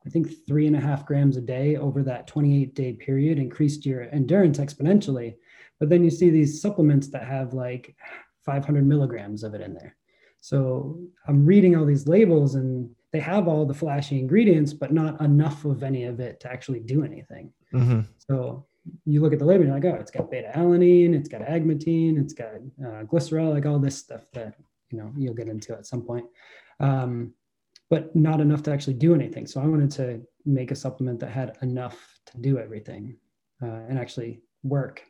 I 0.06 0.10
think, 0.10 0.46
three 0.46 0.68
and 0.68 0.76
a 0.76 0.82
half 0.82 1.06
grams 1.06 1.38
a 1.38 1.42
day 1.42 1.78
over 1.78 2.04
that 2.04 2.28
28 2.28 2.76
day 2.76 2.92
period 2.92 3.40
increased 3.40 3.86
your 3.86 4.10
endurance 4.12 4.58
exponentially. 4.58 5.36
But 5.80 5.88
then 5.88 6.04
you 6.04 6.10
see 6.10 6.30
these 6.30 6.62
supplements 6.62 7.08
that 7.12 7.24
have 7.24 7.54
like 7.54 7.96
500 8.44 8.86
milligrams 8.86 9.46
of 9.46 9.54
it 9.54 9.62
in 9.62 9.74
there. 9.74 9.96
So 10.42 11.00
I'm 11.30 11.46
reading 11.46 11.78
all 11.78 11.86
these 11.86 12.10
labels 12.10 12.56
and 12.56 12.94
they 13.16 13.22
have 13.22 13.48
all 13.48 13.66
the 13.66 13.74
flashy 13.74 14.20
ingredients, 14.20 14.74
but 14.74 14.92
not 14.92 15.22
enough 15.22 15.64
of 15.64 15.84
any 15.84 16.04
of 16.04 16.20
it 16.20 16.42
to 16.42 16.52
actually 16.52 16.82
do 16.82 17.02
anything. 17.02 17.54
Mhm. 17.74 18.06
So 18.18 18.66
you 19.06 19.22
look 19.22 19.32
at 19.32 19.40
the 19.40 19.46
label, 19.46 19.64
and 19.64 19.70
you're 19.70 19.80
like, 19.80 19.98
oh, 19.98 20.02
it's 20.02 20.12
got 20.12 20.30
beta 20.30 20.52
alanine, 20.54 21.14
it's 21.16 21.30
got 21.30 21.40
agmatine, 21.40 22.20
it's 22.22 22.34
got 22.34 22.56
uh, 22.86 23.04
glycerol, 23.06 23.54
like 23.54 23.66
all 23.66 23.80
this 23.80 23.98
stuff 23.98 24.30
that 24.34 24.56
you 24.92 24.98
know 24.98 25.14
you'll 25.18 25.34
get 25.34 25.48
into 25.48 25.72
at 25.74 25.86
some 25.86 26.02
point, 26.02 26.26
um, 26.82 27.34
but 27.90 28.14
not 28.14 28.42
enough 28.42 28.64
to 28.64 28.72
actually 28.74 28.96
do 28.96 29.16
anything. 29.16 29.48
So 29.48 29.62
I 29.62 29.66
wanted 29.66 29.92
to 29.92 30.22
make 30.46 30.72
a 30.72 30.76
supplement 30.76 31.22
that 31.22 31.30
had 31.32 31.58
enough 31.62 31.98
to 32.26 32.38
do 32.38 32.60
everything 32.60 33.16
uh, 33.64 33.80
and 33.88 33.98
actually 33.98 34.42
work. 34.64 35.02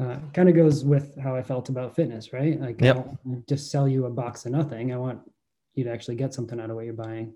Uh, 0.00 0.18
kind 0.32 0.48
of 0.48 0.56
goes 0.56 0.84
with 0.84 1.16
how 1.24 1.36
I 1.36 1.42
felt 1.44 1.68
about 1.68 1.94
fitness, 1.94 2.32
right? 2.32 2.60
Like, 2.60 2.80
Yep. 2.80 2.96
I 2.96 3.02
don't 3.02 3.46
just 3.46 3.70
sell 3.70 3.86
you 3.86 4.06
a 4.06 4.10
box 4.10 4.46
of 4.46 4.52
nothing. 4.52 4.92
I 4.92 4.96
want 4.96 5.20
you 5.74 5.84
to 5.84 5.90
actually 5.92 6.16
get 6.16 6.34
something 6.34 6.60
out 6.60 6.70
of 6.70 6.76
what 6.76 6.84
you're 6.84 6.94
buying. 6.94 7.34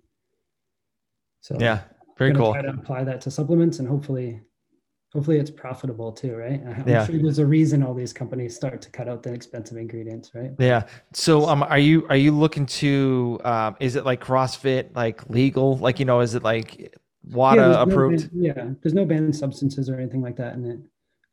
So 1.41 1.57
Yeah. 1.61 1.81
Very 2.17 2.33
cool. 2.33 2.53
Try 2.53 2.63
to 2.63 2.69
apply 2.71 3.03
that 3.05 3.21
to 3.23 3.31
supplements, 3.31 3.81
and 3.81 3.89
hopefully, 3.89 4.41
hopefully 5.13 5.39
it's 5.39 5.51
profitable 5.51 6.13
too, 6.13 6.37
right? 6.37 6.63
I'm 6.67 6.89
Yeah. 6.89 7.05
sure 7.07 7.19
there's 7.21 7.41
a 7.41 7.47
reason 7.47 7.83
all 7.83 7.93
these 7.95 8.13
companies 8.13 8.55
start 8.55 8.81
to 8.83 8.91
cut 8.91 9.09
out 9.09 9.23
the 9.25 9.33
expensive 9.33 9.77
ingredients, 9.79 10.31
right? 10.35 10.53
Yeah. 10.59 10.85
So 11.13 11.49
um 11.49 11.63
are 11.65 11.79
you 11.79 12.07
are 12.09 12.17
you 12.17 12.31
looking 12.31 12.67
to 12.67 13.41
um 13.45 13.77
is 13.81 13.97
it 13.97 14.05
like 14.05 14.23
CrossFit 14.23 14.95
like 14.95 15.29
legal? 15.29 15.77
Like 15.79 15.99
you 15.99 16.05
know, 16.05 16.21
is 16.21 16.37
it 16.37 16.45
like 16.45 16.95
WADA 17.29 17.57
no 17.57 17.81
approved? 17.83 18.31
ban- 18.31 18.41
yeah, 18.43 18.71
there's 18.83 18.95
no 18.95 19.05
banned 19.05 19.35
substances 19.35 19.89
or 19.91 19.97
anything 19.99 20.23
like 20.23 20.37
that 20.37 20.55
in 20.55 20.65
it. 20.67 20.81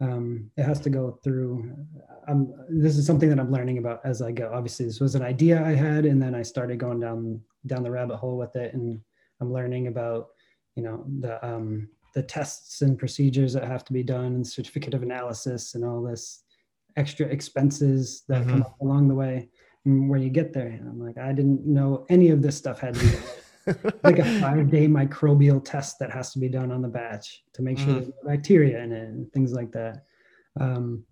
Um, 0.02 0.50
it 0.58 0.64
has 0.64 0.80
to 0.82 0.90
go 0.90 1.20
through. 1.24 1.76
Um, 2.28 2.54
this 2.70 2.98
is 2.98 3.06
something 3.06 3.30
that 3.30 3.40
I'm 3.40 3.52
learning 3.52 3.78
about 3.78 4.02
as 4.04 4.22
I 4.22 4.32
go. 4.32 4.52
Obviously, 4.54 4.86
this 4.86 5.00
was 5.00 5.16
an 5.16 5.22
idea 5.22 5.64
I 5.64 5.76
had, 5.76 6.06
and 6.06 6.22
then 6.22 6.34
I 6.34 6.42
started 6.42 6.80
going 6.80 7.00
down 7.00 7.40
down 7.68 7.84
the 7.84 7.92
rabbit 7.92 8.18
hole 8.18 8.38
with 8.38 8.56
it, 8.56 8.74
and 8.74 9.00
I'm 9.40 9.54
learning 9.54 9.88
about 9.88 10.30
you 10.76 10.84
know 10.84 11.06
the 11.20 11.46
um, 11.46 11.88
the 12.16 12.24
tests 12.24 12.82
and 12.82 12.98
procedures 12.98 13.54
that 13.54 13.64
have 13.64 13.86
to 13.86 13.94
be 13.94 14.04
done, 14.04 14.34
and 14.34 14.48
certificate 14.48 14.96
of 14.96 15.04
analysis, 15.04 15.76
and 15.76 15.86
all 15.86 16.02
this 16.02 16.44
extra 16.98 17.28
expenses 17.28 18.24
that 18.28 18.46
come 18.48 18.64
up 18.64 18.76
along 18.82 19.08
the 19.08 19.16
way. 19.16 19.50
And 19.86 20.10
when 20.10 20.22
you 20.22 20.30
get 20.30 20.52
there, 20.52 20.68
and 20.68 20.88
I'm 20.88 21.00
like, 21.00 21.18
I 21.18 21.32
didn't 21.32 21.66
know 21.66 22.06
any 22.10 22.30
of 22.30 22.42
this 22.42 22.58
stuff 22.58 22.80
had 22.80 22.96
to 22.96 23.00
be 23.00 23.12
done 23.12 23.24
like 24.04 24.20
a 24.20 24.40
five 24.40 24.70
day 24.72 24.88
microbial 24.88 25.64
test 25.64 26.00
that 26.00 26.12
has 26.12 26.32
to 26.34 26.40
be 26.40 26.50
done 26.50 26.72
on 26.72 26.82
the 26.82 26.88
batch 26.88 27.44
to 27.54 27.62
make 27.62 27.78
sure 27.78 27.88
Mhm. 27.90 27.94
there's 27.96 28.08
no 28.08 28.14
bacteria 28.26 28.82
in 28.84 28.92
it 28.92 29.10
and 29.10 29.32
things 29.34 29.54
like 29.54 29.72
that. 29.72 30.06
Um, 30.60 31.04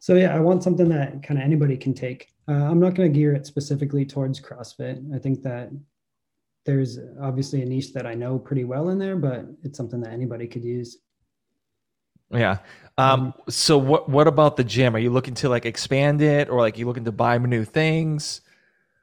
so 0.00 0.14
yeah, 0.14 0.34
I 0.34 0.40
want 0.40 0.62
something 0.62 0.88
that 0.88 1.22
kind 1.22 1.38
of 1.38 1.44
anybody 1.44 1.76
can 1.76 1.94
take. 1.94 2.28
Uh, 2.48 2.52
I'm 2.54 2.80
not 2.80 2.94
going 2.94 3.12
to 3.12 3.16
gear 3.18 3.34
it 3.34 3.46
specifically 3.46 4.04
towards 4.04 4.40
CrossFit. 4.40 5.14
I 5.14 5.18
think 5.18 5.42
that 5.42 5.70
there's 6.66 6.98
obviously 7.20 7.62
a 7.62 7.66
niche 7.66 7.92
that 7.92 8.06
I 8.06 8.14
know 8.14 8.38
pretty 8.38 8.64
well 8.64 8.88
in 8.88 8.98
there, 8.98 9.16
but 9.16 9.46
it's 9.62 9.76
something 9.76 10.00
that 10.00 10.12
anybody 10.12 10.46
could 10.48 10.64
use. 10.64 10.98
Yeah. 12.30 12.58
Um, 12.98 13.34
so 13.48 13.78
what 13.78 14.08
what 14.08 14.26
about 14.26 14.56
the 14.56 14.64
gym? 14.64 14.96
Are 14.96 14.98
you 14.98 15.10
looking 15.10 15.34
to 15.34 15.48
like 15.48 15.66
expand 15.66 16.22
it 16.22 16.48
or 16.48 16.60
like 16.60 16.78
you 16.78 16.86
looking 16.86 17.04
to 17.04 17.12
buy 17.12 17.38
new 17.38 17.64
things? 17.64 18.40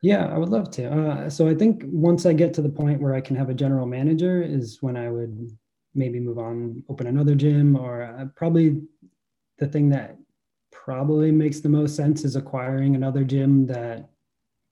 Yeah, 0.01 0.27
I 0.27 0.37
would 0.37 0.49
love 0.49 0.71
to. 0.71 0.89
Uh, 0.89 1.29
so 1.29 1.47
I 1.47 1.55
think 1.55 1.83
once 1.85 2.25
I 2.25 2.33
get 2.33 2.53
to 2.55 2.61
the 2.61 2.69
point 2.69 3.01
where 3.01 3.13
I 3.13 3.21
can 3.21 3.35
have 3.35 3.49
a 3.49 3.53
general 3.53 3.85
manager 3.85 4.41
is 4.41 4.77
when 4.81 4.95
I 4.95 5.09
would 5.09 5.49
maybe 5.93 6.19
move 6.19 6.37
on, 6.37 6.83
open 6.89 7.07
another 7.07 7.35
gym, 7.35 7.75
or 7.75 8.03
uh, 8.03 8.25
probably 8.35 8.81
the 9.57 9.67
thing 9.67 9.89
that 9.89 10.17
probably 10.71 11.31
makes 11.31 11.59
the 11.59 11.69
most 11.69 11.95
sense 11.95 12.23
is 12.23 12.35
acquiring 12.37 12.95
another 12.95 13.23
gym 13.23 13.65
that 13.67 14.09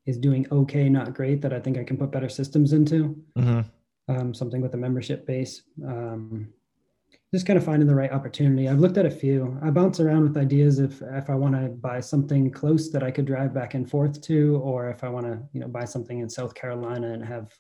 is 0.06 0.18
doing 0.18 0.48
okay, 0.52 0.88
not 0.88 1.14
great, 1.14 1.42
that 1.42 1.52
I 1.52 1.60
think 1.60 1.78
I 1.78 1.84
can 1.84 1.98
put 1.98 2.12
better 2.12 2.30
systems 2.30 2.72
into. 2.72 3.16
hmm 3.36 3.62
Um, 4.08 4.34
something 4.34 4.62
with 4.62 4.74
a 4.74 4.78
membership 4.78 5.28
base. 5.28 5.64
Um, 5.86 6.54
just 7.34 7.46
kind 7.46 7.58
of 7.58 7.66
finding 7.66 7.88
the 7.88 7.96
right 7.96 8.12
opportunity. 8.12 8.70
I've 8.70 8.80
looked 8.80 8.98
at 8.98 9.06
a 9.06 9.12
few. 9.12 9.58
I 9.62 9.70
bounce 9.70 10.00
around 10.00 10.24
with 10.24 10.38
ideas 10.38 10.80
if 10.80 11.02
if 11.02 11.30
I 11.30 11.36
want 11.36 11.56
to 11.56 11.68
buy 11.70 12.00
something 12.00 12.50
close 12.52 12.90
that 12.92 13.04
I 13.04 13.12
could 13.12 13.26
drive 13.26 13.54
back 13.54 13.74
and 13.74 13.90
forth 13.90 14.22
to, 14.24 14.58
or 14.64 14.90
if 14.90 15.04
I 15.04 15.10
want 15.10 15.26
to, 15.26 15.40
you 15.54 15.60
know, 15.60 15.68
buy 15.68 15.84
something 15.86 16.20
in 16.20 16.30
South 16.30 16.54
Carolina 16.56 17.12
and 17.12 17.24
have, 17.26 17.54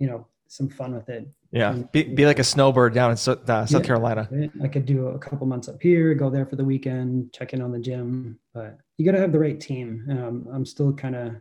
you 0.00 0.08
know, 0.08 0.26
some 0.48 0.68
fun 0.68 0.94
with 0.94 1.08
it. 1.08 1.28
Yeah. 1.52 1.72
Be, 1.92 2.02
be 2.02 2.26
like 2.26 2.38
a 2.38 2.44
snowbird 2.44 2.94
down 2.94 3.10
in 3.12 3.16
Sou- 3.16 3.32
uh, 3.32 3.64
South 3.66 3.70
Yeah. 3.82 3.86
Carolina. 3.86 4.28
I 4.62 4.68
could 4.68 4.86
do 4.86 5.08
a 5.08 5.18
couple 5.18 5.46
months 5.46 5.68
up 5.68 5.80
here, 5.80 6.14
go 6.14 6.28
there 6.30 6.46
for 6.46 6.56
the 6.56 6.64
weekend, 6.64 7.32
check 7.32 7.52
in 7.52 7.62
on 7.62 7.72
the 7.72 7.78
gym. 7.78 8.38
But 8.54 8.78
you 8.98 9.04
got 9.04 9.12
to 9.12 9.20
have 9.20 9.32
the 9.32 9.38
right 9.38 9.58
team. 9.60 10.04
Um, 10.10 10.46
I'm 10.52 10.64
still 10.66 10.92
kind 10.92 11.16
of 11.16 11.32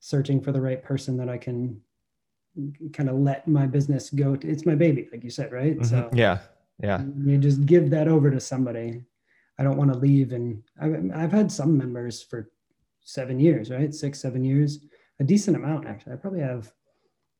searching 0.00 0.40
for 0.40 0.52
the 0.52 0.60
right 0.60 0.82
person 0.82 1.16
that 1.18 1.28
I 1.28 1.38
can 1.38 1.80
kind 2.92 3.08
of 3.08 3.16
let 3.16 3.46
my 3.46 3.66
business 3.66 4.10
go. 4.10 4.36
To. 4.36 4.48
It's 4.48 4.66
my 4.66 4.74
baby, 4.74 5.08
like 5.12 5.22
you 5.24 5.30
said, 5.30 5.52
right? 5.52 5.78
Mhm. 5.78 5.86
So 5.86 6.10
Yeah. 6.12 6.38
Yeah. 6.82 7.02
you 7.24 7.38
just 7.38 7.66
give 7.66 7.90
that 7.90 8.08
over 8.08 8.30
to 8.30 8.40
somebody. 8.40 9.04
I 9.58 9.62
don't 9.62 9.76
want 9.76 9.92
to 9.92 9.98
leave. 9.98 10.32
And 10.32 10.62
I've, 10.80 11.10
I've 11.14 11.32
had 11.32 11.52
some 11.52 11.76
members 11.76 12.22
for 12.22 12.50
seven 13.02 13.38
years, 13.38 13.70
right? 13.70 13.92
Six, 13.94 14.20
seven 14.20 14.44
years, 14.44 14.86
a 15.20 15.24
decent 15.24 15.56
amount, 15.56 15.86
actually. 15.86 16.14
I 16.14 16.16
probably 16.16 16.40
have 16.40 16.72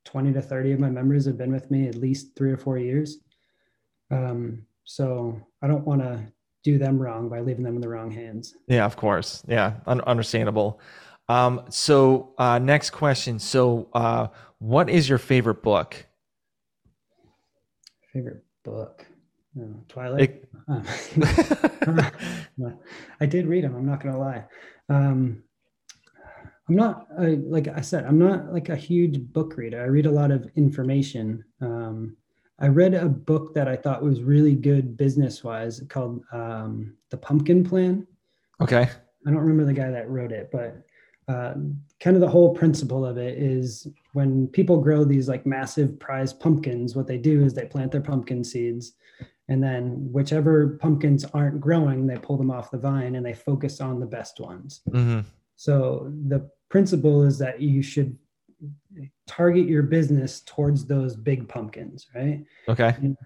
20 0.05 0.33
to 0.35 0.43
30 0.43 0.73
of 0.73 0.81
my 0.81 0.91
members 0.91 1.27
have 1.27 1.39
been 1.39 1.53
with 1.53 1.71
me 1.71 1.89
at 1.89 1.95
least 1.95 2.37
three 2.37 2.53
or 2.53 2.57
four 2.57 2.79
years. 2.79 3.19
Um, 4.11 4.67
so 4.85 5.41
I 5.63 5.67
don't 5.67 5.87
want 5.87 6.03
to 6.03 6.21
do 6.63 6.79
them 6.79 6.99
wrong 6.99 7.29
by 7.29 7.41
leaving 7.41 7.65
them 7.65 7.77
in 7.77 7.81
the 7.81 7.89
wrong 7.89 8.11
hands. 8.11 8.55
Yeah, 8.67 8.85
of 8.85 8.97
course. 8.97 9.43
Yeah, 9.47 9.75
un- 9.87 10.01
understandable. 10.03 10.81
Um, 11.29 11.63
so 11.71 12.35
uh, 12.39 12.59
next 12.59 12.91
question. 12.91 13.39
So, 13.39 13.89
uh, 13.93 14.29
what 14.59 14.91
is 14.91 15.09
your 15.09 15.19
favorite 15.19 15.63
book? 15.63 16.07
Favorite 18.13 18.45
book? 18.65 19.07
Twilight. 19.89 20.21
It- 20.21 20.49
I 23.21 23.27
did 23.27 23.47
read 23.47 23.65
them. 23.65 23.75
I'm 23.75 23.87
not 23.87 24.03
gonna 24.03 24.19
lie. 24.19 24.45
Um, 24.89 25.43
I'm 26.69 26.77
not 26.77 27.09
I, 27.19 27.39
like 27.43 27.67
I 27.69 27.81
said. 27.81 28.05
I'm 28.05 28.19
not 28.19 28.53
like 28.53 28.69
a 28.69 28.77
huge 28.77 29.21
book 29.33 29.57
reader. 29.57 29.83
I 29.83 29.87
read 29.87 30.07
a 30.07 30.11
lot 30.11 30.31
of 30.31 30.49
information. 30.57 31.45
Um, 31.61 32.17
I 32.61 32.69
read 32.69 32.95
a 32.95 33.09
book 33.09 33.55
that 33.55 33.67
I 33.67 33.77
thought 33.77 34.03
was 34.03 34.23
really 34.23 34.55
good 34.55 34.97
business 34.97 35.43
wise 35.43 35.83
called 35.89 36.23
um, 36.33 36.95
The 37.11 37.17
Pumpkin 37.17 37.65
Plan. 37.65 38.07
Okay. 38.61 38.89
I 39.27 39.31
don't 39.31 39.41
remember 39.41 39.65
the 39.65 39.73
guy 39.73 39.91
that 39.91 40.09
wrote 40.09 40.31
it, 40.31 40.51
but 40.53 40.83
uh, 41.27 41.55
kind 42.01 42.17
of 42.17 42.21
the 42.21 42.29
whole 42.29 42.55
principle 42.55 43.05
of 43.05 43.17
it 43.17 43.39
is 43.39 43.87
when 44.13 44.47
people 44.49 44.81
grow 44.81 45.05
these 45.05 45.29
like 45.29 45.47
massive 45.47 45.99
prize 45.99 46.33
pumpkins, 46.33 46.95
what 46.95 47.07
they 47.07 47.19
do 47.19 47.45
is 47.45 47.55
they 47.55 47.67
plant 47.67 47.93
their 47.93 48.01
pumpkin 48.01 48.45
seeds 48.45 48.93
and 49.51 49.63
then 49.63 50.09
whichever 50.13 50.79
pumpkins 50.81 51.25
aren't 51.35 51.61
growing, 51.61 52.07
they 52.07 52.17
pull 52.17 52.37
them 52.37 52.53
off 52.53 52.71
the 52.71 52.79
vine 52.79 53.17
and 53.17 53.27
they 53.27 53.35
focus 53.35 53.81
on 53.81 53.99
the 53.99 54.07
best 54.07 54.39
ones. 54.39 54.81
Mm-hmm. 54.89 55.21
So 55.57 56.11
the 56.29 56.49
principle 56.69 57.25
is 57.25 57.37
that 57.39 57.61
you 57.61 57.83
should 57.83 58.17
target 59.27 59.67
your 59.67 59.83
business 59.83 60.41
towards 60.43 60.87
those 60.87 61.17
big 61.17 61.49
pumpkins, 61.49 62.07
right? 62.15 62.45
Okay. 62.69 62.95
And 62.97 63.17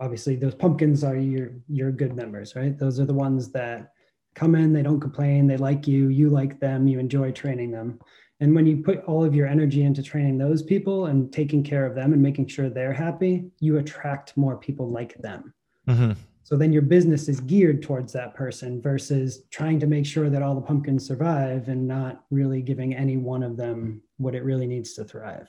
obviously, 0.00 0.36
those 0.36 0.54
pumpkins 0.54 1.02
are 1.02 1.16
your 1.16 1.50
your 1.68 1.90
good 1.90 2.14
members, 2.14 2.54
right? 2.54 2.78
Those 2.78 3.00
are 3.00 3.04
the 3.04 3.12
ones 3.12 3.50
that 3.50 3.92
come 4.36 4.54
in, 4.54 4.72
they 4.72 4.82
don't 4.82 5.00
complain, 5.00 5.48
they 5.48 5.56
like 5.56 5.88
you, 5.88 6.08
you 6.08 6.30
like 6.30 6.60
them, 6.60 6.86
you 6.86 7.00
enjoy 7.00 7.32
training 7.32 7.72
them. 7.72 7.98
And 8.40 8.54
when 8.54 8.66
you 8.66 8.78
put 8.78 9.04
all 9.04 9.22
of 9.22 9.34
your 9.34 9.46
energy 9.46 9.82
into 9.82 10.02
training 10.02 10.38
those 10.38 10.62
people 10.62 11.06
and 11.06 11.30
taking 11.30 11.62
care 11.62 11.84
of 11.84 11.94
them 11.94 12.14
and 12.14 12.22
making 12.22 12.46
sure 12.48 12.70
they're 12.70 12.92
happy, 12.92 13.50
you 13.60 13.76
attract 13.78 14.36
more 14.36 14.56
people 14.56 14.88
like 14.88 15.14
them. 15.18 15.52
Mm-hmm. 15.86 16.12
So 16.42 16.56
then 16.56 16.72
your 16.72 16.82
business 16.82 17.28
is 17.28 17.40
geared 17.40 17.82
towards 17.82 18.12
that 18.14 18.34
person 18.34 18.80
versus 18.80 19.42
trying 19.50 19.78
to 19.80 19.86
make 19.86 20.06
sure 20.06 20.30
that 20.30 20.42
all 20.42 20.54
the 20.54 20.60
pumpkins 20.60 21.06
survive 21.06 21.68
and 21.68 21.86
not 21.86 22.24
really 22.30 22.62
giving 22.62 22.94
any 22.94 23.18
one 23.18 23.42
of 23.42 23.56
them 23.56 24.02
what 24.16 24.34
it 24.34 24.42
really 24.42 24.66
needs 24.66 24.94
to 24.94 25.04
thrive. 25.04 25.46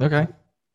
Okay. 0.00 0.26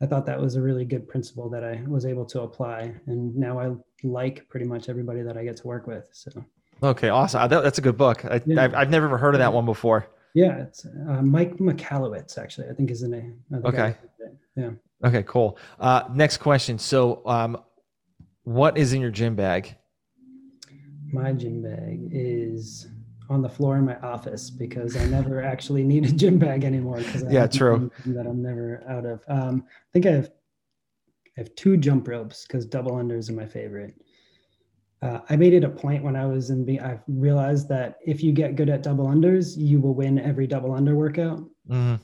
I 0.01 0.05
thought 0.05 0.25
that 0.27 0.39
was 0.39 0.55
a 0.55 0.61
really 0.61 0.85
good 0.85 1.09
principle 1.09 1.49
that 1.49 1.63
I 1.63 1.83
was 1.87 2.05
able 2.05 2.25
to 2.27 2.41
apply. 2.41 2.93
And 3.07 3.35
now 3.35 3.59
I 3.59 3.71
like 4.03 4.47
pretty 4.49 4.65
much 4.65 4.87
everybody 4.87 5.23
that 5.23 5.35
I 5.35 5.43
get 5.43 5.57
to 5.57 5.67
work 5.67 5.87
with. 5.87 6.07
So, 6.13 6.31
Okay. 6.81 7.09
Awesome. 7.09 7.49
That, 7.49 7.61
that's 7.61 7.79
a 7.79 7.81
good 7.81 7.97
book. 7.97 8.23
I, 8.23 8.41
Yeah. 8.45 8.71
I've 8.73 8.89
never 8.89 9.17
heard 9.17 9.35
of 9.35 9.39
that 9.39 9.51
one 9.51 9.65
before. 9.65 10.07
Yeah, 10.33 10.57
it's 10.63 10.85
uh, 10.85 11.21
Mike 11.21 11.57
McAllowitz, 11.57 12.37
actually, 12.37 12.69
I 12.69 12.73
think 12.73 12.91
is 12.91 13.01
the 13.01 13.07
name. 13.07 13.39
of 13.51 13.63
the 13.63 13.71
guy 13.71 13.89
Okay. 13.89 13.97
who 14.01 14.25
did 14.25 14.31
it. 14.33 14.37
Yeah. 15.01 15.07
Okay. 15.07 15.23
Cool. 15.23 15.57
Uh, 15.79 16.03
next 16.13 16.37
question. 16.37 16.77
So, 16.77 17.21
um, 17.25 17.57
what 18.43 18.77
is 18.77 18.93
in 18.93 19.01
your 19.01 19.11
gym 19.11 19.35
bag? 19.35 19.75
My 21.11 21.33
gym 21.33 21.61
bag 21.63 22.09
is 22.11 22.87
on 23.29 23.41
the 23.41 23.49
floor 23.49 23.77
in 23.77 23.85
my 23.85 23.97
office 23.99 24.49
because 24.49 24.95
I 24.95 25.05
never 25.05 25.41
actually 25.43 25.83
need 25.83 26.05
a 26.05 26.11
gym 26.11 26.37
bag 26.39 26.63
anymore. 26.63 26.97
Because 26.97 27.23
Yeah, 27.29 27.47
true. 27.47 27.91
That 28.07 28.25
I'm 28.27 28.41
never 28.41 28.83
out 28.87 29.05
of. 29.05 29.23
Um, 29.27 29.65
I 29.67 29.89
think 29.93 30.05
I 30.05 30.11
have 30.11 30.31
I 31.37 31.41
have 31.41 31.55
two 31.55 31.77
jump 31.77 32.07
ropes 32.07 32.45
because 32.45 32.65
double 32.65 32.91
unders 32.93 33.29
are 33.29 33.33
my 33.33 33.45
favorite. 33.45 33.93
Uh, 35.01 35.19
I 35.29 35.35
made 35.37 35.53
it 35.53 35.63
a 35.63 35.69
point 35.69 36.03
when 36.03 36.15
I 36.17 36.25
was 36.25 36.49
in. 36.49 36.65
B- 36.65 36.79
I 36.79 36.99
realized 37.07 37.69
that 37.69 37.97
if 38.05 38.21
you 38.21 38.31
get 38.33 38.55
good 38.57 38.69
at 38.69 38.83
double 38.83 39.07
unders, 39.07 39.55
you 39.57 39.79
will 39.79 39.93
win 39.93 40.19
every 40.19 40.45
double 40.47 40.73
under 40.73 40.95
workout, 40.95 41.39
Mm-hmm. 41.69 41.95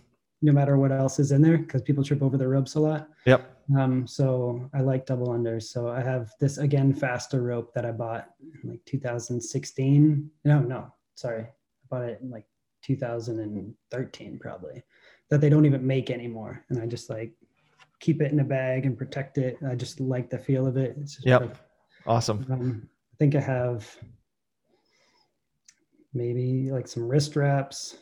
no 0.44 0.52
matter 0.54 0.78
what 0.78 0.92
else 0.92 1.20
is 1.20 1.32
in 1.32 1.42
there, 1.42 1.58
because 1.58 1.82
people 1.82 2.04
trip 2.04 2.22
over 2.22 2.38
their 2.38 2.50
ropes 2.50 2.76
a 2.76 2.80
lot. 2.80 3.10
Yep. 3.26 3.52
Um, 3.78 4.06
so 4.08 4.70
I 4.74 4.82
like 4.82 5.06
double 5.06 5.30
unders. 5.30 5.64
So 5.64 5.90
I 5.90 6.02
have 6.02 6.32
this 6.40 6.58
Again 6.60 6.94
Faster 6.94 7.42
rope 7.42 7.74
that 7.74 7.86
I 7.86 7.92
bought 7.92 8.30
in 8.64 8.70
like 8.70 8.86
2016. 8.86 10.30
No, 10.46 10.60
no, 10.60 10.94
sorry. 11.16 11.42
I 11.44 11.48
bought 11.90 12.04
it 12.04 12.20
in 12.22 12.30
like 12.30 12.46
2013 12.84 14.40
probably. 14.40 14.84
That 15.30 15.42
they 15.42 15.50
don't 15.50 15.66
even 15.66 15.86
make 15.86 16.12
anymore. 16.12 16.64
And 16.70 16.80
I 16.82 16.86
just 16.86 17.10
like 17.10 17.34
keep 18.00 18.22
it 18.22 18.32
in 18.32 18.40
a 18.40 18.44
bag 18.44 18.86
and 18.86 18.98
protect 18.98 19.38
it. 19.40 19.58
I 19.68 19.74
just 19.76 20.00
like 20.00 20.30
the 20.30 20.38
feel 20.38 20.68
of 20.68 20.78
it. 20.78 20.96
It's 21.02 21.16
just 21.16 21.26
Yep. 21.26 21.42
perfect. 21.42 21.62
Awesome. 22.06 22.46
Um, 22.50 22.90
I 23.14 23.16
think 23.18 23.36
I 23.36 23.40
have 23.42 23.98
maybe 26.14 26.72
like 26.72 26.88
some 26.88 27.08
wrist 27.08 27.36
wraps. 27.36 27.98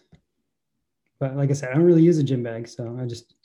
But 1.19 1.35
like 1.35 1.49
I 1.49 1.53
said, 1.53 1.69
I 1.69 1.73
don't 1.73 1.83
really 1.85 2.03
use 2.03 2.17
a 2.17 2.23
gym 2.23 2.43
bag, 2.43 2.67
so 2.67 2.97
I 2.99 3.05
just 3.05 3.35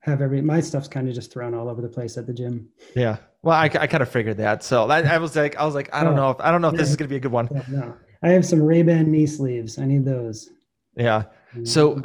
have 0.00 0.20
every 0.22 0.40
my 0.42 0.60
stuff's 0.60 0.88
kind 0.88 1.08
of 1.08 1.14
just 1.14 1.32
thrown 1.32 1.54
all 1.54 1.68
over 1.68 1.82
the 1.82 1.88
place 1.88 2.16
at 2.16 2.26
the 2.26 2.32
gym. 2.34 2.68
Yeah. 2.94 3.18
Well, 3.42 3.56
I, 3.56 3.64
I 3.64 3.86
kind 3.86 4.02
of 4.02 4.08
figured 4.08 4.38
that. 4.38 4.62
So 4.62 4.88
I, 4.88 5.02
I 5.02 5.18
was 5.18 5.36
like, 5.36 5.56
I 5.56 5.64
was 5.66 5.74
like, 5.74 5.90
I 5.94 6.04
don't 6.04 6.14
Oh, 6.14 6.16
know 6.16 6.30
if 6.30 6.40
I 6.40 6.50
don't 6.50 6.62
know 6.62 6.68
if 6.68 6.76
this 6.76 6.88
is 6.88 6.96
gonna 6.96 7.08
be 7.08 7.16
a 7.16 7.20
good 7.20 7.32
one. 7.32 7.50
Yeah, 7.50 7.62
no. 7.68 7.94
I 8.22 8.30
have 8.30 8.44
some 8.46 8.60
Rehband 8.60 9.06
knee 9.08 9.26
sleeves. 9.26 9.78
I 9.78 9.84
need 9.86 10.04
those. 10.04 10.50
Yeah. 10.96 11.24
So, 11.62 12.02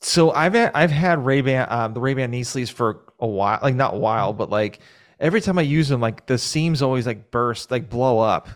so 0.00 0.32
I've 0.32 0.54
had, 0.54 0.72
I've 0.74 0.90
had 0.90 1.20
Rehband, 1.20 1.70
um, 1.70 1.94
the 1.94 2.00
Rehband 2.00 2.30
knee 2.30 2.42
sleeves 2.42 2.70
for 2.70 3.04
a 3.20 3.26
while, 3.26 3.58
like 3.62 3.74
not 3.74 3.94
a 3.94 3.98
while, 3.98 4.32
but 4.32 4.50
like 4.50 4.80
every 5.20 5.40
time 5.40 5.58
I 5.58 5.62
use 5.62 5.88
them, 5.88 6.00
like 6.00 6.26
the 6.26 6.38
seams 6.38 6.82
always 6.82 7.06
like 7.06 7.30
burst, 7.30 7.70
like 7.70 7.88
blow 7.88 8.18
up. 8.18 8.48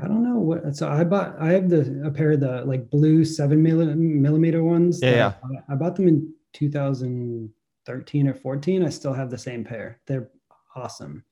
I 0.00 0.06
don't 0.06 0.22
know 0.22 0.38
what. 0.38 0.76
So 0.76 0.88
I 0.88 1.02
bought. 1.02 1.34
I 1.40 1.52
have 1.52 1.68
the 1.68 2.02
a 2.04 2.10
pair 2.10 2.32
of 2.32 2.40
the 2.40 2.64
like 2.64 2.90
blue 2.90 3.24
seven 3.24 3.62
millimeter 3.62 4.62
ones. 4.62 5.00
Yeah, 5.02 5.10
yeah. 5.10 5.26
I 5.26 5.30
bought. 5.40 5.64
I 5.70 5.74
bought 5.74 5.96
them 5.96 6.08
in 6.08 6.32
2013 6.52 8.28
or 8.28 8.34
14. 8.34 8.84
I 8.84 8.88
still 8.88 9.12
have 9.12 9.30
the 9.30 9.38
same 9.38 9.64
pair. 9.64 10.00
They're 10.06 10.30
awesome. 10.76 11.24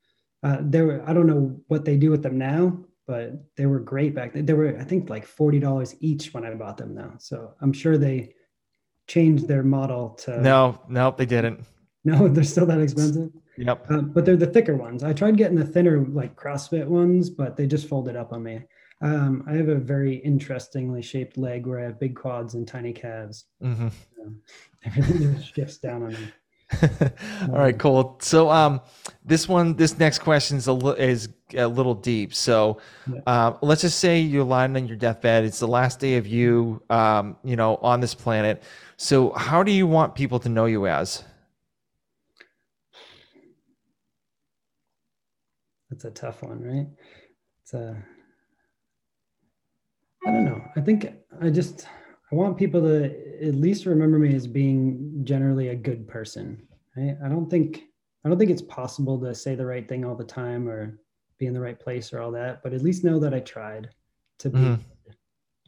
Uh, 0.42 0.58
they 0.60 0.82
were. 0.82 1.02
I 1.06 1.12
don't 1.12 1.28
know 1.28 1.60
what 1.68 1.84
they 1.84 1.96
do 1.96 2.10
with 2.10 2.22
them 2.22 2.36
now, 2.36 2.84
but 3.06 3.32
they 3.56 3.66
were 3.66 3.78
great 3.78 4.14
back 4.14 4.32
then. 4.32 4.46
They 4.46 4.54
were. 4.54 4.76
I 4.76 4.84
think 4.84 5.08
like 5.08 5.24
forty 5.24 5.60
dollars 5.60 5.94
each 6.00 6.34
when 6.34 6.44
I 6.44 6.52
bought 6.54 6.78
them 6.78 6.94
now. 6.94 7.14
So 7.18 7.54
I'm 7.60 7.72
sure 7.72 7.96
they 7.96 8.34
changed 9.06 9.46
their 9.46 9.62
model 9.62 10.10
to. 10.24 10.40
No, 10.40 10.80
no, 10.88 11.14
they 11.16 11.26
didn't. 11.26 11.64
No, 12.04 12.26
they're 12.34 12.42
still 12.42 12.66
that 12.66 12.80
expensive. 12.80 13.30
Yep. 13.58 13.86
Uh, 13.90 14.00
but 14.02 14.24
they're 14.24 14.36
the 14.36 14.46
thicker 14.46 14.76
ones. 14.76 15.02
I 15.02 15.12
tried 15.12 15.36
getting 15.36 15.56
the 15.56 15.64
thinner, 15.64 16.06
like 16.06 16.36
CrossFit 16.36 16.86
ones, 16.86 17.28
but 17.28 17.56
they 17.56 17.66
just 17.66 17.88
folded 17.88 18.16
up 18.16 18.32
on 18.32 18.42
me. 18.42 18.60
Um, 19.00 19.44
I 19.48 19.54
have 19.54 19.68
a 19.68 19.76
very 19.76 20.16
interestingly 20.16 21.02
shaped 21.02 21.36
leg 21.36 21.66
where 21.66 21.80
I 21.80 21.84
have 21.84 22.00
big 22.00 22.16
quads 22.16 22.54
and 22.54 22.66
tiny 22.66 22.92
calves. 22.92 23.46
hmm 23.60 23.88
Everything 24.84 25.34
just 25.34 25.54
shifts 25.54 25.78
down 25.78 26.02
on 26.04 26.12
me. 26.12 26.32
All 27.42 27.58
right, 27.58 27.78
cool. 27.78 28.18
So, 28.20 28.50
um, 28.50 28.80
this 29.24 29.48
one, 29.48 29.74
this 29.74 29.98
next 29.98 30.18
question 30.18 30.58
is 30.58 30.66
a 30.66 30.72
li- 30.72 30.98
is 30.98 31.30
a 31.54 31.66
little 31.66 31.94
deep. 31.94 32.34
So, 32.34 32.80
uh, 33.26 33.54
let's 33.62 33.80
just 33.80 33.98
say 33.98 34.20
you're 34.20 34.44
lying 34.44 34.76
on 34.76 34.86
your 34.86 34.96
deathbed. 34.96 35.44
It's 35.44 35.60
the 35.60 35.68
last 35.68 35.98
day 35.98 36.16
of 36.16 36.26
you, 36.26 36.82
um, 36.90 37.36
you 37.42 37.56
know, 37.56 37.76
on 37.76 38.00
this 38.00 38.14
planet. 38.14 38.62
So, 38.98 39.32
how 39.32 39.62
do 39.62 39.72
you 39.72 39.86
want 39.86 40.14
people 40.14 40.38
to 40.40 40.48
know 40.48 40.66
you 40.66 40.86
as? 40.86 41.24
That's 45.90 46.04
a 46.04 46.10
tough 46.10 46.42
one, 46.42 46.62
right? 46.62 46.86
It's 47.62 47.74
a. 47.74 47.96
I 50.26 50.30
don't 50.30 50.44
know. 50.44 50.62
I 50.76 50.80
think 50.80 51.12
I 51.40 51.50
just 51.50 51.86
I 52.30 52.34
want 52.34 52.58
people 52.58 52.80
to 52.82 53.46
at 53.46 53.54
least 53.54 53.86
remember 53.86 54.18
me 54.18 54.34
as 54.34 54.46
being 54.46 55.20
generally 55.24 55.68
a 55.68 55.76
good 55.76 56.06
person. 56.06 56.66
Right? 56.96 57.16
I 57.24 57.28
don't 57.28 57.48
think 57.48 57.84
I 58.24 58.28
don't 58.28 58.38
think 58.38 58.50
it's 58.50 58.62
possible 58.62 59.18
to 59.20 59.34
say 59.34 59.54
the 59.54 59.64
right 59.64 59.88
thing 59.88 60.04
all 60.04 60.16
the 60.16 60.24
time 60.24 60.68
or 60.68 60.98
be 61.38 61.46
in 61.46 61.54
the 61.54 61.60
right 61.60 61.78
place 61.78 62.12
or 62.12 62.20
all 62.20 62.32
that, 62.32 62.62
but 62.62 62.74
at 62.74 62.82
least 62.82 63.04
know 63.04 63.18
that 63.20 63.32
I 63.32 63.40
tried 63.40 63.90
to 64.38 64.50
be. 64.50 64.58
Mhm. 64.58 64.80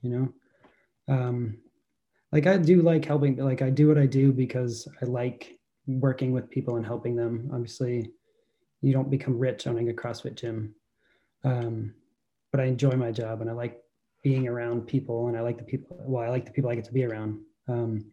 You 0.03 0.11
know, 0.11 1.15
um, 1.15 1.59
like 2.33 2.47
I 2.47 2.57
do 2.57 2.83
like 2.83 3.05
helping. 3.05 3.37
Like 3.37 3.63
I 3.63 3.71
do 3.71 3.89
what 3.89 3.99
I 3.99 4.07
do 4.07 4.33
because 4.33 4.89
I 5.01 5.05
like 5.05 5.59
working 5.87 6.33
with 6.33 6.51
people 6.51 6.77
and 6.77 6.87
helping 6.87 7.17
them. 7.17 7.51
Obviously, 7.53 8.13
you 8.81 8.93
don't 8.93 9.11
become 9.11 9.39
rich 9.39 9.67
owning 9.67 9.91
a 9.91 9.93
CrossFit 9.93 10.35
gym. 10.35 10.75
Um, 11.45 11.95
but 12.53 12.61
I 12.61 12.65
enjoy 12.65 12.93
my 12.93 13.13
job 13.13 13.41
and 13.41 13.51
I 13.51 13.53
like 13.53 13.83
being 14.23 14.49
around 14.49 14.87
people 14.87 15.29
and 15.29 15.37
I 15.37 15.41
like 15.41 15.59
the 15.59 15.65
people, 15.65 15.97
well, 16.01 16.25
I 16.25 16.29
like 16.29 16.45
the 16.45 16.51
people 16.51 16.71
I 16.71 16.75
get 16.75 16.85
to 16.87 16.93
be 16.93 17.05
around. 17.05 17.41
Um, 17.69 18.11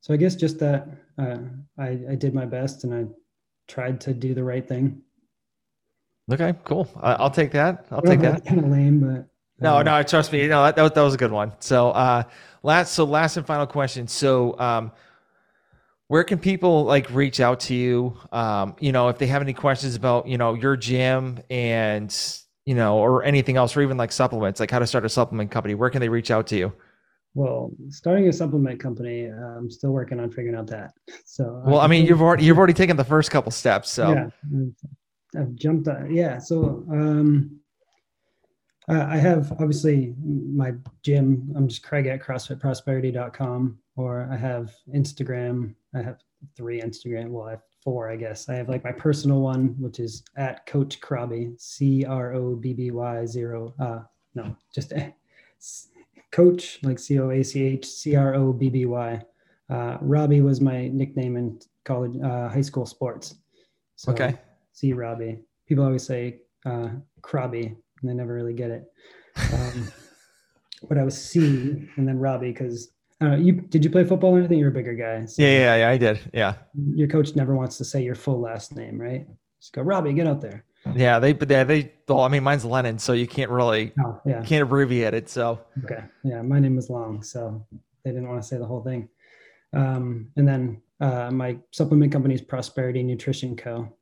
so 0.00 0.14
I 0.14 0.16
guess 0.16 0.34
just 0.34 0.58
that 0.60 0.88
uh, 1.18 1.38
I, 1.78 1.98
I 2.10 2.14
did 2.14 2.34
my 2.34 2.44
best 2.44 2.84
and 2.84 2.94
I 2.94 3.06
tried 3.68 4.00
to 4.02 4.14
do 4.14 4.34
the 4.34 4.44
right 4.44 4.66
thing. 4.66 5.02
Okay, 6.32 6.54
cool. 6.64 6.88
I'll 7.00 7.30
take 7.30 7.50
that. 7.52 7.86
I'll 7.90 8.02
take 8.02 8.20
that. 8.20 8.44
Kind 8.46 8.60
of 8.60 8.70
lame, 8.70 9.00
but 9.00 9.28
No, 9.60 9.78
um, 9.78 9.84
no, 9.84 10.02
trust 10.02 10.32
me. 10.32 10.46
No, 10.46 10.62
that, 10.64 10.76
that, 10.76 10.82
was, 10.82 10.92
that 10.92 11.02
was 11.02 11.14
a 11.14 11.18
good 11.18 11.32
one. 11.32 11.52
So, 11.58 11.90
uh, 11.90 12.22
last, 12.62 12.92
so 12.92 13.04
last 13.04 13.36
and 13.36 13.46
final 13.46 13.66
question. 13.66 14.06
So, 14.06 14.58
um, 14.58 14.92
where 16.12 16.24
can 16.24 16.38
people 16.38 16.84
like 16.84 17.08
reach 17.10 17.40
out 17.40 17.58
to 17.58 17.74
you? 17.74 18.14
Um, 18.32 18.76
you 18.78 18.92
know, 18.92 19.08
if 19.08 19.16
they 19.16 19.26
have 19.28 19.40
any 19.40 19.54
questions 19.54 19.94
about, 19.94 20.28
you 20.28 20.36
know, 20.36 20.52
your 20.52 20.76
gym 20.76 21.40
and, 21.48 22.14
you 22.66 22.74
know, 22.74 22.98
or 22.98 23.24
anything 23.24 23.56
else, 23.56 23.74
or 23.74 23.80
even 23.80 23.96
like 23.96 24.12
supplements, 24.12 24.60
like 24.60 24.70
how 24.70 24.78
to 24.78 24.86
start 24.86 25.06
a 25.06 25.08
supplement 25.08 25.50
company, 25.50 25.74
where 25.74 25.88
can 25.88 26.02
they 26.02 26.10
reach 26.10 26.30
out 26.30 26.46
to 26.48 26.56
you? 26.58 26.70
Well, 27.32 27.70
starting 27.88 28.28
a 28.28 28.32
supplement 28.34 28.78
company, 28.78 29.30
uh, 29.30 29.56
I'm 29.56 29.70
still 29.70 29.92
working 29.92 30.20
on 30.20 30.30
figuring 30.30 30.54
out 30.54 30.66
that. 30.66 30.92
So, 31.24 31.62
Well, 31.64 31.80
I 31.80 31.86
mean, 31.86 32.04
you've 32.04 32.20
already, 32.20 32.44
you've 32.44 32.58
already 32.58 32.74
taken 32.74 32.98
the 32.98 33.04
first 33.04 33.30
couple 33.30 33.50
steps. 33.50 33.90
So, 33.90 34.12
yeah 34.12 34.28
I've- 35.40 35.54
jumped 35.54 35.88
on 35.88 36.14
yeah 36.14 36.36
so 36.36 36.84
um 36.90 37.58
uh, 38.86 39.06
i 39.08 39.16
have 39.16 39.50
obviously 39.52 40.14
my 40.22 40.74
gym 41.02 41.50
i'm 41.56 41.68
just 41.68 41.82
craig 41.82 42.06
at 42.06 42.20
crossfitprosperity.com 42.20 43.78
or 43.96 44.28
i 44.30 44.36
have 44.36 44.74
instagram 44.94 45.74
i 45.94 46.02
have 46.02 46.18
three 46.56 46.80
Instagram. 46.80 47.28
Well, 47.28 47.48
I 47.48 47.50
have 47.52 47.62
four, 47.82 48.10
I 48.10 48.16
guess. 48.16 48.48
I 48.48 48.54
have 48.54 48.68
like 48.68 48.84
my 48.84 48.92
personal 48.92 49.40
one, 49.40 49.74
which 49.78 50.00
is 50.00 50.24
at 50.36 50.66
Coach 50.66 51.00
Crobby, 51.00 51.52
C 51.58 52.04
R 52.04 52.34
O 52.34 52.56
B 52.56 52.72
B 52.72 52.90
Y 52.90 53.26
zero. 53.26 53.74
Uh, 53.78 54.00
no, 54.34 54.56
just 54.74 54.92
Coach, 56.32 56.78
like 56.82 56.98
C 56.98 57.18
O 57.18 57.30
A 57.30 57.42
C 57.42 57.62
H 57.62 57.86
C 57.86 58.16
R 58.16 58.34
O 58.34 58.52
B 58.52 58.70
B 58.70 58.86
Y. 58.86 59.20
Uh, 59.70 59.98
Robbie 60.00 60.40
was 60.40 60.60
my 60.60 60.88
nickname 60.88 61.36
in 61.36 61.58
college, 61.84 62.20
uh, 62.22 62.48
high 62.48 62.60
school 62.60 62.86
sports. 62.86 63.36
So, 63.96 64.12
okay. 64.12 64.34
C 64.72 64.92
Robbie. 64.92 65.40
People 65.66 65.84
always 65.84 66.04
say 66.04 66.40
uh, 66.66 66.88
Crobby, 67.22 67.66
and 67.66 68.10
they 68.10 68.14
never 68.14 68.34
really 68.34 68.54
get 68.54 68.70
it. 68.70 68.84
Um, 69.52 69.92
but 70.88 70.98
I 70.98 71.04
was 71.04 71.22
C 71.22 71.88
and 71.96 72.08
then 72.08 72.18
Robbie 72.18 72.52
because 72.52 72.91
uh, 73.22 73.36
you 73.36 73.52
did 73.52 73.84
you 73.84 73.90
play 73.90 74.04
football 74.04 74.34
or 74.34 74.38
anything? 74.38 74.58
You're 74.58 74.70
a 74.70 74.72
bigger 74.72 74.94
guy. 74.94 75.24
So 75.26 75.42
yeah, 75.42 75.48
yeah, 75.48 75.76
yeah, 75.76 75.88
I 75.90 75.98
did. 75.98 76.20
Yeah. 76.32 76.54
Your 76.94 77.08
coach 77.08 77.34
never 77.36 77.54
wants 77.54 77.78
to 77.78 77.84
say 77.84 78.02
your 78.02 78.14
full 78.14 78.40
last 78.40 78.74
name, 78.74 79.00
right? 79.00 79.26
Just 79.60 79.72
go, 79.72 79.82
Robbie, 79.82 80.12
get 80.12 80.26
out 80.26 80.40
there. 80.40 80.64
Yeah, 80.96 81.20
they, 81.20 81.32
but 81.32 81.46
they, 81.46 81.62
they, 81.62 81.92
well, 82.08 82.22
I 82.22 82.28
mean, 82.28 82.42
mine's 82.42 82.64
Lennon, 82.64 82.98
so 82.98 83.12
you 83.12 83.28
can't 83.28 83.50
really, 83.50 83.92
oh, 84.04 84.20
yeah, 84.26 84.42
can't 84.42 84.64
abbreviate 84.64 85.14
it. 85.14 85.28
So 85.28 85.60
okay, 85.84 86.02
yeah, 86.24 86.42
my 86.42 86.58
name 86.58 86.74
was 86.74 86.90
long, 86.90 87.22
so 87.22 87.64
they 88.04 88.10
didn't 88.10 88.28
want 88.28 88.42
to 88.42 88.48
say 88.48 88.58
the 88.58 88.66
whole 88.66 88.82
thing. 88.82 89.08
Um, 89.72 90.30
and 90.36 90.46
then 90.46 90.82
uh, 91.00 91.30
my 91.30 91.58
supplement 91.70 92.10
company 92.10 92.34
is 92.34 92.40
Prosperity 92.40 93.02
Nutrition 93.04 93.56
Co. 93.56 93.92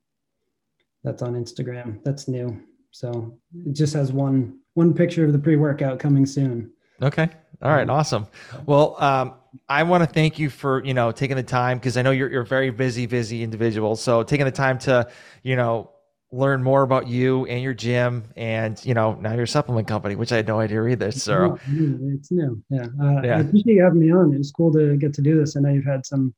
That's 1.04 1.22
on 1.22 1.34
Instagram. 1.34 2.02
That's 2.02 2.28
new. 2.28 2.60
So 2.92 3.38
it 3.66 3.72
just 3.74 3.94
has 3.94 4.12
one 4.12 4.58
one 4.74 4.94
picture 4.94 5.24
of 5.24 5.32
the 5.32 5.38
pre-workout 5.38 5.98
coming 5.98 6.24
soon. 6.24 6.72
Okay. 7.02 7.28
All 7.62 7.70
right. 7.70 7.88
Awesome. 7.88 8.26
Well, 8.64 8.96
um, 9.02 9.34
I 9.68 9.82
want 9.82 10.02
to 10.02 10.06
thank 10.06 10.38
you 10.38 10.48
for 10.48 10.82
you 10.84 10.94
know 10.94 11.12
taking 11.12 11.36
the 11.36 11.42
time 11.42 11.78
because 11.78 11.96
I 11.96 12.02
know 12.02 12.10
you're 12.10 12.30
you're 12.30 12.42
a 12.42 12.46
very 12.46 12.70
busy, 12.70 13.06
busy 13.06 13.42
individual. 13.42 13.96
So 13.96 14.22
taking 14.22 14.46
the 14.46 14.52
time 14.52 14.78
to 14.80 15.08
you 15.42 15.56
know 15.56 15.90
learn 16.32 16.62
more 16.62 16.82
about 16.82 17.08
you 17.08 17.44
and 17.46 17.62
your 17.62 17.74
gym 17.74 18.24
and 18.36 18.82
you 18.84 18.94
know 18.94 19.14
now 19.14 19.34
your 19.34 19.46
supplement 19.46 19.88
company, 19.88 20.14
which 20.14 20.32
I 20.32 20.36
had 20.36 20.46
no 20.46 20.60
idea 20.60 20.86
either. 20.86 21.12
So 21.12 21.58
it's 21.66 22.30
new. 22.30 22.62
Yeah. 22.70 22.86
Uh, 23.02 23.22
yeah. 23.22 23.36
I 23.36 23.40
appreciate 23.40 23.74
you 23.74 23.82
having 23.82 24.00
me 24.00 24.12
on. 24.12 24.32
It 24.32 24.38
was 24.38 24.52
cool 24.52 24.72
to 24.72 24.96
get 24.96 25.12
to 25.14 25.22
do 25.22 25.38
this. 25.38 25.56
I 25.56 25.60
know 25.60 25.70
you've 25.70 25.84
had 25.84 26.06
some 26.06 26.34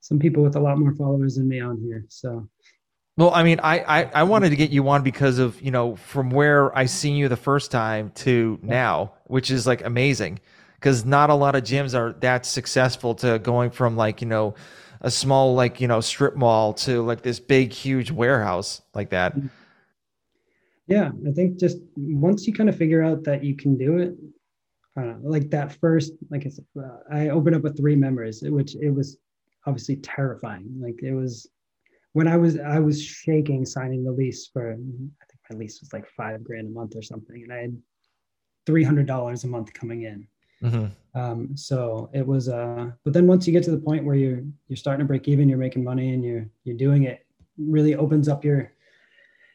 some 0.00 0.18
people 0.18 0.42
with 0.42 0.56
a 0.56 0.60
lot 0.60 0.78
more 0.78 0.94
followers 0.94 1.34
than 1.34 1.48
me 1.48 1.60
on 1.60 1.78
here. 1.80 2.04
So 2.08 2.48
well, 3.16 3.32
I 3.32 3.42
mean, 3.44 3.60
I, 3.62 3.78
I, 3.80 4.10
I 4.14 4.22
wanted 4.24 4.50
to 4.50 4.56
get 4.56 4.70
you 4.70 4.86
on 4.88 5.02
because 5.02 5.38
of 5.38 5.60
you 5.62 5.70
know 5.70 5.96
from 5.96 6.30
where 6.30 6.76
I 6.76 6.84
seen 6.84 7.16
you 7.16 7.28
the 7.28 7.36
first 7.36 7.70
time 7.70 8.10
to 8.16 8.58
now, 8.62 9.14
which 9.24 9.50
is 9.50 9.66
like 9.66 9.84
amazing, 9.84 10.40
because 10.74 11.04
not 11.04 11.30
a 11.30 11.34
lot 11.34 11.54
of 11.54 11.62
gyms 11.64 11.98
are 11.98 12.12
that 12.20 12.44
successful 12.44 13.14
to 13.16 13.38
going 13.38 13.70
from 13.70 13.96
like 13.96 14.20
you 14.20 14.28
know 14.28 14.54
a 15.00 15.10
small 15.10 15.54
like 15.54 15.80
you 15.80 15.88
know 15.88 16.00
strip 16.02 16.36
mall 16.36 16.74
to 16.74 17.02
like 17.02 17.22
this 17.22 17.40
big 17.40 17.72
huge 17.72 18.10
warehouse 18.10 18.82
like 18.94 19.10
that. 19.10 19.34
Yeah, 20.86 21.10
I 21.26 21.32
think 21.32 21.58
just 21.58 21.78
once 21.96 22.46
you 22.46 22.52
kind 22.52 22.68
of 22.68 22.76
figure 22.76 23.02
out 23.02 23.24
that 23.24 23.42
you 23.42 23.56
can 23.56 23.78
do 23.78 23.96
it, 23.96 24.14
uh, 25.00 25.14
like 25.22 25.50
that 25.50 25.72
first, 25.72 26.12
like 26.30 26.46
I 26.46 26.50
said, 26.50 26.66
uh, 26.78 26.98
I 27.10 27.30
opened 27.30 27.56
up 27.56 27.62
with 27.62 27.78
three 27.78 27.96
members, 27.96 28.42
which 28.42 28.76
it 28.76 28.90
was 28.90 29.16
obviously 29.64 29.96
terrifying. 29.96 30.68
Like 30.80 31.02
it 31.02 31.12
was 31.14 31.48
when 32.16 32.26
I 32.26 32.38
was 32.38 32.58
I 32.58 32.78
was 32.78 32.98
shaking 33.02 33.66
signing 33.66 34.02
the 34.02 34.10
lease 34.10 34.46
for 34.50 34.72
I 34.72 34.74
think 35.28 35.40
my 35.50 35.56
lease 35.58 35.82
was 35.82 35.92
like 35.92 36.08
five 36.08 36.42
grand 36.42 36.68
a 36.68 36.70
month 36.70 36.96
or 36.96 37.02
something, 37.02 37.42
and 37.42 37.52
I 37.52 37.58
had 37.58 37.76
three 38.64 38.82
hundred 38.82 39.06
dollars 39.06 39.44
a 39.44 39.48
month 39.48 39.74
coming 39.74 40.04
in. 40.04 40.26
Mm-hmm. 40.62 41.20
Um, 41.20 41.54
so 41.58 42.08
it 42.14 42.26
was 42.26 42.48
uh 42.48 42.90
but 43.04 43.12
then 43.12 43.26
once 43.26 43.46
you 43.46 43.52
get 43.52 43.64
to 43.64 43.70
the 43.70 43.84
point 43.88 44.02
where 44.06 44.16
you're 44.16 44.42
you're 44.66 44.78
starting 44.78 45.04
to 45.04 45.06
break 45.06 45.28
even, 45.28 45.46
you're 45.46 45.58
making 45.58 45.84
money 45.84 46.14
and 46.14 46.24
you're 46.24 46.48
you're 46.64 46.78
doing 46.78 47.02
it, 47.02 47.26
really 47.58 47.94
opens 47.94 48.30
up 48.30 48.46
your 48.46 48.72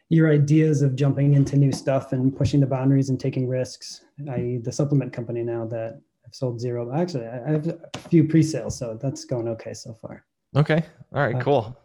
your 0.10 0.30
ideas 0.32 0.84
of 0.84 0.96
jumping 0.96 1.34
into 1.34 1.58
new 1.58 1.72
stuff 1.72 2.12
and 2.12 2.38
pushing 2.38 2.60
the 2.60 2.68
boundaries 2.68 3.10
and 3.10 3.20
taking 3.20 3.48
risks. 3.48 4.02
I 4.30 4.60
the 4.62 4.72
supplement 4.72 5.12
company 5.14 5.42
now 5.42 5.66
that 5.66 6.00
I've 6.28 6.36
sold 6.36 6.62
zero. 6.62 6.94
Actually, 6.94 7.26
I 7.26 7.54
have 7.54 7.66
a 7.68 8.00
few 8.12 8.28
pre-sales, 8.28 8.78
so 8.78 9.00
that's 9.02 9.26
going 9.26 9.48
okay 9.48 9.74
so 9.74 9.98
far. 10.00 10.26
Okay. 10.56 10.84
All 11.12 11.24
right. 11.24 11.38
Uh, 11.38 11.42
cool. 11.42 11.78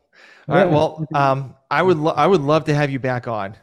All 0.49 0.55
right. 0.55 0.71
Well, 0.71 1.07
um, 1.15 1.55
I 1.71 1.83
would 1.83 1.97
lo- 1.97 2.15
I 2.17 2.27
would 2.27 2.41
love 2.41 2.65
to 2.67 2.75
have 2.75 2.91
you 2.91 2.99
back 2.99 3.29
on. 3.29 3.57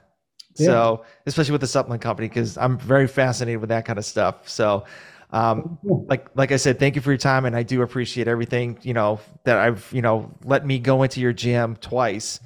Yeah. 0.55 0.65
So, 0.67 1.05
especially 1.25 1.53
with 1.53 1.61
the 1.61 1.67
supplement 1.67 2.01
company, 2.01 2.27
because 2.27 2.57
I'm 2.57 2.77
very 2.77 3.07
fascinated 3.07 3.59
with 3.59 3.69
that 3.69 3.85
kind 3.85 3.97
of 3.97 4.05
stuff. 4.05 4.47
So, 4.47 4.85
um, 5.31 5.79
like 5.83 6.27
like 6.35 6.51
I 6.51 6.57
said, 6.57 6.77
thank 6.77 6.95
you 6.95 7.01
for 7.01 7.11
your 7.11 7.17
time, 7.17 7.45
and 7.45 7.55
I 7.55 7.63
do 7.63 7.81
appreciate 7.81 8.27
everything. 8.27 8.77
You 8.83 8.93
know 8.93 9.19
that 9.45 9.57
I've 9.57 9.89
you 9.91 10.01
know 10.01 10.31
let 10.43 10.65
me 10.65 10.79
go 10.79 11.03
into 11.03 11.21
your 11.21 11.33
gym 11.33 11.75
twice, 11.77 12.39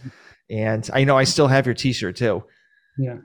and 0.50 0.90
I 0.94 1.04
know 1.04 1.18
I 1.18 1.26
still 1.26 1.48
have 1.48 1.66
your 1.66 1.76
T-shirt 1.76 2.16
too. 2.16 2.44
Yeah. 2.98 3.18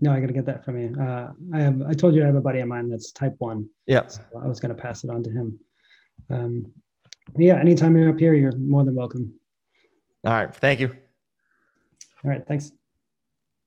No, 0.00 0.12
I 0.12 0.20
got 0.20 0.26
to 0.26 0.32
get 0.32 0.46
that 0.46 0.64
from 0.64 0.78
you. 0.80 0.94
Uh, 1.00 1.32
I 1.52 1.60
have. 1.60 1.82
I 1.82 1.92
told 1.92 2.14
you 2.14 2.22
I 2.22 2.26
have 2.26 2.36
a 2.36 2.40
buddy 2.40 2.60
of 2.60 2.68
mine 2.68 2.88
that's 2.88 3.10
type 3.12 3.34
one. 3.38 3.68
Yeah. 3.86 4.06
So 4.06 4.22
I 4.40 4.46
was 4.46 4.60
going 4.60 4.74
to 4.74 4.80
pass 4.80 5.02
it 5.04 5.10
on 5.10 5.22
to 5.24 5.30
him. 5.30 5.58
Um, 6.30 6.72
yeah. 7.36 7.58
Anytime 7.58 7.96
you're 7.96 8.10
up 8.10 8.18
here, 8.18 8.34
you're 8.34 8.56
more 8.56 8.84
than 8.84 8.94
welcome. 8.94 9.32
All 10.24 10.32
right. 10.32 10.54
Thank 10.54 10.80
you. 10.80 10.88
All 12.24 12.30
right. 12.30 12.46
Thanks. 12.46 12.72